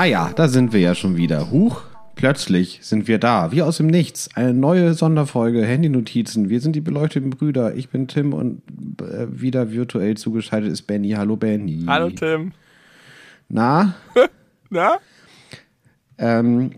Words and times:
Naja, 0.00 0.30
da 0.34 0.48
sind 0.48 0.72
wir 0.72 0.80
ja 0.80 0.94
schon 0.94 1.16
wieder. 1.16 1.50
Huch, 1.50 1.82
plötzlich 2.14 2.78
sind 2.82 3.08
wir 3.08 3.18
da, 3.18 3.52
wie 3.52 3.60
aus 3.60 3.78
dem 3.78 3.88
Nichts. 3.88 4.30
Eine 4.34 4.54
neue 4.54 4.94
Sonderfolge, 4.94 5.62
Handynotizen. 5.62 6.48
Wir 6.48 6.60
sind 6.60 6.74
die 6.76 6.80
beleuchteten 6.80 7.30
Brüder. 7.30 7.74
Ich 7.74 7.90
bin 7.90 8.08
Tim 8.08 8.32
und 8.32 8.62
äh, 9.02 9.26
wieder 9.28 9.72
virtuell 9.72 10.16
zugeschaltet 10.16 10.72
ist 10.72 10.82
Benny. 10.82 11.10
Hallo 11.10 11.36
Benny. 11.36 11.84
Hallo 11.86 12.08
Tim. 12.08 12.52
Na? 13.50 13.94
Na? 14.70 14.98
Ähm, 16.18 16.70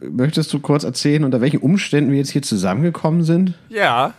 möchtest 0.00 0.52
du 0.52 0.60
kurz 0.60 0.84
erzählen, 0.84 1.24
unter 1.24 1.40
welchen 1.40 1.60
Umständen 1.60 2.10
wir 2.10 2.18
jetzt 2.18 2.30
hier 2.30 2.42
zusammengekommen 2.42 3.24
sind? 3.24 3.58
Ja, 3.70 4.12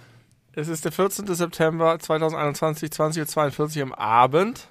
es 0.54 0.68
ist 0.68 0.86
der 0.86 0.92
14. 0.92 1.28
September 1.34 2.00
2021, 2.00 2.90
20.42 2.90 3.78
Uhr 3.78 3.84
am 3.84 3.94
Abend. 3.94 4.68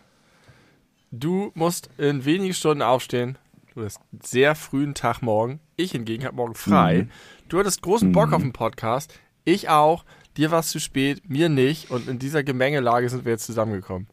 Du 1.12 1.52
musst 1.55 1.91
in 1.96 2.24
wenigen 2.24 2.55
Stunden 2.55 2.82
aufstehen. 2.82 3.38
Du 3.74 3.84
hast 3.84 4.01
einen 4.10 4.20
sehr 4.23 4.54
frühen 4.54 4.95
Tag 4.95 5.23
morgen. 5.23 5.60
Ich 5.77 5.93
hingegen 5.93 6.24
habe 6.24 6.37
morgen 6.37 6.54
frei. 6.54 7.02
Mhm. 7.04 7.10
Du 7.48 7.59
hattest 7.59 7.82
großen 7.82 8.12
Bock 8.12 8.32
auf 8.32 8.43
den 8.43 8.52
Podcast. 8.52 9.15
Ich 9.45 9.68
auch. 9.68 10.04
Dir 10.37 10.51
war 10.51 10.60
es 10.60 10.70
zu 10.70 10.80
spät, 10.80 11.29
mir 11.29 11.48
nicht. 11.48 11.91
Und 11.91 12.09
in 12.09 12.18
dieser 12.18 12.43
Gemengelage 12.43 13.09
sind 13.09 13.24
wir 13.24 13.32
jetzt 13.32 13.46
zusammengekommen. 13.46 14.09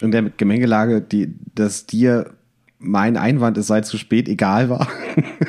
In 0.00 0.10
der 0.10 0.22
Gemengelage, 0.22 1.00
die, 1.00 1.34
dass 1.54 1.86
dir 1.86 2.32
mein 2.82 3.18
Einwand, 3.18 3.58
es 3.58 3.66
sei 3.66 3.82
zu 3.82 3.98
spät, 3.98 4.26
egal 4.26 4.70
war. 4.70 4.88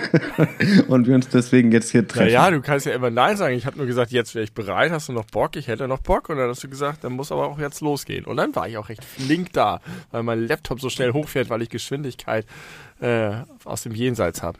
und 0.89 1.07
wir 1.07 1.15
uns 1.15 1.29
deswegen 1.29 1.71
jetzt 1.71 1.89
hier 1.89 2.05
treffen. 2.05 2.25
Naja, 2.25 2.51
du 2.51 2.61
kannst 2.61 2.85
ja 2.85 2.93
immer 2.93 3.09
Nein 3.09 3.37
sagen. 3.37 3.55
Ich 3.55 3.65
habe 3.65 3.77
nur 3.77 3.87
gesagt, 3.87 4.11
jetzt 4.11 4.35
wäre 4.35 4.43
ich 4.43 4.53
bereit. 4.53 4.91
Hast 4.91 5.07
du 5.07 5.13
noch 5.13 5.25
Bock? 5.25 5.55
Ich 5.55 5.69
hätte 5.69 5.87
noch 5.87 5.99
Bock. 5.99 6.27
Und 6.27 6.37
dann 6.37 6.49
hast 6.49 6.61
du 6.61 6.69
gesagt, 6.69 7.05
dann 7.05 7.13
muss 7.13 7.31
aber 7.31 7.47
auch 7.47 7.57
jetzt 7.57 7.79
losgehen. 7.79 8.25
Und 8.25 8.35
dann 8.35 8.53
war 8.53 8.67
ich 8.67 8.77
auch 8.77 8.89
recht 8.89 9.05
flink 9.05 9.53
da, 9.53 9.79
weil 10.11 10.23
mein 10.23 10.45
Laptop 10.45 10.81
so 10.81 10.89
schnell 10.89 11.13
hochfährt, 11.13 11.49
weil 11.49 11.61
ich 11.61 11.69
Geschwindigkeit 11.69 12.45
äh, 12.99 13.31
aus 13.63 13.83
dem 13.83 13.93
Jenseits 13.93 14.43
habe. 14.43 14.59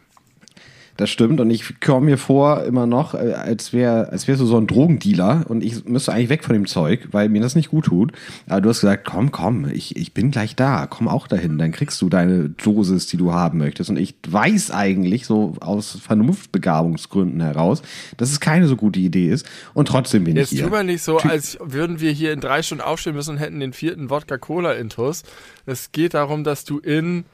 Das 0.98 1.10
stimmt 1.10 1.40
und 1.40 1.50
ich 1.50 1.80
komme 1.80 2.08
mir 2.08 2.18
vor 2.18 2.64
immer 2.64 2.86
noch, 2.86 3.14
äh, 3.14 3.34
als 3.34 3.74
wäre 3.74 4.10
als 4.10 4.28
wärst 4.28 4.42
du 4.42 4.46
so 4.46 4.58
ein 4.58 4.68
Drogendealer 4.68 5.46
und 5.48 5.64
ich 5.64 5.86
müsste 5.86 6.14
eigentlich 6.14 6.30
weg 6.30 6.44
von 6.44 6.54
dem 6.54 6.68
Zeug, 6.68 7.08
weil 7.12 7.30
mir 7.30 7.42
das 7.42 7.56
nicht 7.56 7.70
gut 7.70 7.86
tut. 7.86 8.12
Aber 8.48 8.62
du 8.62 8.70
hast 8.70 8.82
gesagt, 8.82 9.06
komm, 9.06 9.32
komm, 9.32 9.70
ich, 9.72 9.96
ich 9.96 10.14
bin 10.14 10.32
gleich 10.32 10.56
da, 10.56 10.88
komm 10.88 11.08
auch 11.08 11.28
dahin, 11.28 11.58
dann 11.58 11.72
kriegst 11.72 12.02
du 12.02 12.10
deine 12.10 12.50
Dosis, 12.50 13.08
die 13.08 13.18
du 13.18 13.34
haben 13.34 13.58
möchtest. 13.58 13.90
Und 13.90 13.98
ich 13.98 14.16
weiß 14.28 14.72
eigentlich 14.72 15.26
so 15.26 15.56
aus 15.60 15.98
Vernunftbegabungsgründen 16.02 17.42
heraus, 17.42 17.82
dass 18.18 18.32
es 18.32 18.40
keine 18.40 18.68
so 18.68 18.76
gute 18.76 19.00
Idee 19.00 19.30
ist 19.30 19.46
und 19.74 19.88
trotzdem 19.88 20.24
bin 20.26 20.36
Jetzt 20.36 20.52
ich 20.52 20.60
hier. 20.60 20.68
tu 20.68 20.72
mal 20.72 20.84
nicht 20.84 21.04
so, 21.04 21.18
als 21.18 21.58
würden 21.64 22.00
wir 22.00 22.12
hier 22.12 22.34
in 22.34 22.42
drei 22.42 22.62
Stunden 22.62 22.84
aufstehen 22.84 23.16
müssen 23.16 23.32
und 23.32 23.38
hätten 23.38 23.60
den 23.60 23.74
vierten 23.74 24.10
Wodka-Cola-Intus. 24.10 25.24
Es 25.66 25.92
geht 25.92 26.14
darum, 26.14 26.44
dass 26.44 26.66
du 26.66 26.80
in 26.80 27.26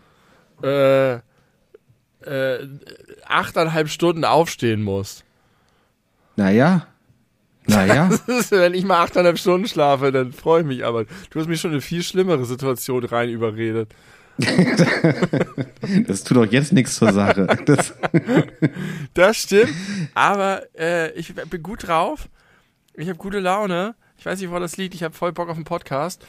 äh, 0.61 1.17
äh, 2.27 2.67
achteinhalb 3.25 3.89
Stunden 3.89 4.25
aufstehen 4.25 4.83
musst. 4.83 5.23
Naja, 6.35 6.87
naja. 7.67 8.09
Wenn 8.49 8.73
ich 8.73 8.85
mal 8.85 9.03
achteinhalb 9.03 9.37
Stunden 9.37 9.67
schlafe, 9.67 10.11
dann 10.11 10.31
freue 10.31 10.61
ich 10.61 10.67
mich 10.67 10.85
aber. 10.85 11.05
Du 11.29 11.39
hast 11.39 11.47
mich 11.47 11.59
schon 11.59 11.71
in 11.71 11.75
eine 11.75 11.81
viel 11.81 12.01
schlimmere 12.01 12.45
Situation 12.45 13.03
rein 13.03 13.29
überredet. 13.29 13.89
das 16.07 16.23
tut 16.23 16.37
doch 16.37 16.45
jetzt 16.45 16.71
nichts 16.71 16.95
zur 16.95 17.11
Sache. 17.11 17.47
Das, 17.65 17.93
Das 19.13 19.37
stimmt, 19.37 19.73
aber 20.13 20.61
äh, 20.77 21.11
ich 21.13 21.33
bin 21.33 21.63
gut 21.63 21.87
drauf. 21.87 22.29
Ich 22.93 23.09
habe 23.09 23.17
gute 23.17 23.39
Laune. 23.39 23.95
Ich 24.17 24.25
weiß 24.25 24.39
nicht, 24.39 24.51
wo 24.51 24.59
das 24.59 24.77
liegt. 24.77 24.95
Ich 24.95 25.03
habe 25.03 25.15
voll 25.15 25.33
Bock 25.33 25.49
auf 25.49 25.55
den 25.55 25.63
Podcast. 25.63 26.23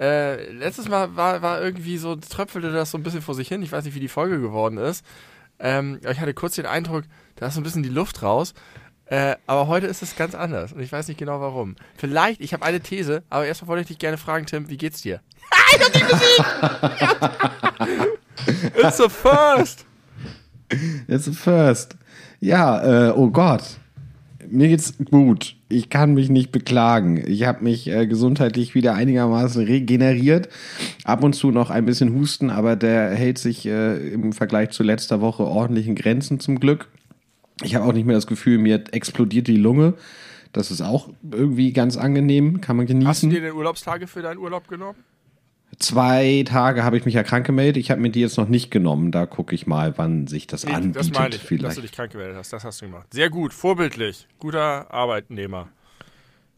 Äh, 0.00 0.52
letztes 0.52 0.88
Mal 0.88 1.16
war, 1.16 1.42
war 1.42 1.60
irgendwie 1.60 1.98
so, 1.98 2.14
tröpfelte 2.16 2.72
das 2.72 2.92
so 2.92 2.98
ein 2.98 3.02
bisschen 3.02 3.22
vor 3.22 3.34
sich 3.34 3.48
hin. 3.48 3.62
Ich 3.62 3.72
weiß 3.72 3.84
nicht, 3.84 3.94
wie 3.94 4.00
die 4.00 4.08
Folge 4.08 4.40
geworden 4.40 4.78
ist. 4.78 5.04
Ähm, 5.60 6.00
ich 6.08 6.20
hatte 6.20 6.34
kurz 6.34 6.56
den 6.56 6.66
Eindruck, 6.66 7.04
da 7.36 7.46
ist 7.46 7.54
so 7.54 7.60
ein 7.60 7.64
bisschen 7.64 7.82
die 7.82 7.88
Luft 7.88 8.22
raus. 8.22 8.54
Äh, 9.06 9.36
aber 9.46 9.68
heute 9.68 9.86
ist 9.86 10.02
es 10.02 10.16
ganz 10.16 10.34
anders 10.34 10.72
und 10.74 10.80
ich 10.80 10.92
weiß 10.92 11.08
nicht 11.08 11.16
genau 11.18 11.40
warum. 11.40 11.76
Vielleicht, 11.96 12.42
ich 12.42 12.52
habe 12.52 12.64
eine 12.64 12.80
These, 12.80 13.22
aber 13.30 13.46
erstmal 13.46 13.68
wollte 13.68 13.82
ich 13.82 13.88
dich 13.88 13.98
gerne 13.98 14.18
fragen, 14.18 14.44
Tim, 14.44 14.68
wie 14.68 14.76
geht's 14.76 15.00
dir? 15.00 15.20
ich 15.74 15.82
hab 15.82 15.92
die 15.92 16.02
Musik! 16.04 16.44
It's 18.76 18.98
the 18.98 19.08
first! 19.08 19.86
It's 21.06 21.26
a 21.28 21.32
first. 21.32 21.96
Ja, 22.40 23.08
äh, 23.08 23.12
oh 23.12 23.30
Gott. 23.30 23.62
Mir 24.46 24.68
geht's 24.68 24.94
gut. 25.10 25.56
Ich 25.70 25.90
kann 25.90 26.14
mich 26.14 26.30
nicht 26.30 26.50
beklagen. 26.50 27.22
Ich 27.26 27.44
habe 27.44 27.62
mich 27.62 27.88
äh, 27.88 28.06
gesundheitlich 28.06 28.74
wieder 28.74 28.94
einigermaßen 28.94 29.64
regeneriert. 29.64 30.48
Ab 31.04 31.22
und 31.22 31.34
zu 31.34 31.50
noch 31.50 31.68
ein 31.70 31.84
bisschen 31.84 32.14
Husten, 32.14 32.48
aber 32.50 32.74
der 32.74 33.10
hält 33.10 33.38
sich 33.38 33.66
äh, 33.66 33.96
im 34.12 34.32
Vergleich 34.32 34.70
zu 34.70 34.82
letzter 34.82 35.20
Woche 35.20 35.44
ordentlich 35.44 35.86
in 35.86 35.94
Grenzen 35.94 36.40
zum 36.40 36.58
Glück. 36.58 36.88
Ich 37.62 37.74
habe 37.74 37.84
auch 37.84 37.92
nicht 37.92 38.06
mehr 38.06 38.16
das 38.16 38.26
Gefühl, 38.26 38.58
mir 38.58 38.82
explodiert 38.92 39.46
die 39.46 39.56
Lunge. 39.56 39.94
Das 40.52 40.70
ist 40.70 40.80
auch 40.80 41.10
irgendwie 41.30 41.72
ganz 41.74 41.98
angenehm, 41.98 42.60
kann 42.62 42.76
man 42.76 42.86
Hast 42.86 42.92
du 42.94 42.98
genießen. 42.98 43.30
dir 43.30 43.40
denn 43.42 43.52
Urlaubstage 43.52 44.06
für 44.06 44.22
deinen 44.22 44.38
Urlaub 44.38 44.68
genommen? 44.68 44.96
Zwei 45.78 46.44
Tage 46.46 46.82
habe 46.82 46.96
ich 46.96 47.04
mich 47.04 47.14
ja 47.14 47.22
krank 47.22 47.46
gemeldet. 47.46 47.76
Ich 47.76 47.90
habe 47.90 48.00
mir 48.00 48.10
die 48.10 48.20
jetzt 48.20 48.36
noch 48.36 48.48
nicht 48.48 48.70
genommen. 48.70 49.12
Da 49.12 49.26
gucke 49.26 49.54
ich 49.54 49.66
mal, 49.66 49.94
wann 49.96 50.26
sich 50.26 50.46
das 50.48 50.64
Nee, 50.64 50.72
anbietet. 50.72 50.96
das 50.96 51.10
meine 51.12 51.28
ich, 51.28 51.36
dass 51.38 51.46
vielleicht. 51.46 51.76
du 51.76 51.82
dich 51.82 51.92
krank 51.92 52.10
gemeldet 52.10 52.36
hast. 52.36 52.52
Das 52.52 52.64
hast 52.64 52.80
du 52.82 52.86
gemacht. 52.86 53.06
Sehr 53.12 53.30
gut, 53.30 53.54
vorbildlich. 53.54 54.26
Guter 54.40 54.92
Arbeitnehmer. 54.92 55.68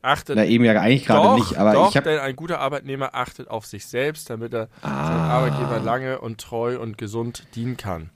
Achtet. 0.03 0.36
Na, 0.36 0.47
eben 0.47 0.64
ja 0.64 0.72
eigentlich 0.81 1.04
gerade 1.04 1.34
nicht, 1.38 1.58
aber 1.58 1.75
doch, 1.75 1.91
ich 1.91 1.97
habe 1.98 2.08
denn 2.08 2.20
ein 2.20 2.34
guter 2.34 2.58
Arbeitnehmer 2.60 3.14
achtet 3.14 3.50
auf 3.50 3.66
sich 3.66 3.84
selbst, 3.84 4.31
damit 4.31 4.54
er 4.54 4.69
seinem 4.82 4.92
Ah. 4.94 5.28
Arbeitgeber 5.28 5.78
lange 5.81 6.20
und 6.20 6.41
treu 6.41 6.81
und 6.81 6.97
gesund 6.97 7.44
dienen 7.54 7.76
kann. 7.76 8.08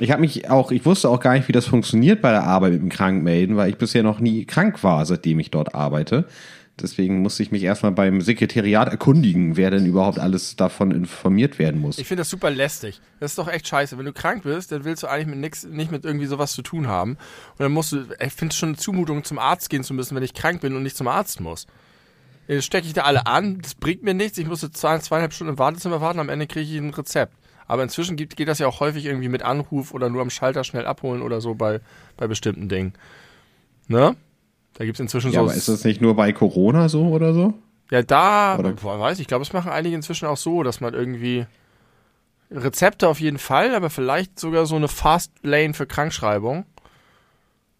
Ich 0.00 0.10
habe 0.10 0.20
mich 0.20 0.50
auch, 0.50 0.70
ich 0.70 0.84
wusste 0.84 1.08
auch 1.08 1.20
gar 1.20 1.32
nicht, 1.32 1.48
wie 1.48 1.52
das 1.52 1.64
funktioniert 1.66 2.20
bei 2.20 2.30
der 2.30 2.42
Arbeit 2.44 2.72
mit 2.72 2.82
dem 2.82 2.88
Krankmelden, 2.90 3.56
weil 3.56 3.70
ich 3.70 3.78
bisher 3.78 4.02
noch 4.02 4.20
nie 4.20 4.44
krank 4.44 4.82
war, 4.84 5.06
seitdem 5.06 5.38
ich 5.40 5.50
dort 5.50 5.74
arbeite. 5.74 6.26
Deswegen 6.80 7.20
musste 7.20 7.42
ich 7.42 7.50
mich 7.50 7.62
erstmal 7.62 7.92
beim 7.92 8.22
Sekretariat 8.22 8.88
erkundigen, 8.88 9.56
wer 9.56 9.70
denn 9.70 9.84
überhaupt 9.84 10.18
alles 10.18 10.56
davon 10.56 10.90
informiert 10.90 11.58
werden 11.58 11.80
muss. 11.80 11.98
Ich 11.98 12.06
finde 12.06 12.22
das 12.22 12.30
super 12.30 12.50
lästig. 12.50 13.00
Das 13.20 13.32
ist 13.32 13.38
doch 13.38 13.48
echt 13.48 13.68
scheiße. 13.68 13.98
Wenn 13.98 14.06
du 14.06 14.12
krank 14.12 14.42
bist, 14.44 14.72
dann 14.72 14.84
willst 14.84 15.02
du 15.02 15.06
eigentlich 15.06 15.26
mit 15.26 15.38
nix, 15.38 15.64
nicht 15.64 15.90
mit 15.90 16.04
irgendwie 16.04 16.26
sowas 16.26 16.52
zu 16.52 16.62
tun 16.62 16.88
haben. 16.88 17.12
Und 17.12 17.60
dann 17.60 17.72
musst 17.72 17.92
du, 17.92 18.06
ich 18.24 18.32
finde 18.32 18.52
es 18.52 18.56
schon 18.56 18.70
eine 18.70 18.78
Zumutung, 18.78 19.22
zum 19.22 19.38
Arzt 19.38 19.68
gehen 19.68 19.84
zu 19.84 19.92
müssen, 19.92 20.16
wenn 20.16 20.22
ich 20.22 20.32
krank 20.32 20.62
bin 20.62 20.74
und 20.74 20.82
nicht 20.82 20.96
zum 20.96 21.08
Arzt 21.08 21.40
muss. 21.40 21.66
Dann 22.48 22.62
stecke 22.62 22.86
ich 22.86 22.94
da 22.94 23.02
alle 23.02 23.26
an, 23.26 23.60
das 23.60 23.74
bringt 23.74 24.02
mir 24.02 24.14
nichts. 24.14 24.38
Ich 24.38 24.46
musste 24.46 24.70
zwei, 24.70 24.98
zweieinhalb 24.98 25.34
Stunden 25.34 25.52
im 25.52 25.58
Wartezimmer 25.58 26.00
warten, 26.00 26.20
am 26.20 26.30
Ende 26.30 26.46
kriege 26.46 26.68
ich 26.68 26.78
ein 26.78 26.90
Rezept. 26.90 27.34
Aber 27.66 27.82
inzwischen 27.82 28.16
geht, 28.16 28.36
geht 28.36 28.48
das 28.48 28.58
ja 28.58 28.66
auch 28.66 28.80
häufig 28.80 29.04
irgendwie 29.04 29.28
mit 29.28 29.42
Anruf 29.42 29.94
oder 29.94 30.08
nur 30.08 30.22
am 30.22 30.30
Schalter 30.30 30.64
schnell 30.64 30.86
abholen 30.86 31.22
oder 31.22 31.40
so 31.40 31.54
bei, 31.54 31.80
bei 32.16 32.26
bestimmten 32.26 32.68
Dingen. 32.68 32.94
Ne? 33.88 34.16
Da 34.74 34.84
gibt 34.84 34.96
es 34.96 35.00
inzwischen 35.00 35.32
ja, 35.32 35.40
so. 35.40 35.46
aber 35.46 35.54
ist 35.54 35.68
das 35.68 35.84
nicht 35.84 36.00
nur 36.00 36.16
bei 36.16 36.32
Corona 36.32 36.88
so 36.88 37.08
oder 37.08 37.34
so? 37.34 37.54
Ja, 37.90 38.02
da, 38.02 38.58
Oder- 38.58 38.72
boah, 38.72 38.98
weiß 38.98 39.18
ich, 39.18 39.22
ich 39.22 39.28
glaube, 39.28 39.42
es 39.42 39.52
machen 39.52 39.70
einige 39.70 39.94
inzwischen 39.94 40.26
auch 40.26 40.36
so, 40.36 40.62
dass 40.62 40.80
man 40.80 40.94
irgendwie 40.94 41.46
Rezepte 42.50 43.08
auf 43.08 43.20
jeden 43.20 43.38
Fall, 43.38 43.74
aber 43.74 43.90
vielleicht 43.90 44.38
sogar 44.38 44.66
so 44.66 44.76
eine 44.76 44.88
Fast 44.88 45.32
Lane 45.42 45.74
für 45.74 45.86
Krankschreibung. 45.86 46.64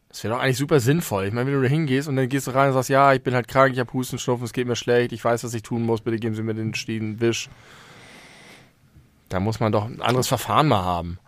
Das 0.08 0.22
wäre 0.22 0.34
doch 0.34 0.42
eigentlich 0.42 0.58
super 0.58 0.80
sinnvoll. 0.80 1.24
Ich 1.24 1.32
meine, 1.32 1.46
wenn 1.46 1.54
du 1.54 1.62
da 1.62 1.68
hingehst 1.68 2.06
und 2.06 2.16
dann 2.16 2.28
gehst 2.28 2.46
du 2.46 2.50
rein 2.50 2.68
und 2.68 2.74
sagst, 2.74 2.90
ja, 2.90 3.14
ich 3.14 3.22
bin 3.22 3.34
halt 3.34 3.48
krank, 3.48 3.72
ich 3.72 3.78
habe 3.78 3.92
Husten, 3.94 4.18
Schnupfen, 4.18 4.44
es 4.44 4.52
geht 4.52 4.66
mir 4.66 4.76
schlecht, 4.76 5.12
ich 5.12 5.24
weiß, 5.24 5.44
was 5.44 5.54
ich 5.54 5.62
tun 5.62 5.82
muss, 5.82 6.02
bitte 6.02 6.18
geben 6.18 6.34
Sie 6.34 6.42
mir 6.42 6.54
den 6.54 6.74
stehenden 6.74 7.20
Wisch. 7.20 7.48
Da 9.30 9.40
muss 9.40 9.60
man 9.60 9.72
doch 9.72 9.86
ein 9.86 10.02
anderes 10.02 10.28
Verfahren 10.28 10.68
mal 10.68 10.84
haben. 10.84 11.18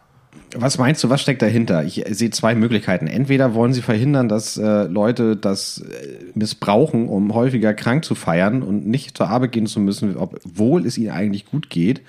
Was 0.56 0.78
meinst 0.78 1.02
du, 1.02 1.10
was 1.10 1.20
steckt 1.20 1.42
dahinter? 1.42 1.84
Ich 1.84 2.04
sehe 2.10 2.30
zwei 2.30 2.54
Möglichkeiten. 2.54 3.06
Entweder 3.06 3.54
wollen 3.54 3.72
sie 3.72 3.82
verhindern, 3.82 4.28
dass 4.28 4.56
äh, 4.56 4.84
Leute 4.84 5.36
das 5.36 5.78
äh, 5.78 6.18
missbrauchen, 6.34 7.08
um 7.08 7.34
häufiger 7.34 7.74
krank 7.74 8.04
zu 8.04 8.14
feiern 8.14 8.62
und 8.62 8.86
nicht 8.86 9.16
zur 9.16 9.28
Arbeit 9.28 9.52
gehen 9.52 9.66
zu 9.66 9.80
müssen, 9.80 10.16
obwohl 10.16 10.86
es 10.86 10.96
ihnen 10.96 11.10
eigentlich 11.10 11.46
gut 11.46 11.70
geht. 11.70 12.02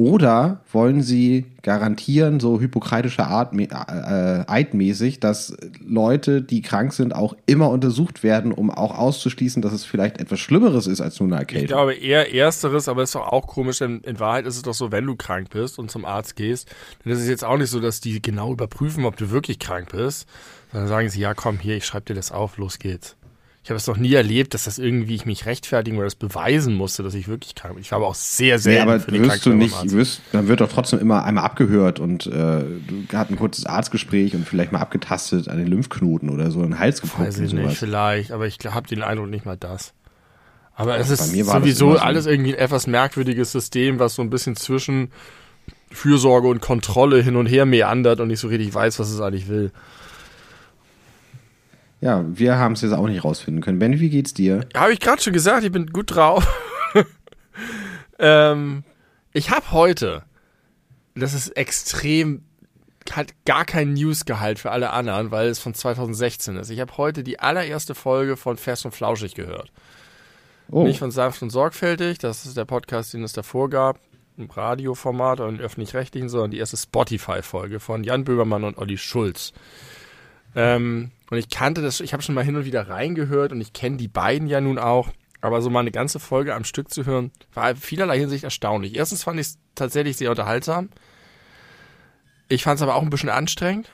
Oder 0.00 0.62
wollen 0.72 1.02
sie 1.02 1.44
garantieren, 1.60 2.40
so 2.40 2.58
hypokratischer 2.58 3.26
Art, 3.26 3.52
äh, 3.52 4.44
eidmäßig, 4.50 5.20
dass 5.20 5.54
Leute, 5.86 6.40
die 6.40 6.62
krank 6.62 6.94
sind, 6.94 7.14
auch 7.14 7.36
immer 7.44 7.68
untersucht 7.68 8.22
werden, 8.22 8.50
um 8.50 8.70
auch 8.70 8.96
auszuschließen, 8.96 9.60
dass 9.60 9.74
es 9.74 9.84
vielleicht 9.84 10.18
etwas 10.18 10.40
Schlimmeres 10.40 10.86
ist 10.86 11.02
als 11.02 11.20
nur 11.20 11.26
eine 11.26 11.36
Ich 11.36 11.40
Erkältung? 11.40 11.66
glaube 11.66 11.92
eher 11.92 12.34
ersteres, 12.34 12.88
aber 12.88 13.02
ist 13.02 13.14
doch 13.14 13.26
auch 13.30 13.46
komisch, 13.46 13.80
denn 13.80 14.00
in 14.00 14.18
Wahrheit 14.18 14.46
ist 14.46 14.56
es 14.56 14.62
doch 14.62 14.72
so, 14.72 14.90
wenn 14.90 15.04
du 15.04 15.16
krank 15.16 15.50
bist 15.50 15.78
und 15.78 15.90
zum 15.90 16.06
Arzt 16.06 16.34
gehst, 16.34 16.74
dann 17.04 17.12
ist 17.12 17.18
es 17.18 17.28
jetzt 17.28 17.44
auch 17.44 17.58
nicht 17.58 17.68
so, 17.68 17.78
dass 17.78 18.00
die 18.00 18.22
genau 18.22 18.52
überprüfen, 18.52 19.04
ob 19.04 19.18
du 19.18 19.30
wirklich 19.30 19.58
krank 19.58 19.90
bist, 19.92 20.26
sondern 20.72 20.88
sagen 20.88 21.10
sie, 21.10 21.20
ja 21.20 21.34
komm, 21.34 21.58
hier, 21.58 21.76
ich 21.76 21.84
schreibe 21.84 22.06
dir 22.06 22.14
das 22.14 22.32
auf, 22.32 22.56
los 22.56 22.78
geht's. 22.78 23.16
Ich 23.62 23.68
habe 23.68 23.76
es 23.76 23.86
noch 23.86 23.98
nie 23.98 24.14
erlebt, 24.14 24.54
dass 24.54 24.64
das 24.64 24.78
irgendwie 24.78 25.14
ich 25.14 25.26
mich 25.26 25.44
rechtfertigen 25.44 25.98
oder 25.98 26.06
das 26.06 26.14
beweisen 26.14 26.74
musste, 26.74 27.02
dass 27.02 27.12
ich 27.12 27.28
wirklich 27.28 27.54
krank 27.54 27.74
bin. 27.74 27.82
Ich 27.82 27.90
war 27.90 27.96
aber 27.96 28.06
auch 28.06 28.14
sehr 28.14 28.58
selten 28.58 28.86
Nee, 28.86 28.90
aber 28.90 29.00
für 29.00 29.10
den 29.10 29.22
wirst 29.22 29.44
du 29.44 29.52
nicht, 29.52 29.92
wirst, 29.92 30.22
dann 30.32 30.48
wird 30.48 30.62
doch 30.62 30.70
trotzdem 30.70 30.98
immer 30.98 31.24
einmal 31.24 31.44
abgehört 31.44 32.00
und 32.00 32.26
äh, 32.26 32.30
du 32.30 33.04
hast 33.12 33.30
ein 33.30 33.36
kurzes 33.36 33.66
Arztgespräch 33.66 34.34
und 34.34 34.48
vielleicht 34.48 34.72
mal 34.72 34.80
abgetastet 34.80 35.48
an 35.48 35.58
den 35.58 35.66
Lymphknoten 35.66 36.30
oder 36.30 36.50
so, 36.50 36.60
in 36.62 36.70
den 36.70 36.78
Hals 36.78 37.02
gepumpt 37.02 37.28
Weiß 37.28 37.38
ich 37.38 37.52
nicht, 37.52 37.76
vielleicht, 37.76 38.32
aber 38.32 38.46
ich 38.46 38.58
habe 38.64 38.88
den 38.88 39.02
Eindruck 39.02 39.28
nicht 39.28 39.44
mal 39.44 39.58
das. 39.58 39.92
Aber 40.74 40.96
es 40.96 41.10
ist 41.10 41.30
sowieso 41.30 41.98
alles 41.98 42.24
irgendwie 42.24 42.54
ein 42.54 42.58
etwas 42.58 42.86
merkwürdiges 42.86 43.52
System, 43.52 43.98
was 43.98 44.14
so 44.14 44.22
ein 44.22 44.30
bisschen 44.30 44.56
zwischen 44.56 45.10
Fürsorge 45.90 46.48
und 46.48 46.62
Kontrolle 46.62 47.22
hin 47.22 47.36
und 47.36 47.44
her 47.44 47.66
meandert 47.66 48.20
und 48.20 48.28
nicht 48.28 48.40
so 48.40 48.48
richtig 48.48 48.72
weiß, 48.72 48.98
was 48.98 49.10
es 49.10 49.20
eigentlich 49.20 49.48
will. 49.48 49.72
Ja, 52.00 52.24
wir 52.26 52.56
haben 52.56 52.72
es 52.72 52.80
jetzt 52.80 52.92
auch 52.92 53.06
nicht 53.06 53.24
rausfinden 53.24 53.62
können. 53.62 53.78
Ben, 53.78 54.00
wie 54.00 54.08
geht's 54.08 54.32
dir? 54.32 54.66
Habe 54.74 54.92
ich 54.92 55.00
gerade 55.00 55.20
schon 55.20 55.32
gesagt, 55.32 55.64
ich 55.64 55.72
bin 55.72 55.86
gut 55.88 56.14
drauf. 56.14 56.46
ähm, 58.18 58.84
ich 59.32 59.50
habe 59.50 59.70
heute, 59.72 60.22
das 61.14 61.34
ist 61.34 61.50
extrem, 61.56 62.42
hat 63.12 63.34
gar 63.44 63.66
kein 63.66 63.92
Newsgehalt 63.92 64.58
für 64.58 64.70
alle 64.70 64.90
anderen, 64.90 65.30
weil 65.30 65.48
es 65.48 65.58
von 65.58 65.74
2016 65.74 66.56
ist. 66.56 66.70
Ich 66.70 66.80
habe 66.80 66.96
heute 66.96 67.22
die 67.22 67.38
allererste 67.38 67.94
Folge 67.94 68.38
von 68.38 68.56
Fest 68.56 68.86
und 68.86 68.92
Flauschig 68.92 69.34
gehört. 69.34 69.70
Oh, 70.70 70.84
Nicht 70.84 71.00
von 71.00 71.10
Sanft 71.10 71.42
und 71.42 71.50
Sorgfältig, 71.50 72.18
das 72.18 72.46
ist 72.46 72.56
der 72.56 72.64
Podcast, 72.64 73.12
den 73.12 73.24
es 73.24 73.32
davor 73.32 73.68
gab, 73.68 73.98
im 74.36 74.48
Radioformat 74.48 75.40
im 75.40 75.58
öffentlich-rechtlichen, 75.58 76.28
sondern 76.28 76.52
die 76.52 76.58
erste 76.58 76.76
Spotify-Folge 76.76 77.80
von 77.80 78.04
Jan 78.04 78.24
Böhmermann 78.24 78.64
und 78.64 78.78
Olli 78.78 78.96
Schulz. 78.96 79.52
Ähm, 80.54 81.10
und 81.30 81.38
ich 81.38 81.48
kannte 81.48 81.82
das, 81.82 82.00
ich 82.00 82.12
habe 82.12 82.22
schon 82.22 82.34
mal 82.34 82.44
hin 82.44 82.56
und 82.56 82.64
wieder 82.64 82.88
reingehört 82.88 83.52
und 83.52 83.60
ich 83.60 83.72
kenne 83.72 83.96
die 83.96 84.08
beiden 84.08 84.48
ja 84.48 84.60
nun 84.60 84.78
auch, 84.78 85.10
aber 85.40 85.62
so 85.62 85.70
mal 85.70 85.80
eine 85.80 85.92
ganze 85.92 86.18
Folge 86.18 86.54
am 86.54 86.64
Stück 86.64 86.90
zu 86.90 87.06
hören, 87.06 87.30
war 87.54 87.70
in 87.70 87.76
vielerlei 87.76 88.18
Hinsicht 88.18 88.44
erstaunlich. 88.44 88.96
Erstens 88.96 89.22
fand 89.22 89.38
ich 89.38 89.46
es 89.46 89.58
tatsächlich 89.74 90.16
sehr 90.16 90.30
unterhaltsam. 90.30 90.90
Ich 92.48 92.64
fand 92.64 92.78
es 92.78 92.82
aber 92.82 92.96
auch 92.96 93.02
ein 93.02 93.10
bisschen 93.10 93.28
anstrengend. 93.28 93.90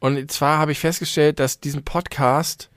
Und 0.00 0.30
zwar 0.30 0.58
habe 0.58 0.72
ich 0.72 0.80
festgestellt, 0.80 1.38
dass 1.38 1.60
diesen 1.60 1.84
Podcast 1.84 2.70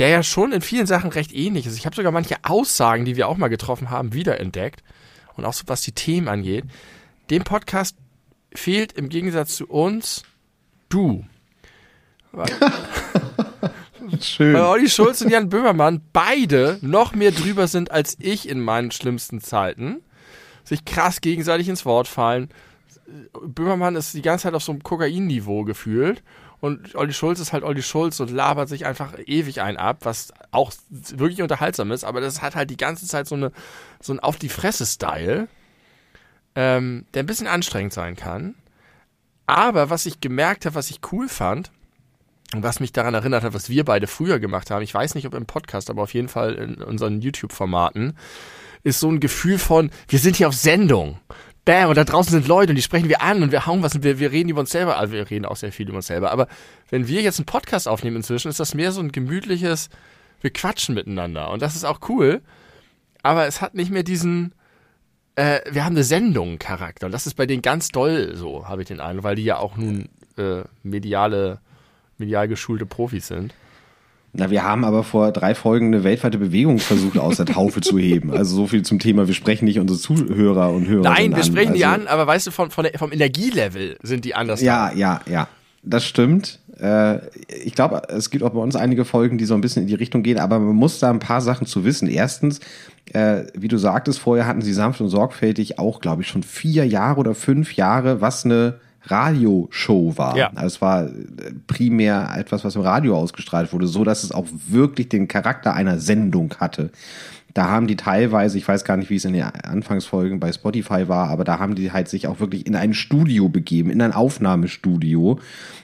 der 0.00 0.08
ja 0.08 0.22
schon 0.22 0.52
in 0.52 0.62
vielen 0.62 0.86
Sachen 0.86 1.10
recht 1.10 1.30
ähnlich 1.30 1.66
ist. 1.66 1.76
Ich 1.76 1.84
habe 1.84 1.94
sogar 1.94 2.10
manche 2.10 2.36
Aussagen, 2.42 3.04
die 3.04 3.16
wir 3.16 3.28
auch 3.28 3.36
mal 3.36 3.48
getroffen 3.48 3.90
haben, 3.90 4.14
wiederentdeckt. 4.14 4.82
Und 5.36 5.44
auch 5.44 5.52
so 5.52 5.64
was 5.66 5.82
die 5.82 5.92
Themen 5.92 6.26
angeht. 6.26 6.64
Dem 7.28 7.44
Podcast 7.44 7.96
fehlt 8.54 8.94
im 8.94 9.10
Gegensatz 9.10 9.56
zu 9.56 9.68
uns 9.68 10.22
du. 10.88 11.26
schön. 14.20 14.54
Weil 14.54 14.62
Olli 14.62 14.88
Schulz 14.88 15.20
und 15.22 15.30
Jan 15.30 15.48
Böhmermann 15.48 16.02
beide 16.12 16.78
noch 16.82 17.14
mehr 17.14 17.30
drüber 17.30 17.66
sind 17.66 17.90
als 17.90 18.16
ich 18.20 18.48
in 18.48 18.60
meinen 18.60 18.90
schlimmsten 18.90 19.40
Zeiten. 19.40 20.02
Sich 20.64 20.84
krass 20.84 21.20
gegenseitig 21.20 21.68
ins 21.68 21.84
Wort 21.84 22.08
fallen. 22.08 22.50
Böhmermann 23.42 23.96
ist 23.96 24.14
die 24.14 24.22
ganze 24.22 24.44
Zeit 24.44 24.54
auf 24.54 24.62
so 24.62 24.72
einem 24.72 24.82
Kokain-Niveau 24.82 25.64
gefühlt. 25.64 26.22
Und 26.60 26.94
Olli 26.94 27.14
Schulz 27.14 27.40
ist 27.40 27.52
halt 27.52 27.64
Olli 27.64 27.82
Schulz 27.82 28.20
und 28.20 28.30
labert 28.30 28.68
sich 28.68 28.84
einfach 28.84 29.14
ewig 29.24 29.62
ein 29.62 29.78
ab, 29.78 29.98
was 30.02 30.32
auch 30.50 30.72
wirklich 30.90 31.40
unterhaltsam 31.40 31.90
ist, 31.90 32.04
aber 32.04 32.20
das 32.20 32.42
hat 32.42 32.54
halt 32.54 32.68
die 32.68 32.76
ganze 32.76 33.06
Zeit 33.06 33.26
so 33.26 33.34
eine 33.34 33.50
so 34.00 34.12
ein 34.12 34.20
auf 34.20 34.36
die 34.36 34.50
Fresse-Style, 34.50 35.48
ähm, 36.54 37.06
der 37.14 37.22
ein 37.22 37.26
bisschen 37.26 37.46
anstrengend 37.46 37.94
sein 37.94 38.14
kann. 38.14 38.54
Aber 39.46 39.88
was 39.88 40.04
ich 40.04 40.20
gemerkt 40.20 40.66
habe, 40.66 40.74
was 40.74 40.90
ich 40.90 41.00
cool 41.10 41.28
fand, 41.28 41.72
und 42.54 42.62
was 42.62 42.80
mich 42.80 42.92
daran 42.92 43.14
erinnert 43.14 43.44
hat, 43.44 43.54
was 43.54 43.68
wir 43.68 43.84
beide 43.84 44.06
früher 44.06 44.40
gemacht 44.40 44.70
haben, 44.70 44.82
ich 44.82 44.92
weiß 44.92 45.14
nicht, 45.14 45.26
ob 45.26 45.34
im 45.34 45.46
Podcast, 45.46 45.88
aber 45.90 46.02
auf 46.02 46.14
jeden 46.14 46.28
Fall 46.28 46.54
in 46.54 46.82
unseren 46.82 47.20
YouTube-Formaten, 47.20 48.16
ist 48.82 49.00
so 49.00 49.10
ein 49.10 49.20
Gefühl 49.20 49.58
von, 49.58 49.90
wir 50.08 50.18
sind 50.18 50.36
hier 50.36 50.48
auf 50.48 50.54
Sendung. 50.54 51.18
Bam, 51.64 51.90
und 51.90 51.96
da 51.96 52.04
draußen 52.04 52.32
sind 52.32 52.48
Leute 52.48 52.70
und 52.70 52.76
die 52.76 52.82
sprechen 52.82 53.08
wir 53.08 53.20
an 53.20 53.42
und 53.42 53.52
wir 53.52 53.66
hauen 53.66 53.82
was 53.82 53.94
und 53.94 54.02
wir, 54.02 54.18
wir 54.18 54.32
reden 54.32 54.48
über 54.48 54.60
uns 54.60 54.70
selber. 54.70 54.96
Also 54.96 55.12
wir 55.12 55.30
reden 55.30 55.44
auch 55.44 55.56
sehr 55.56 55.72
viel 55.72 55.86
über 55.86 55.98
uns 55.98 56.06
selber. 56.06 56.30
Aber 56.30 56.48
wenn 56.88 57.06
wir 57.06 57.20
jetzt 57.20 57.38
einen 57.38 57.46
Podcast 57.46 57.86
aufnehmen 57.86 58.16
inzwischen, 58.16 58.48
ist 58.48 58.58
das 58.58 58.74
mehr 58.74 58.92
so 58.92 59.00
ein 59.00 59.12
gemütliches, 59.12 59.90
wir 60.40 60.50
quatschen 60.50 60.94
miteinander. 60.94 61.50
Und 61.50 61.60
das 61.60 61.76
ist 61.76 61.84
auch 61.84 62.00
cool. 62.08 62.40
Aber 63.22 63.46
es 63.46 63.60
hat 63.60 63.74
nicht 63.74 63.90
mehr 63.90 64.02
diesen, 64.02 64.54
äh, 65.36 65.60
wir 65.70 65.84
haben 65.84 65.94
eine 65.94 66.04
Sendung 66.04 66.58
Charakter. 66.58 67.06
Und 67.06 67.12
das 67.12 67.26
ist 67.26 67.34
bei 67.34 67.44
denen 67.44 67.62
ganz 67.62 67.90
doll 67.90 68.34
so, 68.34 68.66
habe 68.66 68.82
ich 68.82 68.88
den 68.88 69.00
Eindruck, 69.00 69.24
weil 69.24 69.36
die 69.36 69.44
ja 69.44 69.58
auch 69.58 69.76
nun 69.76 70.08
äh, 70.38 70.62
mediale, 70.82 71.60
medial 72.20 72.46
geschulte 72.48 72.86
Profis 72.86 73.26
sind. 73.26 73.52
Na, 74.32 74.48
wir 74.50 74.62
haben 74.62 74.84
aber 74.84 75.02
vor 75.02 75.32
drei 75.32 75.56
Folgen 75.56 75.86
eine 75.86 76.04
weltweite 76.04 76.38
Bewegung 76.38 76.78
versucht, 76.78 77.18
aus 77.18 77.38
der 77.38 77.46
Taufe 77.46 77.80
zu 77.80 77.98
heben. 77.98 78.30
Also 78.30 78.54
so 78.54 78.66
viel 78.68 78.82
zum 78.82 79.00
Thema, 79.00 79.26
wir 79.26 79.34
sprechen 79.34 79.64
nicht 79.64 79.80
unsere 79.80 79.98
Zuhörer 79.98 80.70
und 80.70 80.86
Hörer 80.86 81.02
Nein, 81.02 81.34
wir 81.34 81.42
sprechen 81.42 81.70
also, 81.70 81.78
die 81.78 81.84
an, 81.84 82.06
aber 82.06 82.28
weißt 82.28 82.46
du, 82.46 82.82
der, 82.82 82.92
vom 82.96 83.10
Energielevel 83.10 83.96
sind 84.02 84.24
die 84.24 84.36
anders. 84.36 84.60
Ja, 84.60 84.92
ja, 84.92 85.20
ja. 85.28 85.48
Das 85.82 86.04
stimmt. 86.04 86.60
Äh, 86.80 87.18
ich 87.64 87.74
glaube, 87.74 88.02
es 88.08 88.30
gibt 88.30 88.44
auch 88.44 88.50
bei 88.50 88.60
uns 88.60 88.76
einige 88.76 89.04
Folgen, 89.04 89.36
die 89.36 89.46
so 89.46 89.54
ein 89.54 89.60
bisschen 89.60 89.82
in 89.82 89.88
die 89.88 89.94
Richtung 89.94 90.22
gehen, 90.22 90.38
aber 90.38 90.60
man 90.60 90.76
muss 90.76 91.00
da 91.00 91.10
ein 91.10 91.18
paar 91.18 91.40
Sachen 91.40 91.66
zu 91.66 91.84
wissen. 91.84 92.08
Erstens, 92.08 92.60
äh, 93.12 93.44
wie 93.54 93.68
du 93.68 93.78
sagtest, 93.78 94.20
vorher 94.20 94.46
hatten 94.46 94.62
sie 94.62 94.72
sanft 94.72 95.00
und 95.00 95.08
sorgfältig 95.08 95.78
auch, 95.80 96.00
glaube 96.00 96.22
ich, 96.22 96.28
schon 96.28 96.44
vier 96.44 96.86
Jahre 96.86 97.18
oder 97.18 97.34
fünf 97.34 97.74
Jahre, 97.74 98.20
was 98.20 98.44
eine 98.44 98.78
Radioshow 99.02 100.16
war. 100.16 100.36
Ja. 100.36 100.50
Also 100.54 100.66
es 100.66 100.80
war 100.80 101.04
äh, 101.04 101.10
primär 101.66 102.30
etwas, 102.36 102.64
was 102.64 102.76
im 102.76 102.82
Radio 102.82 103.16
ausgestrahlt 103.16 103.72
wurde, 103.72 103.86
so 103.86 104.04
dass 104.04 104.24
es 104.24 104.32
auch 104.32 104.46
wirklich 104.68 105.08
den 105.08 105.28
Charakter 105.28 105.74
einer 105.74 105.98
Sendung 105.98 106.54
hatte. 106.58 106.90
Da 107.54 107.68
haben 107.68 107.86
die 107.86 107.96
teilweise, 107.96 108.58
ich 108.58 108.66
weiß 108.68 108.84
gar 108.84 108.96
nicht, 108.96 109.10
wie 109.10 109.16
es 109.16 109.24
in 109.24 109.32
den 109.32 109.42
Anfangsfolgen 109.42 110.38
bei 110.40 110.52
Spotify 110.52 111.08
war, 111.08 111.28
aber 111.28 111.44
da 111.44 111.58
haben 111.58 111.74
die 111.74 111.90
halt 111.92 112.08
sich 112.08 112.26
auch 112.28 112.38
wirklich 112.40 112.66
in 112.66 112.76
ein 112.76 112.94
Studio 112.94 113.48
begeben, 113.48 113.90
in 113.90 114.00
ein 114.02 114.12
Aufnahmestudio 114.12 115.38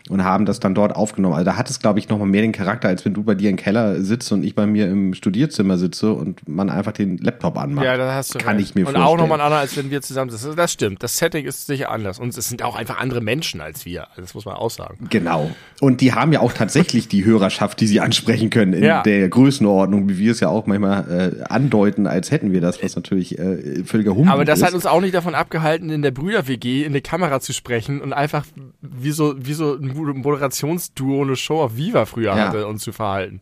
und 0.08 0.22
haben 0.22 0.46
das 0.46 0.60
dann 0.60 0.74
dort 0.74 0.94
aufgenommen. 0.94 1.34
Also 1.34 1.44
da 1.46 1.56
hat 1.56 1.68
es, 1.68 1.80
glaube 1.80 1.98
ich, 1.98 2.08
nochmal 2.08 2.28
mehr 2.28 2.42
den 2.42 2.52
Charakter, 2.52 2.88
als 2.88 3.04
wenn 3.04 3.14
du 3.14 3.24
bei 3.24 3.34
dir 3.34 3.50
im 3.50 3.56
Keller 3.56 4.00
sitzt 4.02 4.30
und 4.30 4.44
ich 4.44 4.54
bei 4.54 4.66
mir 4.66 4.86
im 4.88 5.14
Studierzimmer 5.14 5.78
sitze 5.78 6.12
und 6.12 6.48
man 6.48 6.70
einfach 6.70 6.92
den 6.92 7.18
Laptop 7.18 7.58
anmacht. 7.58 7.84
Ja, 7.84 7.96
da 7.96 8.14
hast 8.14 8.34
du 8.34 8.38
Kann 8.38 8.56
recht. 8.56 8.68
ich 8.70 8.74
mir 8.76 8.82
Und 8.82 8.94
vorstellen. 8.94 9.06
auch 9.06 9.16
nochmal 9.16 9.40
anders, 9.40 9.60
als 9.60 9.76
wenn 9.76 9.90
wir 9.90 10.02
zusammen 10.02 10.30
sitzen. 10.30 10.54
Das 10.54 10.72
stimmt. 10.72 11.02
Das 11.02 11.16
Setting 11.18 11.44
ist 11.44 11.66
sicher 11.66 11.90
anders. 11.90 12.20
Und 12.20 12.36
es 12.36 12.48
sind 12.48 12.62
auch 12.62 12.76
einfach 12.76 13.00
andere 13.00 13.20
Menschen 13.20 13.60
als 13.60 13.84
wir. 13.84 14.02
Also 14.10 14.20
Das 14.22 14.34
muss 14.34 14.44
man 14.44 14.54
auch 14.54 14.70
sagen. 14.70 15.06
Genau. 15.10 15.50
Und 15.80 16.00
die 16.00 16.12
haben 16.14 16.32
ja 16.32 16.40
auch 16.40 16.52
tatsächlich 16.52 17.08
die 17.08 17.24
Hörerschaft, 17.24 17.80
die 17.80 17.86
sie 17.88 18.00
ansprechen 18.00 18.50
können, 18.50 18.72
in 18.74 18.84
Ja. 18.84 19.02
der 19.02 19.28
Größenordnung, 19.28 20.08
wie 20.08 20.18
wir 20.18 20.30
es 20.32 20.38
ja 20.40 20.48
auch 20.48 20.66
manchmal 20.66 21.40
äh, 21.40 21.44
andeuten, 21.56 22.06
als 22.06 22.30
hätten 22.30 22.52
wir 22.52 22.60
das, 22.60 22.82
was 22.82 22.94
natürlich 22.94 23.38
äh, 23.38 23.82
völliger 23.84 24.14
Humbug 24.14 24.32
Aber 24.32 24.44
das 24.44 24.60
ist. 24.60 24.64
hat 24.66 24.74
uns 24.74 24.86
auch 24.86 25.00
nicht 25.00 25.14
davon 25.14 25.34
abgehalten, 25.34 25.90
in 25.90 26.02
der 26.02 26.10
Brüder-WG 26.12 26.84
in 26.84 26.92
die 26.92 27.00
Kamera 27.00 27.40
zu 27.40 27.52
sprechen 27.52 28.00
und 28.00 28.12
einfach 28.12 28.44
wie 28.80 29.10
so, 29.10 29.34
wie 29.38 29.54
so 29.54 29.74
ein 29.74 29.92
Moderationsduo 30.20 31.22
eine 31.22 31.36
Show 31.36 31.62
auf 31.62 31.76
Viva 31.76 32.06
früher 32.06 32.36
Ja. 32.36 32.48
hatte, 32.48 32.66
uns 32.66 32.82
zu 32.82 32.92
verhalten. 32.92 33.40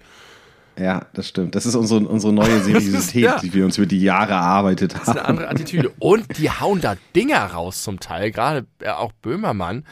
Ja, 0.78 1.06
das 1.12 1.28
stimmt. 1.28 1.54
Das 1.54 1.66
ist 1.66 1.74
unsere, 1.76 2.00
unsere 2.08 2.32
neue 2.32 2.60
Seriosität, 2.62 3.22
ja. 3.24 3.38
die 3.38 3.52
wir 3.54 3.64
uns 3.64 3.78
über 3.78 3.86
die 3.86 4.00
Jahre 4.00 4.32
erarbeitet 4.32 4.94
Das 4.94 5.02
ist 5.02 5.08
eine 5.10 5.20
haben. 5.20 5.28
andere 5.30 5.48
Attitüde. 5.50 5.92
Und 6.00 6.38
die 6.38 6.50
hauen 6.50 6.80
da 6.80 6.96
Dinger 7.14 7.44
raus 7.44 7.82
zum 7.84 8.00
Teil. 8.00 8.30
Gerade 8.32 8.66
äh, 8.80 8.88
auch 8.90 9.12
Böhmermann. 9.22 9.84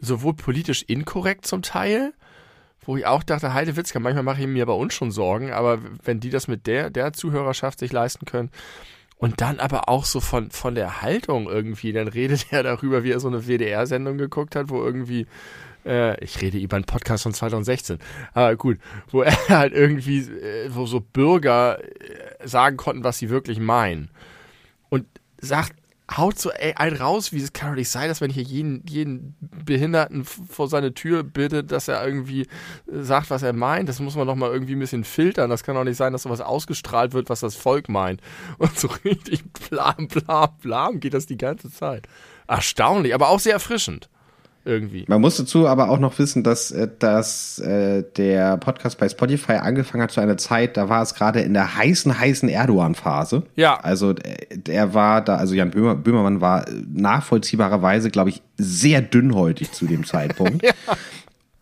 Sowohl 0.00 0.34
politisch 0.34 0.82
inkorrekt 0.86 1.46
zum 1.46 1.62
Teil, 1.62 2.12
wo 2.84 2.96
ich 2.96 3.06
auch 3.06 3.22
dachte, 3.22 3.54
Heidewitzka, 3.54 4.00
manchmal 4.00 4.24
mache 4.24 4.40
ich 4.40 4.46
mir 4.46 4.66
bei 4.66 4.72
uns 4.72 4.94
schon 4.94 5.10
Sorgen, 5.10 5.52
aber 5.52 5.78
wenn 6.02 6.20
die 6.20 6.30
das 6.30 6.48
mit 6.48 6.66
der, 6.66 6.90
der 6.90 7.12
Zuhörerschaft 7.12 7.78
sich 7.78 7.92
leisten 7.92 8.26
können. 8.26 8.50
Und 9.16 9.40
dann 9.40 9.60
aber 9.60 9.88
auch 9.88 10.04
so 10.04 10.18
von, 10.18 10.50
von 10.50 10.74
der 10.74 11.00
Haltung 11.00 11.48
irgendwie, 11.48 11.92
dann 11.92 12.08
redet 12.08 12.46
er 12.50 12.64
darüber, 12.64 13.04
wie 13.04 13.12
er 13.12 13.20
so 13.20 13.28
eine 13.28 13.46
WDR-Sendung 13.46 14.18
geguckt 14.18 14.56
hat, 14.56 14.68
wo 14.68 14.82
irgendwie, 14.82 15.26
äh, 15.86 16.22
ich 16.22 16.40
rede 16.40 16.58
über 16.58 16.74
einen 16.74 16.86
Podcast 16.86 17.22
von 17.22 17.32
2016, 17.32 17.98
aber 18.34 18.56
gut, 18.56 18.78
wo 19.10 19.22
er 19.22 19.36
halt 19.48 19.74
irgendwie, 19.74 20.18
äh, 20.18 20.74
wo 20.74 20.86
so 20.86 20.98
Bürger 21.00 21.78
äh, 21.84 22.48
sagen 22.48 22.76
konnten, 22.76 23.04
was 23.04 23.18
sie 23.18 23.30
wirklich 23.30 23.60
meinen. 23.60 24.10
Und 24.88 25.06
sagt, 25.40 25.74
haut 26.16 26.38
so 26.38 26.50
ey, 26.50 26.74
einen 26.74 26.96
raus, 26.96 27.32
wie 27.32 27.40
es 27.40 27.52
kann 27.52 27.70
doch 27.70 27.76
nicht 27.76 27.88
sein, 27.88 28.08
dass 28.08 28.20
wenn 28.20 28.30
hier 28.30 28.42
jeden, 28.42 28.84
jeden 28.86 29.36
Behinderten 29.40 30.24
vor 30.24 30.68
seine 30.68 30.94
Tür 30.94 31.22
bittet, 31.22 31.72
dass 31.72 31.88
er 31.88 32.04
irgendwie 32.04 32.42
äh, 32.42 32.46
sagt, 33.02 33.30
was 33.30 33.42
er 33.42 33.52
meint. 33.52 33.88
Das 33.88 34.00
muss 34.00 34.16
man 34.16 34.26
doch 34.26 34.34
mal 34.34 34.50
irgendwie 34.50 34.74
ein 34.74 34.80
bisschen 34.80 35.04
filtern. 35.04 35.50
Das 35.50 35.64
kann 35.64 35.74
doch 35.74 35.84
nicht 35.84 35.96
sein, 35.96 36.12
dass 36.12 36.22
sowas 36.22 36.40
ausgestrahlt 36.40 37.12
wird, 37.12 37.30
was 37.30 37.40
das 37.40 37.56
Volk 37.56 37.88
meint. 37.88 38.20
Und 38.58 38.78
so 38.78 38.88
richtig 39.04 39.44
blam, 39.52 40.08
blam, 40.08 40.50
blam 40.60 41.00
geht 41.00 41.14
das 41.14 41.26
die 41.26 41.38
ganze 41.38 41.70
Zeit. 41.70 42.06
Erstaunlich, 42.46 43.14
aber 43.14 43.28
auch 43.28 43.40
sehr 43.40 43.54
erfrischend. 43.54 44.08
Irgendwie. 44.64 45.04
Man 45.08 45.20
muss 45.20 45.36
dazu 45.36 45.66
aber 45.66 45.90
auch 45.90 45.98
noch 45.98 46.18
wissen, 46.18 46.44
dass, 46.44 46.70
äh, 46.70 46.88
dass 46.98 47.58
äh, 47.58 48.04
der 48.16 48.56
Podcast 48.58 48.98
bei 48.98 49.08
Spotify 49.08 49.54
angefangen 49.54 50.02
hat 50.02 50.12
zu 50.12 50.20
einer 50.20 50.36
Zeit, 50.36 50.76
da 50.76 50.88
war 50.88 51.02
es 51.02 51.14
gerade 51.14 51.40
in 51.40 51.52
der 51.52 51.76
heißen, 51.76 52.18
heißen 52.18 52.48
Erdogan-Phase. 52.48 53.42
Ja. 53.56 53.78
Also 53.80 54.10
äh, 54.10 54.46
der 54.56 54.94
war 54.94 55.20
da, 55.22 55.36
also 55.36 55.54
Jan 55.54 55.70
Böhmer, 55.70 55.96
Böhmermann 55.96 56.40
war 56.40 56.64
nachvollziehbarerweise, 56.92 58.10
glaube 58.10 58.30
ich, 58.30 58.42
sehr 58.56 59.02
dünnhäutig 59.02 59.72
zu 59.72 59.86
dem 59.86 60.04
Zeitpunkt. 60.04 60.64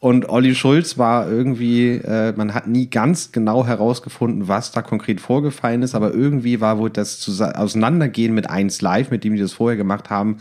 Und 0.00 0.30
Olli 0.30 0.54
Schulz 0.54 0.96
war 0.96 1.30
irgendwie, 1.30 1.90
äh, 1.90 2.32
man 2.34 2.54
hat 2.54 2.66
nie 2.66 2.88
ganz 2.88 3.32
genau 3.32 3.66
herausgefunden, 3.66 4.48
was 4.48 4.72
da 4.72 4.80
konkret 4.80 5.20
vorgefallen 5.20 5.82
ist, 5.82 5.94
aber 5.94 6.14
irgendwie 6.14 6.62
war 6.62 6.78
wohl 6.78 6.88
das 6.88 7.20
Zus- 7.20 7.42
Auseinandergehen 7.42 8.32
mit 8.34 8.48
1 8.48 8.80
Live, 8.80 9.10
mit 9.10 9.24
dem 9.24 9.34
die 9.34 9.42
das 9.42 9.52
vorher 9.52 9.76
gemacht 9.76 10.08
haben, 10.08 10.38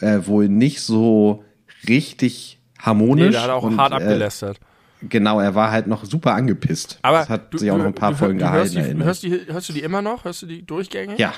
äh, 0.00 0.20
wohl 0.26 0.48
nicht 0.48 0.80
so 0.80 1.42
richtig 1.88 2.58
harmonisch. 2.78 3.26
Nee, 3.26 3.32
der 3.32 3.42
hat 3.42 3.50
auch 3.50 3.62
und, 3.62 3.76
hart 3.78 3.92
äh, 3.92 3.96
abgelästert. 3.96 4.58
Genau, 5.02 5.40
er 5.40 5.54
war 5.54 5.70
halt 5.70 5.86
noch 5.86 6.04
super 6.04 6.34
angepisst. 6.34 6.98
Aber 7.02 7.18
das 7.18 7.28
hat 7.30 7.52
du, 7.54 7.58
sich 7.58 7.70
auch 7.70 7.78
noch 7.78 7.86
ein 7.86 7.94
paar 7.94 8.10
du, 8.10 8.16
Folgen 8.18 8.38
du, 8.38 8.44
gehalten. 8.44 9.02
hörst, 9.02 9.22
die, 9.22 9.30
hörst, 9.32 9.46
die, 9.48 9.52
hörst 9.52 9.68
du 9.70 9.72
die 9.72 9.80
immer 9.82 10.02
noch? 10.02 10.24
Hörst 10.24 10.42
du 10.42 10.46
die 10.46 10.62
durchgängig? 10.62 11.18
ja, 11.18 11.32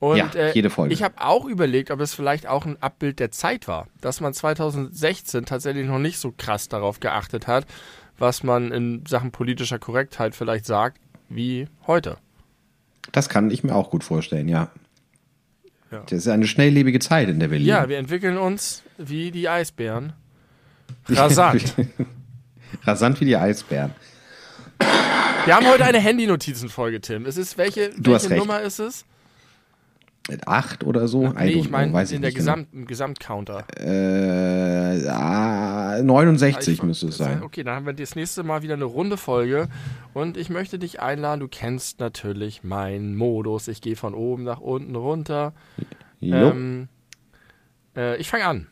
Und, 0.00 0.16
Ja, 0.16 0.30
äh, 0.34 0.52
jede 0.52 0.68
Folge. 0.68 0.92
Ich 0.92 1.02
habe 1.04 1.14
auch 1.18 1.44
überlegt, 1.44 1.92
ob 1.92 2.00
es 2.00 2.12
vielleicht 2.14 2.48
auch 2.48 2.66
ein 2.66 2.76
Abbild 2.82 3.20
der 3.20 3.30
Zeit 3.30 3.68
war, 3.68 3.86
dass 4.00 4.20
man 4.20 4.34
2016 4.34 5.44
tatsächlich 5.44 5.86
noch 5.86 6.00
nicht 6.00 6.18
so 6.18 6.34
krass 6.36 6.68
darauf 6.68 6.98
geachtet 6.98 7.46
hat, 7.46 7.66
was 8.18 8.42
man 8.42 8.72
in 8.72 9.04
Sachen 9.06 9.30
politischer 9.30 9.78
Korrektheit 9.78 10.34
vielleicht 10.34 10.66
sagt, 10.66 10.98
wie 11.28 11.68
heute. 11.86 12.16
das 13.12 13.28
kann 13.28 13.50
ich 13.52 13.62
mir 13.62 13.74
auch 13.76 13.90
gut 13.90 14.02
vorstellen, 14.02 14.48
ja. 14.48 14.70
Ja. 15.90 16.00
Das 16.00 16.12
ist 16.12 16.28
eine 16.28 16.46
schnelllebige 16.46 16.98
Zeit, 16.98 17.28
in 17.28 17.40
der 17.40 17.50
wir 17.50 17.58
leben. 17.58 17.68
Ja, 17.68 17.88
wir 17.88 17.98
entwickeln 17.98 18.36
uns 18.36 18.82
wie 18.98 19.30
die 19.30 19.48
Eisbären. 19.48 20.12
Rasant. 21.08 21.74
Rasant 22.84 23.20
wie 23.20 23.24
die 23.24 23.36
Eisbären. 23.36 23.92
Wir 25.44 25.56
haben 25.56 25.66
heute 25.66 25.84
eine 25.84 25.98
Handy-Notizen-Folge, 25.98 27.00
Tim. 27.00 27.24
Es 27.24 27.36
ist 27.38 27.56
welche, 27.56 27.90
Du 27.98 28.14
hast 28.14 28.24
welche 28.24 28.34
recht. 28.34 28.46
Nummer 28.46 28.60
ist 28.60 28.78
es? 28.78 29.06
Acht 30.46 30.84
oder 30.84 31.08
so? 31.08 31.24
I 31.26 31.32
Nee, 31.44 31.50
ich 31.52 31.70
meine 31.70 31.92
weiß 31.92 32.10
ich 32.10 32.16
in 32.16 32.22
der 32.22 32.28
nicht 32.30 32.38
genau. 32.38 32.52
Gesamt, 32.54 32.68
im 32.74 32.86
Gesamtcounter. 32.86 33.64
Äh, 33.78 35.08
ah, 35.08 36.00
69 36.02 36.74
Ich- 36.74 36.82
müsste 36.82 37.08
es 37.08 37.16
sein. 37.16 37.42
Okay, 37.42 37.62
dann 37.64 37.76
haben 37.76 37.86
wir 37.86 37.92
das 37.94 38.14
nächste 38.14 38.42
Mal 38.42 38.62
wieder 38.62 38.74
eine 38.74 38.84
runde 38.84 39.16
Folge 39.16 39.68
und 40.14 40.36
ich 40.36 40.50
möchte 40.50 40.78
dich 40.78 41.00
einladen. 41.00 41.40
Du 41.40 41.48
kennst 41.48 42.00
natürlich 42.00 42.62
meinen 42.62 43.16
Modus. 43.16 43.68
Ich 43.68 43.80
gehe 43.80 43.96
von 43.96 44.14
oben 44.14 44.44
nach 44.44 44.60
unten 44.60 44.94
runter. 44.96 45.52
Jo, 46.20 46.50
Ähm, 46.50 46.88
äh, 47.96 48.16
ich 48.18 48.28
fange 48.28 48.44
an. 48.46 48.66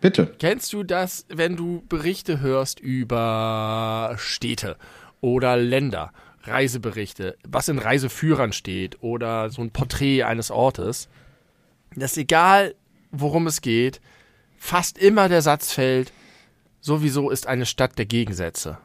bitte. 0.00 0.32
Kennst 0.38 0.72
du 0.72 0.82
das, 0.82 1.26
wenn 1.28 1.56
du 1.56 1.82
Berichte 1.88 2.40
hörst 2.40 2.80
über 2.80 4.14
Städte 4.18 4.76
oder 5.20 5.56
Länder, 5.56 6.12
Reiseberichte, 6.46 7.36
was 7.46 7.68
in 7.68 7.78
Reiseführern 7.78 8.52
steht 8.52 9.02
oder 9.02 9.50
so 9.50 9.62
ein 9.62 9.70
Porträt 9.70 10.24
eines 10.24 10.50
Ortes, 10.50 11.08
dass 11.96 12.16
egal 12.16 12.74
worum 13.10 13.46
es 13.46 13.60
geht, 13.60 14.00
fast 14.56 14.98
immer 14.98 15.28
der 15.28 15.42
Satz 15.42 15.72
fällt, 15.72 16.12
sowieso 16.80 17.30
ist 17.30 17.46
eine 17.46 17.66
Stadt 17.66 17.98
der 17.98 18.06
Gegensätze. 18.06 18.78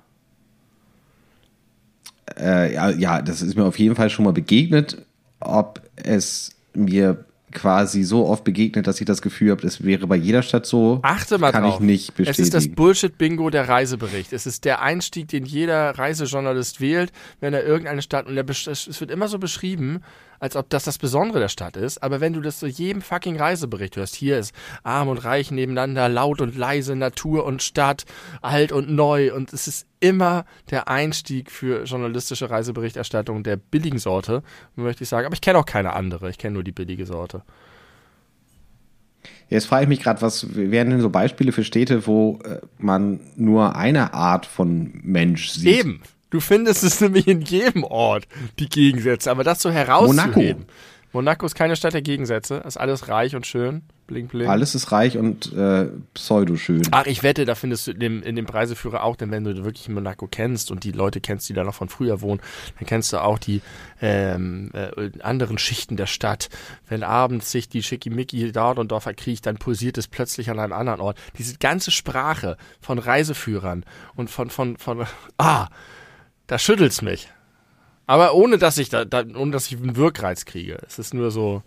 Äh, 2.38 2.74
ja, 2.74 2.89
ja, 2.89 3.22
das 3.22 3.42
ist 3.42 3.56
mir 3.56 3.66
auf 3.66 3.80
jeden 3.80 3.96
Fall 3.96 4.10
schon 4.10 4.25
mal 4.25 4.34
begegnet. 4.34 5.06
Ob 5.39 5.82
es 5.96 6.56
mir 6.74 7.25
quasi 7.51 8.03
so 8.03 8.27
oft 8.27 8.44
begegnet, 8.44 8.88
dass 8.88 9.00
ich 9.00 9.06
das 9.06 9.22
Gefühl 9.22 9.51
habe, 9.51 9.65
es 9.65 9.84
wäre 9.84 10.08
bei 10.08 10.15
jeder 10.15 10.41
Stadt 10.41 10.65
so, 10.65 11.00
Achte 11.01 11.38
mal 11.38 11.51
kann 11.51 11.63
drauf. 11.63 11.75
ich 11.75 11.79
nicht 11.79 12.13
Es 12.18 12.39
ist 12.39 12.53
das 12.53 12.63
bestätigen. 12.63 12.75
Bullshit-Bingo 12.75 13.50
der 13.50 13.68
Reisebericht. 13.68 14.34
Es 14.34 14.46
ist 14.46 14.65
der 14.65 14.82
Einstieg, 14.82 15.27
den 15.29 15.46
jeder 15.46 15.98
Reisejournalist 15.98 16.82
wählt, 16.82 17.12
wenn 17.39 17.53
er 17.53 17.63
irgendeine 17.63 18.01
Stadt, 18.01 18.27
und 18.27 18.36
der, 18.36 18.46
es 18.50 19.00
wird 19.00 19.12
immer 19.12 19.27
so 19.27 19.39
beschrieben, 19.39 20.01
als 20.39 20.55
ob 20.55 20.69
das 20.69 20.84
das 20.84 20.98
Besondere 20.98 21.39
der 21.39 21.50
Stadt 21.50 21.77
ist, 21.77 22.01
aber 22.01 22.22
wenn 22.22 22.34
du 22.34 22.41
das 22.41 22.60
so 22.60 22.67
jedem 22.67 23.01
fucking 23.01 23.38
Reisebericht 23.38 23.96
hörst, 23.96 24.15
hier 24.15 24.38
ist 24.39 24.53
arm 24.84 25.08
und 25.08 25.24
reich 25.24 25.51
nebeneinander, 25.51 26.10
laut 26.10 26.41
und 26.41 26.58
leise, 26.58 26.96
Natur 26.96 27.46
und 27.46 27.62
Stadt, 27.62 28.05
alt 28.41 28.72
und 28.72 28.89
neu, 28.89 29.34
und 29.34 29.53
es 29.53 29.67
ist 29.67 29.86
immer 30.00 30.46
der 30.69 30.88
Einstieg 30.88 31.51
für 31.51 31.84
journalistische 31.84 32.50
Reiseberichterstattung 32.50 33.43
der 33.43 33.58
billigen 33.58 34.00
Sorte, 34.00 34.43
möchte 34.75 35.03
ich 35.03 35.10
sagen. 35.10 35.25
Aber 35.25 35.34
ich 35.34 35.41
kenne 35.41 35.60
auch 35.60 35.65
keine 35.65 35.93
andere, 35.93 36.29
ich 36.29 36.38
kenne 36.38 36.53
nur 36.53 36.63
die 36.63 36.72
billige 36.72 37.05
Sorte. 37.05 37.43
Jetzt 39.50 39.65
frage 39.65 39.84
ich 39.84 39.89
mich 39.89 40.00
gerade, 40.01 40.22
was 40.22 40.55
wären 40.55 40.91
denn 40.91 41.01
so 41.01 41.10
Beispiele 41.10 41.51
für 41.51 41.63
Städte, 41.63 42.05
wo 42.05 42.39
äh, 42.43 42.60
man 42.77 43.19
nur 43.36 43.75
eine 43.75 44.13
Art 44.13 44.46
von 44.46 44.91
Mensch 45.03 45.50
sieht? 45.50 45.79
Eben. 45.79 46.01
Du 46.30 46.40
findest 46.40 46.84
es 46.84 47.02
nämlich 47.02 47.28
in 47.28 47.42
jedem 47.42 47.84
Ort, 47.84 48.28
die 48.60 48.70
Gegensätze. 48.70 49.32
Aber 49.32 49.44
das 49.44 49.62
so 49.62 49.72
herauszuheben. 49.72 50.66
Monaco. 50.66 50.74
Monaco 51.12 51.46
ist 51.46 51.56
keine 51.56 51.76
Stadt 51.76 51.94
der 51.94 52.04
Gegensätze. 52.04 52.58
Ist 52.68 52.78
alles 52.78 53.08
reich 53.08 53.36
und 53.36 53.48
schön. 53.48 53.82
Bling, 54.06 54.28
bling. 54.28 54.48
Alles 54.48 54.76
ist 54.76 54.92
reich 54.92 55.18
und 55.18 55.54
äh, 55.54 55.88
pseudoschön. 56.14 56.84
Ach, 56.92 57.06
ich 57.06 57.24
wette, 57.24 57.46
da 57.46 57.56
findest 57.56 57.88
du 57.88 57.92
in 57.92 58.00
dem, 58.00 58.24
in 58.24 58.36
dem 58.36 58.46
Reiseführer 58.46 59.04
auch, 59.04 59.16
denn 59.16 59.32
wenn 59.32 59.44
du 59.44 59.64
wirklich 59.64 59.90
Monaco 59.90 60.28
kennst 60.28 60.72
und 60.72 60.84
die 60.84 60.92
Leute 60.92 61.20
kennst, 61.20 61.50
die 61.50 61.54
da 61.54 61.64
noch 61.64 61.74
von 61.76 61.90
früher 61.90 62.22
wohnen, 62.22 62.42
dann 62.78 62.88
kennst 62.88 63.14
du 63.14 63.18
auch 63.18 63.40
die 63.40 63.62
ähm, 64.02 64.72
äh, 64.74 65.12
anderen 65.22 65.58
Schichten 65.58 65.98
der 65.98 66.08
Stadt. 66.08 66.50
Wenn 66.88 67.04
abends 67.04 67.52
sich 67.52 67.70
die 67.70 67.84
Schickimicki 67.84 68.52
dort 68.52 68.78
und 68.78 68.92
dort 68.92 69.04
verkriecht, 69.04 69.46
dann 69.46 69.58
pulsiert 69.58 69.98
es 69.98 70.08
plötzlich 70.08 70.50
an 70.50 70.60
einem 70.60 70.74
anderen 70.74 71.02
Ort. 71.02 71.18
Diese 71.38 71.58
ganze 71.58 71.92
Sprache 71.92 72.58
von 72.82 73.00
Reiseführern 73.00 73.84
und 74.16 74.30
von, 74.30 74.50
von, 74.50 74.78
von, 74.78 75.06
ah, 75.38 75.68
da 76.50 76.58
schüttelt's 76.60 77.01
mich. 77.01 77.29
Aber 78.08 78.34
ohne, 78.34 78.58
dass 78.58 78.77
ich 78.79 78.89
da, 78.89 79.06
da 79.06 79.24
ohne, 79.36 79.51
dass 79.51 79.72
ich 79.72 79.77
einen 79.77 79.96
Wirkreiz 79.96 80.46
kriege. 80.46 80.79
Es 80.86 80.98
ist 80.98 81.13
nur 81.13 81.29
so, 81.29 81.62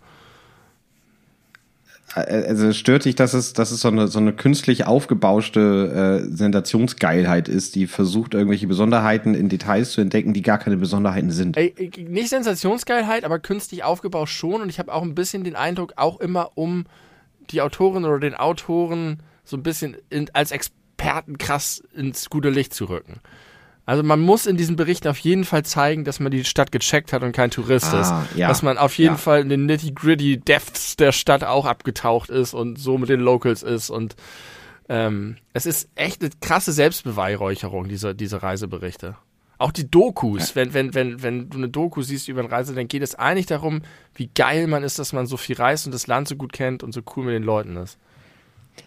Also 2.14 2.66
es 2.66 2.76
stört 2.76 3.04
dich, 3.04 3.14
dass 3.14 3.32
es, 3.32 3.52
dass 3.52 3.70
es 3.70 3.80
so 3.80 3.88
eine, 3.88 4.08
so 4.08 4.18
eine 4.18 4.32
künstlich 4.32 4.84
aufgebauschte 4.84 6.20
äh, 6.24 6.36
Sensationsgeilheit 6.36 7.48
ist, 7.48 7.76
die 7.76 7.86
versucht, 7.86 8.34
irgendwelche 8.34 8.66
Besonderheiten 8.66 9.34
in 9.34 9.48
Details 9.48 9.92
zu 9.92 10.00
entdecken, 10.00 10.34
die 10.34 10.42
gar 10.42 10.58
keine 10.58 10.76
Besonderheiten 10.76 11.30
sind. 11.30 11.56
Ey, 11.56 11.72
nicht 12.08 12.28
Sensationsgeilheit, 12.28 13.24
aber 13.24 13.38
künstlich 13.38 13.84
aufgebaut 13.84 14.28
schon. 14.28 14.62
Und 14.62 14.68
ich 14.68 14.80
habe 14.80 14.92
auch 14.92 15.02
ein 15.02 15.14
bisschen 15.14 15.44
den 15.44 15.54
Eindruck, 15.54 15.94
auch 15.96 16.20
immer 16.20 16.50
um 16.56 16.86
die 17.50 17.62
Autorin 17.62 18.04
oder 18.04 18.18
den 18.18 18.34
Autoren 18.34 19.20
so 19.44 19.56
ein 19.56 19.62
bisschen 19.62 19.96
in, 20.10 20.28
als 20.34 20.50
Experten 20.50 21.38
krass 21.38 21.82
ins 21.94 22.28
gute 22.28 22.50
Licht 22.50 22.74
zu 22.74 22.86
rücken. 22.86 23.20
Also 23.84 24.02
man 24.04 24.20
muss 24.20 24.46
in 24.46 24.56
diesen 24.56 24.76
Berichten 24.76 25.08
auf 25.08 25.18
jeden 25.18 25.44
Fall 25.44 25.64
zeigen, 25.64 26.04
dass 26.04 26.20
man 26.20 26.30
die 26.30 26.44
Stadt 26.44 26.70
gecheckt 26.70 27.12
hat 27.12 27.22
und 27.24 27.32
kein 27.32 27.50
Tourist 27.50 27.92
Ah, 27.92 28.00
ist. 28.30 28.36
ja, 28.38 28.46
Dass 28.48 28.62
man 28.62 28.78
auf 28.78 28.96
jeden 28.96 29.14
ja. 29.14 29.18
Fall 29.18 29.40
in 29.40 29.48
den 29.48 29.66
nitty-gritty 29.66 30.38
Depths 30.38 30.94
der 30.96 31.10
Stadt 31.12 31.42
auch 31.42 31.66
abgetaucht 31.66 32.30
ist 32.30 32.54
und 32.54 32.78
so 32.78 32.96
mit 32.96 33.08
den 33.08 33.20
Locals 33.20 33.62
ist. 33.64 33.90
Und 33.90 34.14
ähm, 34.88 35.36
es 35.52 35.66
ist 35.66 35.88
echt 35.96 36.22
eine 36.22 36.30
krasse 36.40 36.72
Selbstbeweihräucherung, 36.72 37.88
diese, 37.88 38.14
diese 38.14 38.42
Reiseberichte. 38.42 39.16
Auch 39.58 39.72
die 39.72 39.88
Dokus, 39.90 40.56
wenn, 40.56 40.74
wenn, 40.74 40.94
wenn, 40.94 41.22
wenn 41.22 41.48
du 41.50 41.58
eine 41.58 41.68
Doku 41.68 42.02
siehst 42.02 42.28
über 42.28 42.40
eine 42.40 42.50
Reise, 42.50 42.74
dann 42.74 42.88
geht 42.88 43.02
es 43.02 43.14
eigentlich 43.14 43.46
darum, 43.46 43.82
wie 44.14 44.28
geil 44.34 44.66
man 44.66 44.82
ist, 44.82 44.98
dass 44.98 45.12
man 45.12 45.26
so 45.26 45.36
viel 45.36 45.56
reist 45.56 45.86
und 45.86 45.92
das 45.92 46.06
Land 46.08 46.26
so 46.28 46.34
gut 46.36 46.52
kennt 46.52 46.82
und 46.82 46.92
so 46.92 47.00
cool 47.16 47.24
mit 47.26 47.34
den 47.34 47.44
Leuten 47.44 47.76
ist. 47.76 47.96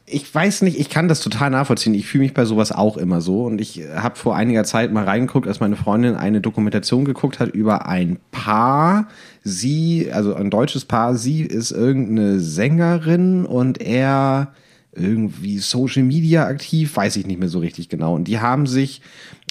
Ich 0.07 0.33
weiß 0.33 0.61
nicht, 0.61 0.79
ich 0.79 0.89
kann 0.89 1.07
das 1.07 1.19
total 1.19 1.49
nachvollziehen. 1.49 1.95
Ich 1.95 2.05
fühle 2.05 2.23
mich 2.23 2.33
bei 2.33 2.45
sowas 2.45 2.71
auch 2.71 2.95
immer 2.97 3.21
so. 3.21 3.45
Und 3.45 3.59
ich 3.59 3.81
habe 3.95 4.15
vor 4.15 4.35
einiger 4.35 4.63
Zeit 4.63 4.91
mal 4.91 5.03
reingeguckt, 5.03 5.47
als 5.47 5.59
meine 5.59 5.75
Freundin 5.75 6.15
eine 6.15 6.41
Dokumentation 6.41 7.05
geguckt 7.05 7.39
hat 7.39 7.49
über 7.49 7.87
ein 7.87 8.19
Paar. 8.31 9.07
Sie, 9.43 10.11
also 10.11 10.35
ein 10.35 10.51
deutsches 10.51 10.85
Paar, 10.85 11.15
sie 11.15 11.41
ist 11.41 11.71
irgendeine 11.71 12.39
Sängerin 12.39 13.45
und 13.45 13.81
er 13.81 14.53
irgendwie 14.91 15.57
Social 15.57 16.03
Media 16.03 16.45
aktiv, 16.45 16.95
weiß 16.95 17.15
ich 17.17 17.25
nicht 17.25 17.39
mehr 17.39 17.49
so 17.49 17.59
richtig 17.59 17.89
genau. 17.89 18.15
Und 18.15 18.25
die 18.25 18.39
haben 18.39 18.67
sich 18.67 19.01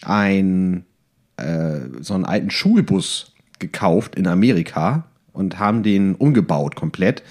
ein 0.02 0.84
äh, 1.36 1.80
so 2.00 2.14
einen 2.14 2.24
alten 2.24 2.50
Schulbus 2.50 3.32
gekauft 3.58 4.14
in 4.14 4.26
Amerika 4.26 5.04
und 5.34 5.58
haben 5.58 5.82
den 5.82 6.14
umgebaut 6.14 6.74
komplett 6.76 7.22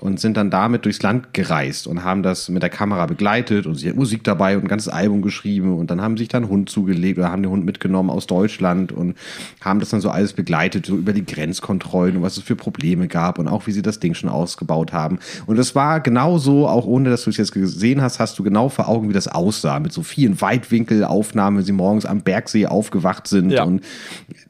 und 0.00 0.18
sind 0.18 0.36
dann 0.36 0.50
damit 0.50 0.84
durchs 0.84 1.00
Land 1.02 1.32
gereist 1.32 1.86
und 1.86 2.02
haben 2.02 2.24
das 2.24 2.48
mit 2.48 2.60
der 2.60 2.70
Kamera 2.70 3.06
begleitet 3.06 3.66
und 3.66 3.76
sie 3.76 3.88
hat 3.88 3.94
Musik 3.94 4.24
dabei 4.24 4.56
und 4.56 4.64
ein 4.64 4.68
ganzes 4.68 4.88
Album 4.92 5.22
geschrieben 5.22 5.78
und 5.78 5.92
dann 5.92 6.00
haben 6.00 6.16
sich 6.16 6.26
dann 6.26 6.48
Hund 6.48 6.68
zugelegt 6.68 7.18
oder 7.18 7.30
haben 7.30 7.42
den 7.42 7.52
Hund 7.52 7.64
mitgenommen 7.64 8.10
aus 8.10 8.26
Deutschland 8.26 8.90
und 8.90 9.14
haben 9.60 9.78
das 9.78 9.90
dann 9.90 10.00
so 10.00 10.10
alles 10.10 10.32
begleitet, 10.32 10.86
so 10.86 10.96
über 10.96 11.12
die 11.12 11.24
Grenzkontrollen 11.24 12.16
und 12.16 12.22
was 12.22 12.36
es 12.36 12.42
für 12.42 12.56
Probleme 12.56 13.06
gab 13.06 13.38
und 13.38 13.46
auch 13.46 13.68
wie 13.68 13.72
sie 13.72 13.82
das 13.82 14.00
Ding 14.00 14.14
schon 14.14 14.28
ausgebaut 14.28 14.92
haben. 14.92 15.20
Und 15.46 15.56
es 15.58 15.76
war 15.76 16.00
genau 16.00 16.38
so, 16.38 16.66
auch 16.66 16.86
ohne 16.86 17.08
dass 17.10 17.22
du 17.22 17.30
es 17.30 17.36
jetzt 17.36 17.52
gesehen 17.52 18.02
hast, 18.02 18.18
hast 18.18 18.36
du 18.40 18.42
genau 18.42 18.70
vor 18.70 18.88
Augen, 18.88 19.08
wie 19.08 19.12
das 19.14 19.28
aussah, 19.28 19.78
mit 19.78 19.92
so 19.92 20.02
vielen 20.02 20.40
Weitwinkelaufnahmen, 20.40 21.58
wenn 21.58 21.64
sie 21.64 21.72
morgens 21.72 22.06
am 22.06 22.22
Bergsee 22.22 22.66
aufgewacht 22.66 23.28
sind 23.28 23.50
Ja. 23.52 23.62
und 23.62 23.82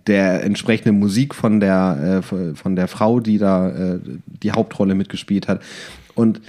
der 0.06 0.42
entsprechende 0.44 0.92
Musik 0.92 1.34
von 1.34 1.60
der 1.60 2.22
äh, 2.22 2.54
von 2.54 2.74
der 2.74 2.88
Frau, 2.88 3.01
die 3.20 3.38
da 3.38 3.68
äh, 3.68 4.00
die 4.26 4.52
Hauptrolle 4.52 4.94
mitgespielt 4.94 5.48
hat. 5.48 5.62
Und 6.14 6.40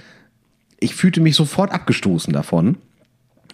ich 0.80 0.94
fühlte 0.94 1.20
mich 1.20 1.36
sofort 1.36 1.72
abgestoßen 1.72 2.32
davon. 2.32 2.76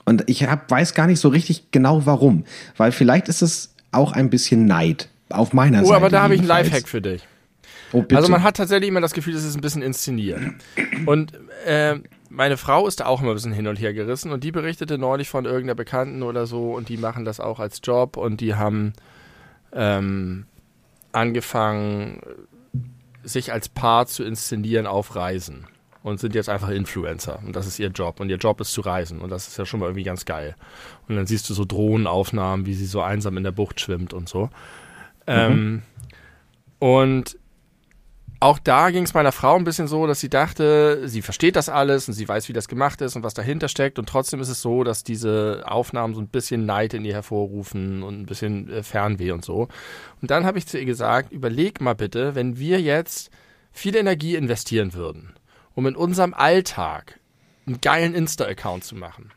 Und 0.05 0.25
ich 0.29 0.45
hab, 0.45 0.71
weiß 0.71 0.95
gar 0.95 1.07
nicht 1.07 1.21
so 1.21 1.29
richtig 1.29 1.71
genau 1.71 2.07
warum. 2.07 2.45
Weil 2.77 2.91
vielleicht 2.93 3.29
ist 3.29 3.43
es 3.43 3.75
auch 3.93 4.13
ein 4.13 4.31
bisschen 4.31 4.67
Neid 4.67 5.09
auf 5.29 5.53
meiner 5.53 5.83
Oh, 5.83 5.87
Seite. 5.87 5.97
aber 5.97 6.09
da 6.09 6.23
habe 6.23 6.35
ich 6.35 6.41
einen. 6.41 6.49
Lifehack 6.49 6.89
für 6.89 7.01
dich. 7.01 7.23
Oh. 7.93 8.05
Also 8.15 8.31
man 8.31 8.43
hat 8.43 8.57
tatsächlich 8.57 8.89
immer 8.89 9.01
das 9.01 9.13
Gefühl, 9.13 9.35
es 9.35 9.45
ist 9.45 9.57
ein 9.57 9.61
bisschen 9.61 9.83
inszeniert. 9.83 10.41
Und 11.07 11.33
äh, 11.67 11.97
meine 12.29 12.57
Frau 12.57 12.87
ist 12.87 13.01
da 13.01 13.07
auch 13.07 13.21
immer 13.21 13.33
ein 13.33 13.35
bisschen 13.35 13.53
hin 13.53 13.67
und 13.67 13.77
her 13.81 13.93
gerissen 13.93 14.31
und 14.31 14.45
die 14.45 14.53
berichtete 14.53 14.99
neulich 14.99 15.29
von 15.29 15.45
irgendeiner 15.45 15.75
Bekannten 15.75 16.23
oder 16.23 16.47
so 16.47 16.75
und 16.75 16.89
die 16.89 16.97
machen 16.97 17.25
das 17.25 17.41
auch 17.41 17.59
als 17.59 17.81
Job 17.83 18.17
und 18.17 18.41
die 18.41 18.55
haben 18.55 18.93
ähm, 19.73 20.47
angefangen, 21.13 22.21
sich 23.23 23.53
als 23.53 23.69
Paar 23.69 24.07
zu 24.07 24.25
inszenieren 24.25 24.87
auf 24.87 25.15
Reisen 25.15 25.67
und 26.03 26.21
sind 26.21 26.35
jetzt 26.35 26.49
einfach 26.49 26.71
Influencer 26.71 27.41
und 27.45 27.55
das 27.55 27.67
ist 27.67 27.79
ihr 27.79 27.89
Job 27.89 28.21
und 28.21 28.31
ihr 28.31 28.37
Job 28.37 28.61
ist 28.61 28.73
zu 28.73 28.81
reisen 28.81 29.21
und 29.21 29.31
das 29.31 29.49
ist 29.49 29.59
ja 29.59 29.67
schon 29.67 29.81
mal 29.81 29.87
irgendwie 29.87 30.05
ganz 30.05 30.25
geil. 30.25 30.57
Und 31.09 31.17
dann 31.17 31.27
siehst 31.27 31.49
du 31.51 31.55
so 31.55 31.65
Drohnenaufnahmen, 31.65 32.67
wie 32.67 32.75
sie 32.75 32.87
so 32.87 33.03
einsam 33.03 33.37
in 33.37 33.45
der 33.45 33.53
Bucht 33.53 33.81
schwimmt 33.81 34.13
und 34.13 34.29
so. 34.29 34.45
Mhm. 34.45 34.53
Ähm, 35.27 35.83
und 36.79 37.39
auch 38.41 38.59
da 38.59 38.91
ging 38.91 39.05
es 39.05 39.13
meiner 39.13 39.33
Frau 39.33 39.57
ein 39.57 39.65
bisschen 39.65 39.87
so, 39.87 40.07
dass 40.07 40.21
sie 40.21 40.31
dachte, 40.31 41.07
sie 41.07 41.21
versteht 41.21 41.57
das 41.57 41.69
alles 41.69 42.09
und 42.09 42.15
sie 42.15 42.27
weiß, 42.27 42.49
wie 42.49 42.55
das 42.55 42.69
gemacht 42.69 43.03
ist 43.03 43.15
und 43.15 43.23
was 43.23 43.35
dahinter 43.35 43.69
steckt. 43.69 43.99
Und 43.99 44.09
trotzdem 44.09 44.41
ist 44.41 44.49
es 44.49 44.63
so, 44.63 44.83
dass 44.83 45.05
diese 45.05 45.63
Aufnahmen 45.67 46.15
so 46.15 46.23
ein 46.23 46.29
bisschen 46.29 46.65
Neid 46.65 46.95
in 46.95 47.05
ihr 47.05 47.13
hervorrufen 47.13 48.03
und 48.03 48.23
ein 48.23 48.27
bisschen 48.27 48.71
äh, 48.71 48.83
Fernweh 48.83 49.33
und 49.33 49.45
so. 49.45 49.69
Und 50.23 50.31
dann 50.31 50.47
habe 50.47 50.57
ich 50.57 50.67
zu 50.67 50.79
ihr 50.79 50.87
gesagt, 50.87 51.33
überleg 51.33 51.83
mal 51.83 51.95
bitte, 51.95 52.35
wenn 52.35 52.59
wir 52.59 52.81
jetzt 52.81 53.31
viel 53.73 53.95
Energie 53.95 54.37
investieren 54.37 54.95
würden, 54.95 55.35
um 55.75 55.87
in 55.87 55.95
unserem 55.95 56.33
Alltag 56.33 57.21
einen 57.67 57.83
geilen 57.83 58.15
Insta-Account 58.15 58.85
zu 58.85 58.97
machen 58.97 59.33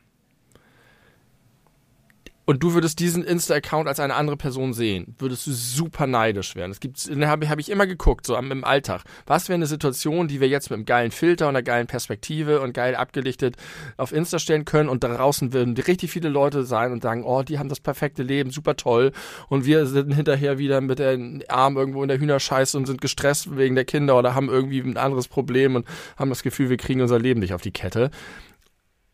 und 2.46 2.62
du 2.62 2.74
würdest 2.74 3.00
diesen 3.00 3.24
Insta-Account 3.24 3.88
als 3.88 4.00
eine 4.00 4.16
andere 4.16 4.38
Person 4.38 4.74
sehen, 4.74 5.16
würdest 5.18 5.48
du 5.48 5.52
super 5.52 6.08
neidisch 6.08 6.56
werden. 6.56 6.72
Es 6.72 6.80
gibt, 6.80 7.00
habe 7.00 7.50
hab 7.50 7.60
ich 7.60 7.70
immer 7.70 7.88
geguckt, 7.88 8.26
so 8.26 8.36
im 8.36 8.64
Alltag. 8.64 9.04
Was 9.26 9.48
wäre 9.48 9.56
eine 9.56 9.66
Situation, 9.66 10.28
die 10.28 10.42
wir 10.42 10.48
jetzt 10.48 10.70
mit 10.70 10.78
einem 10.78 10.86
geilen 10.86 11.12
Filter 11.12 11.46
und 11.46 11.56
einer 11.56 11.64
geilen 11.64 11.88
Perspektive 11.88 12.62
und 12.62 12.74
geil 12.74 12.96
abgelichtet 12.96 13.56
auf 13.98 14.12
Insta 14.12 14.40
stellen 14.40 14.66
können 14.66 14.90
und 14.90 15.04
draußen 15.04 15.54
würden 15.54 15.78
richtig 15.78 16.12
viele 16.12 16.30
Leute 16.30 16.64
sein 16.64 16.92
und 16.92 17.04
sagen, 17.04 17.24
oh, 17.24 17.44
die 17.44 17.60
haben 17.60 17.70
das 17.70 17.80
perfekte 17.80 18.24
Leben, 18.24 18.52
super 18.52 18.76
toll 18.76 19.12
und 19.48 19.66
wir 19.66 19.86
sind 19.86 20.14
hinterher 20.14 20.58
wieder 20.58 20.82
mit 20.82 21.00
den 21.00 21.44
Armen 21.48 21.78
irgendwo 21.78 22.02
in 22.04 22.10
der 22.10 22.20
Hühnerscheiße 22.20 22.78
und 22.78 22.86
sind 22.86 23.02
gestresst 23.02 23.56
wegen 23.58 23.76
der 23.76 23.86
Kinder 23.86 24.18
oder 24.18 24.36
haben 24.36 24.50
irgendwie 24.50 24.80
ein 24.80 24.98
anderes 24.98 25.28
Problem 25.28 25.76
und 25.76 25.88
haben 26.18 26.30
das 26.30 26.44
Gefühl, 26.44 26.70
wir 26.70 26.78
kriegen 26.78 27.02
unser 27.02 27.20
Leben 27.20 27.40
nicht 27.40 27.54
auf 27.54 27.62
die 27.62 27.72
Kette 27.72 28.12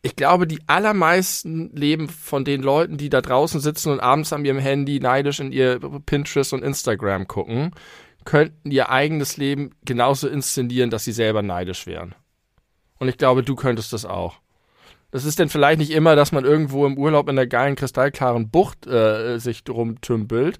ich 0.01 0.15
glaube, 0.15 0.47
die 0.47 0.61
allermeisten 0.67 1.75
leben 1.75 2.07
von 2.07 2.45
den 2.45 2.61
Leuten, 2.61 2.97
die 2.97 3.09
da 3.09 3.21
draußen 3.21 3.59
sitzen 3.59 3.91
und 3.91 3.99
abends 3.99 4.31
an 4.31 4.45
ihrem 4.45 4.59
Handy 4.59 4.99
neidisch 4.99 5.39
in 5.39 5.51
ihr 5.51 5.79
Pinterest 6.05 6.53
und 6.53 6.63
Instagram 6.63 7.27
gucken, 7.27 7.71
könnten 8.23 8.71
ihr 8.71 8.89
eigenes 8.89 9.37
Leben 9.37 9.71
genauso 9.83 10.27
inszenieren, 10.27 10.89
dass 10.89 11.03
sie 11.03 11.11
selber 11.11 11.41
neidisch 11.41 11.85
wären. 11.85 12.15
Und 12.97 13.09
ich 13.09 13.17
glaube, 13.17 13.43
du 13.43 13.55
könntest 13.55 13.91
das 13.91 14.05
auch. 14.05 14.39
Das 15.11 15.25
ist 15.25 15.39
denn 15.39 15.49
vielleicht 15.49 15.79
nicht 15.79 15.91
immer, 15.91 16.15
dass 16.15 16.31
man 16.31 16.45
irgendwo 16.45 16.85
im 16.85 16.97
Urlaub 16.97 17.29
in 17.29 17.35
der 17.35 17.47
geilen, 17.47 17.75
kristallklaren 17.75 18.49
Bucht 18.49 18.85
äh, 18.87 19.39
sich 19.39 19.63
drum 19.63 19.99
tümpelt. 20.01 20.59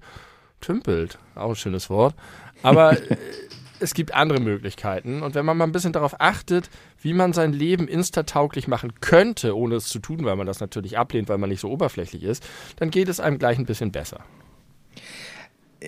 Tümpelt, 0.60 1.18
auch 1.34 1.50
ein 1.50 1.56
schönes 1.56 1.88
Wort. 1.88 2.14
Aber 2.62 2.96
es 3.80 3.94
gibt 3.94 4.14
andere 4.14 4.40
Möglichkeiten. 4.40 5.22
Und 5.22 5.34
wenn 5.34 5.44
man 5.44 5.56
mal 5.56 5.64
ein 5.64 5.72
bisschen 5.72 5.92
darauf 5.92 6.20
achtet, 6.20 6.70
wie 7.00 7.12
man 7.12 7.32
sein 7.32 7.52
Leben 7.52 7.88
instatauglich 7.88 8.68
machen 8.68 8.92
könnte, 9.00 9.56
ohne 9.56 9.76
es 9.76 9.86
zu 9.86 9.98
tun, 9.98 10.24
weil 10.24 10.36
man 10.36 10.46
das 10.46 10.60
natürlich 10.60 10.98
ablehnt, 10.98 11.28
weil 11.28 11.38
man 11.38 11.50
nicht 11.50 11.60
so 11.60 11.70
oberflächlich 11.70 12.22
ist, 12.22 12.46
dann 12.76 12.90
geht 12.90 13.08
es 13.08 13.20
einem 13.20 13.38
gleich 13.38 13.58
ein 13.58 13.66
bisschen 13.66 13.92
besser. 13.92 14.20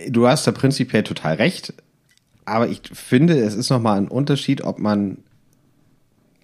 Du 0.08 0.26
hast 0.26 0.46
da 0.46 0.52
prinzipiell 0.52 1.02
total 1.02 1.34
recht. 1.34 1.74
Aber 2.44 2.68
ich 2.68 2.80
finde, 2.92 3.38
es 3.38 3.54
ist 3.54 3.70
nochmal 3.70 3.98
ein 3.98 4.08
Unterschied, 4.08 4.62
ob 4.62 4.78
man 4.78 5.18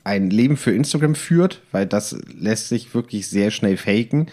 ein 0.04 0.30
Leben 0.30 0.56
für 0.56 0.72
Instagram 0.72 1.14
führt, 1.14 1.60
weil 1.72 1.86
das 1.86 2.16
lässt 2.34 2.68
sich 2.68 2.94
wirklich 2.94 3.28
sehr 3.28 3.50
schnell 3.50 3.76
faken 3.76 4.28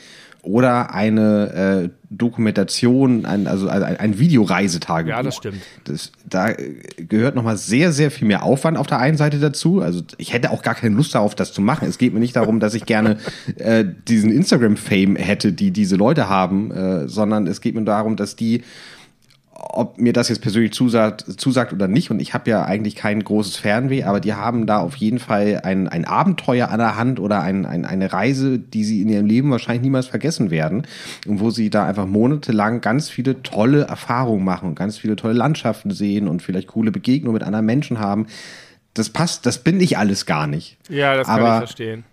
oder 0.45 0.93
eine 0.93 1.89
äh, 1.89 1.89
Dokumentation, 2.09 3.25
ein, 3.25 3.47
also 3.47 3.67
ein, 3.67 3.83
ein 3.83 4.19
Videoreisetagebuch. 4.19 5.17
Ja, 5.17 5.23
das 5.23 5.35
stimmt. 5.35 5.61
Das, 5.83 6.11
da 6.29 6.53
gehört 6.97 7.35
nochmal 7.35 7.57
sehr, 7.57 7.91
sehr 7.91 8.11
viel 8.11 8.27
mehr 8.27 8.43
Aufwand 8.43 8.77
auf 8.77 8.87
der 8.87 8.99
einen 8.99 9.17
Seite 9.17 9.39
dazu. 9.39 9.81
Also 9.81 10.01
ich 10.17 10.33
hätte 10.33 10.51
auch 10.51 10.61
gar 10.61 10.75
keine 10.75 10.95
Lust 10.95 11.15
darauf, 11.15 11.35
das 11.35 11.51
zu 11.51 11.61
machen. 11.61 11.87
Es 11.87 11.97
geht 11.97 12.13
mir 12.13 12.19
nicht 12.19 12.35
darum, 12.35 12.59
dass 12.59 12.73
ich 12.73 12.85
gerne 12.85 13.17
äh, 13.57 13.83
diesen 14.07 14.31
Instagram-Fame 14.31 15.15
hätte, 15.15 15.51
die 15.51 15.71
diese 15.71 15.95
Leute 15.95 16.29
haben, 16.29 16.71
äh, 16.71 17.07
sondern 17.07 17.47
es 17.47 17.61
geht 17.61 17.75
mir 17.75 17.83
darum, 17.83 18.15
dass 18.15 18.35
die 18.35 18.63
ob 19.69 19.97
mir 19.97 20.13
das 20.13 20.29
jetzt 20.29 20.41
persönlich 20.41 20.73
zusagt, 20.73 21.25
zusagt 21.39 21.73
oder 21.73 21.87
nicht. 21.87 22.11
Und 22.11 22.21
ich 22.21 22.33
habe 22.33 22.49
ja 22.49 22.63
eigentlich 22.63 22.95
kein 22.95 23.23
großes 23.23 23.57
Fernweh, 23.57 24.03
aber 24.03 24.19
die 24.19 24.33
haben 24.33 24.67
da 24.67 24.79
auf 24.79 24.95
jeden 24.95 25.19
Fall 25.19 25.61
ein, 25.63 25.87
ein 25.87 26.05
Abenteuer 26.05 26.69
an 26.69 26.79
der 26.79 26.95
Hand 26.95 27.19
oder 27.19 27.41
ein, 27.41 27.65
ein, 27.65 27.85
eine 27.85 28.13
Reise, 28.13 28.59
die 28.59 28.83
sie 28.83 29.01
in 29.01 29.09
ihrem 29.09 29.25
Leben 29.25 29.51
wahrscheinlich 29.51 29.83
niemals 29.83 30.07
vergessen 30.07 30.51
werden. 30.51 30.87
Und 31.27 31.39
wo 31.39 31.49
sie 31.49 31.69
da 31.69 31.85
einfach 31.85 32.05
monatelang 32.05 32.81
ganz 32.81 33.09
viele 33.09 33.41
tolle 33.43 33.81
Erfahrungen 33.83 34.45
machen 34.45 34.69
und 34.69 34.75
ganz 34.75 34.97
viele 34.97 35.15
tolle 35.15 35.33
Landschaften 35.33 35.91
sehen 35.91 36.27
und 36.27 36.41
vielleicht 36.41 36.67
coole 36.67 36.91
Begegnungen 36.91 37.33
mit 37.33 37.43
anderen 37.43 37.65
Menschen 37.65 37.99
haben. 37.99 38.27
Das 38.93 39.09
passt, 39.09 39.45
das 39.45 39.57
bin 39.57 39.81
ich 39.81 39.97
alles 39.97 40.25
gar 40.25 40.47
nicht. 40.47 40.77
Ja, 40.89 41.15
das 41.15 41.27
kann 41.27 41.41
aber, 41.41 41.53
ich 41.55 41.57
verstehen 41.57 42.05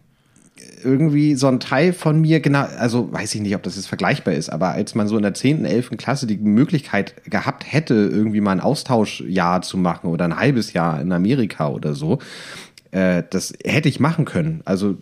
irgendwie 0.84 1.34
so 1.34 1.48
ein 1.48 1.60
Teil 1.60 1.92
von 1.92 2.20
mir, 2.20 2.40
genau, 2.40 2.66
also 2.78 3.12
weiß 3.12 3.34
ich 3.34 3.40
nicht, 3.40 3.54
ob 3.54 3.62
das 3.62 3.76
jetzt 3.76 3.86
vergleichbar 3.86 4.34
ist, 4.34 4.50
aber 4.50 4.70
als 4.70 4.94
man 4.94 5.08
so 5.08 5.16
in 5.16 5.22
der 5.22 5.34
10., 5.34 5.64
11. 5.64 5.90
Klasse 5.96 6.26
die 6.26 6.38
Möglichkeit 6.38 7.14
gehabt 7.30 7.70
hätte, 7.70 7.94
irgendwie 7.94 8.40
mal 8.40 8.52
ein 8.52 8.60
Austauschjahr 8.60 9.62
zu 9.62 9.78
machen 9.78 10.08
oder 10.08 10.24
ein 10.24 10.36
halbes 10.36 10.72
Jahr 10.72 11.00
in 11.00 11.12
Amerika 11.12 11.68
oder 11.68 11.94
so, 11.94 12.18
äh, 12.92 13.22
das 13.30 13.54
hätte 13.64 13.88
ich 13.88 14.00
machen 14.00 14.26
können. 14.26 14.60
Also 14.66 14.98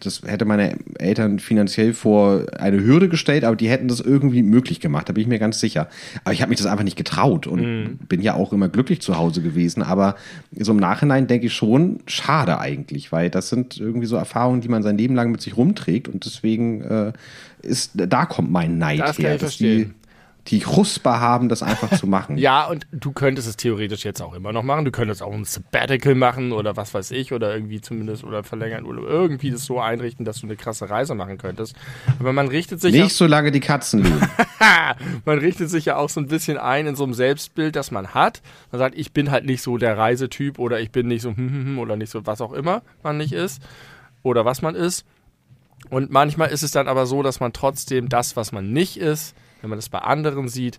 das 0.00 0.22
hätte 0.26 0.44
meine 0.44 0.76
Eltern 0.98 1.38
finanziell 1.38 1.94
vor 1.94 2.46
eine 2.58 2.82
Hürde 2.82 3.08
gestellt, 3.08 3.44
aber 3.44 3.54
die 3.54 3.70
hätten 3.70 3.86
das 3.86 4.00
irgendwie 4.00 4.42
möglich 4.42 4.80
gemacht, 4.80 5.08
da 5.08 5.12
bin 5.12 5.22
ich 5.22 5.28
mir 5.28 5.38
ganz 5.38 5.60
sicher. 5.60 5.88
Aber 6.24 6.34
ich 6.34 6.42
habe 6.42 6.50
mich 6.50 6.58
das 6.58 6.66
einfach 6.66 6.82
nicht 6.82 6.96
getraut 6.96 7.46
und 7.46 7.60
mhm. 7.62 7.98
bin 8.08 8.20
ja 8.20 8.34
auch 8.34 8.52
immer 8.52 8.68
glücklich 8.68 9.00
zu 9.00 9.16
Hause 9.16 9.40
gewesen. 9.40 9.84
Aber 9.84 10.16
so 10.58 10.72
im 10.72 10.78
Nachhinein 10.78 11.28
denke 11.28 11.46
ich 11.46 11.54
schon, 11.54 12.00
schade 12.06 12.58
eigentlich, 12.58 13.12
weil 13.12 13.30
das 13.30 13.48
sind 13.48 13.78
irgendwie 13.78 14.08
so 14.08 14.16
Erfahrungen, 14.16 14.60
die 14.60 14.68
man 14.68 14.82
sein 14.82 14.98
Leben 14.98 15.14
lang 15.14 15.30
mit 15.30 15.40
sich 15.40 15.56
rumträgt 15.56 16.08
und 16.08 16.24
deswegen 16.24 16.82
äh, 16.82 17.12
ist, 17.62 17.92
da 17.94 18.26
kommt 18.26 18.50
mein 18.50 18.78
Neid 18.78 18.98
das 18.98 19.18
her, 19.18 19.38
dass 19.38 19.58
die 19.58 19.90
die 20.48 20.60
Chuspa 20.60 21.20
haben, 21.20 21.48
das 21.48 21.62
einfach 21.62 21.96
zu 21.96 22.06
machen. 22.06 22.36
Ja, 22.42 22.66
und 22.66 22.86
du 22.90 23.12
könntest 23.12 23.46
es 23.46 23.56
theoretisch 23.56 24.04
jetzt 24.04 24.20
auch 24.20 24.34
immer 24.34 24.52
noch 24.52 24.64
machen. 24.64 24.84
Du 24.84 24.90
könntest 24.90 25.22
auch 25.22 25.32
ein 25.32 25.44
Sabbatical 25.44 26.16
machen 26.16 26.50
oder 26.50 26.76
was 26.76 26.92
weiß 26.92 27.12
ich 27.12 27.32
oder 27.32 27.54
irgendwie 27.54 27.80
zumindest 27.80 28.24
oder 28.24 28.42
verlängern 28.42 28.84
oder 28.84 29.02
irgendwie 29.02 29.52
das 29.52 29.64
so 29.64 29.78
einrichten, 29.78 30.24
dass 30.24 30.40
du 30.40 30.46
eine 30.46 30.56
krasse 30.56 30.90
Reise 30.90 31.14
machen 31.14 31.38
könntest. 31.38 31.76
Aber 32.18 32.32
man 32.32 32.48
richtet 32.48 32.80
sich 32.80 32.92
nicht 32.94 33.14
so 33.14 33.26
lange 33.26 33.52
die 33.52 33.60
Katzen 33.60 34.02
leben. 34.02 34.20
man 35.24 35.38
richtet 35.38 35.70
sich 35.70 35.84
ja 35.84 35.96
auch 35.96 36.08
so 36.08 36.20
ein 36.20 36.26
bisschen 36.26 36.58
ein 36.58 36.88
in 36.88 36.96
so 36.96 37.04
einem 37.04 37.14
Selbstbild, 37.14 37.76
das 37.76 37.92
man 37.92 38.08
hat. 38.08 38.42
Man 38.72 38.80
sagt, 38.80 38.98
ich 38.98 39.12
bin 39.12 39.30
halt 39.30 39.44
nicht 39.44 39.62
so 39.62 39.76
der 39.78 39.96
Reisetyp 39.96 40.58
oder 40.58 40.80
ich 40.80 40.90
bin 40.90 41.06
nicht 41.06 41.22
so 41.22 41.30
hm, 41.30 41.36
hm, 41.36 41.64
hm, 41.66 41.78
oder 41.78 41.96
nicht 41.96 42.10
so 42.10 42.26
was 42.26 42.40
auch 42.40 42.52
immer 42.52 42.82
man 43.04 43.18
nicht 43.18 43.32
ist 43.32 43.62
oder 44.22 44.44
was 44.44 44.62
man 44.62 44.74
ist. 44.74 45.04
Und 45.90 46.10
manchmal 46.10 46.48
ist 46.50 46.62
es 46.62 46.70
dann 46.70 46.88
aber 46.88 47.06
so, 47.06 47.22
dass 47.22 47.38
man 47.38 47.52
trotzdem 47.52 48.08
das, 48.08 48.36
was 48.36 48.50
man 48.50 48.72
nicht 48.72 48.96
ist, 48.96 49.36
wenn 49.62 49.70
man 49.70 49.78
das 49.78 49.88
bei 49.88 50.00
anderen 50.00 50.48
sieht, 50.48 50.78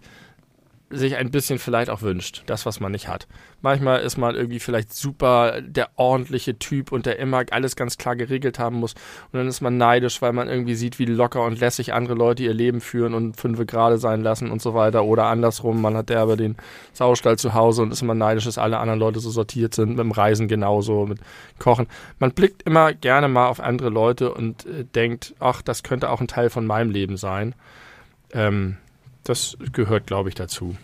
sich 0.98 1.16
ein 1.16 1.32
bisschen 1.32 1.60
vielleicht 1.60 1.90
auch 1.90 2.02
wünscht, 2.02 2.44
das, 2.46 2.66
was 2.66 2.80
man 2.80 2.92
nicht 2.92 3.08
hat. 3.08 3.28
Manchmal 3.62 4.02
ist 4.02 4.18
man 4.18 4.36
irgendwie 4.36 4.60
vielleicht 4.60 4.94
super 4.94 5.62
der 5.62 5.90
ordentliche 5.96 6.60
Typ 6.60 6.92
und 6.92 7.06
der 7.06 7.20
immer 7.20 7.44
alles 7.52 7.76
ganz 7.76 7.98
klar 7.98 8.16
geregelt 8.16 8.60
haben 8.60 8.78
muss. 8.78 8.94
Und 9.32 9.40
dann 9.40 9.48
ist 9.48 9.62
man 9.62 9.78
neidisch, 9.78 10.22
weil 10.22 10.34
man 10.34 10.48
irgendwie 10.48 10.76
sieht, 10.76 11.00
wie 11.00 11.06
locker 11.06 11.44
und 11.44 11.60
lässig 11.60 11.94
andere 11.94 12.16
Leute 12.16 12.44
ihr 12.44 12.54
Leben 12.54 12.82
führen 12.82 13.14
und 13.14 13.38
fünfe 13.38 13.66
gerade 13.66 13.98
sein 13.98 14.22
lassen 14.22 14.52
und 14.52 14.62
so 14.62 14.74
weiter. 14.74 15.04
Oder 15.06 15.26
andersrum, 15.26 15.82
man 15.82 15.98
hat 15.98 16.10
derbe 16.10 16.38
den 16.38 16.58
Saustall 16.94 17.38
zu 17.38 17.54
Hause 17.54 17.82
und 17.82 17.92
ist 17.92 18.02
immer 18.02 18.16
neidisch, 18.16 18.46
dass 18.46 18.58
alle 18.58 18.78
anderen 18.80 19.00
Leute 19.00 19.20
so 19.20 19.30
sortiert 19.30 19.74
sind, 19.74 19.90
mit 19.90 20.00
dem 20.00 20.12
Reisen 20.12 20.48
genauso, 20.48 21.06
mit 21.06 21.20
Kochen. 21.60 21.88
Man 22.20 22.34
blickt 22.34 22.64
immer 22.64 22.94
gerne 22.94 23.28
mal 23.28 23.48
auf 23.48 23.60
andere 23.60 23.90
Leute 23.90 24.34
und 24.34 24.66
äh, 24.66 24.84
denkt, 24.84 25.34
ach, 25.40 25.62
das 25.62 25.84
könnte 25.84 26.10
auch 26.10 26.22
ein 26.22 26.28
Teil 26.28 26.50
von 26.50 26.66
meinem 26.66 26.92
Leben 26.92 27.18
sein. 27.18 27.56
Ähm, 28.34 28.78
das 29.24 29.58
gehört, 29.72 30.08
glaube 30.08 30.30
ich, 30.30 30.36
dazu. 30.36 30.76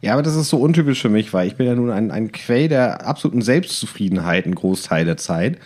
Ja, 0.00 0.14
aber 0.14 0.22
das 0.22 0.36
ist 0.36 0.48
so 0.48 0.58
untypisch 0.58 1.00
für 1.00 1.08
mich, 1.08 1.32
weil 1.32 1.46
ich 1.46 1.56
bin 1.56 1.66
ja 1.66 1.74
nun 1.74 1.90
ein, 1.90 2.10
ein 2.10 2.32
Quell 2.32 2.68
der 2.68 3.06
absoluten 3.06 3.42
Selbstzufriedenheit 3.42 4.44
einen 4.44 4.54
Großteil 4.54 5.04
der 5.04 5.16
Zeit. 5.16 5.58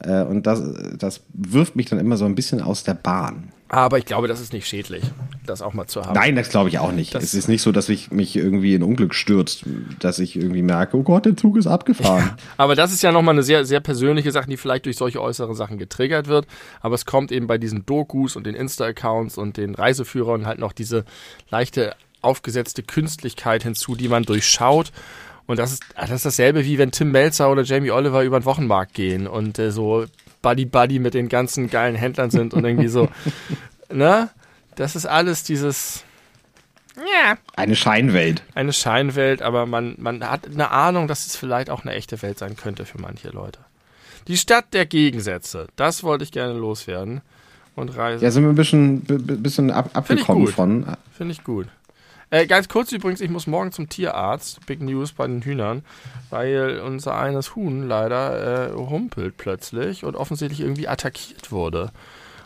Äh, 0.00 0.22
und 0.22 0.46
das, 0.46 0.62
das 0.96 1.22
wirft 1.32 1.76
mich 1.76 1.86
dann 1.86 1.98
immer 1.98 2.16
so 2.16 2.24
ein 2.24 2.34
bisschen 2.34 2.60
aus 2.62 2.84
der 2.84 2.94
Bahn. 2.94 3.52
Aber 3.72 3.98
ich 3.98 4.04
glaube, 4.04 4.26
das 4.26 4.40
ist 4.40 4.52
nicht 4.52 4.66
schädlich, 4.66 5.04
das 5.46 5.62
auch 5.62 5.74
mal 5.74 5.86
zu 5.86 6.04
haben. 6.04 6.14
Nein, 6.14 6.34
das 6.34 6.48
glaube 6.48 6.68
ich 6.68 6.80
auch 6.80 6.90
nicht. 6.90 7.14
Das 7.14 7.22
es 7.22 7.34
ist 7.34 7.48
nicht 7.48 7.62
so, 7.62 7.70
dass 7.70 7.88
ich 7.88 8.10
mich 8.10 8.34
irgendwie 8.34 8.74
in 8.74 8.82
Unglück 8.82 9.14
stürzt, 9.14 9.64
dass 10.00 10.18
ich 10.18 10.34
irgendwie 10.34 10.62
merke, 10.62 10.96
oh 10.96 11.04
Gott, 11.04 11.24
der 11.24 11.36
Zug 11.36 11.56
ist 11.56 11.68
abgefahren. 11.68 12.32
Ja, 12.36 12.36
aber 12.56 12.74
das 12.74 12.92
ist 12.92 13.02
ja 13.02 13.12
nochmal 13.12 13.36
eine 13.36 13.44
sehr, 13.44 13.64
sehr 13.64 13.78
persönliche 13.78 14.32
Sache, 14.32 14.50
die 14.50 14.56
vielleicht 14.56 14.86
durch 14.86 14.96
solche 14.96 15.22
äußeren 15.22 15.54
Sachen 15.54 15.78
getriggert 15.78 16.26
wird. 16.26 16.48
Aber 16.80 16.96
es 16.96 17.06
kommt 17.06 17.30
eben 17.30 17.46
bei 17.46 17.58
diesen 17.58 17.86
Dokus 17.86 18.34
und 18.34 18.44
den 18.44 18.56
Insta-Accounts 18.56 19.38
und 19.38 19.56
den 19.56 19.76
Reiseführern 19.76 20.46
halt 20.46 20.58
noch 20.58 20.72
diese 20.72 21.04
leichte 21.48 21.94
aufgesetzte 22.22 22.82
Künstlichkeit 22.82 23.62
hinzu, 23.62 23.94
die 23.94 24.08
man 24.08 24.24
durchschaut 24.24 24.90
Und 25.46 25.60
das 25.60 25.72
ist, 25.72 25.84
das 25.96 26.10
ist 26.10 26.26
dasselbe 26.26 26.64
wie 26.64 26.76
wenn 26.76 26.90
Tim 26.90 27.12
Melzer 27.12 27.50
oder 27.50 27.62
Jamie 27.62 27.92
Oliver 27.92 28.24
über 28.24 28.40
den 28.40 28.44
Wochenmarkt 28.46 28.94
gehen 28.94 29.28
und 29.28 29.60
äh, 29.60 29.70
so 29.70 30.06
Buddy 30.42 30.64
Buddy 30.64 30.98
mit 30.98 31.14
den 31.14 31.28
ganzen 31.28 31.70
geilen 31.70 31.96
Händlern 31.96 32.30
sind 32.30 32.54
und 32.54 32.64
irgendwie 32.64 32.88
so, 32.88 33.08
ne? 33.92 34.30
Das 34.76 34.96
ist 34.96 35.06
alles 35.06 35.42
dieses, 35.42 36.04
ja. 36.96 37.36
Eine 37.56 37.76
Scheinwelt. 37.76 38.42
Eine 38.54 38.72
Scheinwelt, 38.72 39.42
aber 39.42 39.66
man, 39.66 39.94
man 39.98 40.22
hat 40.24 40.46
eine 40.46 40.70
Ahnung, 40.70 41.08
dass 41.08 41.26
es 41.26 41.36
vielleicht 41.36 41.70
auch 41.70 41.82
eine 41.82 41.92
echte 41.94 42.20
Welt 42.22 42.38
sein 42.38 42.56
könnte 42.56 42.84
für 42.84 43.00
manche 43.00 43.28
Leute. 43.30 43.60
Die 44.28 44.36
Stadt 44.36 44.72
der 44.74 44.86
Gegensätze, 44.86 45.68
das 45.76 46.02
wollte 46.02 46.24
ich 46.24 46.32
gerne 46.32 46.54
loswerden 46.54 47.22
und 47.74 47.96
reisen. 47.96 48.22
Ja, 48.22 48.30
sind 48.30 48.42
wir 48.44 48.50
ein 48.50 48.56
bisschen, 48.56 49.02
bisschen 49.04 49.70
ab, 49.70 49.90
abgekommen 49.94 50.46
von. 50.48 50.86
Finde 51.16 51.32
ich 51.32 51.42
gut. 51.42 51.68
Äh, 52.30 52.46
ganz 52.46 52.68
kurz 52.68 52.92
übrigens, 52.92 53.20
ich 53.20 53.30
muss 53.30 53.46
morgen 53.46 53.72
zum 53.72 53.88
Tierarzt. 53.88 54.64
Big 54.66 54.80
News 54.80 55.12
bei 55.12 55.26
den 55.26 55.42
Hühnern, 55.42 55.84
weil 56.30 56.80
unser 56.80 57.16
eines 57.16 57.56
Huhn 57.56 57.86
leider 57.88 58.70
äh, 58.70 58.72
humpelt 58.72 59.36
plötzlich 59.36 60.04
und 60.04 60.14
offensichtlich 60.14 60.60
irgendwie 60.60 60.88
attackiert 60.88 61.50
wurde. 61.50 61.90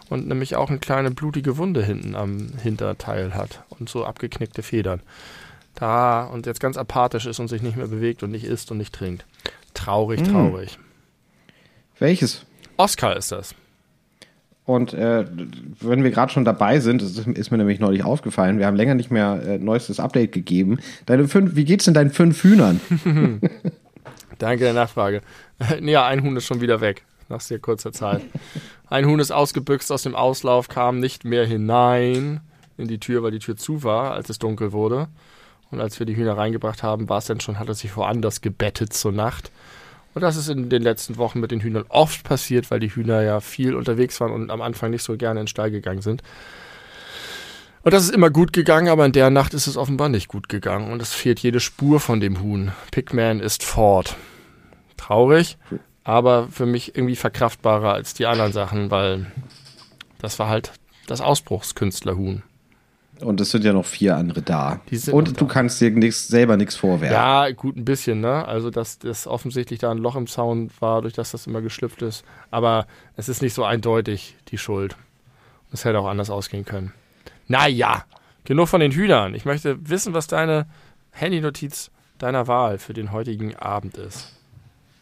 Und 0.09 0.27
nämlich 0.27 0.57
auch 0.57 0.71
eine 0.71 0.79
kleine 0.79 1.11
blutige 1.11 1.57
Wunde 1.57 1.83
hinten 1.83 2.15
am 2.15 2.53
Hinterteil 2.63 3.35
hat 3.35 3.63
und 3.71 3.89
so 3.89 4.05
abgeknickte 4.05 4.63
Federn. 4.63 5.01
Da 5.75 6.25
und 6.25 6.47
jetzt 6.47 6.61
ganz 6.61 6.77
apathisch 6.77 7.27
ist 7.27 7.41
und 7.41 7.49
sich 7.49 7.63
nicht 7.63 7.77
mehr 7.77 7.89
bewegt 7.89 8.23
und 8.23 8.31
nicht 8.31 8.45
isst 8.45 8.71
und 8.71 8.79
nicht 8.79 8.95
trinkt. 8.95 9.25
Traurig, 9.75 10.21
hm. 10.21 10.33
traurig. 10.33 10.79
Welches? 11.99 12.47
Oscar 12.77 13.17
ist 13.17 13.33
das. 13.33 13.55
Und 14.67 14.95
äh, 14.95 15.27
wenn 15.81 16.05
wir 16.05 16.11
gerade 16.11 16.33
schon 16.33 16.47
dabei 16.47 16.81
sind, 16.81 17.03
das 17.03 17.19
ist 17.19 17.51
mir 17.51 17.59
nämlich 17.59 17.81
neulich 17.81 18.03
aufgefallen, 18.03 18.59
wir 18.59 18.67
haben 18.67 18.77
länger 18.77 18.95
nicht 18.95 19.11
mehr 19.11 19.43
äh, 19.45 19.59
neuestes 19.59 20.01
Update 20.01 20.33
gegeben. 20.33 20.79
Deine 21.05 21.29
fünf, 21.29 21.55
wie 21.55 21.67
geht's 21.67 21.85
denn 21.85 21.93
deinen 21.93 22.11
fünf 22.11 22.43
Hühnern? 22.43 22.81
Danke 24.39 24.65
der 24.65 24.73
Nachfrage. 24.73 25.21
ja, 25.83 26.07
ein 26.07 26.23
Huhn 26.23 26.37
ist 26.37 26.47
schon 26.47 26.63
wieder 26.63 26.81
weg, 26.81 27.05
nach 27.29 27.41
sehr 27.41 27.59
kurzer 27.59 27.93
Zeit. 27.93 28.23
Ein 28.89 29.07
Huhn 29.07 29.21
ist 29.21 29.33
ausgebüxt 29.33 29.93
aus 29.93 30.03
dem 30.03 30.15
Auslauf, 30.15 30.69
kam 30.69 30.99
nicht 30.99 31.25
mehr 31.25 31.47
hinein 31.47 32.41
in 32.79 32.89
die 32.89 32.99
Tür, 32.99 33.23
weil 33.23 33.33
die 33.33 33.39
Tür 33.41 33.57
zu 33.57 33.83
war, 33.83 34.13
als 34.13 34.31
es 34.31 34.39
dunkel 34.39 34.73
wurde. 34.73 35.09
Und 35.71 35.81
als 35.81 35.99
wir 35.99 36.07
die 36.07 36.17
Hühner 36.17 36.39
reingebracht 36.39 36.83
haben, 36.83 37.09
war 37.09 37.19
es 37.19 37.27
dann 37.27 37.41
schon, 37.41 37.59
hat 37.59 37.69
er 37.69 37.75
sich 37.75 37.97
woanders 37.97 38.41
gebettet 38.41 38.93
zur 38.93 39.13
Nacht. 39.13 39.51
Und 40.15 40.23
das 40.23 40.37
ist 40.37 40.49
in 40.49 40.69
den 40.69 40.83
letzten 40.83 41.17
Wochen 41.17 41.41
mit 41.41 41.51
den 41.51 41.61
Hühnern 41.61 41.85
oft 41.89 42.23
passiert, 42.23 42.71
weil 42.71 42.81
die 42.81 42.95
Hühner 42.95 43.23
ja 43.23 43.41
viel 43.41 43.75
unterwegs 43.75 44.21
waren 44.21 44.33
und 44.33 44.51
am 44.51 44.63
Anfang 44.63 44.91
nicht 44.91 45.03
so 45.03 45.17
gerne 45.17 45.41
in 45.41 45.45
den 45.45 45.49
Stall 45.49 45.71
gegangen 45.71 46.03
sind. 46.03 46.23
Und 47.83 47.93
das 47.93 48.05
ist 48.05 48.15
immer 48.15 48.31
gut 48.31 48.53
gegangen, 48.53 48.89
aber 48.89 49.05
in 49.05 49.13
der 49.13 49.29
Nacht 49.29 49.53
ist 49.53 49.67
es 49.67 49.77
offenbar 49.77 50.09
nicht 50.09 50.29
gut 50.29 50.49
gegangen 50.49 50.91
und 50.91 51.03
es 51.03 51.13
fehlt 51.13 51.41
jede 51.41 51.61
Spur 51.61 52.01
von 52.01 52.21
dem 52.21 52.41
Huhn. 52.41 52.73
Pigman 52.93 53.41
ist 53.41 53.63
fort. 53.63 54.17
Traurig, 54.97 55.59
aber 56.03 56.49
für 56.49 56.65
mich 56.65 56.97
irgendwie 56.97 57.17
verkraftbarer 57.17 57.93
als 57.93 58.15
die 58.15 58.25
anderen 58.25 58.53
Sachen, 58.53 58.91
weil 58.91 59.27
das 60.19 60.39
war 60.39 60.49
halt 60.49 60.73
das 61.07 61.21
Ausbruchskünstlerhuhn. 61.21 62.43
Und 63.21 63.41
es 63.41 63.51
sind 63.51 63.65
ja 63.65 63.73
noch 63.73 63.87
vier 63.87 64.17
andere 64.17 64.43
da. 64.43 64.81
Und 65.13 65.41
du 65.41 65.45
da. 65.47 65.53
kannst 65.53 65.81
dir 65.81 65.91
nix, 65.91 66.29
selber 66.29 66.57
nichts 66.57 66.75
vorwerfen. 66.75 67.15
Ja, 67.15 67.51
gut, 67.51 67.77
ein 67.77 67.85
bisschen, 67.85 68.21
ne? 68.21 68.47
Also, 68.47 68.71
dass 68.71 68.99
das 68.99 69.27
offensichtlich 69.27 69.79
da 69.79 69.91
ein 69.91 69.99
Loch 69.99 70.17
im 70.17 70.27
Zaun 70.27 70.71
war, 70.81 71.03
durch 71.03 71.15
das 71.15 71.31
das 71.31 71.47
immer 71.47 71.63
geschlüpft 71.63 72.03
ist. 72.03 72.25
Aber 72.51 72.87
es 73.17 73.29
ist 73.29 73.41
nicht 73.41 73.55
so 73.55 73.65
eindeutig 73.65 74.37
die 74.49 74.59
Schuld. 74.59 74.97
Es 75.73 75.85
hätte 75.85 75.99
auch 75.99 76.07
anders 76.07 76.31
ausgehen 76.31 76.65
können. 76.65 76.93
Naja, 77.47 78.05
genug 78.45 78.69
von 78.69 78.81
den 78.81 78.93
Hühnern. 78.93 79.35
Ich 79.35 79.45
möchte 79.45 79.89
wissen, 79.89 80.15
was 80.15 80.27
deine 80.27 80.67
Handynotiz 81.11 81.91
deiner 82.19 82.47
Wahl 82.47 82.79
für 82.79 82.95
den 82.95 83.13
heutigen 83.13 83.55
Abend 83.57 83.97
ist. 83.97 84.33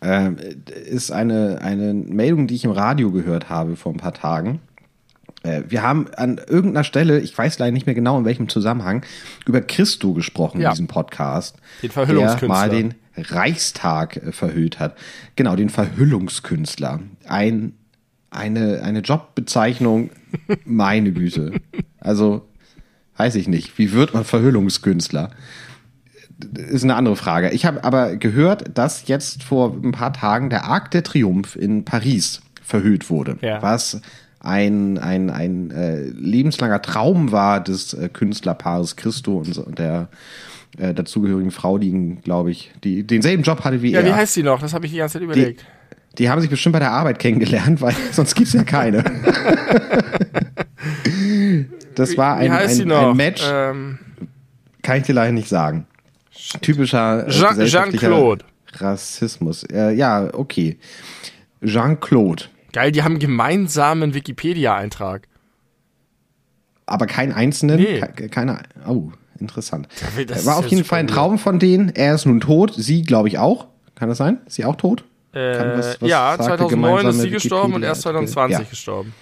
Ähm, 0.00 0.36
ist 0.66 1.12
eine, 1.12 1.60
eine 1.62 1.94
Meldung, 1.94 2.46
die 2.46 2.56
ich 2.56 2.64
im 2.64 2.72
Radio 2.72 3.12
gehört 3.12 3.48
habe 3.48 3.76
vor 3.76 3.92
ein 3.92 3.98
paar 3.98 4.14
Tagen. 4.14 4.60
Äh, 5.42 5.62
wir 5.68 5.82
haben 5.82 6.08
an 6.16 6.38
irgendeiner 6.38 6.84
Stelle, 6.84 7.20
ich 7.20 7.36
weiß 7.36 7.58
leider 7.58 7.72
nicht 7.72 7.86
mehr 7.86 7.94
genau 7.94 8.18
in 8.18 8.24
welchem 8.24 8.48
Zusammenhang, 8.48 9.04
über 9.46 9.60
Christo 9.60 10.12
gesprochen 10.12 10.60
ja. 10.60 10.68
in 10.68 10.74
diesem 10.74 10.86
Podcast. 10.86 11.56
Den 11.82 11.90
Verhüllungskünstler. 11.90 12.48
Der 12.48 12.56
mal 12.56 12.70
den 12.70 12.94
Reichstag 13.16 14.16
äh, 14.16 14.32
verhüllt 14.32 14.78
hat. 14.78 14.96
Genau, 15.36 15.56
den 15.56 15.68
Verhüllungskünstler. 15.68 17.00
Ein, 17.26 17.74
eine, 18.30 18.82
eine 18.82 19.00
Jobbezeichnung, 19.00 20.10
meine 20.64 21.12
Güte. 21.12 21.52
Also, 21.98 22.48
weiß 23.16 23.34
ich 23.34 23.48
nicht. 23.48 23.78
Wie 23.78 23.92
wird 23.92 24.14
man 24.14 24.24
Verhüllungskünstler? 24.24 25.30
Ist 26.56 26.82
eine 26.82 26.96
andere 26.96 27.14
Frage. 27.14 27.50
Ich 27.50 27.66
habe 27.66 27.84
aber 27.84 28.16
gehört, 28.16 28.76
dass 28.76 29.06
jetzt 29.06 29.44
vor 29.44 29.76
ein 29.80 29.92
paar 29.92 30.12
Tagen 30.12 30.50
der 30.50 30.64
Arc 30.64 30.90
de 30.90 31.02
Triomphe 31.02 31.56
in 31.56 31.84
Paris 31.84 32.40
verhüllt 32.62 33.10
wurde. 33.10 33.38
Ja. 33.42 33.62
Was 33.62 34.00
ein, 34.42 34.98
ein, 34.98 35.30
ein 35.30 35.70
äh, 35.70 36.00
lebenslanger 36.00 36.82
Traum 36.82 37.30
war 37.30 37.62
des 37.62 37.94
äh, 37.94 38.08
Künstlerpaares 38.08 38.96
Christo 38.96 39.38
und, 39.38 39.56
und 39.56 39.78
der 39.78 40.08
äh, 40.78 40.92
dazugehörigen 40.92 41.52
Frau, 41.52 41.78
die, 41.78 42.18
glaube 42.24 42.50
ich, 42.50 42.72
die 42.82 43.06
denselben 43.06 43.44
Job 43.44 43.64
hatte 43.64 43.82
wie 43.82 43.92
ja, 43.92 44.00
er. 44.00 44.06
Ja, 44.06 44.12
wie 44.12 44.18
heißt 44.18 44.34
sie 44.34 44.42
noch? 44.42 44.60
Das 44.60 44.74
habe 44.74 44.86
ich 44.86 44.92
die 44.92 44.98
ganze 44.98 45.12
Zeit 45.14 45.22
überlegt. 45.22 45.60
Die, 45.60 46.16
die 46.18 46.30
haben 46.30 46.40
sich 46.40 46.50
bestimmt 46.50 46.72
bei 46.72 46.80
der 46.80 46.90
Arbeit 46.90 47.20
kennengelernt, 47.20 47.80
weil 47.80 47.94
sonst 48.12 48.34
gibt 48.34 48.48
es 48.48 48.54
ja 48.54 48.64
keine. 48.64 49.04
das 51.94 52.16
war 52.16 52.36
ein, 52.36 52.50
ein, 52.50 52.90
ein 52.90 53.16
Match. 53.16 53.44
Ähm, 53.48 54.00
kann 54.82 54.98
ich 54.98 55.04
dir 55.04 55.14
leider 55.14 55.32
nicht 55.32 55.48
sagen. 55.48 55.86
Typischer 56.60 57.28
äh, 57.28 57.66
Jean-Claude. 57.66 58.44
Rassismus. 58.72 59.62
Äh, 59.64 59.92
ja, 59.92 60.28
okay. 60.32 60.78
Jean-Claude. 61.64 62.44
Geil, 62.72 62.92
die 62.92 63.02
haben 63.02 63.18
gemeinsamen 63.18 64.14
Wikipedia-Eintrag. 64.14 65.28
Aber 66.86 67.06
keinen 67.06 67.32
einzelnen? 67.32 67.80
Nee. 67.80 68.00
Keine, 68.28 68.62
oh, 68.86 69.10
interessant. 69.38 69.88
Das 70.26 70.46
War 70.46 70.56
auf 70.56 70.66
jeden 70.66 70.84
Fall 70.84 71.00
ein 71.00 71.06
Traum 71.06 71.38
von 71.38 71.58
denen. 71.58 71.90
Er 71.90 72.14
ist 72.14 72.26
nun 72.26 72.40
tot, 72.40 72.74
sie 72.76 73.02
glaube 73.02 73.28
ich 73.28 73.38
auch. 73.38 73.66
Kann 73.94 74.08
das 74.08 74.18
sein? 74.18 74.38
Ist 74.46 74.54
sie 74.56 74.64
auch 74.64 74.76
tot? 74.76 75.04
Äh, 75.32 75.78
was, 75.78 76.00
was 76.00 76.08
ja, 76.08 76.36
2009 76.38 77.06
ist 77.06 77.20
sie 77.20 77.30
gestorben 77.30 77.74
und 77.74 77.82
erst 77.82 78.02
2020 78.02 78.58
ja. 78.58 78.64
gestorben. 78.68 79.14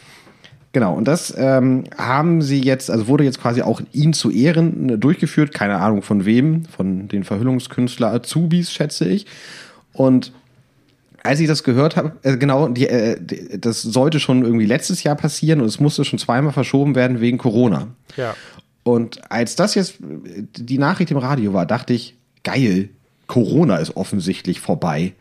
Genau, 0.72 0.94
und 0.94 1.06
das 1.06 1.34
ähm, 1.36 1.84
haben 1.98 2.42
sie 2.42 2.62
jetzt, 2.62 2.90
also 2.90 3.08
wurde 3.08 3.24
jetzt 3.24 3.40
quasi 3.40 3.62
auch 3.62 3.80
ihn 3.92 4.12
zu 4.12 4.30
Ehren 4.30 4.88
äh, 4.88 4.98
durchgeführt, 4.98 5.52
keine 5.52 5.78
Ahnung 5.78 6.02
von 6.02 6.24
wem, 6.24 6.64
von 6.64 7.08
den 7.08 7.24
Verhüllungskünstler 7.24 8.12
Azubis, 8.12 8.72
schätze 8.72 9.08
ich. 9.08 9.26
Und 9.92 10.32
als 11.22 11.40
ich 11.40 11.48
das 11.48 11.64
gehört 11.64 11.96
habe, 11.96 12.12
äh, 12.22 12.36
genau, 12.36 12.68
die, 12.68 12.88
äh, 12.88 13.18
die, 13.20 13.60
das 13.60 13.82
sollte 13.82 14.20
schon 14.20 14.42
irgendwie 14.42 14.66
letztes 14.66 15.02
Jahr 15.02 15.16
passieren 15.16 15.60
und 15.60 15.66
es 15.66 15.80
musste 15.80 16.04
schon 16.04 16.18
zweimal 16.18 16.52
verschoben 16.52 16.94
werden 16.94 17.20
wegen 17.20 17.38
Corona. 17.38 17.88
Ja. 18.16 18.34
Und 18.82 19.30
als 19.30 19.56
das 19.56 19.74
jetzt 19.74 19.96
die 20.00 20.78
Nachricht 20.78 21.10
im 21.10 21.18
Radio 21.18 21.52
war, 21.52 21.66
dachte 21.66 21.92
ich, 21.92 22.16
geil, 22.42 22.88
Corona 23.26 23.76
ist 23.76 23.96
offensichtlich 23.96 24.60
vorbei 24.60 25.12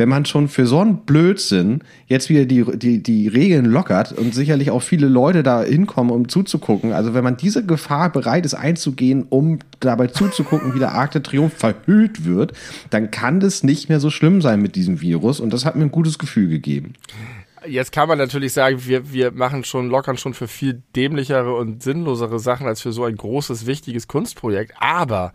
wenn 0.00 0.08
man 0.08 0.24
schon 0.24 0.48
für 0.48 0.66
so 0.66 0.80
einen 0.80 1.04
Blödsinn 1.04 1.82
jetzt 2.06 2.30
wieder 2.30 2.46
die, 2.46 2.64
die, 2.78 3.02
die 3.02 3.28
Regeln 3.28 3.66
lockert 3.66 4.12
und 4.12 4.34
sicherlich 4.34 4.70
auch 4.70 4.80
viele 4.80 5.08
Leute 5.08 5.42
da 5.42 5.62
hinkommen, 5.62 6.10
um 6.10 6.26
zuzugucken, 6.26 6.94
also 6.94 7.12
wenn 7.12 7.22
man 7.22 7.36
diese 7.36 7.66
Gefahr 7.66 8.10
bereit 8.10 8.46
ist 8.46 8.54
einzugehen, 8.54 9.26
um 9.28 9.58
dabei 9.80 10.06
zuzugucken, 10.06 10.74
wie 10.74 10.78
der 10.78 10.92
Arc 10.92 11.10
de 11.10 11.20
Triomphe 11.20 11.54
verhüllt 11.54 12.24
wird, 12.24 12.54
dann 12.88 13.10
kann 13.10 13.40
das 13.40 13.62
nicht 13.62 13.90
mehr 13.90 14.00
so 14.00 14.08
schlimm 14.08 14.40
sein 14.40 14.62
mit 14.62 14.74
diesem 14.74 15.02
Virus 15.02 15.38
und 15.38 15.52
das 15.52 15.66
hat 15.66 15.76
mir 15.76 15.82
ein 15.82 15.90
gutes 15.90 16.18
Gefühl 16.18 16.48
gegeben. 16.48 16.94
Jetzt 17.66 17.92
kann 17.92 18.08
man 18.08 18.16
natürlich 18.16 18.54
sagen, 18.54 18.78
wir, 18.86 19.12
wir 19.12 19.32
machen 19.32 19.64
schon, 19.64 19.90
lockern 19.90 20.16
schon 20.16 20.32
für 20.32 20.48
viel 20.48 20.80
dämlichere 20.96 21.54
und 21.54 21.82
sinnlosere 21.82 22.38
Sachen 22.38 22.66
als 22.66 22.80
für 22.80 22.92
so 22.92 23.04
ein 23.04 23.16
großes, 23.16 23.66
wichtiges 23.66 24.08
Kunstprojekt. 24.08 24.72
Aber 24.80 25.34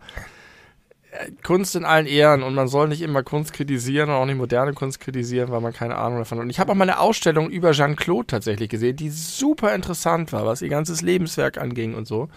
Kunst 1.42 1.76
in 1.76 1.84
allen 1.84 2.06
Ehren 2.06 2.42
und 2.42 2.54
man 2.54 2.68
soll 2.68 2.88
nicht 2.88 3.02
immer 3.02 3.22
Kunst 3.22 3.52
kritisieren 3.52 4.10
und 4.10 4.16
auch 4.16 4.26
nicht 4.26 4.36
moderne 4.36 4.72
Kunst 4.72 5.00
kritisieren, 5.00 5.50
weil 5.50 5.60
man 5.60 5.72
keine 5.72 5.96
Ahnung 5.96 6.18
davon 6.18 6.38
hat. 6.38 6.44
Und 6.44 6.50
ich 6.50 6.58
habe 6.60 6.72
auch 6.72 6.76
mal 6.76 6.88
eine 6.88 6.98
Ausstellung 6.98 7.50
über 7.50 7.72
Jean-Claude 7.72 8.26
tatsächlich 8.26 8.68
gesehen, 8.68 8.96
die 8.96 9.10
super 9.10 9.74
interessant 9.74 10.32
war, 10.32 10.46
was 10.46 10.62
ihr 10.62 10.68
ganzes 10.68 11.02
Lebenswerk 11.02 11.58
anging 11.58 11.94
und 11.94 12.06
so. 12.06 12.28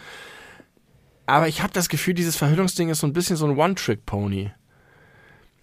Aber 1.26 1.48
ich 1.48 1.62
habe 1.62 1.74
das 1.74 1.90
Gefühl, 1.90 2.16
dieses 2.16 2.36
Verhüllungsding 2.36 2.90
ist 2.90 3.00
so 3.00 3.08
ein 3.08 3.14
bisschen 3.14 3.36
so 3.36 3.46
ein 3.46 3.58
One-Trick-Pony. 3.58 4.52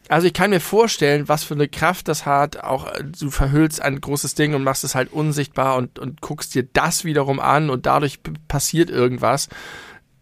Also 0.09 0.29
ich 0.29 0.35
kann 0.35 0.51
mir 0.51 0.61
vorstellen, 0.61 1.29
was 1.29 1.43
für 1.43 1.55
eine 1.55 1.69
Kraft 1.69 2.09
das 2.09 2.27
hat. 2.27 2.63
Auch 2.63 2.87
äh, 2.87 3.03
du 3.03 3.31
verhüllst 3.31 3.83
ein 3.83 4.01
großes 4.01 4.35
Ding 4.35 4.55
und 4.55 4.63
machst 4.63 4.85
es 4.85 4.95
halt 4.95 5.13
unsichtbar 5.13 5.77
und, 5.77 5.99
und 5.99 6.21
guckst 6.21 6.55
dir 6.55 6.63
das 6.73 7.05
wiederum 7.05 7.41
an 7.41 7.71
und 7.71 7.87
dadurch 7.87 8.21
passiert 8.47 8.91
irgendwas. 8.91 9.49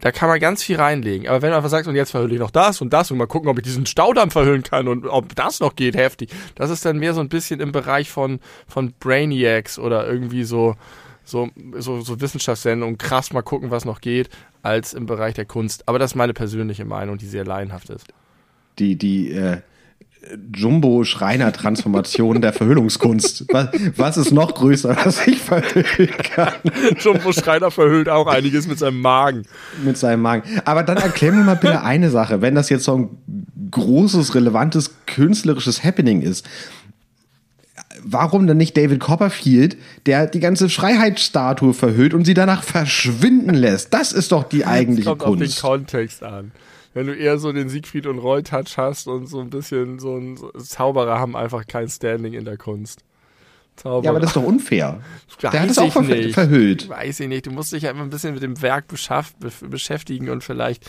Da 0.00 0.12
kann 0.12 0.28
man 0.28 0.38
ganz 0.38 0.62
viel 0.62 0.76
reinlegen. 0.76 1.28
Aber 1.28 1.40
wenn 1.40 1.50
man 1.50 1.58
einfach 1.58 1.70
sagt, 1.70 1.86
und 1.86 1.94
jetzt 1.94 2.10
verhülle 2.10 2.34
ich 2.34 2.40
noch 2.40 2.50
das 2.50 2.80
und 2.80 2.92
das 2.92 3.10
und 3.10 3.18
mal 3.18 3.26
gucken, 3.26 3.48
ob 3.48 3.58
ich 3.58 3.64
diesen 3.64 3.86
Staudamm 3.86 4.30
verhüllen 4.30 4.62
kann 4.62 4.86
und 4.88 5.06
ob 5.06 5.34
das 5.34 5.60
noch 5.60 5.76
geht, 5.76 5.96
heftig. 5.96 6.30
Das 6.56 6.70
ist 6.70 6.84
dann 6.84 6.98
mehr 6.98 7.14
so 7.14 7.20
ein 7.20 7.28
bisschen 7.28 7.60
im 7.60 7.72
Bereich 7.72 8.10
von, 8.10 8.40
von 8.66 8.92
Brainiacs 9.00 9.78
oder 9.78 10.06
irgendwie 10.06 10.44
so, 10.44 10.74
so, 11.24 11.48
so, 11.78 12.00
so 12.02 12.20
Wissenschaftssendungen, 12.20 12.98
krass 12.98 13.32
mal 13.32 13.42
gucken, 13.42 13.70
was 13.70 13.84
noch 13.84 14.00
geht, 14.00 14.28
als 14.62 14.92
im 14.92 15.06
Bereich 15.06 15.34
der 15.34 15.46
Kunst. 15.46 15.88
Aber 15.88 15.98
das 15.98 16.10
ist 16.10 16.16
meine 16.16 16.34
persönliche 16.34 16.84
Meinung, 16.84 17.16
die 17.16 17.26
sehr 17.26 17.44
laienhaft 17.44 17.88
ist. 17.88 18.06
die, 18.78 18.96
die 18.96 19.30
äh, 19.32 19.60
Jumbo-Schreiner-Transformation 20.54 22.40
der 22.40 22.52
Verhüllungskunst. 22.52 23.46
Was, 23.52 23.68
was 23.96 24.16
ist 24.16 24.32
noch 24.32 24.54
größer, 24.54 24.96
was 25.04 25.26
ich 25.26 25.40
verhüllen 25.40 26.10
kann? 26.22 26.52
Jumbo 26.98 27.32
Schreiner 27.32 27.70
verhüllt 27.70 28.08
auch 28.08 28.26
einiges 28.26 28.66
mit 28.66 28.78
seinem 28.78 29.00
Magen. 29.00 29.44
Mit 29.84 29.96
seinem 29.96 30.22
Magen. 30.22 30.42
Aber 30.64 30.82
dann 30.82 30.96
erklär 30.96 31.32
mir 31.32 31.44
mal 31.44 31.56
bitte 31.56 31.82
eine 31.82 32.10
Sache, 32.10 32.40
wenn 32.42 32.54
das 32.54 32.68
jetzt 32.68 32.84
so 32.84 32.96
ein 32.96 33.08
großes, 33.70 34.34
relevantes, 34.34 34.94
künstlerisches 35.06 35.84
Happening 35.84 36.22
ist. 36.22 36.46
Warum 38.02 38.46
dann 38.46 38.56
nicht 38.56 38.76
David 38.76 39.00
Copperfield, 39.00 39.76
der 40.06 40.26
die 40.26 40.40
ganze 40.40 40.68
Freiheitsstatue 40.68 41.72
verhüllt 41.72 42.12
und 42.12 42.24
sie 42.24 42.34
danach 42.34 42.62
verschwinden 42.62 43.54
lässt? 43.54 43.94
Das 43.94 44.12
ist 44.12 44.32
doch 44.32 44.44
die 44.44 44.66
eigentliche 44.66 45.10
Kommt 45.10 45.22
auf 45.22 45.36
den 45.36 45.38
Kunst. 45.38 45.62
Kontext 45.62 46.22
an. 46.22 46.52
Wenn 46.94 47.06
du 47.08 47.14
eher 47.14 47.38
so 47.38 47.52
den 47.52 47.68
Siegfried 47.68 48.06
und 48.06 48.18
Roy 48.18 48.42
Touch 48.42 48.76
hast 48.78 49.08
und 49.08 49.26
so 49.26 49.40
ein 49.40 49.50
bisschen 49.50 49.98
so 49.98 50.16
ein 50.16 50.38
Zauberer 50.58 51.18
haben 51.18 51.36
einfach 51.36 51.66
kein 51.66 51.88
Standing 51.88 52.32
in 52.34 52.44
der 52.44 52.56
Kunst. 52.56 53.00
Zauberer. 53.76 54.04
Ja, 54.04 54.10
aber 54.10 54.20
das 54.20 54.30
ist 54.30 54.36
doch 54.36 54.44
unfair. 54.44 55.00
Der 55.42 55.60
hat 55.60 55.70
es 55.70 55.76
Weiß 55.76 55.84
auch 55.84 55.92
ver 55.92 56.02
nicht. 56.02 56.34
verhüllt. 56.34 56.88
Weiß 56.88 57.18
ich 57.20 57.28
nicht. 57.28 57.46
Du 57.46 57.50
musst 57.50 57.72
dich 57.72 57.82
ja 57.82 57.90
immer 57.90 58.02
ein 58.02 58.10
bisschen 58.10 58.34
mit 58.34 58.42
dem 58.44 58.62
Werk 58.62 58.86
beschäftigen 58.88 60.30
und 60.30 60.44
vielleicht. 60.44 60.88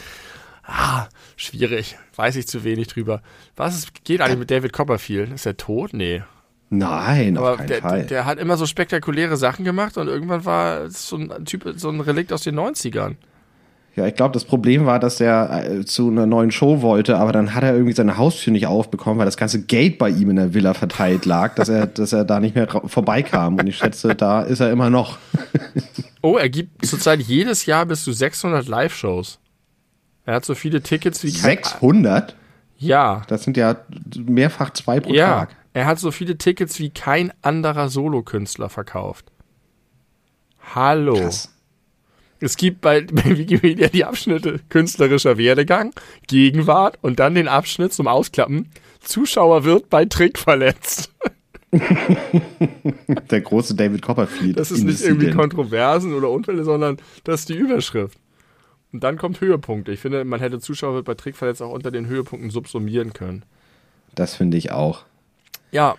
Ah, 0.63 1.07
schwierig. 1.35 1.97
Weiß 2.15 2.35
ich 2.35 2.47
zu 2.47 2.63
wenig 2.63 2.87
drüber. 2.87 3.21
Was 3.55 3.75
ist, 3.75 4.03
geht 4.03 4.21
eigentlich 4.21 4.39
mit 4.39 4.51
David 4.51 4.73
Copperfield? 4.73 5.31
Ist 5.31 5.45
er 5.45 5.57
tot? 5.57 5.93
Nee. 5.93 6.23
Nein, 6.69 7.37
auf 7.37 7.45
Aber 7.45 7.57
keinen 7.57 7.67
der, 7.67 7.81
Fall. 7.81 8.05
der 8.05 8.25
hat 8.25 8.39
immer 8.39 8.57
so 8.57 8.65
spektakuläre 8.65 9.37
Sachen 9.37 9.63
gemacht 9.65 9.97
und 9.97 10.07
irgendwann 10.07 10.45
war 10.45 10.81
es 10.81 11.07
so 11.07 11.17
ein 11.17 11.45
Typ, 11.45 11.71
so 11.77 11.89
ein 11.89 12.01
Relikt 12.01 12.33
aus 12.33 12.41
den 12.43 12.59
90ern. 12.59 13.15
Ja, 13.95 14.05
ich 14.05 14.15
glaube, 14.15 14.33
das 14.33 14.43
Problem 14.43 14.85
war, 14.85 14.99
dass 14.99 15.21
er 15.21 15.69
äh, 15.71 15.85
zu 15.85 16.09
einer 16.09 16.25
neuen 16.25 16.51
Show 16.51 16.81
wollte, 16.81 17.17
aber 17.17 17.31
dann 17.31 17.55
hat 17.55 17.63
er 17.63 17.73
irgendwie 17.73 17.93
seine 17.93 18.17
Haustür 18.17 18.51
nicht 18.51 18.67
aufbekommen, 18.67 19.17
weil 19.19 19.25
das 19.25 19.37
ganze 19.37 19.61
Geld 19.61 19.97
bei 19.97 20.09
ihm 20.09 20.29
in 20.31 20.35
der 20.35 20.53
Villa 20.53 20.73
verteilt 20.73 21.25
lag, 21.25 21.55
dass 21.55 21.69
er, 21.69 21.87
dass 21.87 22.11
er 22.11 22.25
da 22.25 22.41
nicht 22.41 22.55
mehr 22.55 22.67
vorbeikam. 22.67 23.55
Und 23.57 23.67
ich 23.67 23.77
schätze, 23.77 24.13
da 24.13 24.41
ist 24.41 24.59
er 24.59 24.69
immer 24.69 24.89
noch. 24.89 25.17
Oh, 26.21 26.35
er 26.37 26.49
gibt 26.49 26.85
zurzeit 26.85 27.21
jedes 27.21 27.65
Jahr 27.65 27.85
bis 27.85 28.03
zu 28.03 28.11
600 28.11 28.67
Live-Shows. 28.67 29.39
Er 30.25 30.35
hat 30.35 30.45
so 30.45 30.55
viele 30.55 30.81
Tickets 30.81 31.23
wie 31.23 31.31
kein- 31.31 31.41
600? 31.51 32.35
Ja, 32.77 33.21
Das 33.29 33.43
sind 33.43 33.55
ja 33.55 33.77
mehrfach 34.17 34.71
zwei 34.71 34.99
pro 34.99 35.13
ja. 35.13 35.27
Tag. 35.39 35.55
Er 35.71 35.85
hat 35.85 35.99
so 35.99 36.11
viele 36.11 36.37
Tickets 36.37 36.79
wie 36.79 36.89
kein 36.89 37.31
anderer 37.41 37.87
Solokünstler 37.87 38.67
verkauft. 38.69 39.31
Hallo. 40.73 41.13
Krass. 41.15 41.51
Es 42.39 42.57
gibt 42.57 42.81
bei, 42.81 43.01
bei 43.01 43.37
Wikipedia 43.37 43.87
die 43.87 44.05
Abschnitte 44.05 44.59
künstlerischer 44.69 45.37
Werdegang, 45.37 45.93
Gegenwart 46.27 46.97
und 47.01 47.19
dann 47.19 47.35
den 47.35 47.47
Abschnitt 47.47 47.93
zum 47.93 48.07
Ausklappen. 48.07 48.69
Zuschauer 49.01 49.63
wird 49.63 49.89
bei 49.89 50.05
Trick 50.05 50.37
verletzt. 50.37 51.11
Der 53.31 53.41
große 53.41 53.75
David 53.75 54.01
Copperfield. 54.01 54.57
Das 54.57 54.71
ist 54.71 54.83
nicht 54.83 55.01
irgendwie. 55.01 55.31
Kontroversen 55.31 56.13
oder 56.13 56.29
Unfälle, 56.29 56.63
sondern 56.63 56.97
das 57.23 57.41
ist 57.41 57.49
die 57.49 57.55
Überschrift. 57.55 58.17
Und 58.91 59.03
dann 59.03 59.17
kommt 59.17 59.41
Höhepunkte. 59.41 59.91
Ich 59.91 59.99
finde, 59.99 60.23
man 60.23 60.39
hätte 60.39 60.59
Zuschauer 60.59 60.95
wird 60.95 61.05
bei 61.05 61.15
Trick 61.15 61.35
verletzt 61.35 61.61
auch 61.61 61.71
unter 61.71 61.91
den 61.91 62.07
Höhepunkten 62.07 62.49
subsumieren 62.49 63.11
können. 63.13 63.43
Das 64.13 64.35
finde 64.35 64.57
ich 64.57 64.71
auch. 64.71 65.03
Ja, 65.71 65.95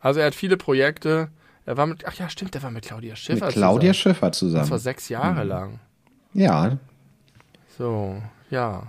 also 0.00 0.20
er 0.20 0.26
hat 0.26 0.34
viele 0.34 0.58
Projekte. 0.58 1.28
Er 1.66 1.76
war 1.76 1.86
mit, 1.86 2.04
ach 2.06 2.14
ja, 2.14 2.28
stimmt, 2.28 2.54
der 2.54 2.62
war 2.62 2.70
mit 2.70 2.84
Claudia 2.84 3.16
Schiffer 3.16 3.46
Mit 3.46 3.54
Claudia 3.54 3.92
zusammen. 3.92 3.94
Schiffer 3.94 4.30
Das 4.30 4.42
war 4.42 4.48
zusammen. 4.62 4.78
sechs 4.78 5.08
Jahre 5.08 5.44
lang. 5.44 5.80
Ja. 6.32 6.78
So, 7.76 8.16
ja. 8.50 8.84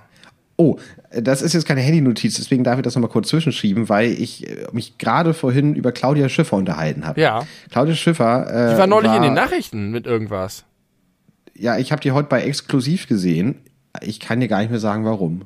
Oh, 0.58 0.78
das 1.12 1.42
ist 1.42 1.54
jetzt 1.54 1.68
keine 1.68 1.82
Handy-Notiz, 1.82 2.36
deswegen 2.36 2.64
darf 2.64 2.78
ich 2.80 2.84
das 2.84 2.96
nochmal 2.96 3.12
kurz 3.12 3.28
zwischenschieben, 3.30 3.90
weil 3.90 4.12
ich 4.12 4.48
äh, 4.50 4.66
mich 4.72 4.98
gerade 4.98 5.34
vorhin 5.34 5.76
über 5.76 5.92
Claudia 5.92 6.30
Schiffer 6.30 6.56
unterhalten 6.58 7.06
habe. 7.06 7.20
Ja. 7.22 7.46
Claudia 7.72 7.96
Schiffer. 7.96 8.70
Äh, 8.70 8.74
Die 8.74 8.80
war 8.80 8.88
neulich 8.88 9.12
in 9.14 9.22
den 9.22 9.34
Nachrichten 9.34 9.92
mit 9.92 10.06
irgendwas. 10.08 10.64
Ja, 11.56 11.78
ich 11.78 11.92
habe 11.92 12.02
die 12.02 12.12
heute 12.12 12.30
bei 12.30 12.42
Exklusiv 12.44 13.08
gesehen. 13.08 13.56
Ich 14.02 14.20
kann 14.20 14.40
dir 14.40 14.48
gar 14.48 14.60
nicht 14.60 14.70
mehr 14.70 14.80
sagen, 14.80 15.06
warum. 15.06 15.44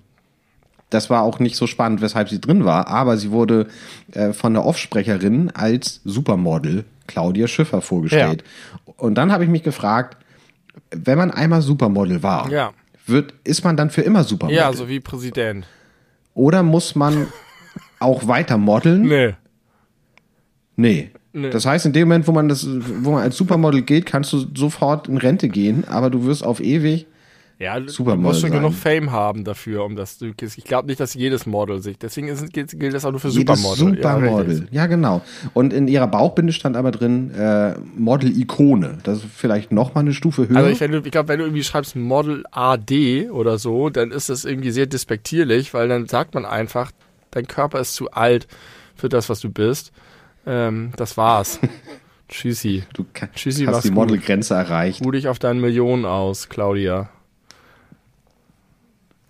Das 0.89 1.09
war 1.09 1.23
auch 1.23 1.39
nicht 1.39 1.55
so 1.55 1.67
spannend, 1.67 2.01
weshalb 2.01 2.27
sie 2.29 2.41
drin 2.41 2.65
war, 2.65 2.87
aber 2.87 3.15
sie 3.17 3.31
wurde 3.31 3.67
äh, 4.11 4.33
von 4.33 4.53
der 4.53 4.65
Offsprecherin 4.65 5.51
als 5.51 6.01
Supermodel 6.03 6.83
Claudia 7.11 7.47
Schiffer 7.47 7.81
vorgestellt. 7.81 8.43
Und 8.97 9.15
dann 9.15 9.31
habe 9.31 9.43
ich 9.43 9.49
mich 9.49 9.63
gefragt, 9.63 10.17
wenn 10.91 11.17
man 11.17 11.31
einmal 11.31 11.61
Supermodel 11.61 12.23
war, 12.23 12.49
Ja. 12.51 12.71
wird, 13.05 13.33
ist 13.43 13.63
man 13.63 13.75
dann 13.77 13.89
für 13.89 14.01
immer 14.01 14.23
Supermodel? 14.23 14.57
Ja, 14.57 14.71
so 14.73 14.87
wie 14.87 14.99
Präsident. 14.99 15.65
Oder 16.33 16.63
muss 16.63 16.95
man 16.95 17.27
auch 17.99 18.27
weiter 18.27 18.57
modeln? 18.57 19.01
Nee. 19.03 19.33
Nee. 20.75 21.11
Nee. 21.33 21.49
Das 21.49 21.65
heißt, 21.65 21.85
in 21.85 21.93
dem 21.93 22.07
Moment, 22.09 22.27
wo 22.27 22.31
man 22.33 22.49
das, 22.49 22.67
wo 22.67 23.11
man 23.11 23.23
als 23.23 23.37
Supermodel 23.37 23.83
geht, 23.83 24.05
kannst 24.05 24.33
du 24.33 24.45
sofort 24.53 25.07
in 25.07 25.17
Rente 25.17 25.47
gehen, 25.47 25.85
aber 25.87 26.09
du 26.09 26.25
wirst 26.25 26.43
auf 26.43 26.59
ewig. 26.59 27.05
Ja, 27.61 27.79
du 27.79 27.89
Supermodel 27.89 28.23
musst 28.23 28.41
schon 28.41 28.49
sein. 28.49 28.59
genug 28.59 28.73
Fame 28.73 29.11
haben 29.11 29.43
dafür, 29.43 29.85
um 29.85 29.95
das 29.95 30.17
zu. 30.17 30.31
Ich 30.41 30.63
glaube 30.63 30.87
nicht, 30.87 30.99
dass 30.99 31.13
jedes 31.13 31.45
Model 31.45 31.81
sich. 31.81 31.97
Deswegen 31.99 32.27
ist, 32.27 32.51
gilt, 32.51 32.79
gilt 32.79 32.93
das 32.95 33.05
auch 33.05 33.11
nur 33.11 33.19
für 33.19 33.27
Jedes 33.27 33.61
Supermodel. 33.61 33.99
Ja, 34.03 34.13
Supermodel. 34.15 34.45
richtig. 34.51 34.73
Ja, 34.73 34.87
genau. 34.87 35.21
Und 35.53 35.71
in 35.71 35.87
ihrer 35.87 36.07
Bauchbinde 36.07 36.53
stand 36.53 36.75
aber 36.75 36.89
drin 36.91 37.29
äh, 37.35 37.75
Model-Ikone. 37.95 38.97
Das 39.03 39.19
ist 39.19 39.25
vielleicht 39.35 39.71
noch 39.71 39.93
mal 39.93 40.01
eine 40.01 40.13
Stufe 40.13 40.49
höher. 40.49 40.57
Also 40.57 40.69
ich, 40.71 40.79
wenn 40.79 40.91
du- 40.91 41.01
ich 41.05 41.11
glaube, 41.11 41.29
wenn 41.29 41.39
du 41.39 41.45
irgendwie 41.45 41.63
schreibst 41.63 41.95
Model 41.95 42.43
AD 42.51 43.29
oder 43.29 43.57
so, 43.59 43.89
dann 43.89 44.11
ist 44.11 44.29
das 44.29 44.43
irgendwie 44.45 44.71
sehr 44.71 44.87
despektierlich, 44.87 45.73
weil 45.73 45.87
dann 45.87 46.07
sagt 46.07 46.33
man 46.33 46.45
einfach, 46.45 46.91
dein 47.31 47.47
Körper 47.47 47.79
ist 47.79 47.93
zu 47.93 48.11
alt 48.11 48.47
für 48.95 49.07
das, 49.09 49.29
was 49.29 49.39
du 49.39 49.49
bist. 49.49 49.91
Ähm, 50.47 50.91
das 50.97 51.15
war's. 51.17 51.59
Tschüssi. 52.27 52.83
du 52.93 53.05
ka- 53.13 53.27
Tschüssi, 53.35 53.65
hast 53.65 53.83
die. 53.83 53.91
Modelgrenze 53.91 54.53
erreicht. 54.55 55.03
Ruh 55.05 55.11
dich 55.11 55.27
auf 55.27 55.37
deinen 55.37 55.59
Millionen 55.61 56.05
aus, 56.05 56.49
Claudia. 56.49 57.09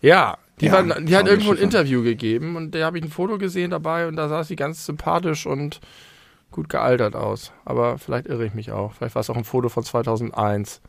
Ja, 0.01 0.37
die, 0.59 0.65
Ja, 0.65 0.73
war, 0.73 1.01
die 1.01 1.15
hat 1.15 1.27
irgendwo 1.27 1.51
ein. 1.51 1.57
Interview 1.57 2.03
gegeben 2.03 2.55
und 2.55 2.75
da 2.75 2.85
habe 2.85 2.97
ich 2.97 3.03
ein 3.03 3.09
Foto 3.09 3.37
gesehen 3.37 3.71
dabei 3.71 4.07
und 4.07 4.15
da 4.15 4.27
sah 4.29 4.43
sie 4.43 4.55
ganz 4.55 4.85
sympathisch 4.85 5.45
und 5.45 5.79
gut 6.51 6.69
gealtert 6.69 7.15
aus. 7.15 7.51
Aber 7.65 7.97
vielleicht 7.97 8.27
irre 8.27 8.45
ich 8.45 8.53
mich 8.53 8.71
auch. 8.71 8.93
Vielleicht 8.93 9.15
war 9.15 9.21
es 9.21 9.29
auch 9.29 9.37
ein 9.37 9.43
Foto 9.43 9.69
von 9.69 9.83
2001. 9.83 10.81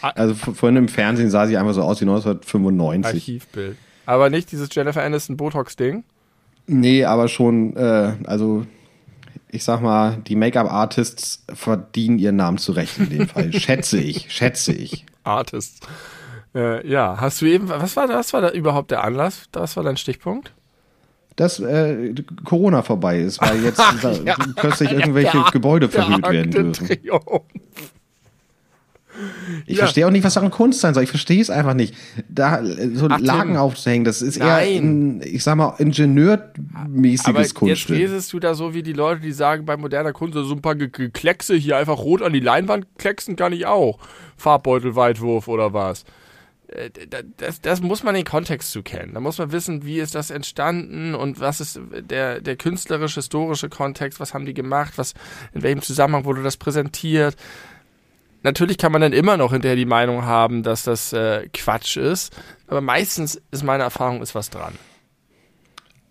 Also 0.02 0.34
vorhin 0.34 0.76
im 0.76 0.88
Fernsehen 0.88 1.30
sah 1.30 1.46
sie 1.46 1.56
einfach 1.56 1.74
so 1.74 1.82
aus 1.82 2.00
wie 2.00 2.04
1995. 2.04 3.06
Archivbild. 3.06 3.76
Aber 4.04 4.28
nicht 4.28 4.50
dieses 4.50 4.68
Jennifer 4.74 5.00
Aniston 5.00 5.36
Botox-Ding. 5.36 6.02
Nee, 6.66 7.04
aber 7.04 7.28
schon, 7.28 7.76
äh, 7.76 8.14
also 8.24 8.66
ich 9.48 9.62
sag 9.62 9.80
mal, 9.80 10.18
die 10.26 10.34
Make-up-Artists 10.34 11.44
verdienen 11.54 12.18
ihren 12.18 12.36
Namen 12.36 12.58
zurecht 12.58 12.98
in 12.98 13.10
dem 13.10 13.28
Fall. 13.28 13.52
schätze 13.60 14.00
ich, 14.00 14.32
schätze 14.32 14.72
ich. 14.72 15.06
Artist. 15.22 15.86
Äh, 16.54 16.86
ja, 16.88 17.16
hast 17.20 17.40
du 17.40 17.46
eben, 17.46 17.68
was 17.68 17.96
war 17.96 18.06
das? 18.08 18.32
war 18.32 18.40
da 18.40 18.50
überhaupt 18.50 18.90
der 18.90 19.04
Anlass? 19.04 19.44
Das 19.52 19.76
war 19.76 19.84
dein 19.84 19.96
Stichpunkt? 19.96 20.52
Dass 21.36 21.60
äh, 21.60 22.12
Corona 22.44 22.82
vorbei 22.82 23.20
ist, 23.20 23.40
weil 23.40 23.62
jetzt 23.64 23.80
ja. 24.24 24.34
plötzlich 24.56 24.90
irgendwelche 24.92 25.38
Der- 25.38 25.50
Gebäude 25.52 25.88
verhüllt 25.88 26.28
werden 26.28 26.50
dürfen. 26.50 26.88
Ich 29.66 29.76
Ja. 29.76 29.84
verstehe 29.84 30.06
auch 30.06 30.10
nicht, 30.10 30.24
was 30.24 30.34
daran 30.34 30.50
Kunst 30.50 30.80
sein 30.80 30.94
soll. 30.94 31.02
Ich 31.02 31.10
verstehe 31.10 31.40
es 31.42 31.50
einfach 31.50 31.74
nicht. 31.74 31.94
Da 32.28 32.64
so 32.94 33.08
Ach, 33.10 33.16
Tim. 33.18 33.26
Lagen 33.26 33.56
aufzuhängen, 33.56 34.04
das 34.04 34.22
ist 34.22 34.38
eher, 34.38 34.46
Nein. 34.46 35.18
ein, 35.18 35.22
ich 35.22 35.42
sag 35.44 35.56
mal, 35.56 35.74
ingenieurmäßiges 35.78 37.26
Aber 37.26 37.40
jetzt 37.40 37.54
Kunststück. 37.54 37.96
redest 37.96 38.32
du 38.32 38.38
da 38.40 38.54
so 38.54 38.72
wie 38.72 38.82
die 38.82 38.92
Leute, 38.94 39.20
die 39.20 39.32
sagen, 39.32 39.66
bei 39.66 39.76
moderner 39.76 40.12
Kunst 40.12 40.34
so 40.34 40.54
ein 40.54 40.62
paar 40.62 40.74
Kleckse 40.76 41.54
hier 41.54 41.76
einfach 41.76 41.98
rot 41.98 42.22
an 42.22 42.32
die 42.32 42.40
Leinwand 42.40 42.86
klecksen 42.98 43.36
kann 43.36 43.52
ich 43.52 43.66
auch. 43.66 43.98
Farbbeutelweitwurf 44.36 45.48
oder 45.48 45.74
was. 45.74 46.04
Äh, 46.72 46.90
Das, 47.36 47.60
das 47.60 47.80
muss 47.80 48.02
man 48.02 48.14
den 48.14 48.24
Kontext 48.24 48.72
zu 48.72 48.82
kennen. 48.82 49.14
Da 49.14 49.20
muss 49.20 49.38
man 49.38 49.52
wissen, 49.52 49.84
wie 49.84 49.98
ist 49.98 50.14
das 50.14 50.30
entstanden 50.30 51.14
und 51.14 51.40
was 51.40 51.60
ist 51.60 51.80
der, 51.90 52.40
der 52.40 52.56
künstlerisch 52.56 53.14
historische 53.14 53.68
Kontext, 53.68 54.20
was 54.20 54.34
haben 54.34 54.46
die 54.46 54.54
gemacht, 54.54 54.94
was, 54.96 55.14
in 55.52 55.62
welchem 55.62 55.82
Zusammenhang 55.82 56.24
wurde 56.24 56.42
das 56.42 56.56
präsentiert. 56.56 57.36
Natürlich 58.42 58.78
kann 58.78 58.92
man 58.92 59.02
dann 59.02 59.12
immer 59.12 59.36
noch 59.36 59.52
hinterher 59.52 59.76
die 59.76 59.84
Meinung 59.84 60.24
haben, 60.24 60.62
dass 60.62 60.84
das 60.84 61.12
äh, 61.12 61.48
Quatsch 61.52 61.96
ist, 61.96 62.34
aber 62.68 62.80
meistens 62.80 63.40
ist 63.50 63.64
meine 63.64 63.82
Erfahrung, 63.82 64.22
ist 64.22 64.34
was 64.34 64.48
dran. 64.48 64.72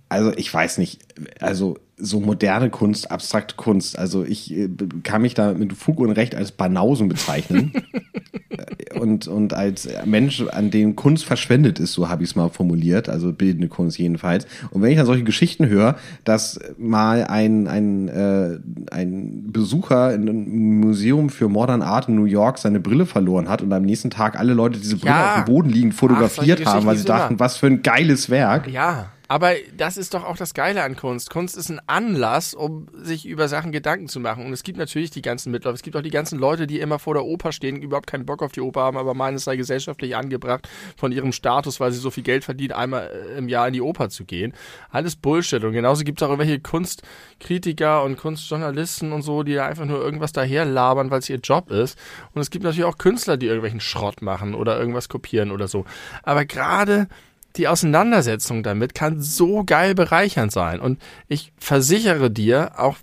Also 0.09 0.33
ich 0.35 0.53
weiß 0.53 0.79
nicht, 0.79 0.99
also 1.39 1.77
so 1.97 2.19
moderne 2.19 2.69
Kunst, 2.69 3.11
abstrakte 3.11 3.55
Kunst, 3.55 3.97
also 3.97 4.23
ich 4.23 4.51
äh, 4.55 4.69
kann 5.03 5.21
mich 5.21 5.33
da 5.33 5.53
mit 5.53 5.73
Fug 5.73 5.99
und 5.99 6.11
Recht 6.11 6.33
als 6.33 6.51
Banausen 6.51 7.09
bezeichnen. 7.09 7.73
und, 8.99 9.27
und 9.27 9.53
als 9.53 9.87
Mensch, 10.05 10.41
an 10.51 10.71
dem 10.71 10.95
Kunst 10.95 11.25
verschwendet 11.25 11.79
ist, 11.79 11.93
so 11.93 12.09
habe 12.09 12.23
ich 12.23 12.29
es 12.29 12.35
mal 12.35 12.49
formuliert, 12.49 13.09
also 13.09 13.31
bildende 13.33 13.67
Kunst 13.67 13.97
jedenfalls. 13.97 14.47
Und 14.71 14.81
wenn 14.81 14.91
ich 14.91 14.97
dann 14.97 15.05
solche 15.05 15.23
Geschichten 15.23 15.67
höre, 15.67 15.97
dass 16.23 16.59
mal 16.77 17.25
ein, 17.25 17.67
ein, 17.67 18.07
äh, 18.07 18.59
ein 18.91 19.51
Besucher 19.51 20.13
in 20.13 20.27
einem 20.27 20.79
Museum 20.79 21.29
für 21.29 21.49
Modern 21.49 21.81
Art 21.81 22.07
in 22.07 22.15
New 22.15 22.25
York 22.25 22.57
seine 22.57 22.79
Brille 22.79 23.05
verloren 23.05 23.49
hat 23.49 23.61
und 23.61 23.71
am 23.73 23.83
nächsten 23.83 24.09
Tag 24.09 24.39
alle 24.39 24.53
Leute 24.53 24.79
diese 24.79 24.97
Brille 24.97 25.13
Ja. 25.13 25.29
auf 25.35 25.43
dem 25.43 25.53
Boden 25.53 25.69
liegend 25.69 25.93
fotografiert 25.93 26.61
Ach, 26.65 26.73
haben, 26.73 26.85
weil 26.85 26.97
sie 26.97 27.05
dachten, 27.05 27.33
immer. 27.33 27.39
was 27.39 27.57
für 27.57 27.67
ein 27.67 27.81
geiles 27.83 28.29
Werk. 28.29 28.67
Ja, 28.67 29.11
aber 29.29 29.53
das 29.77 29.95
ist 29.95 30.15
doch 30.15 30.23
auch 30.25 30.37
das 30.37 30.55
Geile 30.55 30.81
an 30.81 30.95
Kunst. 30.95 31.29
Kunst 31.29 31.55
ist 31.55 31.69
ein 31.69 31.79
Anlass, 31.85 32.55
um 32.55 32.87
sich 32.93 33.27
über 33.27 33.47
Sachen 33.47 33.71
Gedanken 33.71 34.07
zu 34.07 34.19
machen. 34.19 34.43
Und 34.43 34.53
es 34.53 34.63
gibt 34.63 34.79
natürlich 34.79 35.11
die 35.11 35.21
ganzen 35.21 35.51
Mitläufer, 35.51 35.75
es 35.75 35.83
gibt 35.83 35.95
auch 35.95 36.01
die 36.01 36.09
ganzen 36.09 36.39
Leute, 36.39 36.65
die 36.65 36.79
immer 36.79 36.97
vor 36.97 37.13
der 37.13 37.23
Oper 37.23 37.51
stehen, 37.51 37.79
überhaupt 37.79 38.07
keinen 38.07 38.25
Bock 38.25 38.41
auf 38.41 38.53
die 38.53 38.61
Oper 38.61 38.81
haben, 38.81 38.97
aber 38.97 39.13
meinen, 39.13 39.35
es 39.35 39.43
sei 39.43 39.55
gesellschaftlich 39.55 40.15
angebracht, 40.15 40.67
von 40.97 41.11
ihrem 41.11 41.31
Status, 41.31 41.79
weil 41.79 41.91
sie 41.91 41.99
so 41.99 42.09
viel 42.09 42.23
Geld 42.23 42.43
verdienen, 42.43 42.71
einmal 42.71 43.07
äh, 43.07 43.37
im 43.37 43.47
Jahr 43.49 43.67
in 43.67 43.73
die 43.73 43.81
Oper 43.81 44.09
zu 44.09 44.25
gehen. 44.25 44.51
Alles 44.89 45.15
Bullshit. 45.15 45.63
Und 45.63 45.73
genauso 45.73 46.03
gibt 46.03 46.19
es 46.19 46.25
auch 46.25 46.31
irgendwelche 46.31 46.59
Kunstkritiker 46.59 48.03
und 48.03 48.17
Kunstjournalisten 48.17 49.11
und 49.11 49.21
so, 49.21 49.43
die 49.43 49.53
da 49.53 49.67
einfach 49.67 49.85
nur 49.85 50.03
irgendwas 50.03 50.31
daherlabern, 50.31 51.11
weil 51.11 51.19
es 51.19 51.29
ihr 51.29 51.37
Job 51.37 51.69
ist. 51.69 51.99
Und 52.33 52.41
es 52.41 52.49
gibt 52.49 52.63
natürlich 52.63 52.85
auch 52.85 52.97
Künstler, 52.97 53.37
die 53.37 53.45
irgendwelchen 53.45 53.79
Schrott 53.79 54.23
machen 54.23 54.55
oder 54.55 54.79
irgendwas 54.79 55.07
kopieren 55.07 55.51
oder 55.51 55.67
so. 55.67 55.85
Aber 56.23 56.45
gerade 56.45 57.07
die 57.55 57.67
Auseinandersetzung 57.67 58.63
damit 58.63 58.93
kann 58.93 59.21
so 59.21 59.63
geil 59.63 59.95
bereichernd 59.95 60.51
sein. 60.51 60.79
Und 60.79 60.99
ich 61.27 61.51
versichere 61.57 62.29
dir 62.29 62.73
auch, 62.77 62.97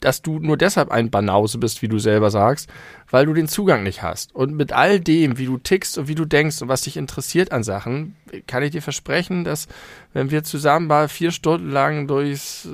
dass 0.00 0.22
du 0.22 0.38
nur 0.38 0.56
deshalb 0.56 0.90
ein 0.90 1.10
Banause 1.10 1.58
bist, 1.58 1.82
wie 1.82 1.88
du 1.88 1.98
selber 1.98 2.30
sagst, 2.30 2.68
weil 3.10 3.26
du 3.26 3.32
den 3.32 3.48
Zugang 3.48 3.82
nicht 3.82 4.02
hast. 4.02 4.34
Und 4.34 4.54
mit 4.54 4.72
all 4.72 5.00
dem, 5.00 5.38
wie 5.38 5.46
du 5.46 5.58
tickst 5.58 5.96
und 5.98 6.08
wie 6.08 6.14
du 6.14 6.24
denkst 6.24 6.60
und 6.62 6.68
was 6.68 6.82
dich 6.82 6.96
interessiert 6.96 7.50
an 7.50 7.62
Sachen, 7.62 8.14
kann 8.46 8.62
ich 8.62 8.70
dir 8.72 8.82
versprechen, 8.82 9.44
dass 9.44 9.68
wenn 10.12 10.30
wir 10.30 10.44
zusammen 10.44 10.86
mal 10.86 11.08
vier 11.08 11.30
Stunden 11.30 11.70
lang 11.70 12.06
durchs 12.06 12.68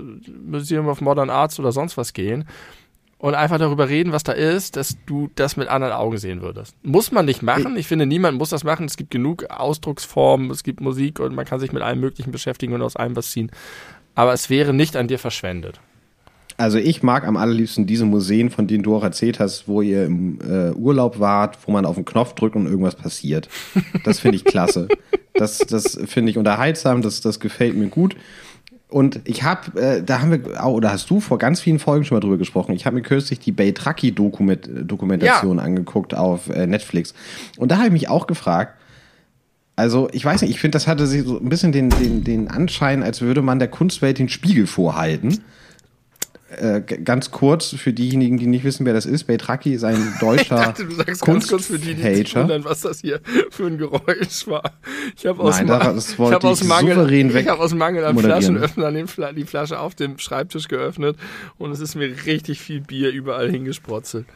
Museum 0.44 0.88
of 0.88 1.00
Modern 1.00 1.30
Arts 1.30 1.58
oder 1.60 1.72
sonst 1.72 1.96
was 1.96 2.12
gehen, 2.12 2.44
und 3.22 3.36
einfach 3.36 3.58
darüber 3.58 3.88
reden, 3.88 4.10
was 4.10 4.24
da 4.24 4.32
ist, 4.32 4.74
dass 4.74 4.96
du 5.06 5.30
das 5.36 5.56
mit 5.56 5.68
anderen 5.68 5.94
Augen 5.94 6.18
sehen 6.18 6.42
würdest. 6.42 6.74
Muss 6.82 7.12
man 7.12 7.24
nicht 7.24 7.40
machen. 7.40 7.76
Ich 7.76 7.86
finde, 7.86 8.04
niemand 8.04 8.36
muss 8.36 8.50
das 8.50 8.64
machen. 8.64 8.84
Es 8.86 8.96
gibt 8.96 9.12
genug 9.12 9.48
Ausdrucksformen, 9.48 10.50
es 10.50 10.64
gibt 10.64 10.80
Musik 10.80 11.20
und 11.20 11.32
man 11.32 11.44
kann 11.44 11.60
sich 11.60 11.72
mit 11.72 11.82
allem 11.82 12.00
Möglichen 12.00 12.32
beschäftigen 12.32 12.74
und 12.74 12.82
aus 12.82 12.96
allem 12.96 13.14
was 13.14 13.30
ziehen. 13.30 13.52
Aber 14.16 14.32
es 14.32 14.50
wäre 14.50 14.74
nicht 14.74 14.96
an 14.96 15.06
dir 15.06 15.20
verschwendet. 15.20 15.80
Also 16.56 16.78
ich 16.78 17.04
mag 17.04 17.24
am 17.24 17.36
allerliebsten 17.36 17.86
diese 17.86 18.06
Museen, 18.06 18.50
von 18.50 18.66
denen 18.66 18.82
du 18.82 18.96
auch 18.96 19.04
erzählt 19.04 19.38
hast, 19.38 19.68
wo 19.68 19.82
ihr 19.82 20.04
im 20.04 20.40
äh, 20.40 20.72
Urlaub 20.72 21.20
wart, 21.20 21.58
wo 21.64 21.70
man 21.70 21.86
auf 21.86 21.94
den 21.94 22.04
Knopf 22.04 22.34
drückt 22.34 22.56
und 22.56 22.66
irgendwas 22.66 22.96
passiert. 22.96 23.48
Das 24.02 24.18
finde 24.18 24.36
ich 24.36 24.44
klasse. 24.44 24.88
Das, 25.34 25.58
das 25.58 25.98
finde 26.04 26.30
ich 26.30 26.36
unterhaltsam, 26.36 27.00
das, 27.00 27.22
das 27.22 27.40
gefällt 27.40 27.74
mir 27.74 27.88
gut. 27.88 28.16
Und 28.92 29.20
ich 29.24 29.42
habe, 29.42 29.80
äh, 29.80 30.02
da 30.02 30.20
haben 30.20 30.30
wir, 30.30 30.64
auch, 30.64 30.74
oder 30.74 30.92
hast 30.92 31.08
du 31.08 31.20
vor 31.20 31.38
ganz 31.38 31.60
vielen 31.60 31.78
Folgen 31.78 32.04
schon 32.04 32.16
mal 32.16 32.20
drüber 32.20 32.36
gesprochen. 32.36 32.74
Ich 32.74 32.84
habe 32.84 32.96
mir 32.96 33.02
kürzlich 33.02 33.38
die 33.40 33.52
Beltraki-Dokumentation 33.52 35.58
Ja. 35.58 35.64
angeguckt 35.64 36.14
auf 36.14 36.50
äh, 36.50 36.66
Netflix. 36.66 37.14
Und 37.56 37.70
da 37.70 37.76
habe 37.76 37.86
ich 37.86 37.92
mich 37.92 38.08
auch 38.08 38.26
gefragt, 38.26 38.74
also 39.76 40.08
ich 40.12 40.24
weiß 40.24 40.42
nicht, 40.42 40.50
ich 40.50 40.60
finde, 40.60 40.76
das 40.76 40.86
hatte 40.86 41.06
sich 41.06 41.24
so 41.24 41.38
ein 41.40 41.48
bisschen 41.48 41.72
den, 41.72 41.88
den, 41.88 42.24
den 42.24 42.48
Anschein, 42.48 43.02
als 43.02 43.22
würde 43.22 43.40
man 43.40 43.58
der 43.58 43.68
Kunstwelt 43.68 44.18
den 44.18 44.28
Spiegel 44.28 44.66
vorhalten. 44.66 45.42
Äh, 46.58 46.82
ganz 46.82 47.30
kurz 47.30 47.70
für 47.70 47.92
diejenigen, 47.94 48.36
die 48.36 48.46
nicht 48.46 48.62
wissen, 48.62 48.84
wer 48.84 48.92
das 48.92 49.06
ist. 49.06 49.24
Beltraki 49.24 49.72
ist 49.72 49.84
ein 49.84 50.14
deutscher 50.20 50.74
Kunstfälscher. 51.20 52.42
wundern, 52.42 52.64
was 52.64 52.82
das 52.82 53.00
hier 53.00 53.20
für 53.50 53.66
ein 53.66 53.78
Geräusch 53.78 54.46
war. 54.46 54.72
Ich 55.16 55.24
habe 55.26 55.42
aus, 55.42 55.56
Nein, 55.56 55.66
Ma- 55.66 55.96
ich 55.96 56.18
hab 56.20 56.44
aus 56.44 56.60
ich 56.60 56.68
Mangel, 56.68 57.10
ich 57.10 57.48
hab 57.48 57.58
aus 57.58 57.72
Mangel 57.74 58.02
wegmoderieren. 58.04 58.58
Flaschenöffner 58.58 59.06
Fla 59.08 59.32
die 59.32 59.44
Flasche 59.44 59.78
auf 59.78 59.94
dem 59.94 60.18
Schreibtisch 60.18 60.68
geöffnet 60.68 61.16
und 61.56 61.70
es 61.72 61.80
ist 61.80 61.94
mir 61.94 62.14
richtig 62.26 62.60
viel 62.60 62.80
Bier 62.80 63.10
überall 63.10 63.50
hingesprotzelt. 63.50 64.26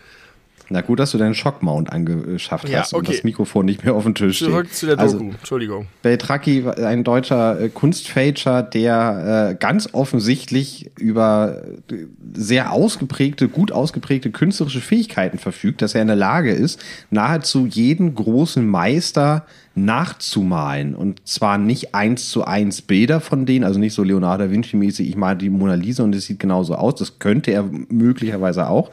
Na 0.68 0.80
gut, 0.80 0.98
dass 0.98 1.12
du 1.12 1.18
deinen 1.18 1.34
Schockmount 1.34 1.92
angeschafft 1.92 2.68
Ja, 2.68 2.80
hast 2.80 2.92
und 2.92 3.06
okay. 3.06 3.12
das 3.16 3.24
Mikrofon 3.24 3.66
nicht 3.66 3.84
mehr 3.84 3.94
auf 3.94 4.02
dem 4.02 4.14
Tisch 4.14 4.40
Zurück 4.40 4.66
steht. 4.66 4.76
zu 4.76 4.86
der 4.86 4.98
Also, 4.98 5.18
Doku. 5.18 5.30
Entschuldigung. 5.30 5.86
Beltraki 6.02 6.64
war 6.64 6.76
ein 6.78 7.04
deutscher 7.04 7.60
äh, 7.60 7.68
Kunstfälscher, 7.68 8.62
der 8.62 9.50
äh, 9.52 9.54
ganz 9.54 9.90
offensichtlich 9.92 10.90
über 10.98 11.62
äh, 11.90 11.94
sehr 12.34 12.72
ausgeprägte, 12.72 13.48
gut 13.48 13.70
ausgeprägte 13.70 14.30
künstlerische 14.30 14.80
Fähigkeiten 14.80 15.38
verfügt, 15.38 15.82
dass 15.82 15.94
er 15.94 16.02
in 16.02 16.08
der 16.08 16.16
Lage 16.16 16.52
ist, 16.52 16.80
nahezu 17.10 17.66
jeden 17.66 18.14
großen 18.14 18.66
Meister 18.66 19.46
nachzumalen. 19.76 20.94
Und 20.94 21.26
zwar 21.28 21.58
nicht 21.58 21.94
eins 21.94 22.30
zu 22.30 22.44
eins 22.44 22.82
Bilder 22.82 23.20
von 23.20 23.46
denen, 23.46 23.64
also 23.64 23.78
nicht 23.78 23.94
so 23.94 24.02
Leonardo 24.02 24.44
da 24.44 24.50
Vinci 24.50 24.76
mäßig, 24.76 25.08
ich 25.08 25.16
male 25.16 25.36
die 25.36 25.50
Mona 25.50 25.74
Lisa 25.74 26.02
und 26.02 26.14
es 26.14 26.24
sieht 26.26 26.40
genauso 26.40 26.74
aus. 26.74 26.96
Das 26.96 27.18
könnte 27.18 27.50
er 27.52 27.62
möglicherweise 27.88 28.68
auch. 28.68 28.90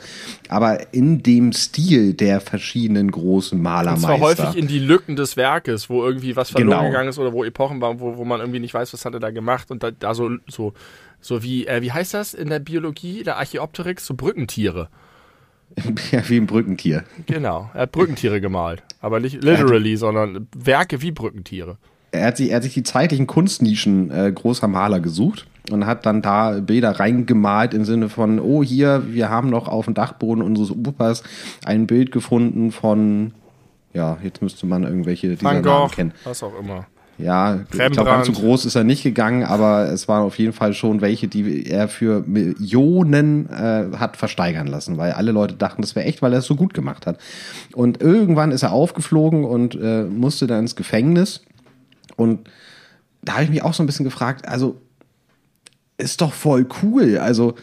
Aber 0.49 0.93
in 0.93 1.23
dem 1.23 1.53
Stil 1.53 2.13
der 2.13 2.41
verschiedenen 2.41 3.09
großen 3.11 3.57
Und 3.57 3.63
Malermeister. 3.63 4.07
zwar 4.07 4.19
häufig 4.19 4.55
in 4.55 4.67
die 4.67 4.79
Lücken 4.79 5.15
des 5.15 5.37
Werkes, 5.37 5.89
wo 5.89 6.03
irgendwie 6.03 6.35
was 6.35 6.49
verloren 6.49 6.79
Genau. 6.79 6.89
gegangen 6.89 7.09
ist 7.09 7.17
oder 7.19 7.33
wo 7.33 7.43
Epochen 7.43 7.81
waren, 7.81 7.99
wo, 7.99 8.17
wo 8.17 8.25
man 8.25 8.39
irgendwie 8.39 8.59
nicht 8.59 8.73
weiß, 8.73 8.93
was 8.93 9.05
hat 9.05 9.13
er 9.13 9.19
da 9.19 9.31
gemacht 9.31 9.71
und 9.71 9.83
da, 9.83 9.91
da 9.91 10.13
so, 10.13 10.29
so, 10.47 10.73
so 11.21 11.41
wie, 11.43 11.65
äh, 11.67 11.81
wie 11.81 11.91
heißt 11.91 12.13
das 12.13 12.33
in 12.33 12.49
der 12.49 12.59
Biologie, 12.59 13.23
der 13.23 13.37
Archäopteryx, 13.37 14.05
so 14.05 14.13
Brückentiere. 14.15 14.89
Ja, 16.11 16.27
wie 16.29 16.37
ein 16.37 16.47
Brückentier. 16.47 17.03
Genau, 17.25 17.69
er 17.73 17.81
hat 17.81 17.91
Brückentiere 17.91 18.41
gemalt. 18.41 18.83
Aber 19.01 19.19
nicht 19.19 19.43
literally, 19.43 19.95
sondern 19.97 20.47
Werke 20.55 21.01
wie 21.01 21.11
Brückentiere. 21.11 21.77
er 22.11 22.27
hat 22.27 22.37
sich, 22.37 22.51
er 22.51 22.57
hat 22.57 22.63
sich 22.63 22.73
die 22.73 22.83
zeitlichen 22.83 23.27
Kunstnischen 23.27 24.11
äh, 24.11 24.31
großer 24.31 24.67
Maler 24.67 24.99
gesucht 24.99 25.47
und 25.71 25.85
hat 25.85 26.05
dann 26.05 26.21
da 26.21 26.59
Bilder 26.59 26.99
reingemalt 26.99 27.73
im 27.73 27.85
Sinne 27.85 28.09
von, 28.09 28.39
oh 28.39 28.63
hier, 28.63 29.03
wir 29.13 29.29
haben 29.29 29.49
noch 29.49 29.67
auf 29.67 29.85
dem 29.85 29.93
Dachboden 29.93 30.43
unseres 30.43 30.71
Opas 30.71 31.23
ein 31.65 31.87
Bild 31.87 32.11
gefunden 32.11 32.71
von, 32.71 33.33
ja, 33.93 34.17
jetzt 34.23 34.41
müsste 34.41 34.65
man 34.65 34.83
irgendwelche 34.83 35.29
dieser 35.29 35.61
Namen 35.61 35.91
kennen. 35.91 36.13
was 36.23 36.43
auch 36.43 36.57
immer. 36.59 36.87
Ja, 37.17 37.55
ich 37.55 37.69
glaube, 37.69 37.83
Rembrandt. 37.83 38.09
ganz 38.09 38.27
so 38.27 38.33
groß 38.33 38.65
ist 38.65 38.75
er 38.75 38.83
nicht 38.83 39.03
gegangen, 39.03 39.43
aber 39.43 39.89
es 39.91 40.07
waren 40.07 40.23
auf 40.23 40.39
jeden 40.39 40.53
Fall 40.53 40.73
schon 40.73 41.01
welche, 41.01 41.27
die 41.27 41.67
er 41.67 41.87
für 41.87 42.23
Millionen 42.25 43.49
äh, 43.49 43.95
hat 43.97 44.17
versteigern 44.17 44.67
lassen, 44.67 44.97
weil 44.97 45.11
alle 45.11 45.31
Leute 45.31 45.53
dachten, 45.53 45.83
das 45.83 45.95
wäre 45.95 46.07
echt, 46.07 46.21
weil 46.21 46.33
er 46.33 46.39
es 46.39 46.45
so 46.45 46.55
gut 46.55 46.73
gemacht 46.73 47.05
hat. 47.05 47.19
Und 47.73 48.01
irgendwann 48.01 48.51
ist 48.51 48.63
er 48.63 48.71
aufgeflogen 48.71 49.45
und 49.45 49.75
äh, 49.75 50.03
musste 50.03 50.47
dann 50.47 50.61
ins 50.61 50.75
Gefängnis. 50.75 51.43
Und 52.15 52.49
da 53.21 53.33
habe 53.33 53.43
ich 53.43 53.49
mich 53.49 53.63
auch 53.63 53.73
so 53.73 53.83
ein 53.83 53.87
bisschen 53.87 54.05
gefragt, 54.05 54.47
also 54.47 54.81
ist 55.97 56.21
doch 56.21 56.33
voll 56.33 56.65
cool. 56.81 57.19
Also 57.19 57.55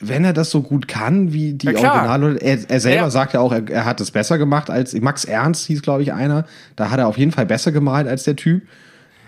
wenn 0.00 0.24
er 0.24 0.32
das 0.32 0.50
so 0.50 0.62
gut 0.62 0.86
kann, 0.88 1.32
wie 1.32 1.54
die 1.54 1.66
Ja, 1.66 1.72
klar. 1.72 1.94
Originale, 2.08 2.38
er, 2.40 2.58
er 2.70 2.80
selber 2.80 3.02
Ja. 3.04 3.10
sagt 3.10 3.34
ja 3.34 3.40
auch, 3.40 3.52
er, 3.52 3.68
er 3.68 3.84
hat 3.84 4.00
es 4.00 4.10
besser 4.10 4.38
gemacht 4.38 4.70
als 4.70 4.92
Max 4.94 5.24
Ernst 5.24 5.66
hieß, 5.66 5.82
glaube 5.82 6.02
ich, 6.02 6.12
einer. 6.12 6.46
Da 6.76 6.90
hat 6.90 6.98
er 7.00 7.08
auf 7.08 7.18
jeden 7.18 7.32
Fall 7.32 7.46
besser 7.46 7.72
gemalt 7.72 8.06
als 8.06 8.22
der 8.24 8.36
Typ. 8.36 8.62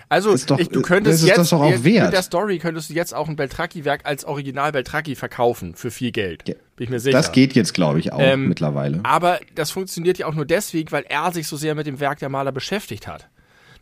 Also, 0.08 0.36
doch- 0.46 0.58
ich, 0.58 0.68
du 0.68 0.82
könntest 0.82 1.24
jetzt, 1.24 1.38
das 1.38 1.50
doch 1.50 1.60
auch 1.60 1.70
jetzt 1.70 1.84
mit 1.84 1.94
der 2.12 2.22
Story 2.22 2.58
könntest 2.58 2.90
du 2.90 2.94
jetzt 2.94 3.14
auch 3.14 3.28
ein 3.28 3.36
Beltraki-Werk 3.36 4.00
als 4.04 4.24
Original 4.24 4.72
Beltraki 4.72 5.14
verkaufen 5.14 5.76
für 5.76 5.92
viel 5.92 6.10
Geld. 6.10 6.48
Ja. 6.48 6.54
Bin 6.74 6.84
ich 6.84 6.90
mir 6.90 6.98
sicher. 6.98 7.16
Das 7.16 7.30
geht 7.30 7.54
jetzt, 7.54 7.74
glaube 7.74 8.00
ich, 8.00 8.12
auch 8.12 8.18
Ähm, 8.20 8.48
mittlerweile. 8.48 8.98
Aber 9.04 9.38
das 9.54 9.70
funktioniert 9.70 10.18
ja 10.18 10.26
auch 10.26 10.34
nur 10.34 10.46
deswegen, 10.46 10.90
weil 10.90 11.04
er 11.08 11.32
sich 11.32 11.46
so 11.46 11.56
sehr 11.56 11.76
mit 11.76 11.86
dem 11.86 12.00
Werk 12.00 12.18
der 12.18 12.28
Maler 12.28 12.50
beschäftigt 12.50 13.06
hat. 13.06 13.28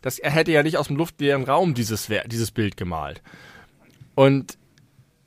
Das, 0.03 0.19
er 0.19 0.29
hätte 0.29 0.51
ja 0.51 0.61
nicht 0.61 0.77
aus 0.77 0.85
dem 0.87 0.97
luftleeren 0.97 1.45
Raum 1.45 1.73
dieses, 1.73 2.07
dieses 2.27 2.51
Bild 2.51 2.77
gemalt. 2.77 3.23
Und 4.13 4.58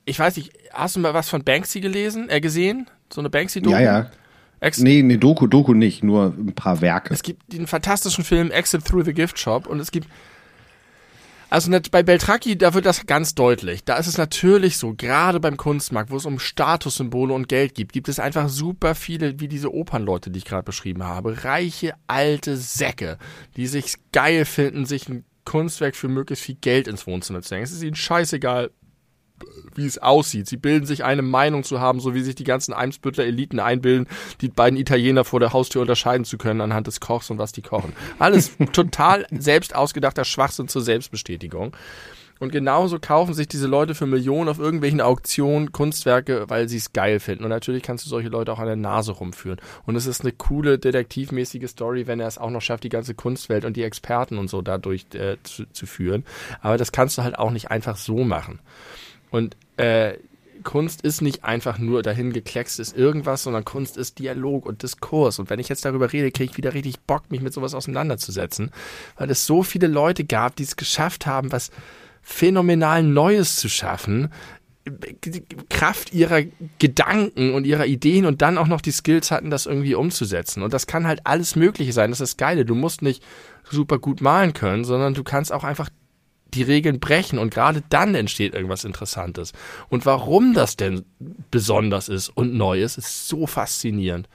ich 0.05 0.19
weiß 0.19 0.37
nicht, 0.37 0.51
hast 0.71 0.95
du 0.95 0.99
mal 0.99 1.13
was 1.13 1.29
von 1.29 1.43
Banksy 1.43 1.79
gelesen, 1.79 2.29
äh, 2.29 2.41
gesehen? 2.41 2.89
So 3.11 3.21
eine 3.21 3.29
Banksy-Doku? 3.29 3.73
Ja, 3.73 3.81
ja. 3.81 4.11
Ex 4.59 4.79
Nee, 4.79 5.01
nee, 5.01 5.17
Doku, 5.17 5.47
Doku 5.47 5.73
nicht, 5.73 6.03
nur 6.03 6.33
ein 6.37 6.53
paar 6.53 6.81
Werke. 6.81 7.13
Es 7.13 7.21
gibt 7.21 7.51
den 7.51 7.67
fantastischen 7.67 8.23
Film 8.23 8.49
Exit 8.49 8.85
Through 8.85 9.03
the 9.03 9.13
Gift 9.13 9.37
Shop 9.37 9.67
und 9.67 9.79
es 9.79 9.91
gibt 9.91 10.07
also 11.53 11.71
bei 11.91 12.01
Beltraki, 12.01 12.57
da 12.57 12.73
wird 12.73 12.87
das 12.87 13.05
ganz 13.05 13.35
deutlich. 13.35 13.83
Da 13.83 13.97
ist 13.97 14.07
es 14.07 14.17
natürlich 14.17 14.77
so, 14.77 14.95
gerade 14.95 15.39
beim 15.39 15.55
Kunstmarkt, 15.55 16.09
wo 16.09 16.17
es 16.17 16.25
um 16.25 16.39
Statussymbole 16.39 17.31
und 17.31 17.47
Geld 17.47 17.75
gibt, 17.75 17.93
gibt 17.93 18.09
es 18.09 18.17
einfach 18.17 18.49
super 18.49 18.95
viele, 18.95 19.39
wie 19.39 19.47
diese 19.47 19.71
Opernleute, 19.71 20.31
die 20.31 20.39
ich 20.39 20.45
gerade 20.45 20.63
beschrieben 20.63 21.03
habe. 21.03 21.43
Reiche, 21.43 21.93
alte 22.07 22.57
Säcke, 22.57 23.19
die 23.55 23.67
sich 23.67 23.97
geil 24.11 24.45
finden, 24.45 24.87
sich 24.87 25.07
ein 25.07 25.25
Kunstwerk 25.45 25.95
für 25.95 26.07
möglichst 26.07 26.43
viel 26.43 26.57
Geld 26.59 26.87
ins 26.87 27.05
Wohnzimmer 27.05 27.43
zu 27.43 27.53
hängen. 27.53 27.65
Es 27.65 27.71
ist 27.71 27.83
ihnen 27.83 27.93
scheißegal, 27.93 28.71
wie 29.75 29.85
es 29.85 29.97
aussieht. 29.97 30.47
Sie 30.47 30.57
bilden 30.57 30.85
sich 30.85 31.03
eine 31.03 31.21
Meinung 31.21 31.63
zu 31.63 31.79
haben, 31.79 31.99
so 31.99 32.13
wie 32.13 32.21
sich 32.21 32.35
die 32.35 32.43
ganzen 32.43 32.73
Eimsbüttler 32.73 33.25
Eliten 33.25 33.59
einbilden, 33.59 34.07
die 34.41 34.49
beiden 34.49 34.77
Italiener 34.79 35.23
vor 35.23 35.39
der 35.39 35.53
Haustür 35.53 35.81
unterscheiden 35.81 36.25
zu 36.25 36.37
können 36.37 36.61
anhand 36.61 36.87
des 36.87 36.99
Kochs 36.99 37.29
und 37.29 37.37
was 37.37 37.51
die 37.51 37.61
kochen. 37.61 37.93
Alles 38.19 38.51
total 38.73 39.25
selbst 39.31 39.75
ausgedachter 39.75 40.25
Schwachsinn 40.25 40.67
zur 40.67 40.81
Selbstbestätigung. 40.81 41.75
Und 42.39 42.51
genauso 42.51 42.99
kaufen 42.99 43.33
sich 43.33 43.47
diese 43.47 43.67
Leute 43.67 43.95
für 43.95 44.05
Millionen 44.05 44.49
auf 44.49 44.59
irgendwelchen 44.59 44.99
Auktionen 44.99 45.71
Kunstwerke, 45.71 46.43
weil 46.49 46.67
sie 46.67 46.75
es 46.75 46.91
geil 46.91 47.21
finden. 47.21 47.45
Und 47.45 47.51
natürlich 47.51 47.83
kannst 47.83 48.05
du 48.05 48.09
solche 48.09 48.27
Leute 48.27 48.51
auch 48.51 48.59
an 48.59 48.65
der 48.65 48.75
Nase 48.75 49.13
rumführen. 49.13 49.61
Und 49.85 49.95
es 49.95 50.07
ist 50.07 50.21
eine 50.21 50.33
coole, 50.33 50.77
detektivmäßige 50.77 51.69
Story, 51.69 52.05
wenn 52.05 52.19
er 52.19 52.27
es 52.27 52.37
auch 52.37 52.49
noch 52.49 52.61
schafft, 52.61 52.83
die 52.83 52.89
ganze 52.89 53.13
Kunstwelt 53.13 53.63
und 53.63 53.77
die 53.77 53.83
Experten 53.83 54.37
und 54.37 54.49
so 54.49 54.61
dadurch 54.61 55.05
äh, 55.13 55.37
zu, 55.43 55.65
zu 55.71 55.85
führen. 55.85 56.25
Aber 56.61 56.77
das 56.77 56.91
kannst 56.91 57.17
du 57.17 57.23
halt 57.23 57.39
auch 57.39 57.51
nicht 57.51 57.71
einfach 57.71 57.95
so 57.95 58.25
machen. 58.25 58.59
Und 59.33 59.57
äh, 59.77 60.19
Kunst 60.63 61.01
ist 61.01 61.23
nicht 61.23 61.43
einfach 61.43 61.79
nur 61.79 62.03
dahin 62.03 62.33
gekleckst 62.33 62.79
ist 62.79 62.95
irgendwas, 62.95 63.41
sondern 63.41 63.65
Kunst 63.65 63.97
ist 63.97 64.19
Dialog 64.19 64.67
und 64.67 64.83
Diskurs. 64.83 65.39
Und 65.39 65.49
wenn 65.49 65.59
ich 65.59 65.69
jetzt 65.69 65.85
darüber 65.85 66.13
rede, 66.13 66.29
kriege 66.29 66.51
ich 66.51 66.57
wieder 66.57 66.75
richtig 66.75 66.99
Bock, 66.99 67.31
mich 67.31 67.41
mit 67.41 67.51
sowas 67.51 67.73
auseinanderzusetzen, 67.73 68.69
weil 69.17 69.31
es 69.31 69.47
so 69.47 69.63
viele 69.63 69.87
Leute 69.87 70.23
gab, 70.23 70.55
die 70.55 70.63
es 70.63 70.75
geschafft 70.75 71.25
haben, 71.25 71.51
was 71.51 71.71
phänomenal 72.21 73.01
Neues 73.01 73.55
zu 73.55 73.69
schaffen, 73.69 74.31
Kraft 75.69 76.13
ihrer 76.13 76.43
Gedanken 76.77 77.55
und 77.55 77.65
ihrer 77.65 77.87
Ideen 77.87 78.27
und 78.27 78.43
dann 78.43 78.59
auch 78.59 78.67
noch 78.67 78.81
die 78.81 78.91
Skills 78.91 79.31
hatten, 79.31 79.49
das 79.49 79.65
irgendwie 79.65 79.95
umzusetzen. 79.95 80.61
Und 80.61 80.73
das 80.73 80.85
kann 80.85 81.07
halt 81.07 81.21
alles 81.23 81.55
Mögliche 81.55 81.91
sein. 81.91 82.11
Das 82.11 82.21
ist 82.21 82.33
das 82.33 82.37
Geile. 82.37 82.65
Du 82.65 82.75
musst 82.75 83.01
nicht 83.01 83.23
super 83.67 83.97
gut 83.97 84.21
malen 84.21 84.53
können, 84.53 84.83
sondern 84.83 85.15
du 85.15 85.23
kannst 85.23 85.51
auch 85.51 85.63
einfach 85.63 85.89
die 86.53 86.63
Regeln 86.63 86.99
brechen 86.99 87.39
und 87.39 87.53
gerade 87.53 87.83
dann 87.89 88.15
entsteht 88.15 88.53
irgendwas 88.53 88.83
Interessantes. 88.83 89.53
Und 89.89 90.05
warum 90.05 90.53
das 90.53 90.75
denn 90.75 91.03
besonders 91.51 92.09
ist 92.09 92.29
und 92.29 92.53
neu 92.53 92.81
ist, 92.81 92.97
ist 92.97 93.27
so 93.27 93.47
faszinierend. 93.47 94.27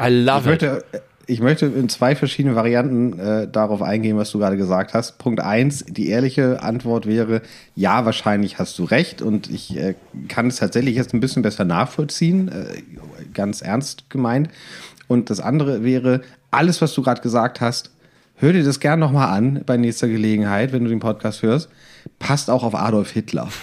I 0.00 0.08
love 0.08 0.40
ich 0.40 0.46
möchte, 0.46 0.84
it. 0.92 1.02
Ich 1.30 1.40
möchte 1.40 1.66
in 1.66 1.90
zwei 1.90 2.16
verschiedenen 2.16 2.56
Varianten 2.56 3.18
äh, 3.18 3.46
darauf 3.46 3.82
eingehen, 3.82 4.16
was 4.16 4.30
du 4.30 4.38
gerade 4.38 4.56
gesagt 4.56 4.94
hast. 4.94 5.18
Punkt 5.18 5.40
eins, 5.40 5.84
die 5.86 6.08
ehrliche 6.08 6.62
Antwort 6.62 7.04
wäre, 7.04 7.42
ja, 7.74 8.06
wahrscheinlich 8.06 8.58
hast 8.58 8.78
du 8.78 8.84
recht 8.84 9.20
und 9.20 9.50
ich 9.50 9.76
äh, 9.76 9.94
kann 10.28 10.46
es 10.46 10.56
tatsächlich 10.56 10.96
jetzt 10.96 11.12
ein 11.12 11.20
bisschen 11.20 11.42
besser 11.42 11.66
nachvollziehen, 11.66 12.48
äh, 12.48 12.82
ganz 13.34 13.60
ernst 13.60 14.08
gemeint. 14.08 14.48
Und 15.06 15.28
das 15.28 15.40
andere 15.40 15.84
wäre, 15.84 16.22
alles, 16.50 16.80
was 16.80 16.94
du 16.94 17.02
gerade 17.02 17.20
gesagt 17.20 17.60
hast, 17.60 17.90
hör 18.38 18.52
dir 18.52 18.64
das 18.64 18.80
gern 18.80 18.98
nochmal 19.00 19.36
an 19.36 19.62
bei 19.66 19.76
nächster 19.76 20.08
Gelegenheit, 20.08 20.72
wenn 20.72 20.84
du 20.84 20.90
den 20.90 21.00
Podcast 21.00 21.42
hörst. 21.42 21.68
Passt 22.18 22.50
auch 22.50 22.62
auf 22.62 22.74
Adolf 22.74 23.10
Hitler. 23.10 23.48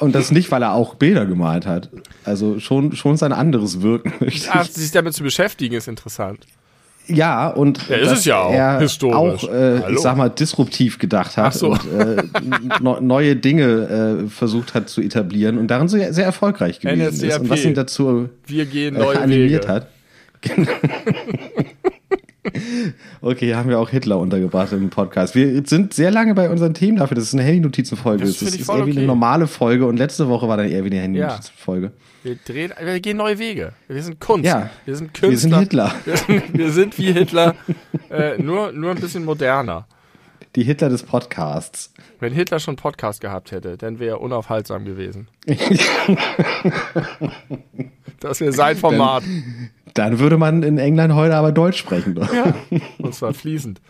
Und 0.00 0.14
das 0.14 0.32
nicht, 0.32 0.50
weil 0.50 0.62
er 0.62 0.72
auch 0.72 0.96
Bilder 0.96 1.24
gemalt 1.24 1.66
hat. 1.66 1.88
Also 2.24 2.58
schon, 2.58 2.96
schon 2.96 3.16
sein 3.16 3.32
anderes 3.32 3.80
Wirken. 3.80 4.12
Ach, 4.50 4.66
sich 4.66 4.90
damit 4.90 5.14
zu 5.14 5.22
beschäftigen, 5.22 5.76
ist 5.76 5.88
interessant. 5.88 6.40
Ja, 7.06 7.48
und 7.48 7.86
ja, 7.88 7.96
ist 7.96 8.10
es 8.10 8.24
ja 8.24 8.40
auch, 8.40 8.52
er 8.52 8.80
historisch. 8.80 9.44
auch, 9.44 9.52
äh, 9.52 9.92
ich 9.92 9.98
sag 9.98 10.16
mal, 10.16 10.30
disruptiv 10.30 10.98
gedacht 10.98 11.36
hat 11.36 11.52
so. 11.52 11.72
und 11.72 11.80
äh, 11.92 12.22
no, 12.80 12.98
neue 12.98 13.36
Dinge 13.36 14.24
äh, 14.24 14.28
versucht 14.28 14.72
hat 14.72 14.88
zu 14.88 15.02
etablieren 15.02 15.58
und 15.58 15.68
darin 15.68 15.88
sehr, 15.88 16.14
sehr 16.14 16.24
erfolgreich 16.24 16.80
gewesen 16.80 17.06
NSCAP. 17.14 17.28
ist. 17.28 17.38
Und 17.40 17.50
was 17.50 17.64
ihn 17.64 17.74
dazu 17.74 18.30
Wir 18.46 18.64
gehen 18.64 18.94
neue 18.94 19.20
animiert 19.20 19.64
Wege. 19.64 19.72
hat. 19.72 19.88
Genau. 20.44 20.70
Okay, 23.20 23.54
haben 23.54 23.70
wir 23.70 23.78
auch 23.78 23.88
Hitler 23.88 24.18
untergebracht 24.18 24.72
im 24.72 24.90
Podcast. 24.90 25.34
Wir 25.34 25.62
sind 25.66 25.94
sehr 25.94 26.10
lange 26.10 26.34
bei 26.34 26.50
unseren 26.50 26.74
Themen 26.74 26.98
dafür. 26.98 27.14
Das 27.14 27.24
ist 27.24 27.32
eine 27.32 27.42
Handy-Notizen-Folge. 27.42 28.24
Das, 28.24 28.38
das 28.38 28.54
ist 28.54 28.68
eher 28.68 28.76
okay. 28.76 28.86
wie 28.86 28.98
eine 28.98 29.06
normale 29.06 29.46
Folge 29.46 29.86
und 29.86 29.96
letzte 29.96 30.28
Woche 30.28 30.46
war 30.46 30.58
dann 30.58 30.68
eher 30.68 30.84
wie 30.84 30.90
eine 30.90 31.00
Handy-Notizen-Folge. 31.00 31.92
Wir, 32.22 32.36
drehen, 32.36 32.72
wir 32.78 33.00
gehen 33.00 33.16
neue 33.16 33.38
Wege. 33.38 33.72
Wir 33.88 34.02
sind 34.02 34.20
Kunst. 34.20 34.44
Ja, 34.44 34.68
wir 34.84 34.96
sind 34.96 35.14
Künstler. 35.14 35.30
Wir 35.30 35.38
sind 35.38 35.58
Hitler. 35.58 35.94
Wir 36.04 36.16
sind, 36.16 36.54
wir 36.54 36.70
sind 36.70 36.98
wie 36.98 37.12
Hitler, 37.12 37.54
äh, 38.10 38.40
nur, 38.40 38.72
nur 38.72 38.90
ein 38.90 39.00
bisschen 39.00 39.24
moderner. 39.24 39.86
Die 40.54 40.62
Hitler 40.62 40.88
des 40.88 41.02
Podcasts. 41.02 41.92
Wenn 42.20 42.32
Hitler 42.32 42.60
schon 42.60 42.76
Podcast 42.76 43.20
gehabt 43.20 43.52
hätte, 43.52 43.76
dann 43.76 43.98
wäre 43.98 44.16
er 44.16 44.20
unaufhaltsam 44.20 44.84
gewesen. 44.84 45.28
das 48.20 48.40
wäre 48.40 48.52
sein 48.52 48.76
Format. 48.76 49.24
Dann, 49.24 49.70
dann, 49.94 50.18
würde 50.18 50.36
man 50.36 50.62
in 50.62 50.78
England 50.78 51.14
heute 51.14 51.36
aber 51.36 51.52
Deutsch 51.52 51.78
sprechen. 51.78 52.16
Ja, 52.16 52.54
und 52.98 53.14
zwar 53.14 53.32
fließend. 53.32 53.80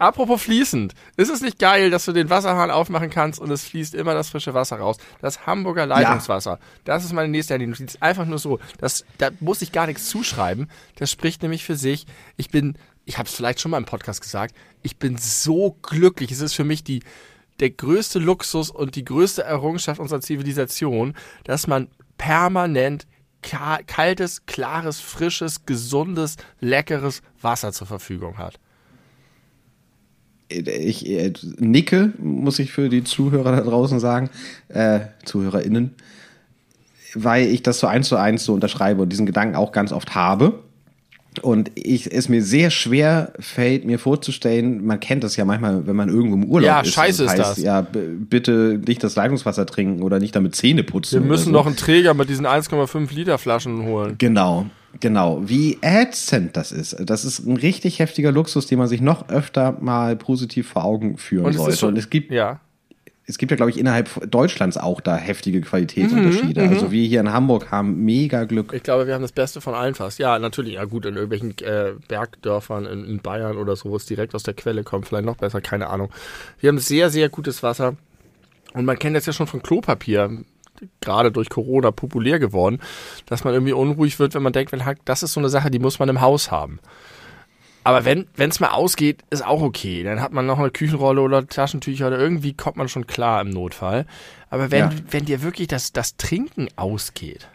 Apropos 0.00 0.40
fließend, 0.40 0.94
ist 1.18 1.28
es 1.28 1.42
nicht 1.42 1.58
geil, 1.58 1.90
dass 1.90 2.06
du 2.06 2.12
den 2.12 2.30
Wasserhahn 2.30 2.70
aufmachen 2.70 3.10
kannst 3.10 3.38
und 3.38 3.50
es 3.50 3.64
fließt 3.64 3.94
immer 3.94 4.14
das 4.14 4.30
frische 4.30 4.54
Wasser 4.54 4.76
raus? 4.76 4.96
Das 5.20 5.46
Hamburger 5.46 5.84
Leitungswasser. 5.84 6.52
Ja. 6.52 6.58
Das 6.84 7.04
ist 7.04 7.12
meine 7.12 7.28
nächste 7.28 7.52
Handy-Notiz. 7.52 7.98
Einfach 8.00 8.24
nur 8.24 8.38
so. 8.38 8.60
Das, 8.78 9.04
da 9.18 9.28
muss 9.40 9.60
ich 9.60 9.72
gar 9.72 9.86
nichts 9.86 10.08
zuschreiben. 10.08 10.70
Das 10.96 11.10
spricht 11.10 11.42
nämlich 11.42 11.64
für 11.64 11.76
sich. 11.76 12.06
Ich 12.38 12.48
bin, 12.48 12.78
ich 13.04 13.18
habe 13.18 13.28
es 13.28 13.34
vielleicht 13.34 13.60
schon 13.60 13.72
mal 13.72 13.76
im 13.76 13.84
Podcast 13.84 14.22
gesagt, 14.22 14.54
ich 14.82 14.96
bin 14.96 15.18
so 15.18 15.76
glücklich. 15.82 16.32
Es 16.32 16.40
ist 16.40 16.54
für 16.54 16.64
mich 16.64 16.82
die, 16.82 17.02
der 17.60 17.68
größte 17.68 18.18
Luxus 18.20 18.70
und 18.70 18.96
die 18.96 19.04
größte 19.04 19.44
Errungenschaft 19.44 20.00
unserer 20.00 20.22
Zivilisation, 20.22 21.14
dass 21.44 21.66
man 21.66 21.88
permanent 22.16 23.06
kaltes, 23.42 24.46
klares, 24.46 25.00
frisches, 25.00 25.66
gesundes, 25.66 26.36
leckeres 26.60 27.22
Wasser 27.40 27.72
zur 27.72 27.86
Verfügung 27.86 28.38
hat 28.38 28.58
ich 30.50 31.08
äh, 31.08 31.32
nicke, 31.58 32.12
muss 32.18 32.58
ich 32.58 32.72
für 32.72 32.88
die 32.88 33.04
Zuhörer 33.04 33.52
da 33.52 33.60
draußen 33.62 34.00
sagen, 34.00 34.30
äh, 34.68 35.00
ZuhörerInnen, 35.24 35.94
weil 37.14 37.46
ich 37.46 37.62
das 37.62 37.78
so 37.78 37.86
eins 37.86 38.08
zu 38.08 38.16
eins 38.16 38.44
so 38.44 38.54
unterschreibe 38.54 39.02
und 39.02 39.10
diesen 39.10 39.26
Gedanken 39.26 39.56
auch 39.56 39.72
ganz 39.72 39.92
oft 39.92 40.14
habe. 40.14 40.62
Und 41.42 41.70
ich, 41.74 42.12
es 42.12 42.28
mir 42.28 42.42
sehr 42.42 42.70
schwer 42.70 43.32
fällt, 43.38 43.84
mir 43.84 43.98
vorzustellen, 43.98 44.84
man 44.84 44.98
kennt 44.98 45.22
das 45.22 45.36
ja 45.36 45.44
manchmal, 45.44 45.86
wenn 45.86 45.94
man 45.94 46.08
irgendwo 46.08 46.34
im 46.34 46.44
Urlaub 46.44 46.66
ja, 46.66 46.80
ist. 46.80 46.88
Ja, 46.88 46.92
scheiße 46.92 47.22
das 47.24 47.32
heißt, 47.32 47.40
ist 47.40 47.48
das. 47.48 47.64
Ja, 47.64 47.80
bitte 47.82 48.80
nicht 48.84 49.04
das 49.04 49.14
Leitungswasser 49.14 49.64
trinken 49.64 50.02
oder 50.02 50.18
nicht 50.18 50.34
damit 50.34 50.56
Zähne 50.56 50.82
putzen. 50.82 51.22
Wir 51.22 51.28
müssen 51.28 51.46
so. 51.46 51.50
noch 51.52 51.66
einen 51.66 51.76
Träger 51.76 52.14
mit 52.14 52.28
diesen 52.28 52.46
1,5 52.46 53.14
Liter 53.14 53.38
Flaschen 53.38 53.84
holen. 53.84 54.16
Genau. 54.18 54.66
Genau, 54.98 55.40
wie 55.44 55.78
ätzend 55.82 56.56
das 56.56 56.72
ist. 56.72 56.96
Das 56.98 57.24
ist 57.24 57.46
ein 57.46 57.56
richtig 57.56 58.00
heftiger 58.00 58.32
Luxus, 58.32 58.66
den 58.66 58.80
man 58.80 58.88
sich 58.88 59.00
noch 59.00 59.28
öfter 59.28 59.76
mal 59.80 60.16
positiv 60.16 60.68
vor 60.68 60.84
Augen 60.84 61.16
führen 61.16 61.46
und 61.46 61.52
sollte. 61.52 61.86
Und 61.86 61.96
es 61.96 62.10
gibt, 62.10 62.32
ja. 62.32 62.60
Es 63.30 63.38
gibt 63.38 63.50
ja, 63.50 63.56
glaube 63.56 63.70
ich, 63.70 63.78
innerhalb 63.78 64.30
Deutschlands 64.30 64.76
auch 64.76 65.00
da 65.00 65.16
heftige 65.16 65.60
Qualitätsunterschiede. 65.60 66.62
Mhm, 66.62 66.68
also 66.68 66.86
mhm. 66.86 66.90
wir 66.90 67.06
hier 67.06 67.20
in 67.20 67.32
Hamburg 67.32 67.70
haben 67.70 68.04
mega 68.04 68.44
Glück. 68.44 68.72
Ich 68.74 68.82
glaube, 68.82 69.06
wir 69.06 69.14
haben 69.14 69.22
das 69.22 69.32
Beste 69.32 69.60
von 69.60 69.74
allen 69.74 69.94
fast. 69.94 70.18
Ja, 70.18 70.38
natürlich, 70.38 70.74
ja 70.74 70.84
gut, 70.84 71.06
in 71.06 71.14
irgendwelchen 71.14 71.56
äh, 71.58 71.92
Bergdörfern 72.08 72.86
in, 72.86 73.04
in 73.04 73.18
Bayern 73.20 73.56
oder 73.56 73.76
so, 73.76 73.90
wo 73.90 73.96
es 73.96 74.06
direkt 74.06 74.34
aus 74.34 74.42
der 74.42 74.54
Quelle 74.54 74.82
kommt, 74.82 75.06
vielleicht 75.06 75.24
noch 75.24 75.36
besser, 75.36 75.60
keine 75.60 75.88
Ahnung. 75.88 76.10
Wir 76.58 76.68
haben 76.68 76.78
sehr, 76.78 77.10
sehr 77.10 77.28
gutes 77.28 77.62
Wasser. 77.62 77.96
Und 78.74 78.84
man 78.84 78.98
kennt 78.98 79.16
das 79.16 79.26
ja 79.26 79.32
schon 79.32 79.46
von 79.46 79.62
Klopapier 79.62 80.30
gerade 81.00 81.30
durch 81.30 81.50
Corona 81.50 81.90
populär 81.90 82.38
geworden, 82.38 82.80
dass 83.26 83.44
man 83.44 83.52
irgendwie 83.52 83.72
unruhig 83.72 84.18
wird, 84.18 84.34
wenn 84.34 84.42
man 84.42 84.52
denkt, 84.52 84.74
das 85.04 85.22
ist 85.22 85.34
so 85.34 85.40
eine 85.40 85.48
Sache, 85.50 85.70
die 85.70 85.78
muss 85.78 85.98
man 85.98 86.08
im 86.08 86.20
Haus 86.20 86.50
haben. 86.50 86.80
Aber 87.82 88.04
wenn 88.04 88.26
es 88.36 88.60
mal 88.60 88.70
ausgeht, 88.70 89.22
ist 89.30 89.44
auch 89.44 89.62
okay. 89.62 90.02
Dann 90.02 90.20
hat 90.20 90.32
man 90.32 90.46
noch 90.46 90.58
eine 90.58 90.70
Küchenrolle 90.70 91.20
oder 91.22 91.46
Taschentücher 91.46 92.08
oder 92.08 92.18
irgendwie 92.18 92.52
kommt 92.52 92.76
man 92.76 92.88
schon 92.88 93.06
klar 93.06 93.40
im 93.40 93.50
Notfall. 93.50 94.06
Aber 94.50 94.70
wenn, 94.70 94.80
ja. 94.80 94.92
wenn 95.10 95.24
dir 95.24 95.42
wirklich 95.42 95.68
das, 95.68 95.92
das 95.92 96.16
Trinken 96.16 96.68
ausgeht, 96.76 97.48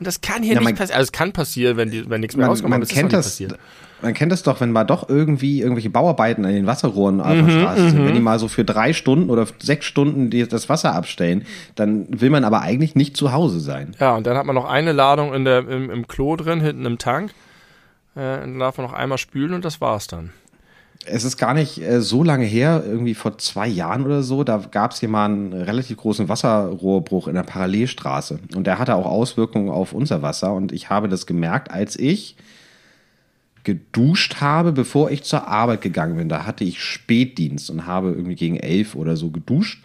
und 0.00 0.08
das 0.08 0.20
kann 0.20 0.42
hier 0.42 0.54
ja, 0.54 0.60
nicht 0.60 0.76
passieren, 0.76 0.98
also 0.98 1.04
es 1.04 1.12
kann 1.12 1.32
passieren, 1.32 1.76
wenn, 1.76 1.90
die, 1.90 2.10
wenn 2.10 2.20
nichts 2.20 2.36
mehr 2.36 2.48
rauskommt, 2.48 2.70
man 2.70 2.82
aber 2.82 2.90
kennt 2.90 3.12
das, 3.12 3.26
passiert 3.26 3.58
man 4.04 4.14
kennt 4.14 4.30
das 4.30 4.42
doch, 4.42 4.60
wenn 4.60 4.70
mal 4.70 4.84
doch 4.84 5.08
irgendwie 5.08 5.60
irgendwelche 5.60 5.90
Bauarbeiten 5.90 6.44
an 6.44 6.52
den 6.52 6.66
Wasserrohren 6.66 7.20
auf 7.20 7.32
der 7.32 7.42
mhm, 7.42 7.50
Straße 7.50 7.90
sind. 7.90 8.02
Mhm. 8.02 8.06
Wenn 8.06 8.14
die 8.14 8.20
mal 8.20 8.38
so 8.38 8.48
für 8.48 8.64
drei 8.64 8.92
Stunden 8.92 9.30
oder 9.30 9.46
sechs 9.58 9.86
Stunden 9.86 10.30
die, 10.30 10.46
das 10.46 10.68
Wasser 10.68 10.94
abstellen, 10.94 11.46
dann 11.74 12.06
will 12.08 12.30
man 12.30 12.44
aber 12.44 12.60
eigentlich 12.60 12.94
nicht 12.94 13.16
zu 13.16 13.32
Hause 13.32 13.60
sein. 13.60 13.96
Ja, 13.98 14.14
und 14.14 14.26
dann 14.26 14.36
hat 14.36 14.46
man 14.46 14.54
noch 14.54 14.66
eine 14.66 14.92
Ladung 14.92 15.32
in 15.34 15.44
der, 15.44 15.66
im, 15.66 15.90
im 15.90 16.06
Klo 16.06 16.36
drin, 16.36 16.60
hinten 16.60 16.84
im 16.84 16.98
Tank. 16.98 17.32
Äh, 18.14 18.40
dann 18.40 18.58
darf 18.58 18.76
man 18.78 18.86
noch 18.86 18.92
einmal 18.92 19.18
spülen 19.18 19.54
und 19.54 19.64
das 19.64 19.80
war's 19.80 20.06
dann. 20.06 20.30
Es 21.06 21.24
ist 21.24 21.36
gar 21.36 21.52
nicht 21.52 21.82
äh, 21.82 22.00
so 22.00 22.22
lange 22.22 22.46
her, 22.46 22.82
irgendwie 22.86 23.14
vor 23.14 23.36
zwei 23.38 23.66
Jahren 23.66 24.04
oder 24.06 24.22
so, 24.22 24.42
da 24.44 24.58
gab 24.58 24.92
es 24.92 25.00
hier 25.00 25.08
mal 25.08 25.26
einen 25.26 25.52
relativ 25.52 25.98
großen 25.98 26.28
Wasserrohrbruch 26.28 27.28
in 27.28 27.34
der 27.34 27.42
Parallelstraße. 27.42 28.38
Und 28.54 28.66
der 28.66 28.78
hatte 28.78 28.94
auch 28.94 29.06
Auswirkungen 29.06 29.68
auf 29.68 29.92
unser 29.92 30.22
Wasser. 30.22 30.54
Und 30.54 30.72
ich 30.72 30.88
habe 30.88 31.08
das 31.08 31.26
gemerkt, 31.26 31.70
als 31.70 31.96
ich 31.96 32.36
geduscht 33.64 34.40
habe, 34.40 34.72
bevor 34.72 35.10
ich 35.10 35.24
zur 35.24 35.48
Arbeit 35.48 35.80
gegangen 35.80 36.16
bin. 36.16 36.28
Da 36.28 36.46
hatte 36.46 36.64
ich 36.64 36.82
Spätdienst 36.82 37.70
und 37.70 37.86
habe 37.86 38.10
irgendwie 38.10 38.36
gegen 38.36 38.56
elf 38.56 38.94
oder 38.94 39.16
so 39.16 39.30
geduscht. 39.30 39.82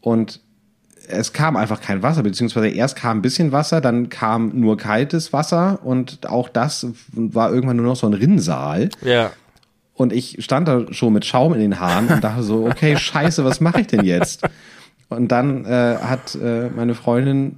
Und 0.00 0.40
es 1.08 1.32
kam 1.32 1.56
einfach 1.56 1.80
kein 1.80 2.02
Wasser, 2.02 2.22
beziehungsweise 2.22 2.68
erst 2.68 2.96
kam 2.96 3.18
ein 3.18 3.22
bisschen 3.22 3.52
Wasser, 3.52 3.80
dann 3.80 4.08
kam 4.08 4.52
nur 4.54 4.76
kaltes 4.76 5.32
Wasser 5.32 5.80
und 5.82 6.26
auch 6.28 6.48
das 6.48 6.86
war 7.12 7.52
irgendwann 7.52 7.76
nur 7.76 7.86
noch 7.86 7.96
so 7.96 8.06
ein 8.06 8.14
Rinnsal. 8.14 8.88
Ja. 9.02 9.32
Und 9.94 10.12
ich 10.12 10.42
stand 10.42 10.68
da 10.68 10.92
schon 10.92 11.12
mit 11.12 11.24
Schaum 11.24 11.54
in 11.54 11.60
den 11.60 11.78
Haaren 11.78 12.08
und 12.08 12.24
dachte 12.24 12.42
so, 12.42 12.66
okay, 12.66 12.96
scheiße, 12.98 13.44
was 13.44 13.60
mache 13.60 13.82
ich 13.82 13.86
denn 13.88 14.04
jetzt? 14.04 14.42
Und 15.08 15.28
dann 15.28 15.64
äh, 15.66 15.96
hat 16.00 16.34
äh, 16.34 16.70
meine 16.70 16.94
Freundin 16.94 17.56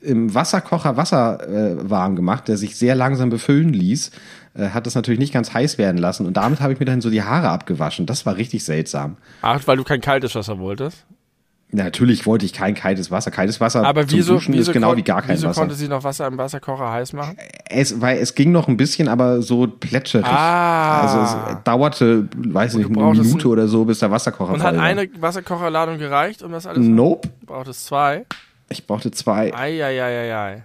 im 0.00 0.34
Wasserkocher 0.34 0.96
Wasser 0.96 1.46
äh, 1.48 1.90
warm 1.90 2.16
gemacht, 2.16 2.48
der 2.48 2.56
sich 2.56 2.76
sehr 2.76 2.94
langsam 2.94 3.30
befüllen 3.30 3.72
ließ 3.72 4.10
äh, 4.54 4.68
hat 4.70 4.86
es 4.86 4.94
natürlich 4.94 5.18
nicht 5.18 5.32
ganz 5.32 5.52
heiß 5.52 5.78
werden 5.78 5.98
lassen 5.98 6.26
und 6.26 6.36
damit 6.36 6.60
habe 6.60 6.72
ich 6.72 6.80
mir 6.80 6.86
dann 6.86 7.00
so 7.00 7.10
die 7.10 7.22
Haare 7.22 7.48
abgewaschen. 7.48 8.06
Das 8.06 8.24
war 8.26 8.36
richtig 8.36 8.64
seltsam. 8.64 9.16
Ach, 9.42 9.60
weil 9.66 9.76
du 9.76 9.84
kein 9.84 10.00
kaltes 10.00 10.34
Wasser 10.34 10.58
wolltest? 10.58 11.04
Natürlich 11.70 12.24
wollte 12.24 12.44
ich 12.46 12.52
kein 12.52 12.74
kaltes 12.74 13.10
Wasser. 13.10 13.32
Kaltes 13.32 13.60
Wasser 13.60 13.84
Aber 13.84 14.06
zum 14.06 14.18
wieso, 14.18 14.34
Duschen 14.34 14.54
wieso 14.54 14.70
ist 14.70 14.74
genau 14.74 14.96
wie 14.96 15.02
gar 15.02 15.22
kein 15.22 15.36
wieso 15.36 15.48
Wasser. 15.48 15.60
konnte 15.62 15.74
sie 15.74 15.88
noch 15.88 16.04
Wasser 16.04 16.26
im 16.28 16.38
Wasserkocher 16.38 16.88
heiß 16.92 17.14
machen? 17.14 17.36
Es, 17.68 18.00
weil 18.00 18.18
es 18.18 18.36
ging 18.36 18.52
noch 18.52 18.68
ein 18.68 18.76
bisschen, 18.76 19.08
aber 19.08 19.42
so 19.42 19.66
plätscherig. 19.66 20.26
Ah. 20.26 21.00
Also 21.00 21.52
es 21.52 21.64
dauerte, 21.64 22.28
weiß 22.36 22.72
ich 22.74 22.78
nicht, 22.78 22.86
eine 22.86 22.94
brauchtest 22.96 23.24
Minute 23.24 23.48
ein- 23.48 23.50
oder 23.52 23.66
so, 23.68 23.84
bis 23.84 23.98
der 23.98 24.10
Wasserkocher 24.12 24.52
Und 24.52 24.62
hat 24.62 24.76
war. 24.76 24.82
eine 24.84 25.08
Wasserkocherladung 25.18 25.98
gereicht, 25.98 26.42
um 26.44 26.52
das 26.52 26.66
alles? 26.66 26.78
Nope. 26.86 27.28
Braucht 27.44 27.66
es 27.68 27.84
zwei? 27.86 28.24
Ich 28.68 28.86
brauchte 28.86 29.10
zwei. 29.10 29.52
Eieieiei. 29.52 30.62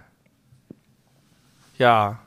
Ja. 1.76 2.18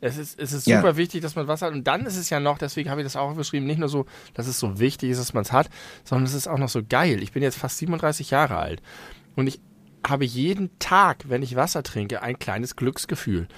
Es 0.00 0.18
ist, 0.18 0.38
es 0.38 0.52
ist 0.52 0.66
Ja. 0.66 0.80
super 0.80 0.96
wichtig, 0.96 1.22
dass 1.22 1.36
man 1.36 1.48
Wasser 1.48 1.66
hat. 1.66 1.72
Und 1.72 1.84
dann 1.86 2.04
ist 2.06 2.16
es 2.16 2.28
ja 2.30 2.38
noch, 2.40 2.58
deswegen 2.58 2.90
habe 2.90 3.00
ich 3.00 3.06
das 3.06 3.16
auch 3.16 3.34
beschrieben, 3.34 3.66
nicht 3.66 3.78
nur 3.78 3.88
so, 3.88 4.06
dass 4.34 4.46
es 4.46 4.58
so 4.58 4.78
wichtig 4.78 5.10
ist, 5.10 5.18
dass 5.18 5.32
man 5.34 5.42
es 5.42 5.52
hat, 5.52 5.70
sondern 6.04 6.26
es 6.26 6.34
ist 6.34 6.48
auch 6.48 6.58
noch 6.58 6.68
so 6.68 6.82
geil. 6.86 7.22
Ich 7.22 7.32
bin 7.32 7.42
jetzt 7.42 7.56
fast 7.56 7.78
37 7.78 8.30
Jahre 8.30 8.56
alt. 8.56 8.82
Und 9.36 9.46
ich 9.46 9.60
habe 10.06 10.24
jeden 10.24 10.70
Tag, 10.78 11.24
wenn 11.28 11.42
ich 11.42 11.56
Wasser 11.56 11.82
trinke, 11.82 12.22
ein 12.22 12.38
kleines 12.38 12.76
Glücksgefühl. 12.76 13.48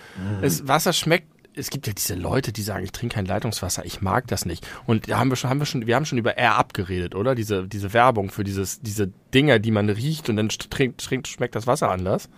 Es, 0.40 0.66
Wasser 0.68 0.92
schmeckt. 0.92 1.26
Es 1.54 1.70
gibt 1.70 1.88
ja 1.88 1.92
diese 1.92 2.14
Leute, 2.14 2.52
die 2.52 2.62
sagen, 2.62 2.84
ich 2.84 2.92
trinke 2.92 3.16
kein 3.16 3.26
Leitungswasser, 3.26 3.84
ich 3.84 4.00
mag 4.00 4.28
das 4.28 4.46
nicht. 4.46 4.64
Und 4.86 5.10
da 5.10 5.18
haben 5.18 5.28
wir 5.28 5.34
schon, 5.34 5.50
haben 5.50 5.58
wir 5.58 5.66
schon, 5.66 5.88
wir 5.88 5.96
haben 5.96 6.06
schon 6.06 6.18
über 6.18 6.38
Air 6.38 6.54
abgeredet, 6.54 7.16
oder? 7.16 7.34
Diese, 7.34 7.66
diese 7.66 7.92
Werbung 7.92 8.30
für 8.30 8.44
dieses, 8.44 8.80
diese 8.80 9.10
Dinger, 9.34 9.58
die 9.58 9.72
man 9.72 9.90
riecht 9.90 10.28
und 10.30 10.36
dann 10.36 10.48
trinkt, 10.50 11.00
trinkt, 11.04 11.26
schmeckt 11.26 11.56
das 11.56 11.66
Wasser 11.66 11.90
anders. 11.90 12.28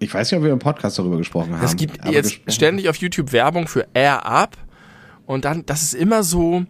Ich 0.00 0.12
weiß 0.12 0.30
nicht, 0.30 0.38
ob 0.38 0.44
wir 0.44 0.52
im 0.52 0.58
Podcast 0.58 0.98
darüber 0.98 1.18
gesprochen 1.18 1.54
haben. 1.54 1.64
Es 1.64 1.76
gibt 1.76 2.04
jetzt 2.06 2.40
ständig 2.48 2.88
auf 2.88 2.96
YouTube 2.96 3.32
Werbung 3.32 3.68
für 3.68 3.86
Air 3.94 4.26
Up 4.26 4.56
und 5.26 5.44
dann, 5.44 5.64
das 5.66 5.82
ist 5.82 5.94
immer 5.94 6.22
so, 6.22 6.64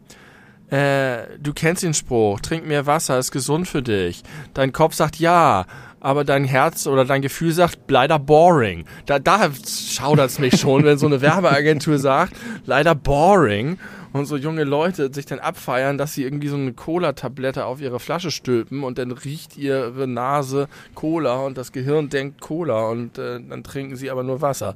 äh, 0.70 1.38
du 1.38 1.52
kennst 1.54 1.82
den 1.82 1.94
Spruch, 1.94 2.40
trink 2.40 2.66
mehr 2.66 2.86
Wasser, 2.86 3.18
ist 3.18 3.30
gesund 3.30 3.68
für 3.68 3.82
dich. 3.82 4.22
Dein 4.52 4.72
Kopf 4.72 4.94
sagt 4.94 5.16
ja, 5.16 5.64
aber 6.00 6.24
dein 6.24 6.44
Herz 6.44 6.86
oder 6.86 7.04
dein 7.04 7.22
Gefühl 7.22 7.52
sagt 7.52 7.78
leider 7.88 8.18
boring. 8.18 8.84
Da, 9.06 9.18
da 9.18 9.50
schaudert's 9.66 10.38
mich 10.38 10.58
schon, 10.58 10.84
wenn 10.84 10.98
so 10.98 11.06
eine 11.06 11.20
Werbeagentur 11.20 11.98
sagt, 12.00 12.34
leider 12.66 12.94
boring. 12.94 13.78
Und 14.12 14.26
so 14.26 14.36
junge 14.36 14.64
Leute 14.64 15.12
sich 15.12 15.26
dann 15.26 15.38
abfeiern, 15.38 15.96
dass 15.96 16.14
sie 16.14 16.24
irgendwie 16.24 16.48
so 16.48 16.56
eine 16.56 16.72
Cola-Tablette 16.72 17.64
auf 17.64 17.80
ihre 17.80 18.00
Flasche 18.00 18.30
stülpen 18.30 18.82
und 18.82 18.98
dann 18.98 19.12
riecht 19.12 19.56
ihre 19.56 20.08
Nase 20.08 20.68
Cola 20.94 21.36
und 21.40 21.56
das 21.56 21.70
Gehirn 21.70 22.08
denkt 22.08 22.40
Cola 22.40 22.88
und 22.88 23.18
äh, 23.18 23.40
dann 23.40 23.62
trinken 23.62 23.94
sie 23.94 24.10
aber 24.10 24.24
nur 24.24 24.40
Wasser. 24.40 24.74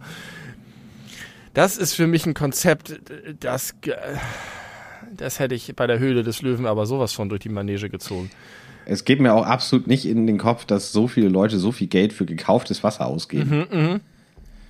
Das 1.52 1.76
ist 1.76 1.94
für 1.94 2.06
mich 2.06 2.26
ein 2.26 2.34
Konzept, 2.34 3.00
das, 3.40 3.74
das 5.16 5.38
hätte 5.38 5.54
ich 5.54 5.74
bei 5.74 5.86
der 5.86 5.98
Höhle 5.98 6.22
des 6.22 6.42
Löwen 6.42 6.66
aber 6.66 6.86
sowas 6.86 7.12
von 7.12 7.28
durch 7.28 7.40
die 7.40 7.48
Manege 7.48 7.88
gezogen. 7.88 8.30
Es 8.86 9.04
geht 9.04 9.20
mir 9.20 9.32
auch 9.34 9.46
absolut 9.46 9.86
nicht 9.86 10.06
in 10.06 10.26
den 10.26 10.38
Kopf, 10.38 10.64
dass 10.64 10.92
so 10.92 11.08
viele 11.08 11.28
Leute 11.28 11.58
so 11.58 11.72
viel 11.72 11.86
Geld 11.86 12.12
für 12.12 12.26
gekauftes 12.26 12.84
Wasser 12.84 13.06
ausgeben. 13.06 13.66
Mhm. 13.70 14.00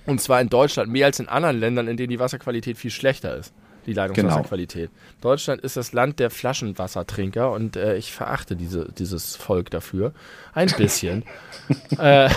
Und 0.05 0.21
zwar 0.21 0.39
in 0.41 0.49
Deutschland 0.49 0.91
mehr 0.91 1.07
als 1.07 1.19
in 1.19 1.27
anderen 1.27 1.59
Ländern, 1.59 1.87
in 1.87 1.97
denen 1.97 2.11
die 2.11 2.19
Wasserqualität 2.19 2.77
viel 2.77 2.91
schlechter 2.91 3.35
ist. 3.35 3.53
Die 3.85 3.93
Leitungswasserqualität. 3.93 4.89
Deutschland 5.21 5.61
ist 5.61 5.77
das 5.77 5.93
Land 5.93 6.19
der 6.19 6.29
Flaschenwassertrinker 6.29 7.51
und 7.51 7.75
äh, 7.75 7.97
ich 7.97 8.11
verachte 8.11 8.55
diese, 8.55 8.91
dieses 8.97 9.35
Volk 9.35 9.69
dafür. 9.69 10.13
Ein 10.53 10.71
bisschen. 10.77 11.23
äh, 11.99 12.29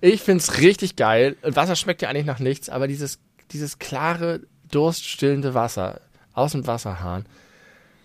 ich 0.00 0.22
find's 0.22 0.58
richtig 0.58 0.96
geil. 0.96 1.36
Wasser 1.42 1.76
schmeckt 1.76 2.02
ja 2.02 2.08
eigentlich 2.08 2.26
nach 2.26 2.40
nichts, 2.40 2.68
aber 2.68 2.88
dieses, 2.88 3.18
dieses 3.52 3.78
klare, 3.78 4.40
durststillende 4.70 5.54
Wasser 5.54 6.00
aus 6.32 6.52
dem 6.52 6.66
Wasserhahn, 6.66 7.26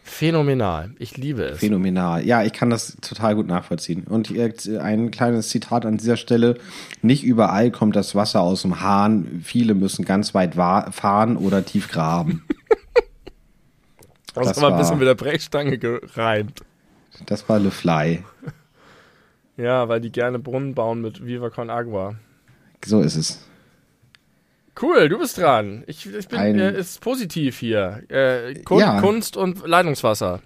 phänomenal. 0.05 0.91
Ich 0.99 1.17
liebe 1.17 1.43
es. 1.43 1.59
Phänomenal. 1.59 2.25
Ja, 2.25 2.43
ich 2.43 2.53
kann 2.53 2.69
das 2.69 2.95
total 3.01 3.35
gut 3.35 3.47
nachvollziehen. 3.47 4.03
Und 4.03 4.27
hier 4.27 4.53
ein 4.79 5.11
kleines 5.11 5.49
Zitat 5.49 5.85
an 5.85 5.97
dieser 5.97 6.15
Stelle. 6.15 6.57
Nicht 7.01 7.23
überall 7.23 7.71
kommt 7.71 7.95
das 7.95 8.13
Wasser 8.13 8.41
aus 8.41 8.61
dem 8.61 8.81
Hahn. 8.81 9.41
Viele 9.43 9.73
müssen 9.73 10.05
ganz 10.05 10.33
weit 10.33 10.53
fahren 10.55 11.37
oder 11.37 11.65
tief 11.65 11.89
graben. 11.89 12.43
das 14.35 14.47
das 14.49 14.61
war 14.61 14.71
ein 14.71 14.77
bisschen 14.77 14.99
mit 14.99 15.07
der 15.07 15.15
Brechstange 15.15 15.77
gereimt. 15.79 16.61
Das 17.25 17.49
war 17.49 17.59
Le 17.59 17.71
Fly. 17.71 18.23
Ja, 19.57 19.87
weil 19.87 20.01
die 20.01 20.11
gerne 20.11 20.37
Brunnen 20.37 20.75
bauen 20.75 20.99
mit 20.99 21.25
Viva 21.25 21.49
Con 21.49 21.69
Agua. 21.69 22.15
So 22.83 22.99
ist 22.99 23.15
es. 23.15 23.47
Cool, 24.81 25.07
du 25.09 25.17
bist 25.19 25.37
dran. 25.37 25.83
Ich, 25.87 26.05
ich 26.11 26.27
bin, 26.27 26.39
Ein- 26.39 26.59
äh, 26.59 26.77
ist 26.77 26.99
positiv 27.01 27.57
hier. 27.59 28.03
Äh, 28.09 28.55
Kun 28.63 28.79
Ja. 28.79 28.99
Kunst 28.99 29.37
und 29.37 29.65
Leitungswasser. 29.65 30.41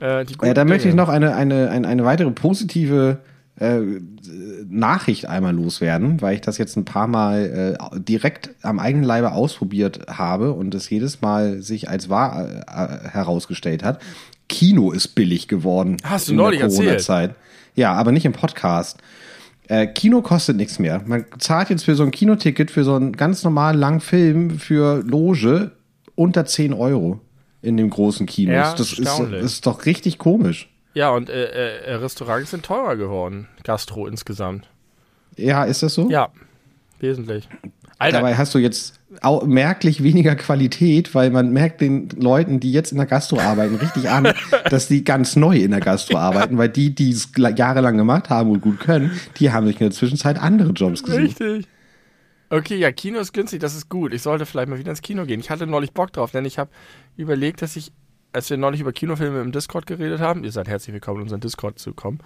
Äh, 0.00 0.24
Ja, 0.42 0.54
da 0.54 0.64
möchte 0.64 0.88
ich 0.88 0.94
noch 0.94 1.08
eine, 1.08 1.34
eine, 1.34 1.70
eine, 1.70 1.88
eine 1.88 2.04
weitere 2.04 2.30
positive 2.30 3.18
äh, 3.58 3.80
Nachricht 4.68 5.26
einmal 5.28 5.54
loswerden, 5.54 6.20
weil 6.22 6.34
ich 6.36 6.40
das 6.40 6.56
jetzt 6.58 6.76
ein 6.76 6.84
paar 6.84 7.06
Mal 7.06 7.76
äh, 7.94 8.00
direkt 8.00 8.50
am 8.62 8.78
eigenen 8.78 9.04
Leibe 9.04 9.32
ausprobiert 9.32 10.06
habe 10.08 10.52
und 10.52 10.74
es 10.74 10.88
jedes 10.88 11.20
Mal 11.20 11.62
sich 11.62 11.88
als 11.88 12.08
wahr 12.08 12.48
äh, 12.48 13.08
herausgestellt 13.10 13.82
hat. 13.84 14.00
Kino 14.48 14.90
ist 14.92 15.08
billig 15.08 15.48
geworden. 15.48 15.96
Hast 16.04 16.28
du 16.28 16.32
in 16.32 16.38
der 16.38 16.44
neulich 16.46 16.60
erzählt. 16.60 16.80
Corona-Zeit. 16.86 17.34
Ja, 17.74 17.92
aber 17.94 18.12
nicht 18.12 18.24
im 18.26 18.32
Podcast. 18.32 18.98
Äh, 19.68 19.86
Kino 19.86 20.22
kostet 20.22 20.56
nichts 20.56 20.78
mehr. 20.78 21.02
Man 21.06 21.24
zahlt 21.38 21.70
jetzt 21.70 21.84
für 21.84 21.94
so 21.94 22.02
ein 22.02 22.10
Kinoticket 22.10 22.70
für 22.70 22.84
so 22.84 22.94
einen 22.94 23.12
ganz 23.12 23.44
normalen 23.44 23.78
langen 23.78 24.00
Film 24.00 24.58
für 24.58 25.02
Loge 25.02 25.72
unter 26.14 26.44
10 26.44 26.72
Euro 26.72 27.20
in 27.62 27.76
dem 27.76 27.90
großen 27.90 28.26
Kinos. 28.26 28.54
Ja, 28.54 28.74
das 28.74 28.98
ist, 28.98 29.20
ist 29.20 29.66
doch 29.66 29.86
richtig 29.86 30.18
komisch. 30.18 30.68
Ja, 30.94 31.10
und 31.10 31.30
äh, 31.30 31.44
äh, 31.44 31.94
Restaurants 31.94 32.50
sind 32.50 32.64
teurer 32.64 32.96
geworden. 32.96 33.48
Gastro 33.64 34.06
insgesamt. 34.06 34.68
Ja, 35.36 35.64
ist 35.64 35.82
das 35.82 35.94
so? 35.94 36.10
Ja, 36.10 36.28
wesentlich. 37.00 37.48
Alter, 38.02 38.18
Dabei 38.18 38.34
hast 38.34 38.54
du 38.54 38.58
jetzt 38.58 38.98
auch 39.20 39.44
merklich 39.46 40.02
weniger 40.02 40.34
Qualität, 40.34 41.14
weil 41.14 41.30
man 41.30 41.52
merkt 41.52 41.80
den 41.80 42.08
Leuten, 42.10 42.58
die 42.58 42.72
jetzt 42.72 42.90
in 42.90 42.98
der 42.98 43.06
Gastro 43.06 43.38
arbeiten, 43.38 43.76
richtig 43.76 44.10
an, 44.10 44.32
dass 44.70 44.88
die 44.88 45.04
ganz 45.04 45.36
neu 45.36 45.56
in 45.56 45.70
der 45.70 45.80
Gastro 45.80 46.18
arbeiten, 46.18 46.58
weil 46.58 46.68
die, 46.68 46.94
die 46.94 47.10
es 47.10 47.28
jahrelang 47.36 47.96
gemacht 47.96 48.30
haben 48.30 48.50
und 48.50 48.60
gut 48.60 48.80
können, 48.80 49.12
die 49.36 49.52
haben 49.52 49.66
sich 49.66 49.76
in 49.76 49.86
der 49.86 49.92
Zwischenzeit 49.92 50.38
andere 50.38 50.70
Jobs 50.70 51.02
gesucht. 51.02 51.22
richtig. 51.22 51.68
Okay, 52.50 52.76
ja, 52.76 52.90
Kino 52.92 53.20
ist 53.20 53.32
günstig, 53.32 53.60
das 53.60 53.74
ist 53.74 53.88
gut. 53.88 54.12
Ich 54.12 54.22
sollte 54.22 54.46
vielleicht 54.46 54.68
mal 54.68 54.78
wieder 54.78 54.90
ins 54.90 55.00
Kino 55.00 55.24
gehen. 55.24 55.40
Ich 55.40 55.48
hatte 55.48 55.66
neulich 55.66 55.92
Bock 55.92 56.12
drauf, 56.12 56.32
denn 56.32 56.44
ich 56.44 56.58
habe 56.58 56.70
überlegt, 57.16 57.62
dass 57.62 57.76
ich, 57.76 57.92
als 58.32 58.50
wir 58.50 58.56
neulich 58.56 58.80
über 58.80 58.92
Kinofilme 58.92 59.40
im 59.40 59.52
Discord 59.52 59.86
geredet 59.86 60.20
haben, 60.20 60.44
ihr 60.44 60.52
seid 60.52 60.68
herzlich 60.68 60.92
willkommen, 60.92 61.18
in 61.18 61.22
unseren 61.22 61.40
Discord 61.40 61.78
zu 61.78 61.94
kommen, 61.94 62.18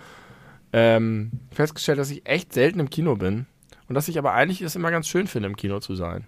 ähm, 0.73 1.33
festgestellt, 1.53 1.99
dass 1.99 2.11
ich 2.11 2.27
echt 2.27 2.53
selten 2.53 2.81
im 2.81 2.91
Kino 2.91 3.15
bin. 3.17 3.47
Und 3.89 3.95
dass 3.95 4.09
ich 4.09 4.19
aber 4.19 4.33
eigentlich 4.33 4.63
es 4.63 4.77
immer 4.77 4.91
ganz 4.91 5.09
schön 5.09 5.27
finde, 5.27 5.49
im 5.49 5.57
Kino 5.57 5.81
zu 5.81 5.95
sein. 5.95 6.25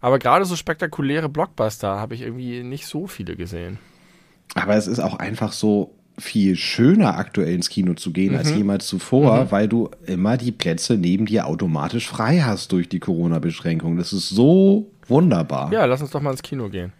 Aber 0.00 0.18
gerade 0.18 0.44
so 0.44 0.56
spektakuläre 0.56 1.28
Blockbuster 1.28 1.98
habe 1.98 2.14
ich 2.14 2.22
irgendwie 2.22 2.62
nicht 2.62 2.86
so 2.86 3.06
viele 3.06 3.36
gesehen. 3.36 3.78
Aber 4.54 4.74
es 4.74 4.86
ist 4.86 5.00
auch 5.00 5.18
einfach 5.18 5.52
so 5.52 5.94
viel 6.18 6.56
schöner, 6.56 7.16
aktuell 7.16 7.54
ins 7.54 7.70
Kino 7.70 7.94
zu 7.94 8.12
gehen 8.12 8.36
als 8.36 8.50
jemals 8.50 8.86
zuvor, 8.86 9.50
weil 9.50 9.68
du 9.68 9.90
immer 10.06 10.36
die 10.36 10.52
Plätze 10.52 10.94
neben 10.98 11.26
dir 11.26 11.46
automatisch 11.46 12.08
frei 12.08 12.40
hast 12.40 12.72
durch 12.72 12.88
die 12.88 13.00
Corona-Beschränkung. 13.00 13.96
Das 13.96 14.12
ist 14.12 14.28
so 14.28 14.90
wunderbar. 15.06 15.72
Ja, 15.72 15.86
lass 15.86 16.02
uns 16.02 16.10
doch 16.10 16.20
mal 16.20 16.32
ins 16.32 16.42
Kino 16.42 16.68
gehen. 16.68 16.92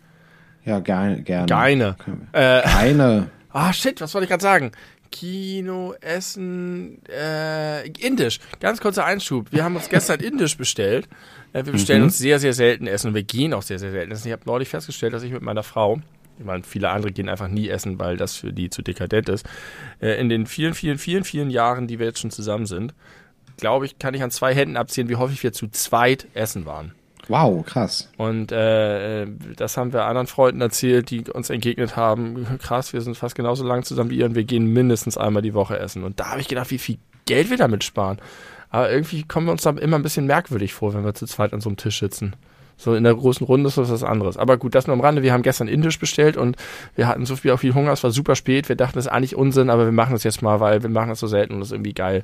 Ja, 0.65 0.81
gerne. 0.81 1.23
gerne. 1.23 1.47
Geine. 1.47 1.97
Äh, 2.33 2.63
Keine. 2.63 3.31
Ah, 3.53 3.73
shit, 3.73 4.01
was 4.01 4.15
wollte 4.15 4.27
ich 4.27 4.31
gerade 4.31 4.45
sagen? 4.45 4.71
Kino, 5.11 5.95
Essen, 6.01 7.01
äh, 7.09 7.89
Indisch. 7.89 8.39
Ganz 8.61 8.81
kurzer 8.81 9.05
Einschub. 9.05 9.49
Wir 9.51 9.65
haben 9.65 9.77
uns 9.77 9.89
gestern 9.89 10.21
Indisch 10.21 10.57
bestellt. 10.57 11.09
Äh, 11.53 11.65
wir 11.65 11.73
bestellen 11.73 12.03
uns 12.03 12.19
sehr, 12.19 12.39
sehr 12.39 12.53
selten 12.53 12.87
Essen 12.87 13.09
und 13.09 13.15
wir 13.15 13.23
gehen 13.23 13.55
auch 13.55 13.63
sehr, 13.63 13.79
sehr 13.79 13.91
selten 13.91 14.13
essen. 14.13 14.29
Ich 14.29 14.33
habe 14.33 14.43
neulich 14.47 14.69
festgestellt, 14.69 15.13
dass 15.13 15.23
ich 15.23 15.33
mit 15.33 15.43
meiner 15.43 15.63
Frau, 15.63 16.01
ich 16.39 16.45
meine, 16.45 16.63
viele 16.63 16.91
andere 16.91 17.13
gehen 17.13 17.29
einfach 17.29 17.49
nie 17.49 17.69
essen, 17.69 17.99
weil 17.99 18.17
das 18.17 18.37
für 18.37 18.53
die 18.53 18.71
zu 18.71 18.83
dekadent 18.83 19.29
ist. 19.29 19.47
Äh, 20.01 20.21
in 20.21 20.29
den 20.29 20.47
vielen, 20.47 20.75
vielen, 20.75 20.99
vielen, 20.99 21.25
vielen 21.25 21.51
Jahren, 21.51 21.87
die 21.87 21.99
wir 21.99 22.07
jetzt 22.07 22.21
schon 22.21 22.31
zusammen 22.31 22.67
sind, 22.67 22.95
glaube 23.57 23.87
ich, 23.87 23.99
kann 23.99 24.15
ich 24.15 24.23
an 24.23 24.31
zwei 24.31 24.55
Händen 24.55 24.77
abziehen, 24.77 25.09
wie 25.09 25.17
häufig 25.17 25.43
wir 25.43 25.53
zu 25.53 25.69
zweit 25.69 26.27
essen 26.35 26.67
waren. 26.67 26.95
Wow, 27.31 27.64
krass. 27.64 28.09
Und 28.16 28.51
äh, 28.51 29.24
das 29.55 29.76
haben 29.76 29.93
wir 29.93 30.05
anderen 30.05 30.26
Freunden 30.26 30.61
erzählt, 30.61 31.11
die 31.11 31.22
uns 31.31 31.49
entgegnet 31.49 31.95
haben, 31.95 32.59
krass, 32.61 32.93
wir 32.93 33.01
sind 33.03 33.16
fast 33.16 33.37
genauso 33.37 33.64
lang 33.64 33.85
zusammen 33.85 34.11
wie 34.11 34.18
ihr 34.18 34.26
und 34.26 34.35
wir 34.35 34.43
gehen 34.43 34.66
mindestens 34.66 35.16
einmal 35.16 35.41
die 35.41 35.55
Woche 35.55 35.78
essen. 35.78 36.03
Und 36.03 36.18
da 36.18 36.31
habe 36.31 36.41
ich 36.41 36.49
gedacht, 36.49 36.72
wie 36.72 36.78
viel 36.78 36.99
Geld 37.26 37.49
wir 37.49 37.57
damit 37.57 37.85
sparen. 37.85 38.18
Aber 38.70 38.91
irgendwie 38.91 39.22
kommen 39.22 39.47
wir 39.47 39.53
uns 39.53 39.62
da 39.62 39.70
immer 39.70 39.97
ein 39.97 40.03
bisschen 40.03 40.26
merkwürdig 40.26 40.74
vor, 40.74 40.93
wenn 40.93 41.05
wir 41.05 41.14
zu 41.14 41.24
zweit 41.24 41.53
an 41.53 41.61
so 41.61 41.68
einem 41.68 41.76
Tisch 41.76 42.01
sitzen. 42.01 42.35
So 42.81 42.95
in 42.95 43.05
der 43.05 43.14
großen 43.14 43.47
Runde 43.47 43.68
ist 43.68 43.76
das 43.76 43.91
was 43.91 44.03
anderes. 44.03 44.39
Aber 44.39 44.57
gut, 44.57 44.74
das 44.74 44.87
nur 44.87 44.95
am 44.95 45.03
Rande. 45.03 45.22
Wir 45.22 45.35
haben 45.35 45.43
gestern 45.43 45.68
Indisch 45.68 45.99
bestellt 45.99 46.39
und 46.39 46.57
wir 46.97 47.07
hatten 47.07 47.26
so 47.26 47.37
viel, 47.37 47.51
auch 47.51 47.61
viel 47.61 47.74
Hunger. 47.74 47.93
Es 47.93 48.03
war 48.03 48.11
super 48.11 48.35
spät. 48.35 48.70
Wir 48.70 48.76
dachten, 48.76 48.95
das 48.95 49.05
ist 49.05 49.12
eigentlich 49.12 49.37
Unsinn, 49.37 49.68
aber 49.68 49.85
wir 49.85 49.93
machen 49.93 50.12
das 50.12 50.24
jetzt 50.24 50.41
mal, 50.41 50.61
weil 50.61 50.83
wir 50.83 50.89
machen 50.89 51.11
das 51.11 51.20
so 51.20 51.26
selten 51.26 51.55
und 51.55 51.61
das 51.61 51.68
ist 51.68 51.72
irgendwie 51.72 51.93
geil. 51.93 52.22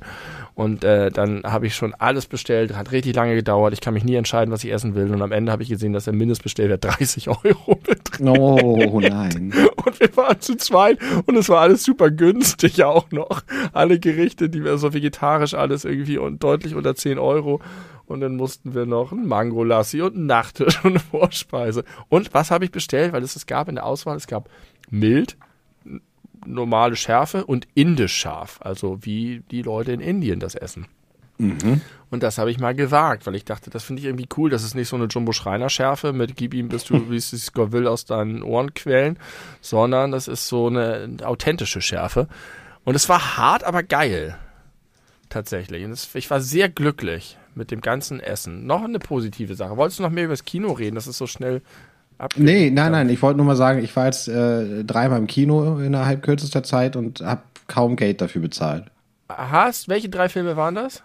Und 0.55 0.83
äh, 0.83 1.11
dann 1.11 1.43
habe 1.43 1.67
ich 1.67 1.75
schon 1.75 1.93
alles 1.93 2.25
bestellt. 2.25 2.75
Hat 2.75 2.91
richtig 2.91 3.15
lange 3.15 3.35
gedauert. 3.35 3.73
Ich 3.73 3.81
kann 3.81 3.93
mich 3.93 4.03
nie 4.03 4.15
entscheiden, 4.15 4.51
was 4.51 4.63
ich 4.63 4.73
essen 4.73 4.95
will. 4.95 5.13
Und 5.13 5.21
am 5.21 5.31
Ende 5.31 5.51
habe 5.51 5.61
ich 5.61 5.69
gesehen, 5.69 5.93
dass 5.93 6.05
der 6.05 6.13
Mindestbestellwert 6.13 6.83
30 6.83 7.29
Euro 7.29 7.75
beträgt. 7.75 8.21
Oh 8.21 8.99
nein. 8.99 9.53
Und 9.85 9.99
wir 9.99 10.17
waren 10.17 10.41
zu 10.41 10.57
zweit 10.57 10.97
und 11.27 11.37
es 11.37 11.47
war 11.49 11.61
alles 11.61 11.83
super 11.83 12.11
günstig 12.11 12.83
auch 12.83 13.09
noch. 13.11 13.43
Alle 13.71 13.99
Gerichte, 13.99 14.49
die 14.49 14.63
wir 14.63 14.77
so 14.77 14.93
vegetarisch 14.93 15.53
alles 15.53 15.85
irgendwie 15.85 16.17
und 16.17 16.43
deutlich 16.43 16.75
unter 16.75 16.95
10 16.95 17.19
Euro. 17.19 17.61
Und 18.07 18.21
dann 18.21 18.37
mussten 18.37 18.73
wir 18.73 18.85
noch 18.85 19.11
ein 19.11 19.27
Mangolassi 19.27 20.01
und 20.01 20.15
einen 20.15 20.25
Nachtisch 20.25 20.79
und 20.83 20.91
eine 20.91 20.99
Vorspeise. 20.99 21.83
Und 22.09 22.33
was 22.33 22.51
habe 22.51 22.65
ich 22.65 22.71
bestellt? 22.71 23.13
Weil 23.13 23.23
es 23.23 23.35
es 23.35 23.45
gab 23.45 23.67
in 23.69 23.75
der 23.75 23.85
Auswahl, 23.85 24.15
es 24.15 24.27
gab 24.27 24.49
mild, 24.89 25.37
normale 26.45 26.95
Schärfe 26.95 27.45
und 27.45 27.67
indisch 27.75 28.15
scharf. 28.15 28.59
Also 28.61 28.99
wie 29.01 29.43
die 29.51 29.61
Leute 29.61 29.91
in 29.91 29.99
Indien 29.99 30.39
das 30.39 30.55
essen. 30.55 30.87
Mhm. 31.37 31.81
Und 32.09 32.23
das 32.23 32.37
habe 32.37 32.49
ich 32.49 32.59
mal 32.59 32.73
gewagt, 32.73 33.27
weil 33.27 33.35
ich 33.35 33.45
dachte, 33.45 33.69
das 33.69 33.83
finde 33.83 33.99
ich 33.99 34.05
irgendwie 34.05 34.29
cool. 34.37 34.49
Das 34.49 34.63
ist 34.63 34.73
nicht 34.73 34.87
so 34.87 34.95
eine 34.95 35.05
Jumbo-Schreiner-Schärfe 35.05 36.13
mit 36.13 36.35
gib 36.35 36.53
ihm, 36.53 36.69
bis 36.69 36.85
du, 36.85 37.11
wie 37.11 37.17
es 37.17 37.29
sich 37.29 37.51
will, 37.53 37.87
aus 37.87 38.05
deinen 38.05 38.41
Ohren 38.41 38.73
quälen, 38.73 39.19
sondern 39.61 40.11
das 40.11 40.27
ist 40.27 40.47
so 40.47 40.67
eine 40.67 41.17
authentische 41.23 41.81
Schärfe. 41.81 42.27
Und 42.85 42.95
es 42.95 43.09
war 43.09 43.37
hart, 43.37 43.65
aber 43.65 43.83
geil. 43.83 44.37
Tatsächlich. 45.29 45.83
Und 45.83 45.91
es, 45.91 46.15
ich 46.15 46.29
war 46.29 46.39
sehr 46.39 46.69
glücklich 46.69 47.37
mit 47.57 47.71
dem 47.71 47.81
ganzen 47.81 48.19
Essen. 48.19 48.65
Noch 48.65 48.83
eine 48.83 48.99
positive 48.99 49.55
Sache. 49.55 49.75
Wolltest 49.77 49.99
du 49.99 50.03
noch 50.03 50.09
mehr 50.11 50.25
über 50.25 50.33
das 50.33 50.45
Kino 50.45 50.71
reden? 50.71 50.95
Das 50.95 51.07
ist 51.07 51.17
so 51.17 51.27
schnell 51.27 51.61
abgelegt. 52.17 52.49
Nee, 52.49 52.69
nein, 52.71 52.91
nein, 52.93 53.09
ich 53.09 53.21
wollte 53.21 53.37
nur 53.37 53.45
mal 53.45 53.55
sagen, 53.55 53.83
ich 53.83 53.95
war 53.95 54.05
jetzt 54.05 54.27
äh, 54.27 54.83
dreimal 54.83 55.19
im 55.19 55.27
Kino 55.27 55.79
innerhalb 55.79 56.23
kürzester 56.23 56.63
Zeit 56.63 56.95
und 56.95 57.21
habe 57.21 57.41
kaum 57.67 57.95
Geld 57.95 58.21
dafür 58.21 58.41
bezahlt. 58.41 58.85
Hast, 59.29 59.89
welche 59.89 60.07
drei 60.09 60.29
Filme 60.29 60.55
waren 60.55 60.75
das? 60.75 61.03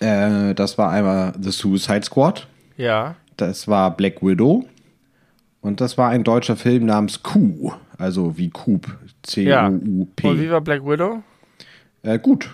Äh, 0.00 0.54
das 0.54 0.78
war 0.78 0.90
einmal 0.90 1.32
The 1.40 1.50
Suicide 1.50 2.02
Squad, 2.04 2.46
Ja. 2.76 3.14
das 3.36 3.66
war 3.68 3.96
Black 3.96 4.22
Widow 4.22 4.64
und 5.60 5.80
das 5.80 5.98
war 5.98 6.10
ein 6.10 6.24
deutscher 6.24 6.56
Film 6.56 6.86
namens 6.86 7.22
Q, 7.22 7.72
also 7.98 8.36
wie 8.38 8.50
Coop, 8.50 8.86
Ja. 9.34 9.66
Und 9.66 9.82
wie 9.84 10.06
C-U-U-P. 10.22 10.50
war 10.50 10.60
Black 10.60 10.84
Widow? 10.84 11.22
Äh, 12.02 12.18
gut. 12.18 12.50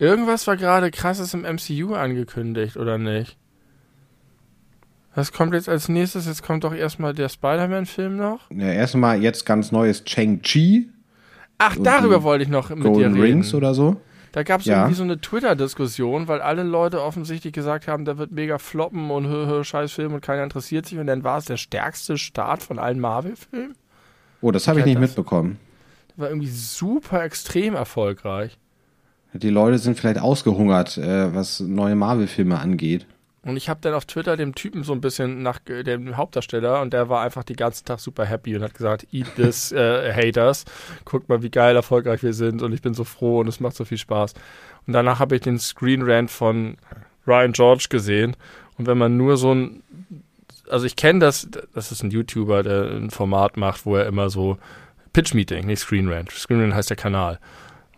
Irgendwas 0.00 0.46
war 0.46 0.56
gerade 0.56 0.90
krasses 0.90 1.34
im 1.34 1.42
MCU 1.42 1.94
angekündigt, 1.94 2.76
oder 2.76 2.98
nicht? 2.98 3.36
Was 5.14 5.32
kommt 5.32 5.52
jetzt 5.54 5.68
als 5.68 5.88
nächstes? 5.88 6.26
Jetzt 6.26 6.42
kommt 6.42 6.64
doch 6.64 6.74
erstmal 6.74 7.12
der 7.14 7.28
Spider-Man-Film 7.28 8.16
noch. 8.16 8.50
Ja, 8.50 8.68
erstmal 8.72 9.20
jetzt 9.22 9.44
ganz 9.44 9.70
neues 9.72 10.04
Chang-Chi, 10.04 10.88
Ach, 11.62 11.76
Und 11.76 11.84
darüber 11.84 12.22
wollte 12.22 12.42
ich 12.44 12.48
noch 12.48 12.70
mit 12.70 12.78
dir 12.78 12.84
Golden 12.90 13.12
reden. 13.12 13.20
Rings 13.20 13.52
oder 13.52 13.74
so. 13.74 14.00
Da 14.32 14.44
gab 14.44 14.60
es 14.60 14.66
Ja. 14.66 14.78
irgendwie 14.78 14.94
so 14.94 15.02
eine 15.02 15.20
Twitter-Diskussion, 15.20 16.26
weil 16.26 16.40
alle 16.40 16.62
Leute 16.62 17.02
offensichtlich 17.02 17.52
gesagt 17.52 17.86
haben, 17.86 18.06
der 18.06 18.16
wird 18.16 18.30
mega 18.32 18.56
floppen 18.56 19.10
und 19.10 19.26
hö, 19.28 19.46
hö, 19.46 19.62
scheiß 19.62 19.92
Film 19.92 20.14
und 20.14 20.22
keiner 20.22 20.42
interessiert 20.42 20.86
sich. 20.86 20.98
Und 20.98 21.06
dann 21.06 21.22
war 21.22 21.36
es 21.36 21.44
der 21.44 21.58
stärkste 21.58 22.16
Start 22.16 22.62
von 22.62 22.78
allen 22.78 22.98
Marvel-Filmen. 22.98 23.74
Oh, 24.40 24.52
das 24.52 24.68
habe 24.68 24.78
ich 24.78 24.86
nicht 24.86 24.94
das. 24.94 25.02
mitbekommen. 25.02 25.58
Der 26.16 26.22
war 26.22 26.28
irgendwie 26.30 26.48
super 26.48 27.22
extrem 27.24 27.74
erfolgreich. 27.74 28.56
Die 29.32 29.50
Leute 29.50 29.78
sind 29.78 29.98
vielleicht 29.98 30.20
ausgehungert, 30.20 30.98
äh, 30.98 31.34
was 31.34 31.60
neue 31.60 31.94
Marvel-Filme 31.94 32.58
angeht. 32.58 33.06
Und 33.42 33.56
ich 33.56 33.70
habe 33.70 33.80
dann 33.80 33.94
auf 33.94 34.04
Twitter 34.04 34.36
dem 34.36 34.54
Typen 34.54 34.84
so 34.84 34.92
ein 34.92 35.00
bisschen 35.00 35.42
nach 35.42 35.60
dem 35.60 36.16
Hauptdarsteller 36.16 36.82
und 36.82 36.92
der 36.92 37.08
war 37.08 37.22
einfach 37.22 37.42
den 37.42 37.56
ganzen 37.56 37.86
Tag 37.86 37.98
super 37.98 38.26
happy 38.26 38.54
und 38.54 38.62
hat 38.62 38.74
gesagt, 38.74 39.06
eat 39.12 39.34
this, 39.36 39.72
äh, 39.72 40.12
haters. 40.12 40.66
Guckt 41.06 41.28
mal, 41.28 41.42
wie 41.42 41.50
geil 41.50 41.74
erfolgreich 41.74 42.22
wir 42.22 42.34
sind 42.34 42.60
und 42.60 42.74
ich 42.74 42.82
bin 42.82 42.92
so 42.92 43.04
froh 43.04 43.40
und 43.40 43.48
es 43.48 43.60
macht 43.60 43.76
so 43.76 43.84
viel 43.86 43.96
Spaß. 43.96 44.34
Und 44.86 44.92
danach 44.92 45.20
habe 45.20 45.36
ich 45.36 45.40
den 45.40 45.58
Screen 45.58 46.02
Rant 46.02 46.30
von 46.30 46.76
Ryan 47.26 47.52
George 47.52 47.86
gesehen 47.88 48.36
und 48.76 48.86
wenn 48.86 48.98
man 48.98 49.16
nur 49.16 49.38
so 49.38 49.54
ein, 49.54 49.82
also 50.68 50.84
ich 50.84 50.96
kenne 50.96 51.20
das, 51.20 51.48
das 51.74 51.92
ist 51.92 52.02
ein 52.02 52.10
YouTuber, 52.10 52.62
der 52.62 52.90
ein 52.90 53.10
Format 53.10 53.56
macht, 53.56 53.86
wo 53.86 53.96
er 53.96 54.06
immer 54.06 54.28
so 54.28 54.58
Pitch 55.14 55.32
Meeting, 55.32 55.66
nicht 55.66 55.80
Screen 55.80 56.08
Rant. 56.08 56.30
Screen 56.30 56.60
Rant 56.60 56.74
heißt 56.74 56.90
der 56.90 56.96
Kanal. 56.96 57.38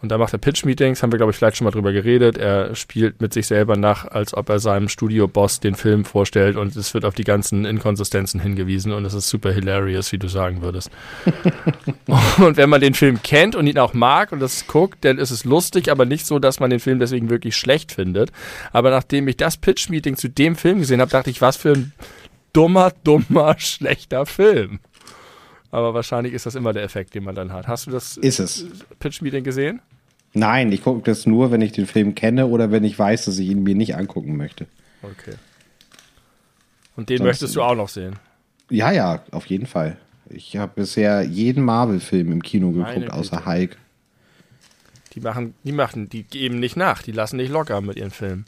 Und 0.02 0.08
da 0.08 0.18
macht 0.18 0.32
er 0.32 0.38
Pitch-Meetings, 0.40 1.00
haben 1.02 1.12
wir, 1.12 1.16
glaube 1.16 1.30
ich, 1.30 1.38
vielleicht 1.38 1.56
schon 1.56 1.64
mal 1.64 1.70
drüber 1.70 1.92
geredet. 1.92 2.36
Er 2.36 2.74
spielt 2.74 3.20
mit 3.20 3.32
sich 3.32 3.46
selber 3.46 3.76
nach, 3.76 4.04
als 4.04 4.34
ob 4.34 4.48
er 4.48 4.58
seinem 4.58 4.88
Studio-Boss 4.88 5.60
den 5.60 5.76
Film 5.76 6.04
vorstellt 6.04 6.56
und 6.56 6.74
es 6.74 6.92
wird 6.92 7.04
auf 7.04 7.14
die 7.14 7.22
ganzen 7.22 7.64
Inkonsistenzen 7.64 8.40
hingewiesen 8.40 8.90
und 8.90 9.04
es 9.04 9.14
ist 9.14 9.28
super 9.28 9.52
hilarious, 9.52 10.10
wie 10.10 10.18
du 10.18 10.26
sagen 10.26 10.60
würdest. 10.60 10.90
und 12.38 12.56
wenn 12.56 12.68
man 12.68 12.80
den 12.80 12.94
Film 12.94 13.22
kennt 13.22 13.54
und 13.54 13.68
ihn 13.68 13.78
auch 13.78 13.94
mag 13.94 14.32
und 14.32 14.40
das 14.40 14.66
guckt, 14.66 15.04
dann 15.04 15.18
ist 15.18 15.30
es 15.30 15.44
lustig, 15.44 15.88
aber 15.88 16.04
nicht 16.04 16.26
so, 16.26 16.40
dass 16.40 16.58
man 16.58 16.70
den 16.70 16.80
Film 16.80 16.98
deswegen 16.98 17.30
wirklich 17.30 17.54
schlecht 17.54 17.92
findet. 17.92 18.32
Aber 18.72 18.90
nachdem 18.90 19.28
ich 19.28 19.36
das 19.36 19.56
Pitch-Meeting 19.56 20.16
zu 20.16 20.28
dem 20.28 20.56
Film 20.56 20.80
gesehen 20.80 21.00
habe, 21.00 21.12
dachte 21.12 21.30
ich, 21.30 21.40
was 21.40 21.56
für 21.56 21.74
ein 21.74 21.92
dummer, 22.52 22.92
dummer, 23.04 23.54
schlechter 23.58 24.26
Film. 24.26 24.80
Aber 25.70 25.94
wahrscheinlich 25.94 26.34
ist 26.34 26.44
das 26.44 26.56
immer 26.56 26.72
der 26.72 26.82
Effekt, 26.82 27.14
den 27.14 27.22
man 27.22 27.36
dann 27.36 27.52
hat. 27.52 27.68
Hast 27.68 27.86
du 27.86 27.92
das. 27.92 28.18
Pitch-Meeting 28.98 29.44
gesehen? 29.44 29.80
Nein, 30.34 30.72
ich 30.72 30.82
gucke 30.82 31.02
das 31.02 31.26
nur, 31.26 31.50
wenn 31.50 31.60
ich 31.60 31.72
den 31.72 31.86
Film 31.86 32.14
kenne 32.14 32.46
oder 32.46 32.70
wenn 32.70 32.84
ich 32.84 32.98
weiß, 32.98 33.26
dass 33.26 33.38
ich 33.38 33.48
ihn 33.48 33.62
mir 33.62 33.74
nicht 33.74 33.96
angucken 33.96 34.36
möchte. 34.36 34.66
Okay. 35.02 35.34
Und 36.96 37.08
den 37.10 37.18
Sonst- 37.18 37.26
möchtest 37.28 37.56
du 37.56 37.62
auch 37.62 37.74
noch 37.74 37.88
sehen. 37.88 38.16
Ja, 38.70 38.90
ja, 38.92 39.22
auf 39.30 39.46
jeden 39.46 39.66
Fall. 39.66 39.98
Ich 40.30 40.56
habe 40.56 40.72
bisher 40.76 41.22
jeden 41.22 41.62
Marvel-Film 41.64 42.32
im 42.32 42.42
Kino 42.42 42.70
Meine 42.70 42.94
geguckt, 42.94 43.12
außer 43.12 43.36
Güte. 43.38 43.48
Hulk. 43.50 43.76
Die 45.12 45.20
machen, 45.20 45.54
die 45.64 45.72
machen, 45.72 46.08
die 46.08 46.22
geben 46.22 46.58
nicht 46.58 46.76
nach, 46.76 47.02
die 47.02 47.12
lassen 47.12 47.36
nicht 47.36 47.50
locker 47.52 47.82
mit 47.82 47.98
ihren 47.98 48.10
Filmen. 48.10 48.46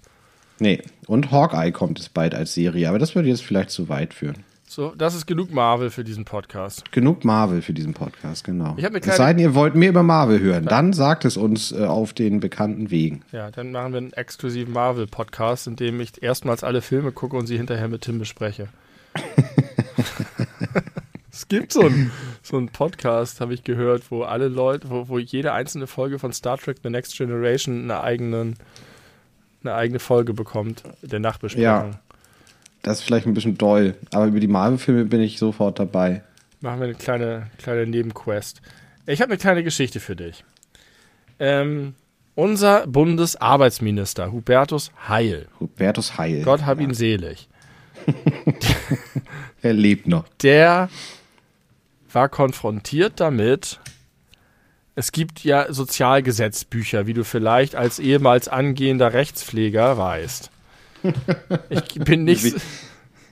Nee, 0.60 0.80
und 1.06 1.30
Hawkeye 1.30 1.72
kommt 1.72 1.98
es 1.98 2.08
bald 2.08 2.34
als 2.34 2.54
Serie, 2.54 2.88
aber 2.88 2.98
das 2.98 3.14
würde 3.14 3.28
jetzt 3.28 3.42
vielleicht 3.42 3.70
zu 3.70 3.90
weit 3.90 4.14
führen. 4.14 4.38
So, 4.74 4.92
das 4.98 5.14
ist 5.14 5.26
genug 5.26 5.52
Marvel 5.52 5.88
für 5.88 6.02
diesen 6.02 6.24
Podcast. 6.24 6.90
Genug 6.90 7.24
Marvel 7.24 7.62
für 7.62 7.72
diesen 7.72 7.94
Podcast, 7.94 8.42
genau. 8.42 8.74
Ich 8.76 8.84
eine 8.84 8.98
es 8.98 9.16
sei 9.16 9.32
denn, 9.32 9.40
ihr 9.40 9.54
wollt 9.54 9.76
mehr 9.76 9.90
über 9.90 10.02
Marvel 10.02 10.40
hören, 10.40 10.64
dann 10.64 10.92
sagt 10.92 11.24
es 11.24 11.36
uns 11.36 11.70
äh, 11.70 11.84
auf 11.84 12.12
den 12.12 12.40
bekannten 12.40 12.90
Wegen. 12.90 13.22
Ja, 13.30 13.52
dann 13.52 13.70
machen 13.70 13.92
wir 13.92 13.98
einen 13.98 14.12
exklusiven 14.14 14.72
Marvel-Podcast, 14.72 15.68
in 15.68 15.76
dem 15.76 16.00
ich 16.00 16.20
erstmals 16.24 16.64
alle 16.64 16.82
Filme 16.82 17.12
gucke 17.12 17.36
und 17.36 17.46
sie 17.46 17.56
hinterher 17.56 17.86
mit 17.86 18.00
Tim 18.00 18.18
bespreche. 18.18 18.66
es 21.30 21.46
gibt 21.46 21.72
so 21.72 21.82
einen 21.82 22.10
so 22.42 22.56
einen 22.56 22.68
Podcast, 22.68 23.40
habe 23.40 23.54
ich 23.54 23.62
gehört, 23.62 24.10
wo 24.10 24.24
alle 24.24 24.48
Leute, 24.48 24.90
wo, 24.90 25.08
wo 25.08 25.20
jede 25.20 25.52
einzelne 25.52 25.86
Folge 25.86 26.18
von 26.18 26.32
Star 26.32 26.58
Trek 26.58 26.78
The 26.82 26.90
Next 26.90 27.16
Generation 27.16 27.84
eine, 27.84 28.00
eigenen, 28.00 28.56
eine 29.62 29.74
eigene 29.74 30.00
Folge 30.00 30.34
bekommt, 30.34 30.82
der 31.00 31.20
Nachbesprechung. 31.20 31.62
Ja. 31.62 32.00
Das 32.84 32.98
ist 32.98 33.04
vielleicht 33.04 33.26
ein 33.26 33.32
bisschen 33.34 33.56
doll, 33.56 33.94
aber 34.12 34.26
über 34.26 34.40
die 34.40 34.46
Marvel-Filme 34.46 35.06
bin 35.06 35.22
ich 35.22 35.38
sofort 35.38 35.78
dabei. 35.78 36.22
Machen 36.60 36.80
wir 36.80 36.84
eine 36.84 36.94
kleine, 36.94 37.50
kleine 37.58 37.86
Nebenquest. 37.86 38.60
Ich 39.06 39.20
habe 39.22 39.32
eine 39.32 39.38
kleine 39.38 39.64
Geschichte 39.64 40.00
für 40.00 40.14
dich. 40.14 40.44
Ähm, 41.38 41.94
unser 42.34 42.86
Bundesarbeitsminister 42.86 44.32
Hubertus 44.32 44.92
Heil, 45.08 45.48
Hubertus 45.60 46.18
Heil. 46.18 46.42
Gott 46.42 46.66
hab 46.66 46.78
ihn 46.78 46.92
selig, 46.92 47.48
Er 49.62 49.72
lebt 49.72 50.06
noch. 50.06 50.26
der 50.42 50.90
war 52.12 52.28
konfrontiert 52.28 53.18
damit, 53.18 53.80
es 54.94 55.10
gibt 55.10 55.42
ja 55.42 55.72
Sozialgesetzbücher, 55.72 57.06
wie 57.06 57.14
du 57.14 57.24
vielleicht 57.24 57.76
als 57.76 57.98
ehemals 57.98 58.46
angehender 58.48 59.12
Rechtspfleger 59.14 59.96
weißt. 59.96 60.50
Ich 61.70 61.94
bin 62.00 62.24
nicht. 62.24 62.44
Wie- 62.44 62.54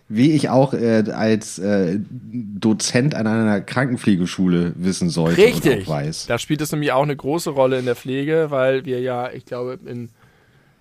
Wie 0.08 0.32
ich 0.32 0.50
auch 0.50 0.74
äh, 0.74 1.04
als 1.10 1.58
äh, 1.58 1.98
Dozent 1.98 3.14
an 3.14 3.26
einer 3.26 3.60
Krankenpflegeschule 3.62 4.74
wissen 4.76 5.08
sollte 5.08 5.40
Richtig. 5.42 5.88
weiß. 5.88 6.26
Da 6.26 6.38
spielt 6.38 6.60
es 6.60 6.70
nämlich 6.70 6.92
auch 6.92 7.02
eine 7.04 7.16
große 7.16 7.48
Rolle 7.50 7.78
in 7.78 7.86
der 7.86 7.96
Pflege, 7.96 8.48
weil 8.50 8.84
wir 8.84 9.00
ja, 9.00 9.30
ich 9.30 9.46
glaube, 9.46 9.78
in 9.86 10.10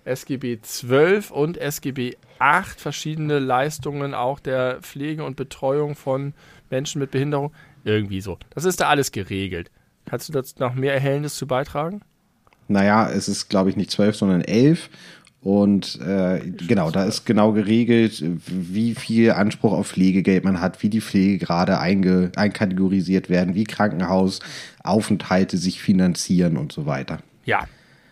SGB 0.04 0.58
12 0.60 1.30
und 1.30 1.56
SGB 1.56 2.16
8 2.40 2.78
verschiedene 2.78 3.38
Leistungen 3.38 4.12
auch 4.12 4.38
der 4.38 4.80
Pflege 4.82 5.24
und 5.24 5.36
Betreuung 5.36 5.94
von 5.94 6.34
Menschen 6.70 6.98
mit 6.98 7.10
Behinderung. 7.12 7.52
Irgendwie 7.84 8.20
so. 8.20 8.38
Das 8.54 8.64
ist 8.66 8.80
da 8.80 8.88
alles 8.88 9.12
geregelt. 9.12 9.70
Kannst 10.04 10.28
du 10.28 10.32
dazu 10.34 10.56
noch 10.58 10.74
mehr 10.74 10.92
Erhellendes 10.94 11.36
zu 11.36 11.46
beitragen? 11.46 12.02
Naja, 12.68 13.08
es 13.10 13.28
ist, 13.28 13.48
glaube 13.48 13.70
ich, 13.70 13.76
nicht 13.76 13.90
zwölf, 13.90 14.14
sondern 14.16 14.40
elf. 14.42 14.90
Und 15.42 16.00
äh, 16.00 16.40
genau, 16.68 16.92
da 16.92 17.04
ist 17.04 17.26
genau 17.26 17.52
geregelt, 17.52 18.22
wie 18.46 18.94
viel 18.94 19.32
Anspruch 19.32 19.72
auf 19.72 19.88
Pflegegeld 19.88 20.44
man 20.44 20.60
hat, 20.60 20.82
wie 20.84 20.88
die 20.88 21.00
Pflegegrade 21.00 21.80
einge 21.80 22.30
einkategorisiert 22.36 23.28
werden, 23.28 23.56
wie 23.56 23.64
Krankenhausaufenthalte 23.64 25.56
sich 25.56 25.82
finanzieren 25.82 26.56
und 26.56 26.70
so 26.70 26.86
weiter. 26.86 27.18
Ja. 27.44 27.64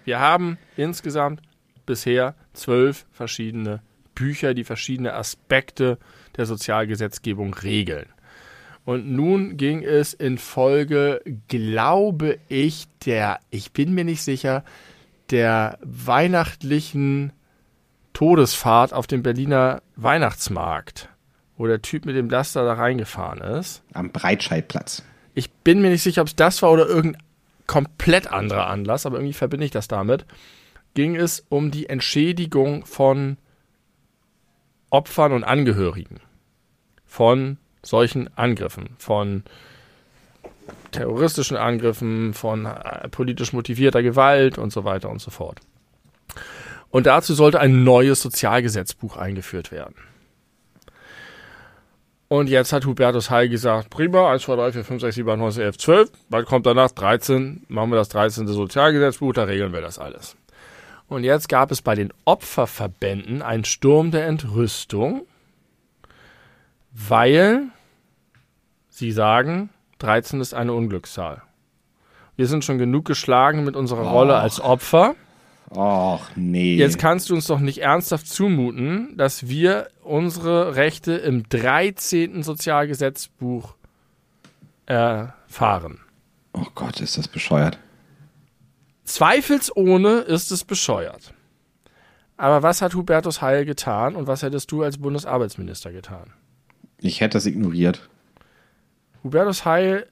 Wir 0.05 0.19
haben 0.19 0.59
insgesamt 0.77 1.41
bisher 1.87 2.35
zwölf 2.53 3.07
verschiedene 3.13 3.81
Bücher, 4.15 4.55
die 4.55 4.65
verschiedene 4.65 5.15
Aspekte 5.15 5.99
der 6.37 6.47
Sozialgesetzgebung 6.47 7.55
regeln. 7.55 8.07
Und 8.85 9.09
nun 9.09 9.57
ging 9.57 9.83
es 9.85 10.15
in 10.15 10.39
Folge, 10.39 11.23
glaube 11.47 12.39
ich, 12.49 12.87
der, 13.05 13.39
ich 13.51 13.73
bin 13.73 13.95
mir 13.95 14.05
nicht 14.05 14.23
sicher, 14.23 14.65
der 15.31 15.79
weihnachtlichen 15.83 17.33
Todesfahrt 18.13 18.93
auf 18.93 19.07
dem 19.07 19.23
Berliner 19.23 19.83
Weihnachtsmarkt, 19.97 21.09
wo 21.57 21.67
der 21.67 21.83
Typ 21.83 22.05
mit 22.07 22.17
dem 22.17 22.29
Laster 22.29 22.65
da 22.65 22.75
reingefahren 22.75 23.41
ist. 23.41 23.83
Am 23.93 24.11
Breitscheidplatz. 24.11 25.03
Ich 25.35 25.51
bin 25.51 25.81
mir 25.81 25.91
nicht 25.91 26.03
sicher, 26.03 26.23
ob 26.23 26.29
es 26.29 26.37
das 26.37 26.63
war 26.63 26.73
oder 26.73 26.87
irgendein 26.87 27.23
komplett 27.67 28.33
anderer 28.33 28.67
Anlass, 28.67 29.07
aber 29.07 29.19
irgendwie 29.19 29.33
verbinde 29.33 29.65
ich 29.65 29.71
das 29.71 29.87
damit. 29.87 30.27
Ging 30.95 31.15
es 31.15 31.47
um 31.49 31.71
die 31.71 31.89
Entschädigung 31.89 32.85
von 32.85 33.37
Opfern 34.91 35.33
und 35.33 35.45
Angehörigen 35.45 36.19
von 37.07 37.59
solchen 37.83 38.37
Angriffen, 38.37 38.91
von 38.99 39.45
terroristischen 40.91 41.57
Angriffen, 41.57 42.35
von 42.35 42.67
äh, 42.67 43.09
politisch 43.09 43.53
motivierter 43.53 44.03
Gewalt 44.03 44.59
und 44.59 44.73
so 44.73 44.85
weiter 44.85 45.11
und 45.11 45.21
so 45.21 45.31
fort. 45.31 45.61
Und 46.91 47.07
dazu 47.07 47.35
sollte 47.35 47.61
ein 47.61 47.85
neues 47.85 48.21
Sozialgesetzbuch 48.23 49.17
eingeführt 49.17 49.71
werden. 49.71 49.95
Und 52.29 52.49
jetzt 52.49 52.73
hat 52.73 52.87
Hubertus 52.87 53.31
Heil 53.31 53.49
gesagt, 53.49 53.91
prima, 53.91 54.31
1, 54.31 54.43
2, 54.43 54.55
3, 54.57 54.73
4, 54.73 54.85
5, 54.85 55.01
6, 55.01 55.15
7, 55.17 55.31
8, 55.31 55.39
9, 55.39 55.53
10, 55.53 55.63
11, 55.63 55.79
12. 55.79 56.11
Bald 56.29 56.47
kommt 56.47 56.67
danach 56.67 56.93
13, 56.93 57.65
machen 57.67 57.91
wir 57.91 57.97
das 57.97 58.09
13. 58.09 58.47
Sozialgesetzbuch, 58.47 59.33
da 59.33 59.45
regeln 59.45 59.73
wir 59.73 59.81
das 59.81 59.99
alles. 59.99 60.37
Und 61.09 61.25
jetzt 61.25 61.49
gab 61.49 61.73
es 61.73 61.83
bei 61.83 61.97
den 61.97 62.13
Opferverbänden 62.25 63.43
einen 63.43 63.65
Sturm 63.65 64.13
der 64.13 64.29
Entrüstung, 64.29 65.27
weil 66.93 67.63
sie 68.91 69.11
sagen, 69.11 69.71
13 70.01 70.41
ist 70.41 70.55
eine 70.55 70.73
Unglückszahl. 70.73 71.43
Wir 72.37 72.47
sind 72.47 72.65
schon 72.65 72.79
genug 72.79 73.05
geschlagen 73.05 73.65
mit 73.65 73.77
unserer 73.77 74.07
oh. 74.07 74.11
Rolle 74.11 74.37
als 74.37 74.61
Opfer. 74.61 75.15
Och, 75.71 76.21
nee. 76.35 76.75
Jetzt 76.77 76.99
kannst 76.99 77.31
du 77.31 77.35
uns 77.35 77.47
doch 77.47 77.61
nicht 77.61 77.79
ernsthaft 77.79 78.27
zumuten, 78.27 79.17
dass 79.17 79.49
wir 79.49 79.89
unsere 80.03 80.75
Rechte 80.75 81.13
im 81.13 81.49
13. 81.49 82.43
Sozialgesetzbuch 82.43 83.77
erfahren. 84.87 86.01
Oh 86.53 86.67
Gott, 86.75 87.01
ist 87.01 87.17
das 87.17 87.29
bescheuert. 87.29 87.79
Zweifelsohne 89.05 90.21
ist 90.21 90.51
es 90.51 90.65
bescheuert. 90.65 91.33
Aber 92.37 92.63
was 92.63 92.81
hat 92.81 92.95
Hubertus 92.95 93.43
Heil 93.43 93.65
getan 93.65 94.17
und 94.17 94.27
was 94.27 94.43
hättest 94.43 94.73
du 94.73 94.83
als 94.83 94.99
Bundesarbeitsminister 94.99 95.93
getan? 95.93 96.33
Ich 96.99 97.21
hätte 97.21 97.37
das 97.37 97.47
ignoriert. 97.47 98.09
Hubertus 99.23 99.65
Heil 99.65 100.07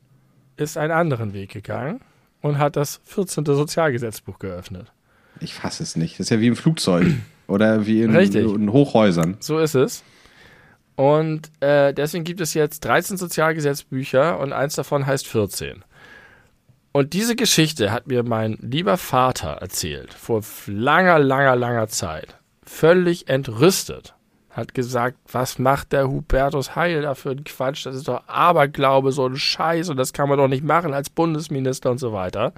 ist 0.57 0.77
einen 0.77 0.93
anderen 0.93 1.33
Weg 1.33 1.53
gegangen 1.53 2.01
und 2.43 2.59
hat 2.59 2.77
das 2.77 3.01
14. 3.05 3.45
Sozialgesetzbuch 3.45 4.39
geöffnet. 4.39 4.93
Ich 5.41 5.55
fasse 5.55 5.83
es 5.83 5.97
nicht. 5.97 6.15
Das 6.15 6.27
ist 6.27 6.31
ja 6.31 6.41
wie 6.41 6.49
im 6.49 6.57
Flugzeug 6.57 7.07
oder 7.47 7.87
wie 7.87 8.03
in, 8.03 8.15
in 8.15 8.73
Hochhäusern. 8.73 9.37
So 9.41 9.59
ist 9.59 9.75
es. 9.75 10.03
Und 10.97 11.51
äh, 11.61 11.95
deswegen 11.95 12.25
gibt 12.25 12.41
es 12.41 12.55
jetzt 12.55 12.85
13 12.85 13.17
Sozialgesetzbücher 13.17 14.39
und 14.41 14.53
eins 14.53 14.75
davon 14.75 15.07
heißt 15.07 15.29
14. 15.29 15.85
Und 16.91 17.13
diese 17.13 17.37
Geschichte 17.37 17.93
hat 17.93 18.09
mir 18.09 18.25
mein 18.25 18.59
lieber 18.61 18.97
Vater 18.97 19.51
erzählt, 19.51 20.13
vor 20.13 20.43
langer, 20.67 21.21
langer, 21.21 21.55
langer 21.55 21.87
Zeit. 21.87 22.37
Völlig 22.65 23.29
entrüstet 23.29 24.15
hat 24.59 24.75
gesagt, 24.75 25.17
was 25.31 25.59
macht 25.59 25.93
der 25.93 26.09
Hubertus 26.09 26.75
Heil 26.75 27.03
da 27.03 27.15
für 27.15 27.31
einen 27.31 27.45
Quatsch? 27.45 27.87
Das 27.87 27.95
ist 27.95 28.09
doch 28.09 28.27
Aberglaube, 28.27 29.13
so 29.13 29.27
ein 29.27 29.37
Scheiß 29.37 29.89
und 29.89 29.97
das 29.97 30.13
kann 30.13 30.29
man 30.29 30.37
doch 30.37 30.49
nicht 30.49 30.65
machen 30.65 30.93
als 30.93 31.11
Bundesminister 31.11 31.91
und 31.91 31.99
so 31.99 32.13
weiter. 32.13 32.53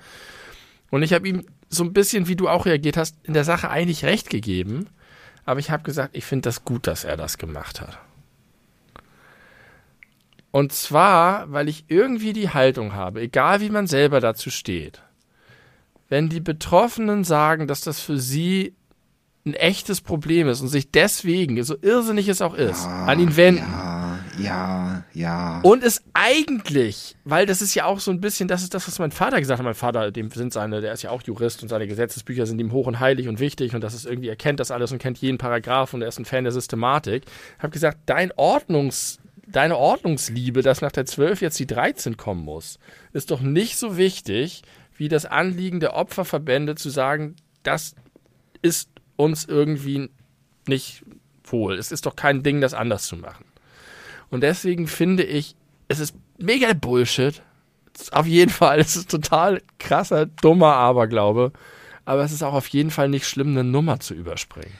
Und 0.90 1.02
ich 1.02 1.12
habe 1.12 1.28
ihm 1.28 1.44
so 1.68 1.84
ein 1.84 1.92
bisschen, 1.92 2.26
wie 2.26 2.36
du 2.36 2.48
auch 2.48 2.66
reagiert 2.66 2.96
hast, 2.96 3.16
in 3.22 3.34
der 3.34 3.44
Sache 3.44 3.70
eigentlich 3.70 4.04
recht 4.04 4.30
gegeben. 4.30 4.88
Aber 5.44 5.60
ich 5.60 5.70
habe 5.70 5.82
gesagt, 5.82 6.16
ich 6.16 6.24
finde 6.24 6.48
das 6.48 6.64
gut, 6.64 6.86
dass 6.86 7.04
er 7.04 7.16
das 7.16 7.38
gemacht 7.38 7.80
hat. 7.80 7.98
Und 10.50 10.72
zwar, 10.72 11.52
weil 11.52 11.68
ich 11.68 11.84
irgendwie 11.88 12.32
die 12.32 12.50
Haltung 12.50 12.94
habe, 12.94 13.20
egal 13.20 13.60
wie 13.60 13.70
man 13.70 13.86
selber 13.86 14.20
dazu 14.20 14.50
steht, 14.50 15.02
wenn 16.08 16.28
die 16.28 16.40
Betroffenen 16.40 17.24
sagen, 17.24 17.68
dass 17.68 17.82
das 17.82 18.00
für 18.00 18.18
sie 18.18 18.74
ein 19.46 19.54
echtes 19.54 20.00
Problem 20.02 20.48
ist 20.48 20.60
und 20.60 20.68
sich 20.68 20.90
deswegen, 20.90 21.62
so 21.64 21.74
irrsinnig 21.80 22.28
es 22.28 22.42
auch 22.42 22.54
ist, 22.54 22.84
ja, 22.84 23.06
an 23.06 23.20
ihn 23.20 23.36
wenden. 23.36 23.64
Ja, 23.70 24.18
ja, 24.38 25.04
ja. 25.14 25.60
Und 25.62 25.82
es 25.82 26.02
eigentlich, 26.12 27.16
weil 27.24 27.46
das 27.46 27.62
ist 27.62 27.74
ja 27.74 27.86
auch 27.86 28.00
so 28.00 28.10
ein 28.10 28.20
bisschen, 28.20 28.48
das 28.48 28.62
ist 28.62 28.74
das, 28.74 28.86
was 28.86 28.98
mein 28.98 29.12
Vater 29.12 29.40
gesagt 29.40 29.58
hat. 29.58 29.64
Mein 29.64 29.74
Vater, 29.74 30.10
dem 30.10 30.30
sind 30.30 30.52
seine, 30.52 30.82
der 30.82 30.92
ist 30.92 31.02
ja 31.02 31.10
auch 31.10 31.22
Jurist 31.22 31.62
und 31.62 31.68
seine 31.68 31.86
Gesetzesbücher 31.86 32.44
sind 32.44 32.60
ihm 32.60 32.72
hoch 32.72 32.86
und 32.86 33.00
heilig 33.00 33.28
und 33.28 33.40
wichtig 33.40 33.74
und 33.74 33.82
das 33.82 33.94
ist 33.94 34.04
irgendwie, 34.04 34.28
er 34.28 34.36
kennt 34.36 34.60
das 34.60 34.70
alles 34.70 34.92
und 34.92 34.98
kennt 34.98 35.18
jeden 35.18 35.38
Paragraph 35.38 35.94
und 35.94 36.02
er 36.02 36.08
ist 36.08 36.18
ein 36.18 36.26
Fan 36.26 36.44
der 36.44 36.52
Systematik. 36.52 37.24
Ich 37.56 37.62
habe 37.62 37.72
gesagt, 37.72 37.98
dein 38.06 38.32
Ordnungs, 38.36 39.20
deine 39.46 39.78
Ordnungsliebe, 39.78 40.60
dass 40.62 40.82
nach 40.82 40.92
der 40.92 41.06
12 41.06 41.40
jetzt 41.40 41.58
die 41.58 41.66
13 41.66 42.18
kommen 42.18 42.44
muss, 42.44 42.78
ist 43.14 43.30
doch 43.30 43.40
nicht 43.40 43.78
so 43.78 43.96
wichtig, 43.96 44.62
wie 44.96 45.08
das 45.08 45.24
Anliegen 45.24 45.80
der 45.80 45.96
Opferverbände 45.96 46.74
zu 46.74 46.90
sagen, 46.90 47.36
das 47.62 47.94
ist 48.60 48.90
uns 49.20 49.44
irgendwie 49.44 50.10
nicht 50.66 51.04
wohl. 51.44 51.74
Es 51.78 51.92
ist 51.92 52.06
doch 52.06 52.16
kein 52.16 52.42
Ding, 52.42 52.60
das 52.60 52.74
anders 52.74 53.04
zu 53.04 53.16
machen. 53.16 53.44
Und 54.30 54.42
deswegen 54.42 54.86
finde 54.86 55.24
ich, 55.24 55.56
es 55.88 55.98
ist 55.98 56.14
mega 56.38 56.72
Bullshit. 56.72 57.42
Auf 58.12 58.26
jeden 58.26 58.50
Fall, 58.50 58.78
es 58.78 58.96
ist 58.96 59.10
total 59.10 59.60
krasser, 59.78 60.26
dummer 60.26 60.74
Aberglaube. 60.74 61.52
Aber 62.04 62.22
es 62.24 62.32
ist 62.32 62.42
auch 62.42 62.54
auf 62.54 62.68
jeden 62.68 62.90
Fall 62.90 63.08
nicht 63.08 63.26
schlimm, 63.26 63.48
eine 63.48 63.64
Nummer 63.64 64.00
zu 64.00 64.14
überspringen. 64.14 64.72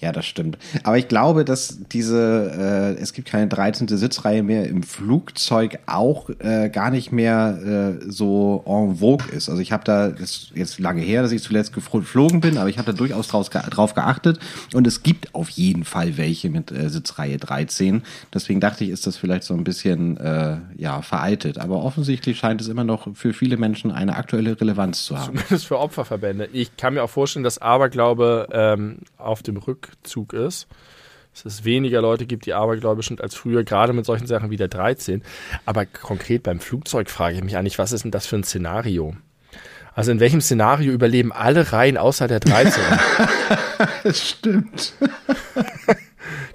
Ja, 0.00 0.12
das 0.12 0.26
stimmt. 0.26 0.58
Aber 0.84 0.96
ich 0.96 1.08
glaube, 1.08 1.44
dass 1.44 1.78
diese, 1.90 2.94
äh, 2.96 3.02
es 3.02 3.12
gibt 3.12 3.28
keine 3.28 3.48
13. 3.48 3.88
Sitzreihe 3.88 4.44
mehr 4.44 4.68
im 4.68 4.84
Flugzeug 4.84 5.80
auch 5.86 6.30
äh, 6.38 6.68
gar 6.68 6.90
nicht 6.90 7.10
mehr 7.10 7.98
äh, 7.98 8.04
so 8.08 8.62
en 8.64 8.96
vogue 8.96 9.28
ist. 9.32 9.48
Also 9.48 9.60
ich 9.60 9.72
habe 9.72 9.82
da, 9.82 10.10
das 10.10 10.20
ist 10.20 10.52
jetzt 10.54 10.78
lange 10.78 11.02
her, 11.02 11.22
dass 11.22 11.32
ich 11.32 11.42
zuletzt 11.42 11.72
geflogen 11.72 12.40
bin, 12.40 12.58
aber 12.58 12.68
ich 12.68 12.78
habe 12.78 12.92
da 12.92 12.96
durchaus 12.96 13.26
draus, 13.26 13.50
drauf 13.50 13.94
geachtet 13.94 14.38
und 14.72 14.86
es 14.86 15.02
gibt 15.02 15.34
auf 15.34 15.50
jeden 15.50 15.84
Fall 15.84 16.16
welche 16.16 16.48
mit 16.48 16.70
äh, 16.70 16.90
Sitzreihe 16.90 17.36
13. 17.36 18.02
Deswegen 18.32 18.60
dachte 18.60 18.84
ich, 18.84 18.90
ist 18.90 19.04
das 19.04 19.16
vielleicht 19.16 19.42
so 19.42 19.54
ein 19.54 19.64
bisschen 19.64 20.16
äh, 20.18 20.58
ja 20.76 21.02
veraltet. 21.02 21.58
Aber 21.58 21.82
offensichtlich 21.82 22.38
scheint 22.38 22.60
es 22.60 22.68
immer 22.68 22.84
noch 22.84 23.16
für 23.16 23.32
viele 23.32 23.56
Menschen 23.56 23.90
eine 23.90 24.14
aktuelle 24.14 24.60
Relevanz 24.60 25.04
zu 25.04 25.18
haben. 25.18 25.38
Zumindest 25.38 25.66
für 25.66 25.80
Opferverbände. 25.80 26.48
Ich 26.52 26.76
kann 26.76 26.94
mir 26.94 27.02
auch 27.02 27.10
vorstellen, 27.10 27.42
dass 27.42 27.58
Aberglaube 27.58 28.48
ähm, 28.52 28.98
auf 29.16 29.42
dem 29.42 29.56
Rück 29.56 29.87
Rückzug 29.88 30.32
ist. 30.32 30.66
Dass 31.34 31.44
es 31.44 31.64
weniger 31.64 32.00
Leute 32.00 32.26
gibt, 32.26 32.46
die 32.46 32.54
abergläubisch 32.54 33.08
sind 33.08 33.20
als 33.20 33.34
früher, 33.34 33.62
gerade 33.62 33.92
mit 33.92 34.04
solchen 34.04 34.26
Sachen 34.26 34.50
wie 34.50 34.56
der 34.56 34.68
13. 34.68 35.22
Aber 35.66 35.86
konkret 35.86 36.42
beim 36.42 36.58
Flugzeug 36.58 37.10
frage 37.10 37.36
ich 37.36 37.44
mich 37.44 37.56
eigentlich, 37.56 37.78
was 37.78 37.92
ist 37.92 38.02
denn 38.02 38.10
das 38.10 38.26
für 38.26 38.36
ein 38.36 38.44
Szenario? 38.44 39.14
Also 39.94 40.10
in 40.12 40.20
welchem 40.20 40.40
Szenario 40.40 40.92
überleben 40.92 41.32
alle 41.32 41.72
Reihen 41.72 41.96
außer 41.96 42.28
der 42.28 42.40
13? 42.40 42.82
das 44.04 44.28
stimmt. 44.28 44.94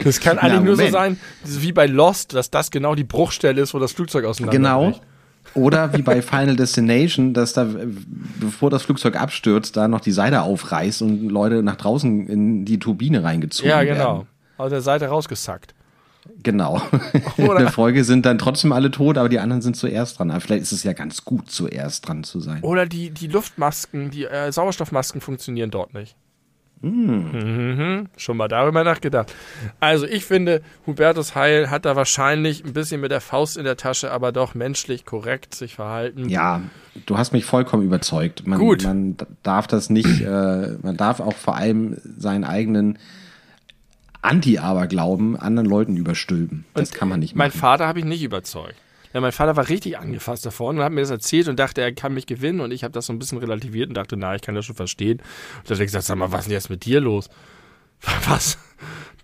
Das 0.04 0.20
kann 0.20 0.38
eigentlich 0.38 0.60
Na, 0.60 0.66
nur 0.66 0.76
so 0.76 0.88
sein, 0.90 1.20
wie 1.44 1.72
bei 1.72 1.86
Lost, 1.86 2.34
dass 2.34 2.50
das 2.50 2.72
genau 2.72 2.96
die 2.96 3.04
Bruchstelle 3.04 3.62
ist, 3.62 3.74
wo 3.74 3.80
das 3.80 3.94
Flugzeug 3.94 4.26
auseinander 4.26 4.58
Genau. 4.58 5.00
Oder 5.56 5.94
wie 5.94 6.02
bei 6.02 6.22
Final 6.22 6.56
Destination, 6.56 7.34
dass 7.34 7.54
da, 7.54 7.68
bevor 8.40 8.70
das 8.70 8.84
Flugzeug 8.84 9.20
abstürzt, 9.20 9.78
da 9.78 9.88
noch 9.88 10.02
die 10.02 10.12
Seite 10.12 10.42
aufreißt 10.42 11.02
und 11.02 11.30
Leute 11.30 11.62
nach 11.64 11.76
draußen 11.76 12.28
in 12.28 12.66
die 12.66 12.80
Turbine 12.80 13.24
reingezogen 13.24 13.70
werden. 13.70 13.88
Ja, 13.88 13.94
genau. 13.94 14.14
Werden. 14.18 14.28
Aus 14.58 14.70
der 14.70 14.82
Seite 14.82 15.08
rausgesackt. 15.08 15.76
Genau. 16.42 16.82
In 17.38 17.58
der 17.58 17.72
Folge 17.72 18.04
sind 18.06 18.26
dann 18.26 18.38
trotzdem 18.38 18.72
alle 18.72 18.92
tot, 18.92 19.18
aber 19.18 19.28
die 19.28 19.40
anderen 19.40 19.62
sind 19.62 19.76
zuerst 19.76 20.20
dran. 20.20 20.32
Aber 20.32 20.40
vielleicht 20.40 20.62
ist 20.62 20.72
es 20.72 20.84
ja 20.84 20.94
ganz 20.94 21.26
gut, 21.26 21.52
zuerst 21.52 22.08
dran 22.08 22.24
zu 22.24 22.40
sein. 22.40 22.62
Oder 22.62 22.86
die, 22.86 23.10
die 23.10 23.28
Luftmasken, 23.28 24.10
die 24.10 24.26
äh, 24.26 24.52
Sauerstoffmasken 24.52 25.20
funktionieren 25.20 25.70
dort 25.70 25.94
nicht. 25.94 26.16
Mm. 26.84 27.32
Mhm, 27.32 28.10
schon 28.18 28.36
mal 28.36 28.50
darüber 28.50 28.84
nachgedacht. 28.84 29.34
Also 29.80 30.06
ich 30.06 30.26
finde, 30.26 30.62
Hubertus 30.86 31.34
Heil 31.34 31.70
hat 31.70 31.86
da 31.86 31.96
wahrscheinlich 31.96 32.66
ein 32.66 32.74
bisschen 32.74 33.00
mit 33.00 33.10
der 33.10 33.22
Faust 33.22 33.56
in 33.56 33.64
der 33.64 33.78
Tasche, 33.78 34.12
aber 34.12 34.34
doch 34.34 34.54
menschlich 34.54 35.06
korrekt 35.06 35.56
sich 35.56 35.76
verhalten. 35.76 36.28
Ja, 36.28 36.62
du 37.06 37.18
hast 37.18 37.32
mich 37.32 37.46
vollkommen 37.46 37.84
überzeugt. 37.84 38.46
Man, 38.46 38.60
Gut. 38.60 38.84
man 38.84 39.16
darf 39.44 39.66
das 39.68 39.90
nicht, 39.90 40.22
äh, 40.22 40.78
man 40.82 40.98
darf 40.98 41.22
auch 41.22 41.36
vor 41.36 41.56
allem 41.56 41.98
seinen 42.18 42.44
eigenen 42.44 43.00
Anti-Aberglauben 44.22 45.38
anderen 45.38 45.68
Leuten 45.68 45.96
überstülpen. 45.96 46.66
Das 46.74 46.92
Und 46.92 46.98
kann 46.98 47.08
man 47.08 47.22
nicht 47.22 47.36
machen. 47.36 47.50
Mein 47.50 47.52
Vater 47.52 47.88
habe 47.88 48.00
ich 48.00 48.06
nicht 48.06 48.24
überzeugt. 48.24 48.76
Ja, 49.14 49.22
mein 49.22 49.32
Vater 49.32 49.56
war 49.56 49.70
richtig 49.70 49.98
angefasst 50.00 50.46
davon 50.46 50.78
und 50.78 50.84
hat 50.84 50.92
mir 50.92 51.02
das 51.02 51.12
erzählt 51.12 51.48
und 51.48 51.60
dachte, 51.60 51.82
er 51.82 51.94
kann 51.94 52.14
mich 52.14 52.26
gewinnen. 52.26 52.62
Und 52.62 52.72
ich 52.72 52.84
habe 52.84 52.92
das 52.92 53.06
so 53.06 53.14
ein 53.14 53.20
bisschen 53.20 53.38
relativiert 53.38 53.90
und 53.90 53.96
dachte, 53.96 54.18
na, 54.18 54.36
ich 54.36 54.42
kann 54.42 54.56
das 54.56 54.66
schon 54.66 54.76
verstehen. 54.76 55.20
Und 55.20 55.70
dann 55.70 55.76
hat 55.76 55.82
er 55.82 55.86
gesagt, 55.86 56.06
sag 56.06 56.18
mal, 56.18 56.32
was 56.32 56.42
ist 56.42 56.46
denn 56.48 56.54
jetzt 56.54 56.70
mit 56.70 56.86
dir 56.86 57.00
los? 57.00 57.30
Was? 58.28 58.58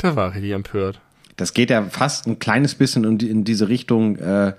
Der 0.02 0.16
war 0.16 0.34
richtig 0.34 0.52
empört. 0.52 1.02
Das 1.36 1.54
geht 1.54 1.70
ja 1.70 1.84
fast 1.84 2.28
ein 2.28 2.38
kleines 2.38 2.76
bisschen 2.76 3.04
in, 3.04 3.18
die, 3.18 3.30
in 3.30 3.44
diese 3.44 3.68
Richtung, 3.68 4.18
äh, 4.18 4.54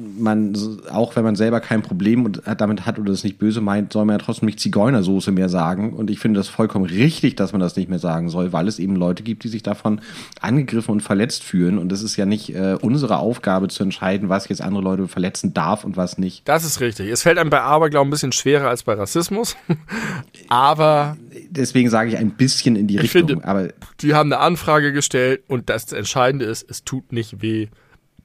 man, 0.00 0.56
auch 0.90 1.14
wenn 1.16 1.24
man 1.24 1.36
selber 1.36 1.60
kein 1.60 1.82
Problem 1.82 2.32
damit 2.58 2.86
hat 2.86 2.98
oder 2.98 3.12
das 3.12 3.24
nicht 3.24 3.38
böse 3.38 3.60
meint, 3.60 3.92
soll 3.92 4.04
man 4.04 4.18
ja 4.18 4.24
trotzdem 4.24 4.46
nicht 4.46 4.60
Zigeunersoße 4.60 5.30
mehr 5.30 5.48
sagen. 5.48 5.92
Und 5.92 6.10
ich 6.10 6.18
finde 6.18 6.38
das 6.40 6.48
vollkommen 6.48 6.84
richtig, 6.84 7.36
dass 7.36 7.52
man 7.52 7.60
das 7.60 7.76
nicht 7.76 7.88
mehr 7.88 7.98
sagen 7.98 8.28
soll, 8.28 8.52
weil 8.52 8.66
es 8.66 8.78
eben 8.78 8.96
Leute 8.96 9.22
gibt, 9.22 9.44
die 9.44 9.48
sich 9.48 9.62
davon 9.62 10.00
angegriffen 10.40 10.90
und 10.90 11.00
verletzt 11.00 11.44
fühlen. 11.44 11.78
Und 11.78 11.92
es 11.92 12.02
ist 12.02 12.16
ja 12.16 12.26
nicht 12.26 12.54
äh, 12.54 12.76
unsere 12.80 13.18
Aufgabe 13.18 13.68
zu 13.68 13.82
entscheiden, 13.82 14.28
was 14.28 14.48
jetzt 14.48 14.62
andere 14.62 14.82
Leute 14.82 15.08
verletzen 15.08 15.54
darf 15.54 15.84
und 15.84 15.96
was 15.96 16.18
nicht. 16.18 16.46
Das 16.48 16.64
ist 16.64 16.80
richtig. 16.80 17.10
Es 17.10 17.22
fällt 17.22 17.38
einem 17.38 17.50
bei 17.50 17.60
Aberglauben 17.60 18.08
ein 18.08 18.10
bisschen 18.10 18.32
schwerer 18.32 18.68
als 18.68 18.82
bei 18.82 18.94
Rassismus. 18.94 19.56
Aber. 20.48 21.16
Deswegen 21.50 21.88
sage 21.90 22.10
ich 22.10 22.16
ein 22.16 22.30
bisschen 22.30 22.76
in 22.76 22.86
die 22.86 22.96
Richtung. 22.96 23.28
Finde, 23.28 23.46
aber 23.46 23.68
die 24.00 24.14
haben 24.14 24.32
eine 24.32 24.40
Anfrage 24.40 24.92
gestellt 24.92 25.42
und 25.46 25.68
das 25.70 25.92
Entscheidende 25.92 26.44
ist, 26.46 26.68
es 26.68 26.84
tut 26.84 27.12
nicht 27.12 27.42
weh 27.42 27.68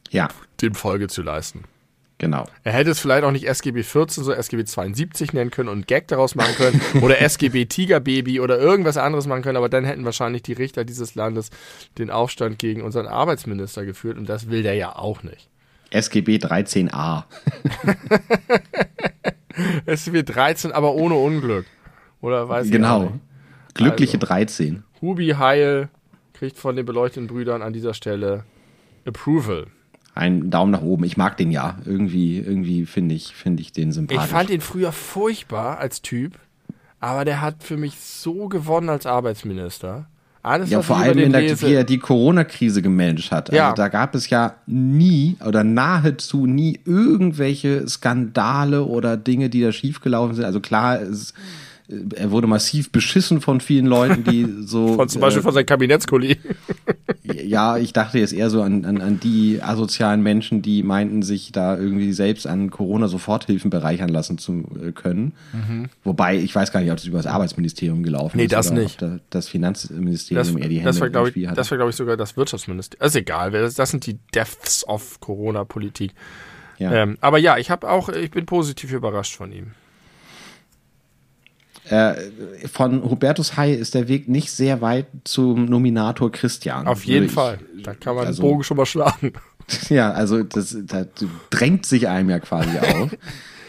ja. 0.10 0.28
dem 0.62 0.76
Folge 0.76 1.08
zu 1.08 1.22
leisten. 1.22 1.64
Genau. 2.20 2.46
Er 2.66 2.74
hätte 2.74 2.92
es 2.92 3.00
vielleicht 3.00 3.24
auch 3.24 3.32
nicht 3.32 3.48
SGB 3.48 3.82
14, 3.82 4.26
so 4.26 4.34
SGB 4.34 4.66
72 4.66 5.32
nennen 5.32 5.52
können 5.52 5.70
und 5.70 5.88
Gag 5.88 6.10
daraus 6.10 6.36
machen 6.36 6.54
können 6.56 6.82
oder 7.02 7.22
SGB 7.22 7.66
Tigerbaby 7.66 8.42
oder 8.42 8.60
irgendwas 8.60 8.98
anderes 8.98 9.26
machen 9.26 9.42
können, 9.42 9.56
aber 9.56 9.70
dann 9.70 9.86
hätten 9.86 10.04
wahrscheinlich 10.04 10.44
die 10.44 10.52
Richter 10.52 10.84
dieses 10.84 11.16
Landes 11.16 11.50
den 11.98 12.10
Aufstand 12.10 12.60
gegen 12.60 12.82
unseren 12.82 13.08
Arbeitsminister 13.08 13.86
geführt 13.86 14.18
und 14.18 14.28
das 14.28 14.50
will 14.50 14.64
der 14.64 14.74
ja 14.74 14.98
auch 14.98 15.24
nicht. 15.24 15.50
SGB 15.92 16.36
13a. 16.38 17.24
SGB 19.86 20.24
13, 20.24 20.74
aber 20.74 20.94
ohne 20.94 21.16
Unglück. 21.16 21.66
Oder 22.22 22.50
weiß 22.50 22.70
genau. 22.70 23.04
ich 23.04 23.10
Genau. 23.12 23.20
Glückliche 23.74 24.18
also, 24.18 24.28
13. 24.28 24.84
Hubi 25.02 25.30
Heil 25.38 25.90
kriegt 26.34 26.58
von 26.58 26.76
den 26.76 26.86
beleuchteten 26.86 27.28
Brüdern 27.28 27.62
an 27.62 27.72
dieser 27.72 27.94
Stelle 27.94 28.44
Approval 29.06 29.68
einen 30.20 30.52
Daumen 30.52 30.72
nach 30.72 30.82
oben. 30.82 31.04
Ich 31.06 31.18
mag 31.18 31.38
den 31.38 31.52
ja. 31.52 31.78
Irgendwie, 31.86 32.38
irgendwie 32.38 32.86
finde 32.86 33.16
ich, 33.16 33.34
finde 33.34 33.62
ich 33.62 33.72
den 33.72 33.92
sympathisch. 33.92 34.26
Ich 34.26 34.30
fand 34.30 34.50
ihn 34.50 34.62
früher 34.62 34.92
furchtbar 34.92 35.80
als 35.80 36.02
Typ, 36.02 36.38
aber 37.00 37.26
der 37.26 37.42
hat 37.42 37.64
für 37.64 37.78
mich 37.78 38.00
so 38.00 38.48
gewonnen 38.48 38.90
als 38.90 39.06
Arbeitsminister. 39.06 40.08
Alles, 40.42 40.70
ja, 40.70 40.82
vor 40.82 40.98
allem 40.98 41.18
in 41.18 41.34
der, 41.34 41.62
wie 41.62 41.74
er 41.74 41.84
die 41.84 41.98
Corona-Krise 41.98 42.82
gemanagt 42.82 43.32
hat. 43.32 43.50
Also 43.50 43.58
ja. 43.58 43.74
da 43.74 43.90
gab 43.90 44.16
es 44.16 44.30
ja 44.30 44.56
nie 44.68 45.36
oder 45.46 45.66
nahezu 45.66 46.46
nie 46.46 46.80
irgendwelche 46.86 47.88
Skandale 47.90 48.86
oder 48.86 49.18
Dinge, 49.18 49.50
die 49.50 49.62
da 49.62 49.74
schiefgelaufen 49.74 50.36
sind. 50.36 50.46
Also 50.46 50.62
klar, 50.62 51.02
es 51.02 51.34
er 52.16 52.30
wurde 52.30 52.46
massiv 52.46 52.92
beschissen 52.92 53.42
von 53.42 53.62
vielen 53.62 53.88
Leuten, 53.88 54.24
die 54.24 54.48
so. 54.62 54.94
von 54.94 55.10
zum 55.10 55.22
Beispiel 55.22 55.40
äh, 55.40 55.44
von 55.44 55.54
seinen 55.54 55.66
Kabinettskollegen. 55.66 56.56
ja, 57.24 57.78
ich 57.78 57.94
dachte 57.94 58.20
jetzt 58.20 58.34
eher 58.34 58.50
so 58.50 58.62
an, 58.62 58.86
an, 58.86 59.02
an 59.02 59.20
die 59.20 59.62
asozialen 59.62 60.22
Menschen, 60.22 60.62
die 60.62 60.84
meinten, 60.84 61.24
sich 61.24 61.52
da 61.52 61.78
irgendwie 61.78 62.14
selbst 62.14 62.46
an 62.46 62.70
Corona-Soforthilfen 62.70 63.72
bereichern 63.72 64.10
lassen 64.10 64.38
zu 64.38 64.66
äh, 64.82 64.92
können. 64.92 65.34
Mhm. 65.54 65.90
Wobei, 66.04 66.38
ich 66.38 66.54
weiß 66.54 66.72
gar 66.72 66.82
nicht, 66.82 66.92
ob 66.92 66.98
das 66.98 67.06
über 67.06 67.18
das 67.18 67.28
Arbeitsministerium 67.28 68.04
gelaufen 68.04 68.38
nee, 68.38 68.44
ist. 68.44 68.52
Nee, 68.52 68.56
das 68.56 68.72
nicht. 68.72 69.06
das 69.32 69.48
Finanzministerium 69.48 70.46
das, 70.46 70.56
eher 70.56 70.70
die 70.70 70.76
Hände 70.78 70.90
das 70.90 71.02
war, 71.02 71.10
glaube 71.10 71.30
ich, 71.30 71.48
Das 71.56 71.72
war, 71.72 71.78
glaube 71.78 71.90
ich, 71.90 71.96
sogar 71.96 72.18
das 72.18 72.38
Wirtschaftsministerium. 72.38 73.08
ist 73.08 73.16
egal, 73.16 73.52
das, 73.52 73.74
das 73.74 73.90
sind 73.90 74.06
die 74.06 74.20
Deaths 74.34 74.88
of 74.88 75.20
Corona-Politik. 75.20 76.14
Ja. 76.78 76.94
Ähm, 76.94 77.18
aber 77.20 77.40
ja, 77.40 77.58
ich 77.58 77.72
habe 77.72 77.90
auch, 77.90 78.10
ich 78.10 78.32
bin 78.32 78.46
positiv 78.46 78.94
überrascht 78.94 79.36
von 79.36 79.52
ihm. 79.52 79.72
Äh, 81.90 82.16
von 82.68 83.04
Hubertus 83.04 83.58
Heil 83.58 83.76
ist 83.76 83.96
der 83.96 84.08
Weg 84.08 84.28
nicht 84.28 84.52
sehr 84.52 84.82
weit 84.82 85.08
zum 85.24 85.66
Nominator 85.66 86.32
Christian. 86.32 86.88
Auf 86.88 87.04
jeden 87.04 87.26
ich, 87.26 87.32
Fall. 87.32 87.60
Da 87.84 87.96
kann 87.96 88.16
man 88.16 88.28
also, 88.28 88.44
den 88.44 88.50
Bogen 88.50 88.64
schon 88.64 88.78
mal 88.78 88.86
schlagen. 88.86 89.34
Ja, 89.90 90.10
also 90.10 90.42
das, 90.42 90.76
das 90.86 91.06
drängt 91.52 91.86
sich 91.86 92.08
einem 92.08 92.32
ja 92.32 92.40
quasi 92.40 92.76
auf. 92.80 93.16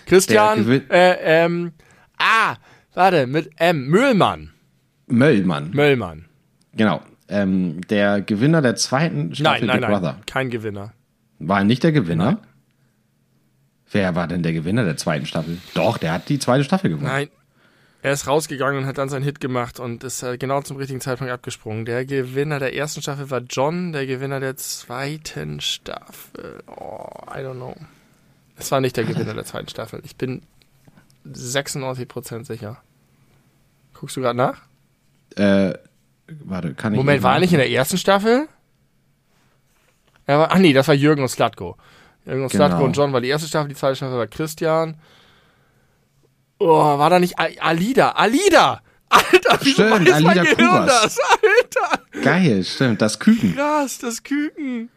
Christian, 0.06 0.66
äh, 0.88 1.44
ähm, 1.44 1.72
ah, 2.16 2.54
warte, 2.94 3.26
mit 3.26 3.50
M, 3.56 3.86
Müllmann. 3.86 4.50
Möllmann. 5.08 5.72
Möllmann. 5.72 6.24
Genau. 6.74 7.02
Ähm, 7.28 7.82
der 7.90 8.22
Gewinner 8.22 8.62
der 8.62 8.76
zweiten 8.76 9.34
Staffel 9.34 9.66
nein, 9.66 9.80
nein, 9.80 9.80
Big 9.80 9.90
Brother. 9.90 10.12
Nein, 10.14 10.22
kein 10.24 10.48
Gewinner. 10.48 10.94
War 11.38 11.64
nicht 11.64 11.82
der 11.82 11.92
Gewinner? 11.92 12.32
Nein. 12.32 12.38
Wer 13.92 14.14
war 14.14 14.26
denn 14.26 14.42
der 14.42 14.54
Gewinner 14.54 14.84
der 14.84 14.96
zweiten 14.96 15.26
Staffel? 15.26 15.58
Doch, 15.74 15.98
der 15.98 16.12
hat 16.12 16.30
die 16.30 16.38
zweite 16.38 16.64
Staffel 16.64 16.88
gewonnen. 16.90 17.08
Nein, 17.08 17.28
er 18.02 18.12
ist 18.12 18.26
rausgegangen 18.26 18.82
und 18.82 18.86
hat 18.86 18.98
dann 18.98 19.08
seinen 19.08 19.24
Hit 19.24 19.40
gemacht 19.40 19.78
und 19.78 20.04
ist 20.04 20.22
äh, 20.22 20.38
genau 20.38 20.62
zum 20.62 20.78
richtigen 20.78 21.00
Zeitpunkt 21.00 21.32
abgesprungen. 21.32 21.84
Der 21.84 22.06
Gewinner 22.06 22.58
der 22.58 22.74
ersten 22.74 23.02
Staffel 23.02 23.30
war 23.30 23.40
John, 23.40 23.92
der 23.92 24.06
Gewinner 24.06 24.40
der 24.40 24.56
zweiten 24.56 25.60
Staffel. 25.60 26.62
Oh, 26.66 27.08
I 27.28 27.40
don't 27.40 27.56
know. 27.56 27.76
Es 28.56 28.70
war 28.70 28.80
nicht 28.80 28.96
der 28.96 29.04
Gewinner 29.04 29.34
der 29.34 29.44
zweiten 29.44 29.68
Staffel. 29.68 30.00
Ich 30.04 30.16
bin 30.16 30.42
96% 31.26 32.46
sicher. 32.46 32.78
Guckst 33.94 34.16
du 34.16 34.22
gerade 34.22 34.36
nach? 34.36 34.62
Äh, 35.36 35.74
warte, 36.44 36.74
kann 36.74 36.94
ich. 36.94 36.96
Moment, 36.96 37.22
war 37.22 37.34
er 37.34 37.40
nicht 37.40 37.52
in 37.52 37.58
der 37.58 37.70
ersten 37.70 37.98
Staffel? 37.98 38.48
Er 40.26 40.38
war, 40.38 40.52
ach 40.52 40.58
nee, 40.58 40.72
das 40.72 40.88
war 40.88 40.94
Jürgen 40.94 41.22
und 41.22 41.28
Slatko. 41.28 41.76
Jürgen 42.24 42.44
und 42.44 42.52
genau. 42.52 42.66
Slatko 42.66 42.84
und 42.84 42.96
John 42.96 43.12
war 43.12 43.20
die 43.20 43.28
erste 43.28 43.48
Staffel, 43.48 43.68
die 43.68 43.74
zweite 43.74 43.96
Staffel 43.96 44.16
war 44.16 44.26
Christian. 44.26 44.96
Oh, 46.60 46.98
war 46.98 47.08
da 47.08 47.18
nicht 47.18 47.38
Alida? 47.38 48.10
Alida! 48.10 48.82
Alter, 49.08 49.58
wie 49.62 49.72
stimmt, 49.72 50.06
weiß 50.06 50.12
Alida 50.12 50.34
mein 50.34 50.44
Gehirn 50.44 50.86
das? 50.86 51.18
Alter! 51.18 52.04
Geil, 52.22 52.62
stimmt, 52.64 53.00
das 53.00 53.18
Küken. 53.18 53.56
Krass, 53.56 53.98
das 53.98 54.22
Küken. 54.22 54.90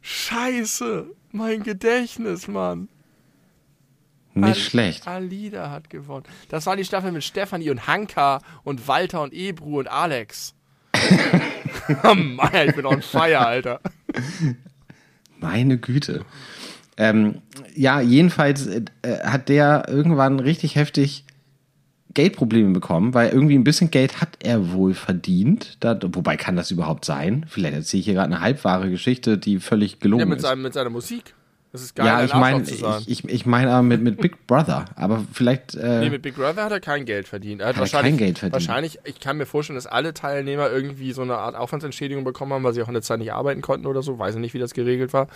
Scheiße, 0.00 1.06
mein 1.30 1.62
Gedächtnis, 1.62 2.48
Mann. 2.48 2.88
Nicht 4.32 4.46
Al 4.46 4.54
schlecht. 4.54 5.06
Alida 5.06 5.70
hat 5.70 5.90
gewonnen. 5.90 6.24
Das 6.48 6.64
war 6.64 6.76
die 6.76 6.86
Staffel 6.86 7.12
mit 7.12 7.22
Stefanie 7.22 7.68
und 7.68 7.86
Hanka 7.86 8.40
und 8.64 8.88
Walter 8.88 9.20
und 9.20 9.34
Ebru 9.34 9.78
und 9.78 9.88
Alex. 9.88 10.54
oh 12.02 12.14
Mann, 12.14 12.68
ich 12.68 12.74
bin 12.74 12.86
on 12.86 13.02
fire, 13.02 13.46
Alter. 13.46 13.80
Meine 15.38 15.76
Güte. 15.76 16.24
Ähm, 17.00 17.36
ja, 17.74 18.02
jedenfalls 18.02 18.66
äh, 18.66 18.82
hat 19.24 19.48
der 19.48 19.86
irgendwann 19.88 20.38
richtig 20.38 20.76
heftig 20.76 21.24
Geldprobleme 22.12 22.74
bekommen, 22.74 23.14
weil 23.14 23.30
irgendwie 23.30 23.54
ein 23.54 23.64
bisschen 23.64 23.90
Geld 23.90 24.20
hat 24.20 24.36
er 24.42 24.72
wohl 24.72 24.92
verdient. 24.92 25.78
Da, 25.80 25.98
wobei 26.02 26.36
kann 26.36 26.56
das 26.56 26.70
überhaupt 26.70 27.06
sein? 27.06 27.46
Vielleicht 27.48 27.74
erzähle 27.74 28.00
ich 28.00 28.04
hier 28.04 28.14
gerade 28.14 28.34
eine 28.34 28.42
halbwahre 28.42 28.90
Geschichte, 28.90 29.38
die 29.38 29.60
völlig 29.60 29.98
gelungen 30.00 30.20
ja, 30.20 30.26
mit 30.26 30.38
ist. 30.40 30.42
Seinem, 30.42 30.60
mit 30.60 30.74
seiner 30.74 30.90
Musik. 30.90 31.34
Das 31.72 31.80
ist 31.82 31.94
geil, 31.94 32.04
ja, 32.04 32.22
ich 32.22 32.34
meine, 32.34 32.64
ich, 33.06 33.24
ich, 33.24 33.46
meine 33.46 33.70
aber 33.70 33.82
mit, 33.82 34.02
mit 34.02 34.20
Big 34.20 34.46
Brother. 34.46 34.86
Aber 34.96 35.24
vielleicht. 35.32 35.76
Äh, 35.76 36.00
nee, 36.00 36.10
mit 36.10 36.20
Big 36.20 36.34
Brother 36.34 36.64
hat 36.64 36.72
er 36.72 36.80
kein 36.80 37.06
Geld 37.06 37.28
verdient. 37.28 37.62
Er 37.62 37.68
hat, 37.68 37.76
hat 37.76 37.80
wahrscheinlich, 37.80 38.10
kein 38.10 38.18
Geld 38.18 38.38
verdient. 38.40 38.52
Wahrscheinlich, 38.54 38.98
ich 39.04 39.20
kann 39.20 39.38
mir 39.38 39.46
vorstellen, 39.46 39.76
dass 39.76 39.86
alle 39.86 40.12
Teilnehmer 40.12 40.68
irgendwie 40.68 41.12
so 41.12 41.22
eine 41.22 41.38
Art 41.38 41.54
Aufwandsentschädigung 41.54 42.24
bekommen 42.24 42.52
haben, 42.52 42.64
weil 42.64 42.74
sie 42.74 42.82
auch 42.82 42.88
in 42.88 42.94
der 42.94 43.02
Zeit 43.02 43.20
nicht 43.20 43.32
arbeiten 43.32 43.62
konnten 43.62 43.86
oder 43.86 44.02
so. 44.02 44.18
Weiß 44.18 44.34
ich 44.34 44.40
nicht, 44.40 44.52
wie 44.52 44.58
das 44.58 44.74
geregelt 44.74 45.14
war. 45.14 45.28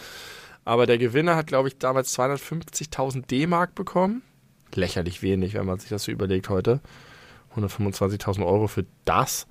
Aber 0.64 0.86
der 0.86 0.98
Gewinner 0.98 1.36
hat, 1.36 1.46
glaube 1.46 1.68
ich, 1.68 1.78
damals 1.78 2.18
250.000 2.18 3.26
D-Mark 3.26 3.74
bekommen. 3.74 4.22
Lächerlich 4.74 5.22
wenig, 5.22 5.54
wenn 5.54 5.66
man 5.66 5.78
sich 5.78 5.90
das 5.90 6.04
so 6.04 6.12
überlegt 6.12 6.48
heute. 6.48 6.80
125.000 7.54 8.44
Euro 8.44 8.66
für 8.66 8.84
das. 9.04 9.46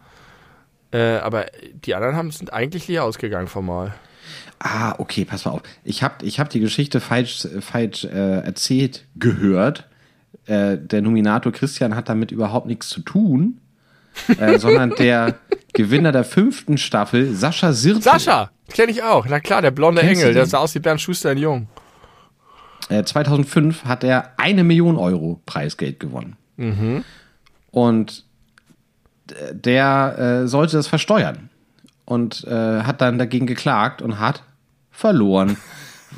Äh, 0.92 1.18
aber 1.18 1.46
die 1.74 1.96
anderen 1.96 2.16
haben, 2.16 2.32
sind 2.32 2.52
eigentlich 2.52 2.88
leer 2.88 3.04
ausgegangen 3.04 3.48
formal. 3.48 3.94
Ah, 4.60 4.96
okay, 4.98 5.26
pass 5.26 5.46
mal 5.46 5.52
auf. 5.52 5.64
Ich 5.84 6.04
habe 6.04 6.26
ich 6.26 6.40
hab 6.40 6.50
die 6.50 6.60
Geschichte 6.60 7.00
falsch, 7.00 7.48
falsch 7.60 8.06
äh, 8.06 8.40
erzählt 8.40 9.06
gehört. 9.16 9.88
Äh, 10.46 10.78
der 10.78 11.02
Nominator 11.02 11.52
Christian 11.52 11.96
hat 11.96 12.10
damit 12.10 12.32
überhaupt 12.32 12.68
nichts 12.68 12.90
zu 12.90 13.02
tun, 13.02 13.60
äh, 14.38 14.58
sondern 14.60 14.92
der 14.92 15.36
Gewinner 15.74 16.12
der 16.12 16.24
fünften 16.24 16.78
Staffel, 16.78 17.34
Sascha 17.34 17.74
Sirtel. 17.74 18.02
Sascha! 18.02 18.52
Kenne 18.74 18.92
ich 18.92 19.04
auch. 19.04 19.26
Na 19.28 19.40
klar, 19.40 19.62
der 19.62 19.72
blonde 19.72 20.02
Kennst 20.02 20.22
Engel, 20.22 20.34
der 20.34 20.46
sah 20.46 20.58
aus 20.58 20.76
wie 20.76 20.80
Bernd 20.80 21.00
Schuster 21.00 21.32
in 21.32 21.38
Jung. 21.38 21.68
2005 22.90 23.84
äh, 23.84 23.88
hat 23.88 24.04
er 24.04 24.34
eine 24.38 24.64
Million 24.64 24.98
Euro 24.98 25.40
Preisgeld 25.46 26.00
gewonnen. 26.00 26.36
Mhm. 26.58 27.06
Und 27.72 28.26
der 29.52 30.44
äh, 30.44 30.48
sollte 30.48 30.76
das 30.76 30.88
versteuern. 30.88 31.50
Und 32.06 32.44
äh, 32.46 32.82
hat 32.82 33.00
dann 33.00 33.18
dagegen 33.18 33.48
geklagt 33.48 34.02
und 34.02 34.20
hat 34.20 34.44
verloren. 34.92 35.58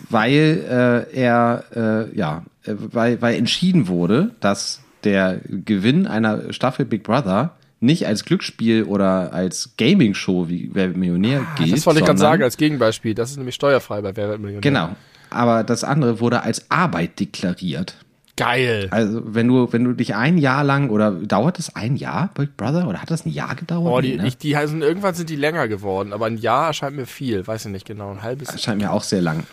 weil 0.10 0.66
äh, 1.14 1.16
er, 1.16 1.64
äh, 1.76 2.18
ja, 2.18 2.44
äh, 2.64 2.74
weil, 2.78 3.22
weil 3.22 3.36
entschieden 3.36 3.88
wurde, 3.88 4.32
dass 4.40 4.82
der 5.04 5.40
Gewinn 5.48 6.08
einer 6.08 6.52
Staffel 6.54 6.86
Big 6.86 7.04
Brother 7.04 7.52
nicht 7.86 8.08
als 8.08 8.26
Glücksspiel 8.26 8.84
oder 8.84 9.34
als 9.34 9.72
Gaming-Show 9.78 10.50
wie 10.50 10.70
Wer 10.74 10.88
wird 10.88 10.98
Millionär 10.98 11.42
ah, 11.42 11.56
gilt. 11.58 11.74
Das 11.74 11.86
wollte 11.86 12.00
ich 12.00 12.06
gerade 12.06 12.20
sagen, 12.20 12.44
als 12.44 12.58
Gegenbeispiel. 12.58 13.14
Das 13.14 13.32
ist 13.32 13.38
nämlich 13.38 13.56
steuerfrei 13.56 14.02
bei 14.02 14.16
Wer 14.16 14.30
wird 14.30 14.40
Millionär. 14.40 14.62
Genau. 14.62 14.90
Aber 15.30 15.64
das 15.64 15.84
andere 15.84 16.20
wurde 16.20 16.44
als 16.44 16.70
Arbeit 16.70 17.20
deklariert. 17.20 17.98
Geil. 18.38 18.90
Also, 18.92 19.22
wenn 19.26 19.48
du, 19.48 19.72
wenn 19.72 19.86
du 19.86 19.94
dich 19.94 20.14
ein 20.14 20.38
Jahr 20.38 20.64
lang 20.64 20.90
oder 20.90 21.12
dauert 21.12 21.58
es 21.58 21.74
ein 21.74 21.96
Jahr, 21.96 22.32
Big 22.34 22.58
Brother? 22.58 22.88
Oder 22.88 23.02
hat 23.02 23.10
das 23.10 23.26
ein 23.26 23.32
Jahr 23.32 23.56
gedauert? 23.56 23.94
Oh, 23.94 24.02
die, 24.02 24.18
Nee, 24.18 24.24
ne? 24.24 24.28
ich, 24.28 24.38
die 24.38 24.58
heißen, 24.58 24.82
irgendwann 24.82 25.16
sind 25.16 25.30
die 25.30 25.38
länger 25.38 25.70
geworden, 25.70 26.12
aber 26.12 26.26
ein 26.26 26.38
Jahr 26.38 26.68
erscheint 26.68 26.98
mir 26.98 27.06
viel. 27.06 27.48
Weiß 27.48 27.66
ich 27.66 27.72
nicht 27.72 27.86
genau, 27.86 28.12
ein 28.12 28.24
halbes 28.24 28.50
Das 28.50 28.62
scheint 28.62 28.82
mir 28.82 28.92
auch 28.92 29.04
sehr 29.04 29.22
lang. 29.22 29.46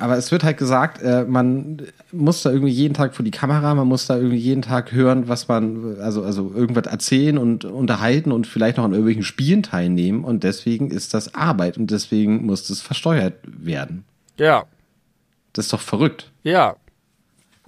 Aber 0.00 0.16
es 0.16 0.30
wird 0.32 0.44
halt 0.44 0.58
gesagt, 0.58 1.02
äh, 1.02 1.24
man 1.24 1.82
muss 2.12 2.42
da 2.42 2.50
irgendwie 2.50 2.72
jeden 2.72 2.94
Tag 2.94 3.14
vor 3.14 3.24
die 3.24 3.30
Kamera, 3.30 3.74
man 3.74 3.86
muss 3.86 4.06
da 4.06 4.16
irgendwie 4.16 4.36
jeden 4.36 4.62
Tag 4.62 4.92
hören, 4.92 5.28
was 5.28 5.48
man, 5.48 5.98
also, 6.00 6.22
also 6.22 6.52
irgendwas 6.54 6.86
erzählen 6.86 7.38
und 7.38 7.64
unterhalten 7.64 8.32
und 8.32 8.46
vielleicht 8.46 8.76
noch 8.76 8.84
an 8.84 8.92
irgendwelchen 8.92 9.22
Spielen 9.22 9.62
teilnehmen. 9.62 10.24
Und 10.24 10.44
deswegen 10.44 10.90
ist 10.90 11.14
das 11.14 11.34
Arbeit 11.34 11.78
und 11.78 11.90
deswegen 11.90 12.46
muss 12.46 12.66
das 12.68 12.80
versteuert 12.80 13.34
werden. 13.44 14.04
Ja, 14.38 14.64
Das 15.52 15.66
ist 15.66 15.72
doch 15.72 15.80
verrückt. 15.80 16.30
ja. 16.42 16.76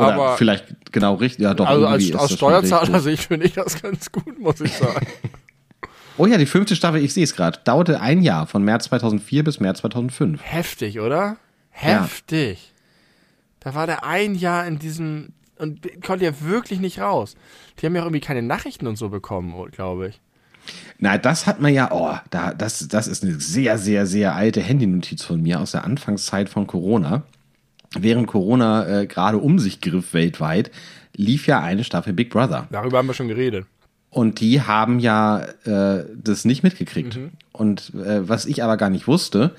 Oder 0.01 0.15
aber 0.15 0.37
vielleicht 0.37 0.93
genau 0.93 1.15
richtig. 1.15 1.43
Ja, 1.43 1.55
doch, 1.55 1.67
also 1.67 1.85
als, 1.89 2.05
richtig. 2.05 2.37
Steuerzahler-Sicht 2.37 3.25
finde 3.25 3.47
ich 3.47 3.55
das 3.55 3.83
ganz 3.83 4.13
gut, 4.13 4.39
muss 4.39 4.61
ich 4.61 4.73
sagen. 4.73 5.07
Oh 6.21 6.27
ja, 6.27 6.37
die 6.37 6.47
fünfte 6.47 6.75
Staffel, 6.75 7.01
ich 7.01 7.15
sehe 7.15 7.23
es 7.23 7.37
gerade, 7.37 7.61
dauerte 7.63 8.01
ein 8.01 8.23
Jahr, 8.23 8.49
von 8.49 8.65
März 8.65 8.87
2004 8.87 9.45
bis 9.45 9.61
März 9.61 9.79
2005. 9.79 10.41
Heftig, 10.43 10.99
oder? 10.99 11.37
Heftig. 11.81 12.73
Da 13.61 13.75
war 13.75 13.87
der 13.87 14.05
ein 14.05 14.35
Jahr 14.35 14.67
in 14.67 14.79
diesem 14.79 15.33
und 15.59 16.03
konnte 16.03 16.25
ja 16.25 16.41
wirklich 16.41 16.81
nicht 16.81 17.01
raus. 17.01 17.37
Die 17.79 17.87
haben 17.87 17.95
ja 17.95 18.03
auch 18.03 18.07
irgendwie 18.07 18.21
keine 18.21 18.43
Nachrichten 18.43 18.87
und 18.87 18.97
so 18.97 19.09
bekommen, 19.09 19.55
glaube 19.73 20.09
ich. 20.09 20.21
Na, 20.99 21.19
das 21.19 21.47
hat 21.47 21.61
man 21.61 21.73
ja, 21.73 21.91
oh, 21.93 22.17
da, 22.31 22.53
das, 22.53 22.87
das 22.89 23.07
ist 23.07 23.25
eine 23.25 23.41
sehr, 23.41 23.79
sehr, 23.79 24.07
sehr 24.07 24.35
alte 24.35 24.61
Handynotiz 24.61 25.23
von 25.23 25.43
mir 25.43 25.61
aus 25.61 25.73
der 25.73 25.85
Anfangszeit 25.85 26.49
von 26.49 26.67
Corona. 26.67 27.23
Während 27.99 28.27
Corona 28.27 29.01
äh, 29.01 29.07
gerade 29.07 29.39
um 29.39 29.59
sich 29.59 29.81
griff 29.81 30.13
weltweit, 30.13 30.71
lief 31.17 31.47
ja 31.47 31.61
eine 31.61 31.85
Staffel 31.85 32.13
Big 32.13 32.31
Brother. 32.31 32.69
Darüber 32.71 32.99
haben 32.99 33.07
wir 33.07 33.15
schon 33.15 33.29
geredet. 33.29 33.67
Und 34.11 34.41
die 34.41 34.63
haben 34.63 35.01
ja 35.01 35.43
äh, 35.65 36.05
das 36.15 36.45
nicht 36.45 36.63
mitgekriegt. 36.63 37.19
Und 37.53 37.93
äh, 37.95 38.29
was 38.29 38.47
ich 38.47 38.63
aber 38.63 38.77
gar 38.77 38.91
nicht 38.91 39.07
wusste, 39.07 39.55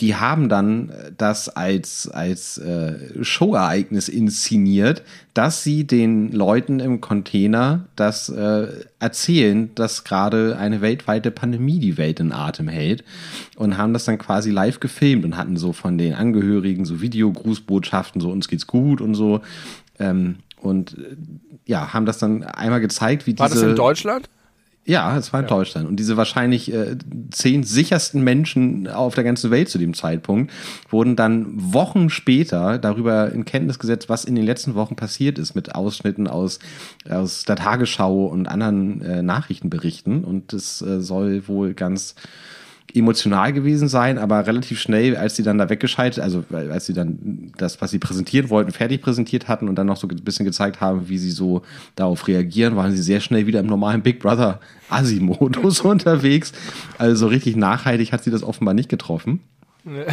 die 0.00 0.14
haben 0.14 0.48
dann 0.48 0.90
äh, 0.90 1.12
das 1.16 1.48
als, 1.48 2.08
als 2.08 2.58
äh, 2.58 3.24
Showereignis 3.24 4.08
inszeniert, 4.08 5.02
dass 5.32 5.62
sie 5.62 5.86
den 5.86 6.32
Leuten 6.32 6.80
im 6.80 7.00
Container 7.00 7.86
das 7.96 8.28
äh, 8.28 8.68
erzählen, 8.98 9.70
dass 9.74 10.04
gerade 10.04 10.56
eine 10.58 10.80
weltweite 10.80 11.30
Pandemie 11.30 11.78
die 11.78 11.96
Welt 11.96 12.20
in 12.20 12.32
Atem 12.32 12.68
hält 12.68 13.04
und 13.56 13.78
haben 13.78 13.92
das 13.92 14.04
dann 14.04 14.18
quasi 14.18 14.50
live 14.50 14.80
gefilmt 14.80 15.24
und 15.24 15.36
hatten 15.36 15.56
so 15.56 15.72
von 15.72 15.96
den 15.96 16.14
Angehörigen 16.14 16.84
so 16.84 17.00
Videogrußbotschaften, 17.00 18.20
so 18.20 18.30
uns 18.30 18.48
geht's 18.48 18.66
gut 18.66 19.00
und 19.00 19.14
so. 19.14 19.40
Ähm, 19.98 20.36
und 20.60 20.98
äh, 20.98 21.16
ja, 21.64 21.94
haben 21.94 22.06
das 22.06 22.18
dann 22.18 22.42
einmal 22.44 22.80
gezeigt, 22.80 23.26
wie 23.26 23.38
War 23.38 23.48
diese 23.48 23.60
das 23.60 23.70
in 23.70 23.76
Deutschland? 23.76 24.28
Ja, 24.86 25.16
es 25.16 25.32
war 25.32 25.40
in 25.40 25.48
Deutschland. 25.48 25.88
Und 25.88 25.96
diese 25.96 26.16
wahrscheinlich 26.16 26.72
äh, 26.72 26.96
zehn 27.32 27.64
sichersten 27.64 28.22
Menschen 28.22 28.86
auf 28.86 29.16
der 29.16 29.24
ganzen 29.24 29.50
Welt 29.50 29.68
zu 29.68 29.78
dem 29.78 29.94
Zeitpunkt 29.94 30.52
wurden 30.88 31.16
dann 31.16 31.46
Wochen 31.56 32.08
später 32.08 32.78
darüber 32.78 33.32
in 33.32 33.44
Kenntnis 33.44 33.80
gesetzt, 33.80 34.08
was 34.08 34.24
in 34.24 34.36
den 34.36 34.44
letzten 34.44 34.76
Wochen 34.76 34.94
passiert 34.94 35.38
ist 35.38 35.56
mit 35.56 35.74
Ausschnitten 35.74 36.28
aus, 36.28 36.60
aus 37.08 37.44
der 37.44 37.56
Tagesschau 37.56 38.26
und 38.26 38.46
anderen 38.46 39.02
äh, 39.02 39.22
Nachrichtenberichten. 39.22 40.22
Und 40.22 40.52
das 40.52 40.80
äh, 40.82 41.00
soll 41.00 41.48
wohl 41.48 41.74
ganz 41.74 42.14
emotional 42.96 43.52
gewesen 43.52 43.88
sein, 43.88 44.18
aber 44.18 44.46
relativ 44.46 44.80
schnell, 44.80 45.16
als 45.16 45.36
sie 45.36 45.42
dann 45.42 45.58
da 45.58 45.68
weggeschaltet, 45.68 46.22
also 46.22 46.44
als 46.50 46.86
sie 46.86 46.92
dann 46.92 47.52
das, 47.56 47.80
was 47.80 47.90
sie 47.90 47.98
präsentieren 47.98 48.50
wollten, 48.50 48.72
fertig 48.72 49.02
präsentiert 49.02 49.48
hatten 49.48 49.68
und 49.68 49.76
dann 49.76 49.86
noch 49.86 49.96
so 49.96 50.08
ein 50.08 50.16
bisschen 50.16 50.44
gezeigt 50.44 50.80
haben, 50.80 51.08
wie 51.08 51.18
sie 51.18 51.30
so 51.30 51.62
darauf 51.94 52.26
reagieren, 52.28 52.76
waren 52.76 52.92
sie 52.92 53.02
sehr 53.02 53.20
schnell 53.20 53.46
wieder 53.46 53.60
im 53.60 53.66
normalen 53.66 54.02
Big 54.02 54.20
Brother 54.20 54.60
Asi-Modus 54.88 55.80
unterwegs. 55.82 56.52
Also 56.98 57.16
so 57.16 57.26
richtig 57.26 57.56
nachhaltig 57.56 58.12
hat 58.12 58.24
sie 58.24 58.30
das 58.30 58.42
offenbar 58.42 58.74
nicht 58.74 58.88
getroffen. 58.88 59.40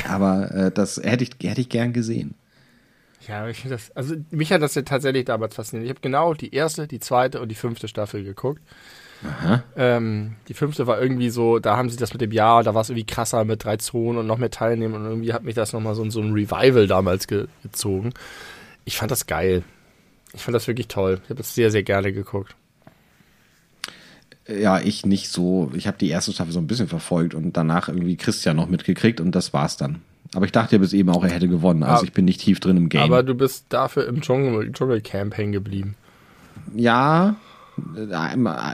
Aber 0.08 0.52
äh, 0.52 0.72
das 0.72 0.98
hätte 0.98 1.24
ich, 1.24 1.32
hätte 1.42 1.62
ich 1.62 1.70
gern 1.70 1.94
gesehen. 1.94 2.36
Ja, 3.28 3.48
ich 3.48 3.58
finde 3.58 3.76
das, 3.76 3.92
also 3.96 4.16
mich 4.32 4.52
hat 4.52 4.62
das 4.62 4.76
ja 4.76 4.82
tatsächlich 4.82 5.26
damals 5.26 5.56
fasziniert. 5.56 5.86
Ich 5.86 5.90
habe 5.92 6.02
genau 6.02 6.34
die 6.34 6.54
erste, 6.54 6.88
die 6.88 7.00
zweite 7.00 7.42
und 7.42 7.50
die 7.50 7.56
fünfte 7.56 7.88
Staffel 7.88 8.24
geguckt. 8.24 8.62
Ähm, 9.78 10.34
die 10.47 10.53
fünfte 10.53 10.88
war 10.88 11.01
irgendwie 11.01 11.30
so, 11.30 11.59
da 11.59 11.78
haben 11.78 11.89
sie 11.89 11.97
das 11.97 12.13
mit 12.13 12.21
dem 12.21 12.32
Jahr, 12.32 12.63
da 12.63 12.74
war 12.74 12.82
es 12.82 12.89
irgendwie 12.89 13.05
krasser 13.05 13.45
mit 13.45 13.63
drei 13.63 13.78
Zonen 13.78 14.17
und 14.19 14.28
noch 14.28 14.38
mehr 14.38 14.51
Teilnehmen 14.51 14.93
und 14.95 15.05
irgendwie 15.05 15.34
hat 15.34 15.43
mich 15.43 15.55
das 15.55 15.74
nochmal 15.74 15.95
so, 15.95 16.03
in 16.03 16.11
so 16.11 16.21
ein 16.21 16.34
Revival 16.34 16.88
damals 16.88 17.28
ge 17.28 17.47
gezogen. 17.63 18.13
Ich 18.86 18.97
fand 18.97 19.11
das 19.11 19.28
geil. 19.28 19.63
Ich 20.34 20.41
fand 20.41 20.55
das 20.55 20.67
wirklich 20.67 20.88
toll. 20.88 21.19
Ich 21.24 21.30
habe 21.30 21.36
das 21.38 21.53
sehr, 21.55 21.71
sehr 21.71 21.84
gerne 21.84 22.11
geguckt. 22.11 22.55
Ja, 24.47 24.80
ich 24.80 25.05
nicht 25.05 25.30
so. 25.30 25.71
Ich 25.74 25.88
habe 25.88 25.97
die 25.97 26.09
erste 26.09 26.34
Staffel 26.34 26.51
so 26.51 26.59
ein 26.59 26.67
bisschen 26.67 26.88
verfolgt 26.89 27.34
und 27.34 27.55
danach 27.55 27.88
irgendwie 27.88 28.17
Christian 28.17 28.57
noch 28.57 28.67
mitgekriegt 28.67 29.21
und 29.21 29.34
das 29.34 29.53
war's 29.53 29.78
dann. 29.78 30.01
Aber 30.36 30.45
ich 30.45 30.51
dachte 30.51 30.76
ja 30.76 30.80
bis 30.80 30.91
eben 30.93 31.09
auch, 31.09 31.24
er 31.24 31.30
hätte 31.30 31.47
gewonnen. 31.47 31.84
Also 31.84 31.97
Aber- 31.97 32.03
ich 32.05 32.13
bin 32.13 32.26
nicht 32.26 32.41
tief 32.41 32.59
drin 32.59 32.76
im 32.76 32.89
Game. 32.89 33.03
Aber 33.03 33.24
du 33.24 33.36
bist 33.36 33.67
dafür 33.69 34.05
im 34.07 34.21
Dschungel, 34.21 34.71
Dschungelcamp 34.74 35.38
hängen 35.38 35.53
geblieben. 35.53 35.95
ja, 36.76 37.36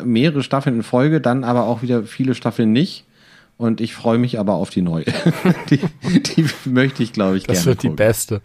mehrere 0.03 0.43
Staffeln 0.43 0.77
in 0.77 0.83
Folge, 0.83 1.21
dann 1.21 1.43
aber 1.43 1.63
auch 1.65 1.81
wieder 1.81 2.03
viele 2.03 2.35
Staffeln 2.35 2.71
nicht. 2.71 3.05
Und 3.57 3.81
ich 3.81 3.93
freue 3.93 4.17
mich 4.17 4.39
aber 4.39 4.53
auf 4.53 4.69
die 4.69 4.81
neue. 4.81 5.03
die, 5.69 5.79
die 6.03 6.45
möchte 6.65 7.03
ich, 7.03 7.11
glaube 7.11 7.35
ich, 7.37 7.43
Das 7.43 7.57
gerne 7.57 7.65
wird 7.67 7.83
die 7.83 7.87
gucken. 7.87 7.95
beste. 7.97 8.41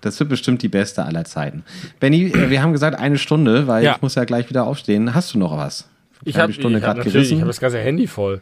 Das 0.00 0.18
wird 0.18 0.30
bestimmt 0.30 0.62
die 0.62 0.68
beste 0.68 1.04
aller 1.04 1.24
Zeiten. 1.24 1.62
Benny, 2.00 2.26
äh, 2.26 2.50
wir 2.50 2.62
haben 2.62 2.72
gesagt 2.72 2.98
eine 2.98 3.18
Stunde, 3.18 3.66
weil 3.68 3.84
Ja. 3.84 3.94
ich 3.96 4.02
muss 4.02 4.16
ja 4.16 4.24
gleich 4.24 4.48
wieder 4.50 4.64
aufstehen. 4.66 5.14
Hast 5.14 5.34
du 5.34 5.38
noch 5.38 5.56
was? 5.56 5.88
Ich 6.24 6.36
habe 6.38 6.48
die 6.52 6.58
Stunde 6.58 6.80
gerade 6.80 7.02
gerissen. 7.02 7.34
ich 7.34 7.40
habe 7.40 7.46
das 7.48 7.60
ganze 7.60 7.78
Handy 7.78 8.08
voll. 8.08 8.40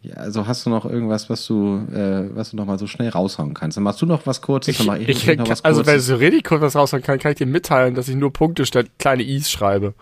Ja, 0.00 0.14
also 0.14 0.46
hast 0.46 0.64
du 0.66 0.70
noch 0.70 0.84
irgendwas, 0.86 1.28
was 1.30 1.46
du, 1.46 1.86
äh, 1.94 2.34
was 2.34 2.50
du 2.50 2.56
noch 2.56 2.64
mal 2.64 2.78
so 2.78 2.86
schnell 2.86 3.10
raushauen 3.10 3.52
kannst? 3.54 3.76
Dann 3.76 3.84
machst 3.84 4.00
du 4.02 4.06
noch 4.06 4.26
was 4.26 4.40
Kurzes, 4.40 4.80
Ich, 4.80 4.88
ich, 5.08 5.28
ich, 5.28 5.36
noch 5.38 5.48
was 5.48 5.62
also 5.64 5.80
wenn 5.80 5.84
Kurzes. 5.94 6.02
es 6.02 6.06
so 6.08 6.16
richtig 6.16 6.44
kurz 6.44 6.62
was 6.62 6.74
raushauen 6.76 7.02
kann, 7.02 7.18
kann 7.18 7.32
ich 7.32 7.38
dir 7.38 7.46
mitteilen, 7.46 7.94
dass 7.94 8.08
ich 8.08 8.16
nur 8.16 8.32
Punkte 8.32 8.64
statt 8.66 8.86
kleine 8.98 9.22
I's 9.22 9.50
schreibe. 9.50 9.92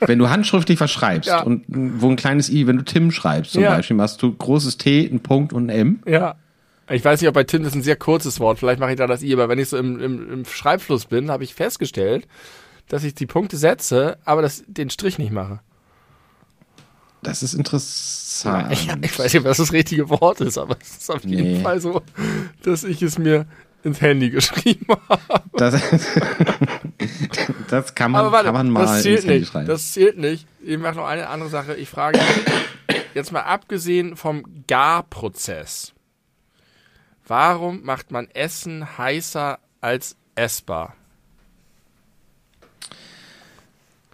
Wenn 0.00 0.18
du 0.18 0.28
handschriftlich 0.30 0.78
was 0.80 0.90
schreibst 0.90 1.28
Ja. 1.28 1.42
und 1.42 1.64
wo 1.68 2.08
ein 2.08 2.16
kleines 2.16 2.48
I, 2.50 2.66
wenn 2.66 2.76
du 2.76 2.84
Tim 2.84 3.10
schreibst 3.10 3.52
zum 3.52 3.62
Ja. 3.62 3.70
Beispiel, 3.76 3.96
machst 3.96 4.22
du 4.22 4.32
großes 4.32 4.78
T, 4.78 5.06
ein 5.06 5.20
Punkt 5.20 5.52
und 5.52 5.66
ein 5.66 5.76
M. 5.76 6.02
Ja. 6.06 6.36
Ich 6.90 7.04
weiß 7.04 7.20
nicht, 7.20 7.28
ob 7.28 7.34
bei 7.34 7.44
Tim 7.44 7.64
das 7.64 7.74
ein 7.74 7.82
sehr 7.82 7.96
kurzes 7.96 8.40
Wort, 8.40 8.58
vielleicht 8.58 8.80
mache 8.80 8.92
ich 8.92 8.96
da 8.96 9.06
das 9.06 9.22
I, 9.22 9.32
aber 9.34 9.48
wenn 9.48 9.58
ich 9.58 9.68
so 9.68 9.76
im, 9.76 10.00
im, 10.00 10.32
im 10.32 10.44
Schreibfluss 10.46 11.04
bin, 11.06 11.30
habe 11.30 11.44
ich 11.44 11.54
festgestellt, 11.54 12.26
dass 12.88 13.04
ich 13.04 13.14
die 13.14 13.26
Punkte 13.26 13.56
setze, 13.58 14.16
aber 14.24 14.40
das, 14.40 14.64
den 14.66 14.88
Strich 14.88 15.18
nicht 15.18 15.30
mache. 15.32 15.60
Das 17.22 17.42
ist 17.42 17.52
interessant. 17.58 18.72
Ich, 18.72 18.88
ich 19.02 19.18
weiß 19.18 19.34
nicht, 19.34 19.44
was 19.44 19.56
das 19.58 19.72
richtige 19.72 20.08
Wort 20.08 20.40
ist, 20.40 20.56
aber 20.56 20.76
es 20.80 20.96
ist 20.98 21.10
auf 21.10 21.24
jeden 21.24 21.54
Nee. 21.54 21.60
Fall 21.60 21.80
so, 21.80 22.02
dass 22.62 22.84
ich 22.84 23.02
es 23.02 23.18
mir 23.18 23.46
ins 23.84 24.00
Handy 24.00 24.30
geschrieben 24.30 24.86
habe. 25.08 25.42
Das, 25.54 25.80
das 27.68 27.94
kann 27.94 28.10
man, 28.12 28.30
warte, 28.32 28.46
kann 28.46 28.54
man 28.54 28.70
mal 28.70 28.82
das 28.86 29.02
zählt 29.02 29.16
ins 29.20 29.24
Handy 29.26 29.38
nicht. 29.40 29.48
schreiben. 29.52 29.66
Das 29.66 29.92
zählt 29.92 30.18
nicht. 30.18 30.46
Ich 30.62 30.78
mache 30.78 30.96
noch 30.96 31.06
eine 31.06 31.28
andere 31.28 31.48
Sache. 31.50 31.74
Ich 31.74 31.88
frage 31.88 32.18
jetzt 33.14 33.32
mal 33.32 33.42
abgesehen 33.42 34.16
vom 34.16 34.44
Garprozess. 34.66 35.92
Warum 37.26 37.82
macht 37.82 38.10
man 38.10 38.28
Essen 38.30 38.98
heißer 38.98 39.58
als 39.80 40.16
essbar? 40.34 40.94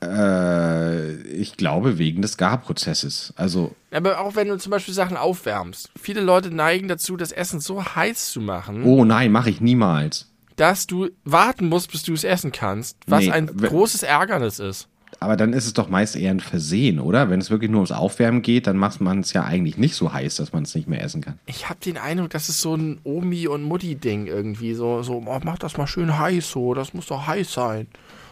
Äh, 0.05 1.13
ich 1.29 1.57
glaube, 1.57 1.99
wegen 1.99 2.23
des 2.23 2.37
Garprozesses. 2.37 3.33
Also, 3.37 3.75
Aber 3.93 4.21
auch 4.21 4.37
wenn 4.37 4.49
du 4.49 4.57
zum 4.59 4.71
Beispiel 4.71 4.95
Sachen 4.95 5.17
aufwärmst. 5.17 5.91
Viele 6.01 6.21
Leute 6.21 6.51
neigen 6.51 6.89
dazu, 6.89 7.17
das 7.17 7.33
Essen 7.33 7.61
so 7.61 7.85
heiß 7.85 8.31
zu 8.33 8.41
machen, 8.41 8.85
oh 8.85 9.05
nein, 9.05 9.33
mache 9.33 9.51
ich 9.51 9.61
niemals. 9.61 10.31
dass 10.57 10.87
du 10.87 11.09
warten 11.25 11.69
musst, 11.69 11.91
bis 11.91 12.03
du 12.03 12.13
es 12.13 12.25
essen 12.25 12.53
kannst. 12.53 12.97
Was 13.07 13.25
Nee, 13.25 13.31
ein 13.33 13.47
großes 13.47 14.03
Ärgernis 14.03 14.59
ist. 14.59 14.89
Aber 15.21 15.37
dann 15.37 15.53
ist 15.53 15.65
es 15.67 15.73
doch 15.75 15.89
meist 15.89 16.17
eher 16.17 16.33
ein 16.33 16.41
Versehen, 16.41 16.99
oder? 16.99 17.31
Wenn 17.31 17.41
es 17.41 17.49
wirklich 17.49 17.71
nur 17.71 17.79
ums 17.79 17.93
Aufwärmen 17.93 18.43
geht, 18.43 18.67
dann 18.67 18.77
macht 18.77 19.01
man 19.01 19.21
es 19.21 19.33
ja 19.33 19.45
eigentlich 19.45 19.79
nicht 19.79 19.95
so 19.95 20.13
heiß, 20.13 20.37
dass 20.37 20.53
man 20.53 20.65
es 20.65 20.75
nicht 20.75 20.89
mehr 20.89 21.03
essen 21.03 21.21
kann. 21.21 21.39
Ich 21.47 21.69
habe 21.69 21.79
den 21.85 21.99
Eindruck, 21.99 22.31
das 22.31 22.49
ist 22.49 22.61
so 22.61 22.75
ein 22.75 22.99
Omi- 23.05 23.47
und 23.47 23.63
Mutti-Ding 23.63 24.27
irgendwie. 24.27 24.75
So, 24.75 25.03
so 25.05 25.23
oh, 25.25 25.41
mach 25.45 25.59
das 25.59 25.77
mal 25.77 25.87
schön 25.87 26.19
heiß 26.19 26.51
so, 26.51 26.75
das 26.75 26.95
muss 26.95 27.07
doch 27.07 27.27
heiß 27.29 27.53
sein. 27.53 27.87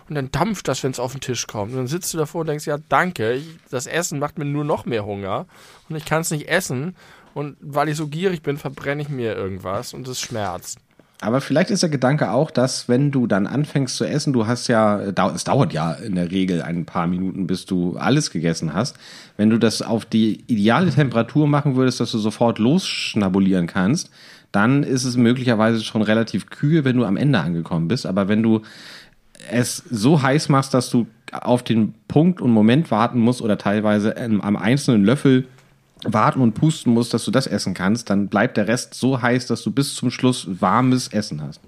Und 0.08 0.14
dann 0.16 0.30
dampft 0.30 0.68
das, 0.68 0.82
wenn 0.82 0.90
es 0.90 1.00
auf 1.00 1.12
den 1.12 1.20
Tisch 1.20 1.46
kommt. 1.46 1.72
Und 1.72 1.78
dann 1.78 1.86
sitzt 1.86 2.12
du 2.12 2.18
davor 2.18 2.42
und 2.42 2.48
denkst, 2.48 2.66
ja, 2.66 2.78
danke, 2.88 3.32
ich, 3.34 3.46
das 3.70 3.86
Essen 3.86 4.18
macht 4.18 4.38
mir 4.38 4.44
nur 4.44 4.64
noch 4.64 4.84
mehr 4.84 5.06
Hunger. 5.06 5.46
Und 5.88 5.96
ich 5.96 6.04
kann 6.04 6.22
es 6.22 6.30
nicht 6.30 6.48
essen. 6.48 6.94
Und 7.34 7.56
weil 7.60 7.88
ich 7.88 7.96
so 7.96 8.08
gierig 8.08 8.42
bin, 8.42 8.58
verbrenne 8.58 9.02
ich 9.02 9.08
mir 9.08 9.34
irgendwas 9.34 9.94
und 9.94 10.06
es 10.08 10.20
schmerzt. 10.20 10.78
Aber 11.22 11.40
vielleicht 11.40 11.70
ist 11.70 11.84
der 11.84 11.88
Gedanke 11.88 12.32
auch, 12.32 12.50
dass 12.50 12.88
wenn 12.88 13.12
du 13.12 13.28
dann 13.28 13.46
anfängst 13.46 13.96
zu 13.96 14.04
essen, 14.04 14.32
du 14.32 14.48
hast 14.48 14.66
ja, 14.66 15.12
dau- 15.12 15.30
es 15.30 15.44
dauert 15.44 15.72
ja 15.72 15.92
in 15.92 16.16
der 16.16 16.32
Regel 16.32 16.62
ein 16.62 16.84
paar 16.84 17.06
Minuten, 17.06 17.46
bis 17.46 17.64
du 17.64 17.96
alles 17.96 18.32
gegessen 18.32 18.74
hast. 18.74 18.96
Wenn 19.36 19.48
du 19.48 19.56
das 19.58 19.82
auf 19.82 20.04
die 20.04 20.42
ideale 20.48 20.90
Temperatur 20.90 21.46
machen 21.46 21.76
würdest, 21.76 22.00
dass 22.00 22.10
du 22.10 22.18
sofort 22.18 22.58
losschnabulieren 22.58 23.68
kannst, 23.68 24.10
dann 24.50 24.82
ist 24.82 25.04
es 25.04 25.16
möglicherweise 25.16 25.82
schon 25.84 26.02
relativ 26.02 26.50
kühl, 26.50 26.84
wenn 26.84 26.96
du 26.96 27.04
am 27.04 27.16
Ende 27.16 27.38
angekommen 27.38 27.86
bist. 27.86 28.04
Aber 28.04 28.26
wenn 28.26 28.42
du 28.42 28.62
es 29.50 29.76
so 29.90 30.22
heiß 30.22 30.48
machst, 30.48 30.74
dass 30.74 30.90
du 30.90 31.06
auf 31.32 31.62
den 31.62 31.94
Punkt 32.08 32.40
und 32.40 32.50
Moment 32.50 32.90
warten 32.90 33.18
musst 33.18 33.42
oder 33.42 33.58
teilweise 33.58 34.16
am 34.16 34.56
einzelnen 34.56 35.04
Löffel 35.04 35.46
warten 36.04 36.40
und 36.40 36.52
pusten 36.52 36.92
musst, 36.92 37.14
dass 37.14 37.24
du 37.24 37.30
das 37.30 37.46
essen 37.46 37.74
kannst, 37.74 38.10
dann 38.10 38.28
bleibt 38.28 38.56
der 38.56 38.68
Rest 38.68 38.94
so 38.94 39.22
heiß, 39.22 39.46
dass 39.46 39.62
du 39.62 39.70
bis 39.70 39.94
zum 39.94 40.10
Schluss 40.10 40.46
warmes 40.60 41.08
Essen 41.08 41.42
hast. 41.42 41.60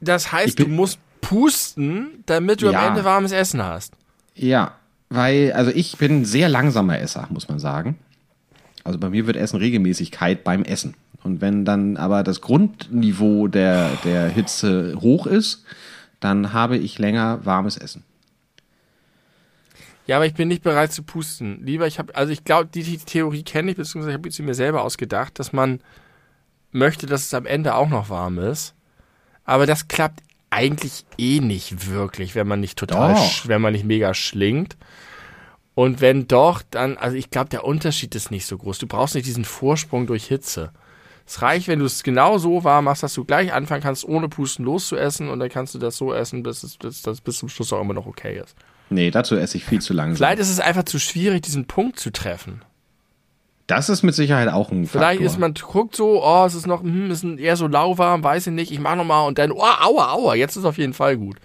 Das 0.00 0.32
heißt, 0.32 0.58
du 0.58 0.68
musst 0.68 0.98
pusten, 1.20 2.22
damit 2.26 2.62
du 2.62 2.70
ja. 2.70 2.80
am 2.80 2.88
Ende 2.88 3.04
warmes 3.04 3.32
Essen 3.32 3.62
hast. 3.62 3.94
Ja, 4.34 4.72
weil, 5.08 5.52
also 5.52 5.70
ich 5.70 5.96
bin 5.96 6.20
ein 6.20 6.24
sehr 6.24 6.48
langsamer 6.48 6.98
Esser, 6.98 7.26
muss 7.30 7.48
man 7.48 7.58
sagen. 7.58 7.96
Also 8.84 8.98
bei 8.98 9.08
mir 9.10 9.26
wird 9.26 9.36
Essen 9.36 9.58
Regelmäßigkeit 9.58 10.44
beim 10.44 10.64
Essen. 10.64 10.94
Und 11.22 11.40
wenn 11.40 11.64
dann 11.64 11.96
aber 11.96 12.24
das 12.24 12.40
Grundniveau 12.40 13.46
der, 13.46 13.90
der 14.04 14.28
Hitze 14.28 14.96
hoch 15.00 15.26
ist, 15.26 15.64
dann 16.22 16.52
habe 16.52 16.76
ich 16.76 16.98
länger 16.98 17.44
warmes 17.44 17.76
Essen. 17.76 18.04
Ja, 20.06 20.16
aber 20.16 20.26
ich 20.26 20.34
bin 20.34 20.48
nicht 20.48 20.62
bereit 20.62 20.92
zu 20.92 21.02
pusten. 21.02 21.64
Lieber, 21.64 21.86
ich 21.86 21.98
habe, 21.98 22.14
also 22.14 22.32
ich 22.32 22.44
glaube, 22.44 22.68
die, 22.72 22.82
die, 22.82 22.98
Theorie 22.98 23.44
kenne 23.44 23.70
ich, 23.70 23.76
beziehungsweise 23.76 24.10
ich 24.10 24.18
habe 24.18 24.30
sie 24.30 24.42
mir 24.42 24.54
selber 24.54 24.82
ausgedacht, 24.82 25.38
dass 25.38 25.52
man 25.52 25.80
möchte, 26.72 27.06
dass 27.06 27.22
es 27.22 27.34
am 27.34 27.46
Ende 27.46 27.74
auch 27.74 27.88
noch 27.88 28.10
warm 28.10 28.38
ist. 28.38 28.74
Aber 29.44 29.66
das 29.66 29.88
klappt 29.88 30.20
eigentlich 30.50 31.04
eh 31.18 31.40
nicht 31.40 31.88
wirklich, 31.88 32.34
wenn 32.34 32.46
man 32.46 32.60
nicht 32.60 32.78
total, 32.78 33.16
wenn 33.44 33.62
man 33.62 33.72
nicht 33.72 33.84
mega 33.84 34.12
schlingt. 34.12 34.76
Und 35.74 36.00
wenn 36.00 36.28
doch, 36.28 36.62
dann, 36.70 36.98
also 36.98 37.16
ich 37.16 37.30
glaube, 37.30 37.48
der 37.48 37.64
Unterschied 37.64 38.14
ist 38.14 38.30
nicht 38.30 38.46
so 38.46 38.58
groß. 38.58 38.78
Du 38.78 38.86
brauchst 38.86 39.14
nicht 39.14 39.26
diesen 39.26 39.44
Vorsprung 39.44 40.06
durch 40.06 40.26
Hitze. 40.26 40.72
Es 41.26 41.42
reicht, 41.42 41.68
wenn 41.68 41.78
du 41.78 41.84
es 41.84 42.02
genau 42.02 42.38
so 42.38 42.64
warm 42.64 42.86
machst, 42.86 43.02
dass 43.02 43.14
du 43.14 43.24
gleich 43.24 43.52
anfangen 43.52 43.82
kannst, 43.82 44.04
ohne 44.04 44.28
Pusten 44.28 44.64
loszuessen 44.64 45.28
und 45.28 45.38
dann 45.38 45.48
kannst 45.48 45.74
du 45.74 45.78
das 45.78 45.96
so 45.96 46.12
essen, 46.12 46.42
bis 46.42 46.62
es 46.62 46.76
bis, 46.76 47.02
bis, 47.02 47.20
bis 47.20 47.38
zum 47.38 47.48
Schluss 47.48 47.72
auch 47.72 47.80
immer 47.80 47.94
noch 47.94 48.06
okay 48.06 48.40
ist. 48.42 48.56
Nee, 48.90 49.10
dazu 49.10 49.36
esse 49.36 49.56
ich 49.56 49.64
viel 49.64 49.80
zu 49.80 49.94
langsam. 49.94 50.16
Vielleicht 50.16 50.40
ist 50.40 50.50
es 50.50 50.60
einfach 50.60 50.84
zu 50.84 50.98
schwierig, 50.98 51.42
diesen 51.42 51.66
Punkt 51.66 51.98
zu 51.98 52.10
treffen. 52.10 52.62
Das 53.66 53.88
ist 53.88 54.02
mit 54.02 54.14
Sicherheit 54.14 54.48
auch 54.48 54.70
ein 54.70 54.86
Vielleicht 54.86 55.20
Faktor. 55.20 55.26
ist 55.26 55.38
man 55.38 55.54
guckt 55.54 55.96
so, 55.96 56.22
oh, 56.22 56.44
es 56.44 56.54
ist 56.54 56.66
noch, 56.66 56.82
hm, 56.82 57.10
ist 57.10 57.24
eher 57.24 57.56
so 57.56 57.66
lauwarm, 57.68 58.22
weiß 58.22 58.48
ich 58.48 58.52
nicht, 58.52 58.70
ich 58.72 58.80
mach 58.80 58.96
noch 58.96 59.04
mal 59.04 59.26
und 59.26 59.38
dann, 59.38 59.52
oh, 59.52 59.62
aua, 59.62 60.12
aua, 60.12 60.34
jetzt 60.34 60.56
ist 60.56 60.64
auf 60.64 60.78
jeden 60.78 60.92
Fall 60.92 61.16
gut. 61.16 61.36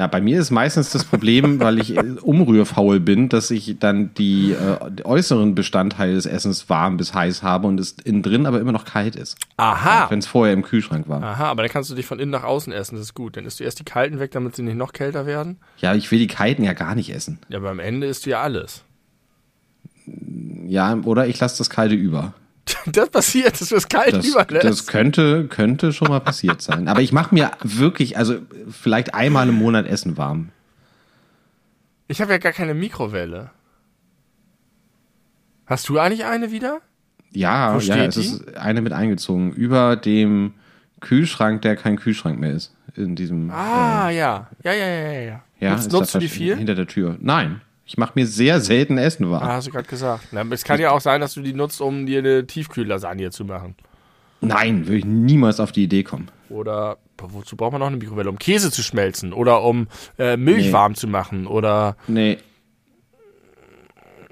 Na, 0.00 0.06
bei 0.06 0.22
mir 0.22 0.40
ist 0.40 0.50
meistens 0.50 0.88
das 0.88 1.04
Problem, 1.04 1.60
weil 1.60 1.78
ich 1.78 1.94
umrührfaul 2.22 3.00
bin, 3.00 3.28
dass 3.28 3.50
ich 3.50 3.76
dann 3.78 4.14
die, 4.14 4.52
äh, 4.52 4.90
die 4.90 5.04
äußeren 5.04 5.54
Bestandteile 5.54 6.14
des 6.14 6.24
Essens 6.24 6.70
warm 6.70 6.96
bis 6.96 7.12
heiß 7.12 7.42
habe 7.42 7.66
und 7.66 7.78
es 7.78 7.96
innen 8.02 8.22
drin 8.22 8.46
aber 8.46 8.60
immer 8.60 8.72
noch 8.72 8.86
kalt 8.86 9.14
ist. 9.14 9.36
Aha. 9.58 10.08
Wenn 10.08 10.20
es 10.20 10.26
vorher 10.26 10.54
im 10.54 10.62
Kühlschrank 10.62 11.06
war. 11.10 11.22
Aha, 11.22 11.44
aber 11.50 11.64
dann 11.64 11.70
kannst 11.70 11.90
du 11.90 11.94
dich 11.94 12.06
von 12.06 12.18
innen 12.18 12.30
nach 12.30 12.44
außen 12.44 12.72
essen, 12.72 12.94
das 12.94 13.04
ist 13.04 13.14
gut. 13.14 13.36
Dann 13.36 13.44
isst 13.44 13.60
du 13.60 13.64
erst 13.64 13.78
die 13.78 13.84
kalten 13.84 14.20
weg, 14.20 14.30
damit 14.30 14.56
sie 14.56 14.62
nicht 14.62 14.78
noch 14.78 14.94
kälter 14.94 15.26
werden. 15.26 15.58
Ja, 15.76 15.94
ich 15.94 16.10
will 16.10 16.18
die 16.18 16.28
kalten 16.28 16.64
ja 16.64 16.72
gar 16.72 16.94
nicht 16.94 17.14
essen. 17.14 17.38
Ja, 17.50 17.58
aber 17.58 17.68
am 17.68 17.78
Ende 17.78 18.06
isst 18.06 18.24
du 18.24 18.30
ja 18.30 18.40
alles. 18.40 18.84
Ja, 20.66 20.96
oder 21.04 21.26
ich 21.26 21.38
lasse 21.38 21.58
das 21.58 21.68
kalte 21.68 21.94
über. 21.94 22.32
Das 22.86 23.10
passiert, 23.10 23.60
du 23.60 23.76
es 23.76 23.88
kalt 23.88 24.14
das, 24.14 24.26
überlässt. 24.26 24.64
Das 24.64 24.86
könnte, 24.86 25.46
könnte 25.48 25.92
schon 25.92 26.08
mal 26.08 26.20
passiert 26.20 26.62
sein. 26.62 26.88
Aber 26.88 27.00
ich 27.00 27.12
mache 27.12 27.34
mir 27.34 27.50
wirklich, 27.62 28.16
also 28.16 28.36
vielleicht 28.70 29.14
einmal 29.14 29.48
im 29.48 29.56
Monat 29.56 29.86
Essen 29.86 30.16
warm. 30.16 30.50
Ich 32.08 32.20
habe 32.20 32.32
ja 32.32 32.38
gar 32.38 32.52
keine 32.52 32.74
Mikrowelle. 32.74 33.50
Hast 35.66 35.88
du 35.88 35.98
eigentlich 35.98 36.24
eine 36.24 36.50
wieder? 36.50 36.80
Ja, 37.30 37.78
ja, 37.78 38.04
es 38.04 38.16
die? 38.16 38.20
ist 38.22 38.56
eine 38.56 38.82
mit 38.82 38.92
eingezogen. 38.92 39.52
Über 39.52 39.94
dem 39.94 40.54
Kühlschrank, 40.98 41.62
der 41.62 41.76
kein 41.76 41.96
Kühlschrank 41.96 42.40
mehr 42.40 42.52
ist. 42.52 42.74
In 42.96 43.14
diesem. 43.14 43.50
Ah, 43.50 44.10
äh, 44.10 44.18
ja. 44.18 44.48
Ja, 44.64 44.72
ja, 44.72 44.86
ja, 44.86 45.12
ja. 45.20 45.42
ja 45.60 45.70
nutzt, 45.70 45.92
nutzt 45.92 46.14
du 46.16 46.18
die 46.18 46.28
viel? 46.28 46.56
Hinter 46.56 46.74
der 46.74 46.88
Tür. 46.88 47.16
Nein. 47.20 47.60
Ich 47.90 47.96
mache 47.96 48.12
mir 48.14 48.24
sehr 48.24 48.60
selten 48.60 48.98
Essen 48.98 49.28
warm. 49.32 49.42
Ah, 49.42 49.54
hast 49.54 49.66
du 49.66 49.72
gerade 49.72 49.88
gesagt. 49.88 50.28
Na, 50.30 50.44
es 50.52 50.62
kann 50.62 50.80
ja 50.80 50.92
auch 50.92 51.00
sein, 51.00 51.20
dass 51.20 51.34
du 51.34 51.40
die 51.40 51.52
nutzt, 51.52 51.80
um 51.80 52.06
dir 52.06 52.20
eine 52.20 52.46
Tiefkühllasagne 52.46 53.32
zu 53.32 53.44
machen. 53.44 53.74
Nein, 54.40 54.86
würde 54.86 54.98
ich 54.98 55.04
niemals 55.04 55.58
auf 55.58 55.72
die 55.72 55.82
Idee 55.82 56.04
kommen. 56.04 56.30
Oder 56.50 56.98
wozu 57.18 57.56
braucht 57.56 57.72
man 57.72 57.80
noch 57.80 57.88
eine 57.88 57.96
Mikrowelle? 57.96 58.30
Um 58.30 58.38
Käse 58.38 58.70
zu 58.70 58.84
schmelzen 58.84 59.32
oder 59.32 59.64
um 59.64 59.88
äh, 60.20 60.36
Milch 60.36 60.66
nee. 60.66 60.72
warm 60.72 60.94
zu 60.94 61.08
machen 61.08 61.48
oder. 61.48 61.96
Nee. 62.06 62.38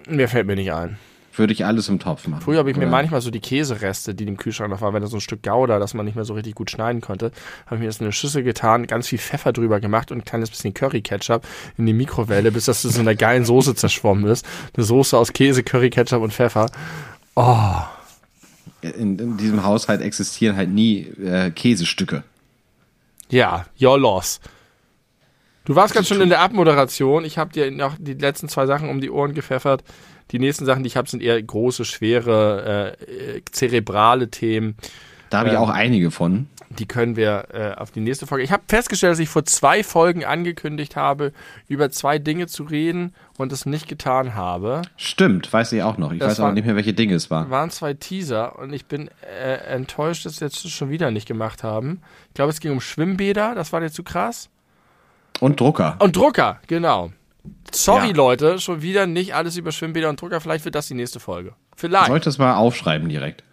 Mir 0.09 0.29
fällt 0.29 0.47
mir 0.47 0.55
nicht 0.55 0.73
ein 0.73 0.97
würde 1.39 1.53
ich 1.53 1.65
alles 1.65 1.89
im 1.89 1.99
Topf 1.99 2.27
machen. 2.27 2.43
Früher 2.43 2.59
habe 2.59 2.71
ich 2.71 2.77
mir 2.77 2.87
manchmal 2.87 3.21
so 3.21 3.31
die 3.31 3.41
Käsereste, 3.41 4.15
die 4.15 4.25
im 4.25 4.37
Kühlschrank 4.37 4.71
noch 4.71 4.81
waren, 4.81 4.95
wenn 4.95 5.03
da 5.03 5.09
so 5.09 5.17
ein 5.19 5.21
Stück 5.21 5.43
Gouda, 5.43 5.79
das 5.79 5.95
man 5.95 6.07
nicht 6.07 6.15
mehr 6.15 6.25
so 6.25 6.35
richtig 6.35 6.55
gut 6.55 6.71
schneiden 6.71 7.01
konnte, 7.01 7.33
habe 7.67 7.77
ich 7.77 7.81
mir 7.81 7.87
das 7.87 7.99
in 7.99 8.07
eine 8.07 8.13
Schüssel 8.13 8.43
getan, 8.43 8.87
ganz 8.87 9.09
viel 9.09 9.19
Pfeffer 9.19 9.53
drüber 9.53 9.81
gemacht 9.81 10.11
und 10.11 10.19
ein 10.19 10.25
kleines 10.25 10.51
bisschen 10.51 10.75
Curry-Ketchup 10.75 11.47
in 11.77 11.87
die 11.87 11.93
Mikrowelle, 11.93 12.53
bis 12.53 12.67
das 12.67 12.83
so 12.83 13.01
einer 13.01 13.15
geilen 13.15 13.45
Soße 13.45 13.75
zerschwommen 13.75 14.25
ist. 14.27 14.47
Eine 14.77 14.85
Soße 14.85 15.17
aus 15.17 15.33
Käse, 15.33 15.63
Curry, 15.63 15.91
Ketchup 15.91 16.23
und 16.23 16.33
Pfeffer. 16.33 16.71
Oh. 17.35 17.57
In, 18.81 19.19
in 19.19 19.37
diesem 19.37 19.65
Haushalt 19.65 20.01
existieren 20.01 20.57
halt 20.57 20.71
nie 20.71 21.01
äh, 21.23 21.51
Käsestücke. 21.51 22.23
Ja, 23.31 23.67
your 23.81 23.99
loss. 23.99 24.41
Du 25.69 25.75
warst 25.75 25.93
ganz 25.93 26.09
schön 26.09 26.23
in 26.23 26.31
der 26.31 26.41
Abmoderation. 26.41 27.27
Ich 27.27 27.37
habe 27.37 27.53
dir 27.53 27.71
noch 27.71 27.97
die 27.99 28.15
letzten 28.15 28.49
zwei 28.49 28.65
Sachen 28.65 28.89
um 28.89 29.03
die 29.03 29.11
Ohren 29.11 29.35
gepfeffert. 29.35 29.85
Die 30.31 30.39
nächsten 30.39 30.67
Sachen, 30.67 30.83
die 30.83 30.89
ich 30.89 30.97
habe, 30.97 31.09
sind 31.09 31.23
eher 31.23 31.43
große, 31.43 31.85
schwere, 31.85 32.97
äh, 32.99 33.41
zerebrale 33.51 34.29
Themen. 34.29 34.77
Da 35.31 35.39
habe 35.39 35.49
ich 35.49 35.55
ähm, 35.55 35.61
auch 35.61 35.71
einige 35.71 36.11
von. 36.11 36.49
Die 36.71 36.87
können 36.87 37.17
wir 37.17 37.49
äh, 37.53 37.75
auf 37.81 37.91
die 37.91 38.01
nächste 38.01 38.27
Folge. 38.27 38.45
Ich 38.45 38.53
habe 38.53 38.63
festgestellt, 38.69 39.13
dass 39.13 39.19
ich 39.19 39.29
vor 39.29 39.45
zwei 39.45 39.83
Folgen 39.83 40.25
angekündigt 40.25 40.97
habe, 40.97 41.33
über 41.67 41.91
zwei 41.91 42.19
Dinge 42.19 42.47
zu 42.47 42.65
reden 42.65 43.15
und 43.39 43.53
es 43.53 43.65
nicht 43.65 43.89
getan 43.89 44.35
habe. 44.35 44.83
Stimmt, 44.97 45.51
weiß 45.51 45.73
ich 45.73 45.83
auch 45.83 45.97
noch. 45.97 46.13
Ich 46.13 46.19
das 46.19 46.33
weiß 46.33 46.41
aber 46.41 46.53
nicht 46.53 46.67
mehr, 46.67 46.77
welche 46.77 46.93
Dinge 46.93 47.15
es 47.15 47.31
waren. 47.31 47.49
waren 47.51 47.71
zwei 47.71 47.95
Teaser 47.95 48.59
und 48.59 48.73
ich 48.73 48.85
bin 48.85 49.11
äh, 49.23 49.55
enttäuscht, 49.75 50.27
dass 50.27 50.41
wir 50.41 50.49
jetzt 50.49 50.69
schon 50.71 50.91
wieder 50.91 51.11
nicht 51.11 51.27
gemacht 51.27 51.63
haben. 51.63 52.03
Ich 52.29 52.35
glaube, 52.35 52.51
es 52.51 52.61
ging 52.61 52.73
um 52.73 52.81
Schwimmbäder, 52.81 53.55
das 53.55 53.73
war 53.73 53.81
dir 53.81 53.91
zu 53.91 54.03
krass. 54.03 54.51
Und 55.41 55.61
Drucker. 55.61 55.97
Und 56.01 56.17
Drucker, 56.17 56.61
genau. 56.67 57.13
Sorry, 57.73 58.09
ja. 58.09 58.15
Leute, 58.15 58.59
schon 58.59 58.83
wieder 58.83 59.07
nicht 59.07 59.35
alles 59.35 59.57
über 59.57 59.73
Schwimmbäder 59.73 60.09
und 60.09 60.21
Drucker. 60.21 60.41
Vielleicht 60.41 60.65
wird 60.65 60.75
das 60.75 60.89
die 60.89 60.95
nächste 60.95 61.21
Folge. 61.21 61.55
Vielleicht. 61.77 62.07
Soll 62.07 62.19
ich 62.19 62.25
das 62.25 62.39
mal 62.39 62.57
aufschreiben 62.57 63.09
direkt? 63.09 63.45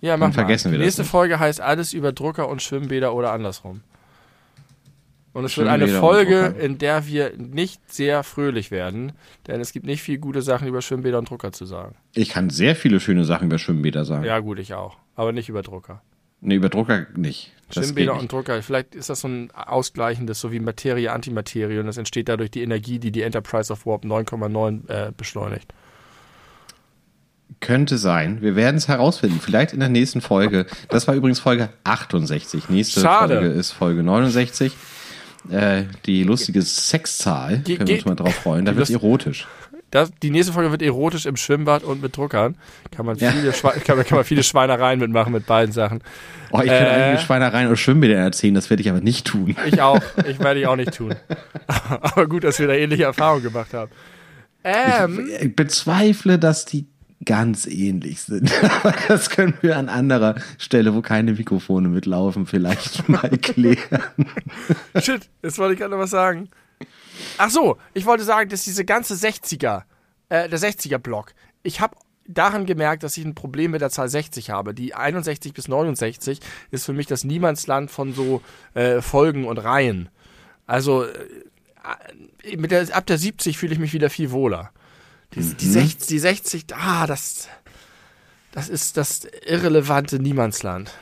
Ja, 0.00 0.16
mach 0.16 0.26
Dann 0.26 0.32
vergessen 0.34 0.68
mal. 0.68 0.72
wir 0.72 0.78
die 0.78 0.84
nächste 0.84 1.02
das 1.02 1.10
Folge 1.10 1.38
heißt 1.38 1.60
alles 1.60 1.92
über 1.92 2.12
Drucker 2.12 2.48
und 2.48 2.62
Schwimmbäder 2.62 3.14
oder 3.14 3.32
andersrum. 3.32 3.82
Und 5.32 5.44
es 5.44 5.56
wird 5.58 5.68
eine 5.68 5.86
Folge, 5.88 6.54
in 6.58 6.78
der 6.78 7.06
wir 7.06 7.32
nicht 7.36 7.92
sehr 7.92 8.22
fröhlich 8.22 8.70
werden, 8.70 9.12
denn 9.46 9.60
es 9.60 9.72
gibt 9.72 9.84
nicht 9.84 10.00
viel 10.00 10.16
gute 10.16 10.40
Sachen 10.40 10.66
über 10.66 10.80
Schwimmbäder 10.80 11.18
und 11.18 11.28
Drucker 11.28 11.52
zu 11.52 11.66
sagen. 11.66 11.94
Ich 12.14 12.30
kann 12.30 12.48
sehr 12.48 12.74
viele 12.74 13.00
schöne 13.00 13.24
Sachen 13.26 13.48
über 13.48 13.58
Schwimmbäder 13.58 14.06
sagen. 14.06 14.24
Ja, 14.24 14.38
gut, 14.38 14.58
ich 14.58 14.72
auch. 14.72 14.96
Aber 15.14 15.32
nicht 15.32 15.50
über 15.50 15.60
Drucker. 15.60 16.00
Nee, 16.40 16.54
über 16.54 16.70
Drucker 16.70 17.06
nicht. 17.16 17.52
Schwimmbäder 17.70 18.18
und 18.18 18.30
Drucker, 18.30 18.62
vielleicht 18.62 18.94
ist 18.94 19.10
das 19.10 19.20
so 19.20 19.28
ein 19.28 19.50
ausgleichendes, 19.50 20.40
so 20.40 20.52
wie 20.52 20.60
Materie, 20.60 21.12
Antimaterie 21.12 21.78
und 21.78 21.86
das 21.86 21.96
entsteht 21.96 22.28
dadurch 22.28 22.50
die 22.50 22.62
Energie, 22.62 22.98
die 22.98 23.10
die 23.10 23.22
Enterprise 23.22 23.72
of 23.72 23.86
Warp 23.86 24.04
9,9 24.04 24.88
äh, 24.88 25.12
beschleunigt. 25.16 25.72
Könnte 27.60 27.96
sein. 27.96 28.42
Wir 28.42 28.54
werden 28.54 28.76
es 28.76 28.86
herausfinden. 28.86 29.40
Vielleicht 29.40 29.72
in 29.72 29.80
der 29.80 29.88
nächsten 29.88 30.20
Folge. 30.20 30.66
Das 30.90 31.08
war 31.08 31.14
übrigens 31.14 31.40
Folge 31.40 31.70
68. 31.84 32.68
Nächste 32.68 33.00
Schade. 33.00 33.38
Folge 33.38 33.54
ist 33.54 33.72
Folge 33.72 34.02
69. 34.02 34.72
Äh, 35.50 35.84
die 36.04 36.22
lustige 36.24 36.60
Sexzahl. 36.62 37.58
Ge 37.58 37.76
Können 37.76 37.88
wir 37.88 37.94
uns 37.96 38.04
mal 38.04 38.14
drauf 38.14 38.34
freuen. 38.34 38.64
Da 38.64 38.76
wird 38.76 38.90
erotisch. 38.90 39.46
Das, 39.96 40.10
die 40.22 40.28
nächste 40.28 40.52
Folge 40.52 40.70
wird 40.70 40.82
erotisch 40.82 41.24
im 41.24 41.36
Schwimmbad 41.36 41.82
und 41.82 42.02
mit 42.02 42.14
Druckern. 42.14 42.56
Kann 42.94 43.06
man, 43.06 43.16
viele, 43.16 43.50
ja. 43.50 43.52
kann, 43.52 44.04
kann, 44.04 44.16
man 44.16 44.24
viele 44.24 44.42
Schweinereien 44.42 45.00
mitmachen 45.00 45.32
mit 45.32 45.46
beiden 45.46 45.72
Sachen. 45.72 46.02
Oh, 46.50 46.60
ich 46.60 46.70
äh, 46.70 46.78
kann 46.78 46.86
einige 46.86 47.22
Schweinereien 47.22 47.68
und 47.68 47.78
Schwimmbäder 47.78 48.16
erzählen, 48.16 48.52
das 48.52 48.68
werde 48.68 48.82
ich 48.82 48.90
aber 48.90 49.00
nicht 49.00 49.26
tun. 49.26 49.56
Ich 49.64 49.80
auch. 49.80 50.02
Ich 50.28 50.38
werde 50.38 50.60
ich 50.60 50.66
auch 50.66 50.76
nicht 50.76 50.92
tun. 50.92 51.14
aber 52.02 52.26
gut, 52.26 52.44
dass 52.44 52.58
wir 52.58 52.66
da 52.66 52.74
ähnliche 52.74 53.04
Erfahrungen 53.04 53.44
gemacht 53.44 53.72
haben. 53.72 53.90
Ähm, 54.64 55.30
ich, 55.34 55.46
ich 55.46 55.56
bezweifle, 55.56 56.38
dass 56.38 56.66
die 56.66 56.86
ganz 57.24 57.66
ähnlich 57.66 58.20
sind. 58.20 58.52
Aber 58.82 58.94
das 59.08 59.30
können 59.30 59.54
wir 59.62 59.78
an 59.78 59.88
anderer 59.88 60.34
Stelle, 60.58 60.94
wo 60.94 61.00
keine 61.00 61.32
Mikrofone 61.32 61.88
mitlaufen, 61.88 62.44
vielleicht 62.44 63.08
mal 63.08 63.30
klären. 63.30 64.02
Shit, 65.00 65.30
jetzt 65.42 65.58
wollte 65.58 65.72
ich 65.72 65.80
gerade 65.80 65.92
noch 65.92 66.00
was 66.00 66.10
sagen. 66.10 66.50
Ach 67.38 67.50
so, 67.50 67.78
ich 67.94 68.06
wollte 68.06 68.24
sagen, 68.24 68.50
dass 68.50 68.64
diese 68.64 68.84
ganze 68.84 69.14
60er, 69.14 69.82
äh, 70.28 70.48
der 70.48 70.58
60er-Block, 70.58 71.34
ich 71.62 71.80
habe 71.80 71.96
daran 72.28 72.66
gemerkt, 72.66 73.02
dass 73.02 73.16
ich 73.16 73.24
ein 73.24 73.34
Problem 73.34 73.70
mit 73.70 73.80
der 73.80 73.90
Zahl 73.90 74.08
60 74.08 74.50
habe. 74.50 74.74
Die 74.74 74.94
61 74.94 75.52
bis 75.52 75.68
69 75.68 76.40
ist 76.70 76.84
für 76.84 76.92
mich 76.92 77.06
das 77.06 77.24
Niemandsland 77.24 77.90
von 77.90 78.12
so 78.14 78.42
äh, 78.74 79.00
Folgen 79.00 79.44
und 79.44 79.58
Reihen. 79.58 80.08
Also 80.66 81.04
äh, 81.04 82.56
mit 82.56 82.70
der, 82.70 82.94
ab 82.94 83.06
der 83.06 83.18
70 83.18 83.58
fühle 83.58 83.72
ich 83.72 83.78
mich 83.78 83.92
wieder 83.92 84.10
viel 84.10 84.30
wohler. 84.30 84.70
Die, 85.34 85.40
mhm. 85.40 85.56
die, 85.56 85.68
60, 85.68 86.08
die 86.08 86.18
60, 86.18 86.64
ah, 86.74 87.06
das, 87.06 87.48
das 88.52 88.68
ist 88.68 88.96
das 88.96 89.26
irrelevante 89.46 90.18
Niemandsland. 90.18 90.92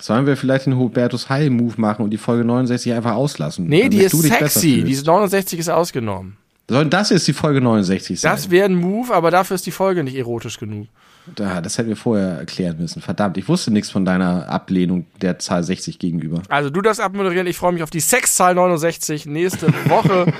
Sollen 0.00 0.26
wir 0.26 0.36
vielleicht 0.36 0.66
den 0.66 0.76
Hubertus 0.76 1.28
Heil-Move 1.28 1.74
machen 1.76 2.02
und 2.02 2.10
die 2.10 2.18
Folge 2.18 2.44
69 2.44 2.92
einfach 2.92 3.14
auslassen? 3.14 3.66
Nee, 3.66 3.88
die 3.88 3.98
ist 3.98 4.16
sexy. 4.20 4.74
fühlst? 4.74 4.88
Die 4.88 4.92
ist 4.92 5.06
69 5.06 5.58
ist 5.58 5.68
ausgenommen. 5.68 6.36
Soll 6.68 6.86
das 6.86 7.10
jetzt 7.10 7.26
die 7.26 7.32
Folge 7.32 7.60
69 7.60 8.20
sein? 8.20 8.30
Das 8.30 8.50
wäre 8.50 8.66
ein 8.66 8.74
Move, 8.74 9.14
aber 9.14 9.30
dafür 9.30 9.54
ist 9.54 9.66
die 9.66 9.70
Folge 9.70 10.04
nicht 10.04 10.16
erotisch 10.16 10.58
genug. 10.58 10.86
Da, 11.34 11.60
das 11.60 11.78
hätten 11.78 11.88
wir 11.88 11.96
vorher 11.96 12.38
erklären 12.38 12.76
müssen. 12.78 13.02
Verdammt, 13.02 13.36
ich 13.38 13.48
wusste 13.48 13.70
nichts 13.70 13.90
von 13.90 14.04
deiner 14.04 14.48
Ablehnung 14.48 15.06
der 15.20 15.38
Zahl 15.38 15.62
60 15.62 15.98
gegenüber. 15.98 16.42
Also 16.48 16.70
du 16.70 16.80
darfst 16.80 17.00
abmoderieren. 17.00 17.46
Ich 17.46 17.56
freue 17.56 17.72
mich 17.72 17.82
auf 17.82 17.90
die 17.90 18.00
Sexzahl 18.00 18.54
69 18.54 19.26
nächste 19.26 19.72
Woche 19.88 20.32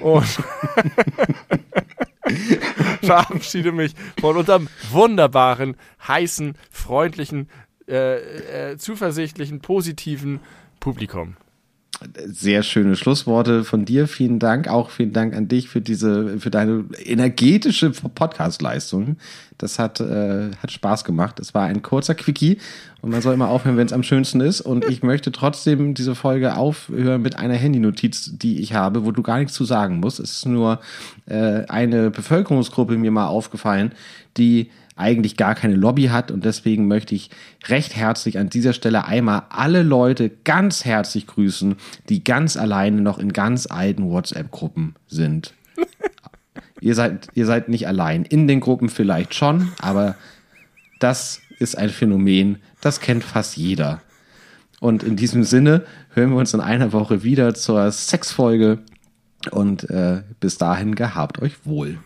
und 0.00 0.26
verabschiede 3.02 3.72
mich 3.72 3.94
von 4.20 4.36
unserem 4.36 4.68
wunderbaren, 4.90 5.76
heißen, 6.06 6.54
freundlichen, 6.70 7.48
äh, 7.88 8.72
äh, 8.72 8.76
zuversichtlichen, 8.78 9.60
positiven 9.60 10.40
Publikum. 10.80 11.36
Sehr 12.26 12.62
schöne 12.62 12.96
Schlussworte 12.96 13.62
von 13.62 13.84
dir. 13.84 14.08
Vielen 14.08 14.38
Dank. 14.38 14.68
Auch 14.68 14.90
vielen 14.90 15.12
Dank 15.12 15.34
an 15.34 15.48
dich 15.48 15.68
für 15.68 15.80
diese, 15.80 16.38
für 16.40 16.50
deine 16.50 16.84
energetische 17.04 17.90
Podcast-Leistung. 17.90 19.16
Das 19.58 19.78
hat, 19.78 20.00
äh, 20.00 20.50
hat 20.60 20.72
Spaß 20.72 21.04
gemacht. 21.04 21.38
Es 21.38 21.54
war 21.54 21.64
ein 21.64 21.82
kurzer 21.82 22.14
Quickie 22.14 22.58
und 23.00 23.10
man 23.10 23.22
soll 23.22 23.34
immer 23.34 23.48
aufhören, 23.48 23.76
wenn 23.76 23.86
es 23.86 23.92
am 23.92 24.02
schönsten 24.02 24.40
ist. 24.40 24.60
Und 24.60 24.84
ich 24.86 25.02
möchte 25.02 25.30
trotzdem 25.30 25.94
diese 25.94 26.14
Folge 26.14 26.56
aufhören 26.56 27.22
mit 27.22 27.38
einer 27.38 27.54
Handynotiz, 27.54 28.36
die 28.36 28.60
ich 28.60 28.74
habe, 28.74 29.04
wo 29.04 29.12
du 29.12 29.22
gar 29.22 29.38
nichts 29.38 29.54
zu 29.54 29.64
sagen 29.64 30.00
musst. 30.00 30.18
Es 30.18 30.38
ist 30.38 30.46
nur 30.46 30.80
äh, 31.26 31.64
eine 31.68 32.10
Bevölkerungsgruppe 32.10 32.98
mir 32.98 33.12
mal 33.12 33.28
aufgefallen, 33.28 33.92
die 34.36 34.70
eigentlich 34.96 35.36
gar 35.36 35.54
keine 35.54 35.74
Lobby 35.74 36.04
hat 36.04 36.30
und 36.30 36.44
deswegen 36.44 36.86
möchte 36.86 37.14
ich 37.14 37.30
recht 37.66 37.96
herzlich 37.96 38.38
an 38.38 38.48
dieser 38.48 38.72
Stelle 38.72 39.06
einmal 39.06 39.42
alle 39.50 39.82
Leute 39.82 40.30
ganz 40.44 40.84
herzlich 40.84 41.26
grüßen, 41.26 41.76
die 42.08 42.22
ganz 42.22 42.56
alleine 42.56 43.00
noch 43.00 43.18
in 43.18 43.32
ganz 43.32 43.66
alten 43.66 44.08
WhatsApp-Gruppen 44.08 44.94
sind. 45.08 45.54
ihr 46.80 46.94
seid, 46.94 47.28
ihr 47.34 47.46
seid 47.46 47.68
nicht 47.68 47.88
allein. 47.88 48.24
In 48.24 48.46
den 48.46 48.60
Gruppen 48.60 48.88
vielleicht 48.88 49.34
schon, 49.34 49.72
aber 49.80 50.14
das 51.00 51.40
ist 51.58 51.76
ein 51.76 51.90
Phänomen, 51.90 52.58
das 52.80 53.00
kennt 53.00 53.24
fast 53.24 53.56
jeder. 53.56 54.00
Und 54.80 55.02
in 55.02 55.16
diesem 55.16 55.44
Sinne 55.44 55.84
hören 56.10 56.30
wir 56.30 56.36
uns 56.36 56.54
in 56.54 56.60
einer 56.60 56.92
Woche 56.92 57.22
wieder 57.22 57.54
zur 57.54 57.90
Sexfolge 57.90 58.80
und 59.50 59.88
äh, 59.90 60.22
bis 60.40 60.58
dahin 60.58 60.94
gehabt 60.94 61.40
euch 61.40 61.64
wohl. 61.64 61.98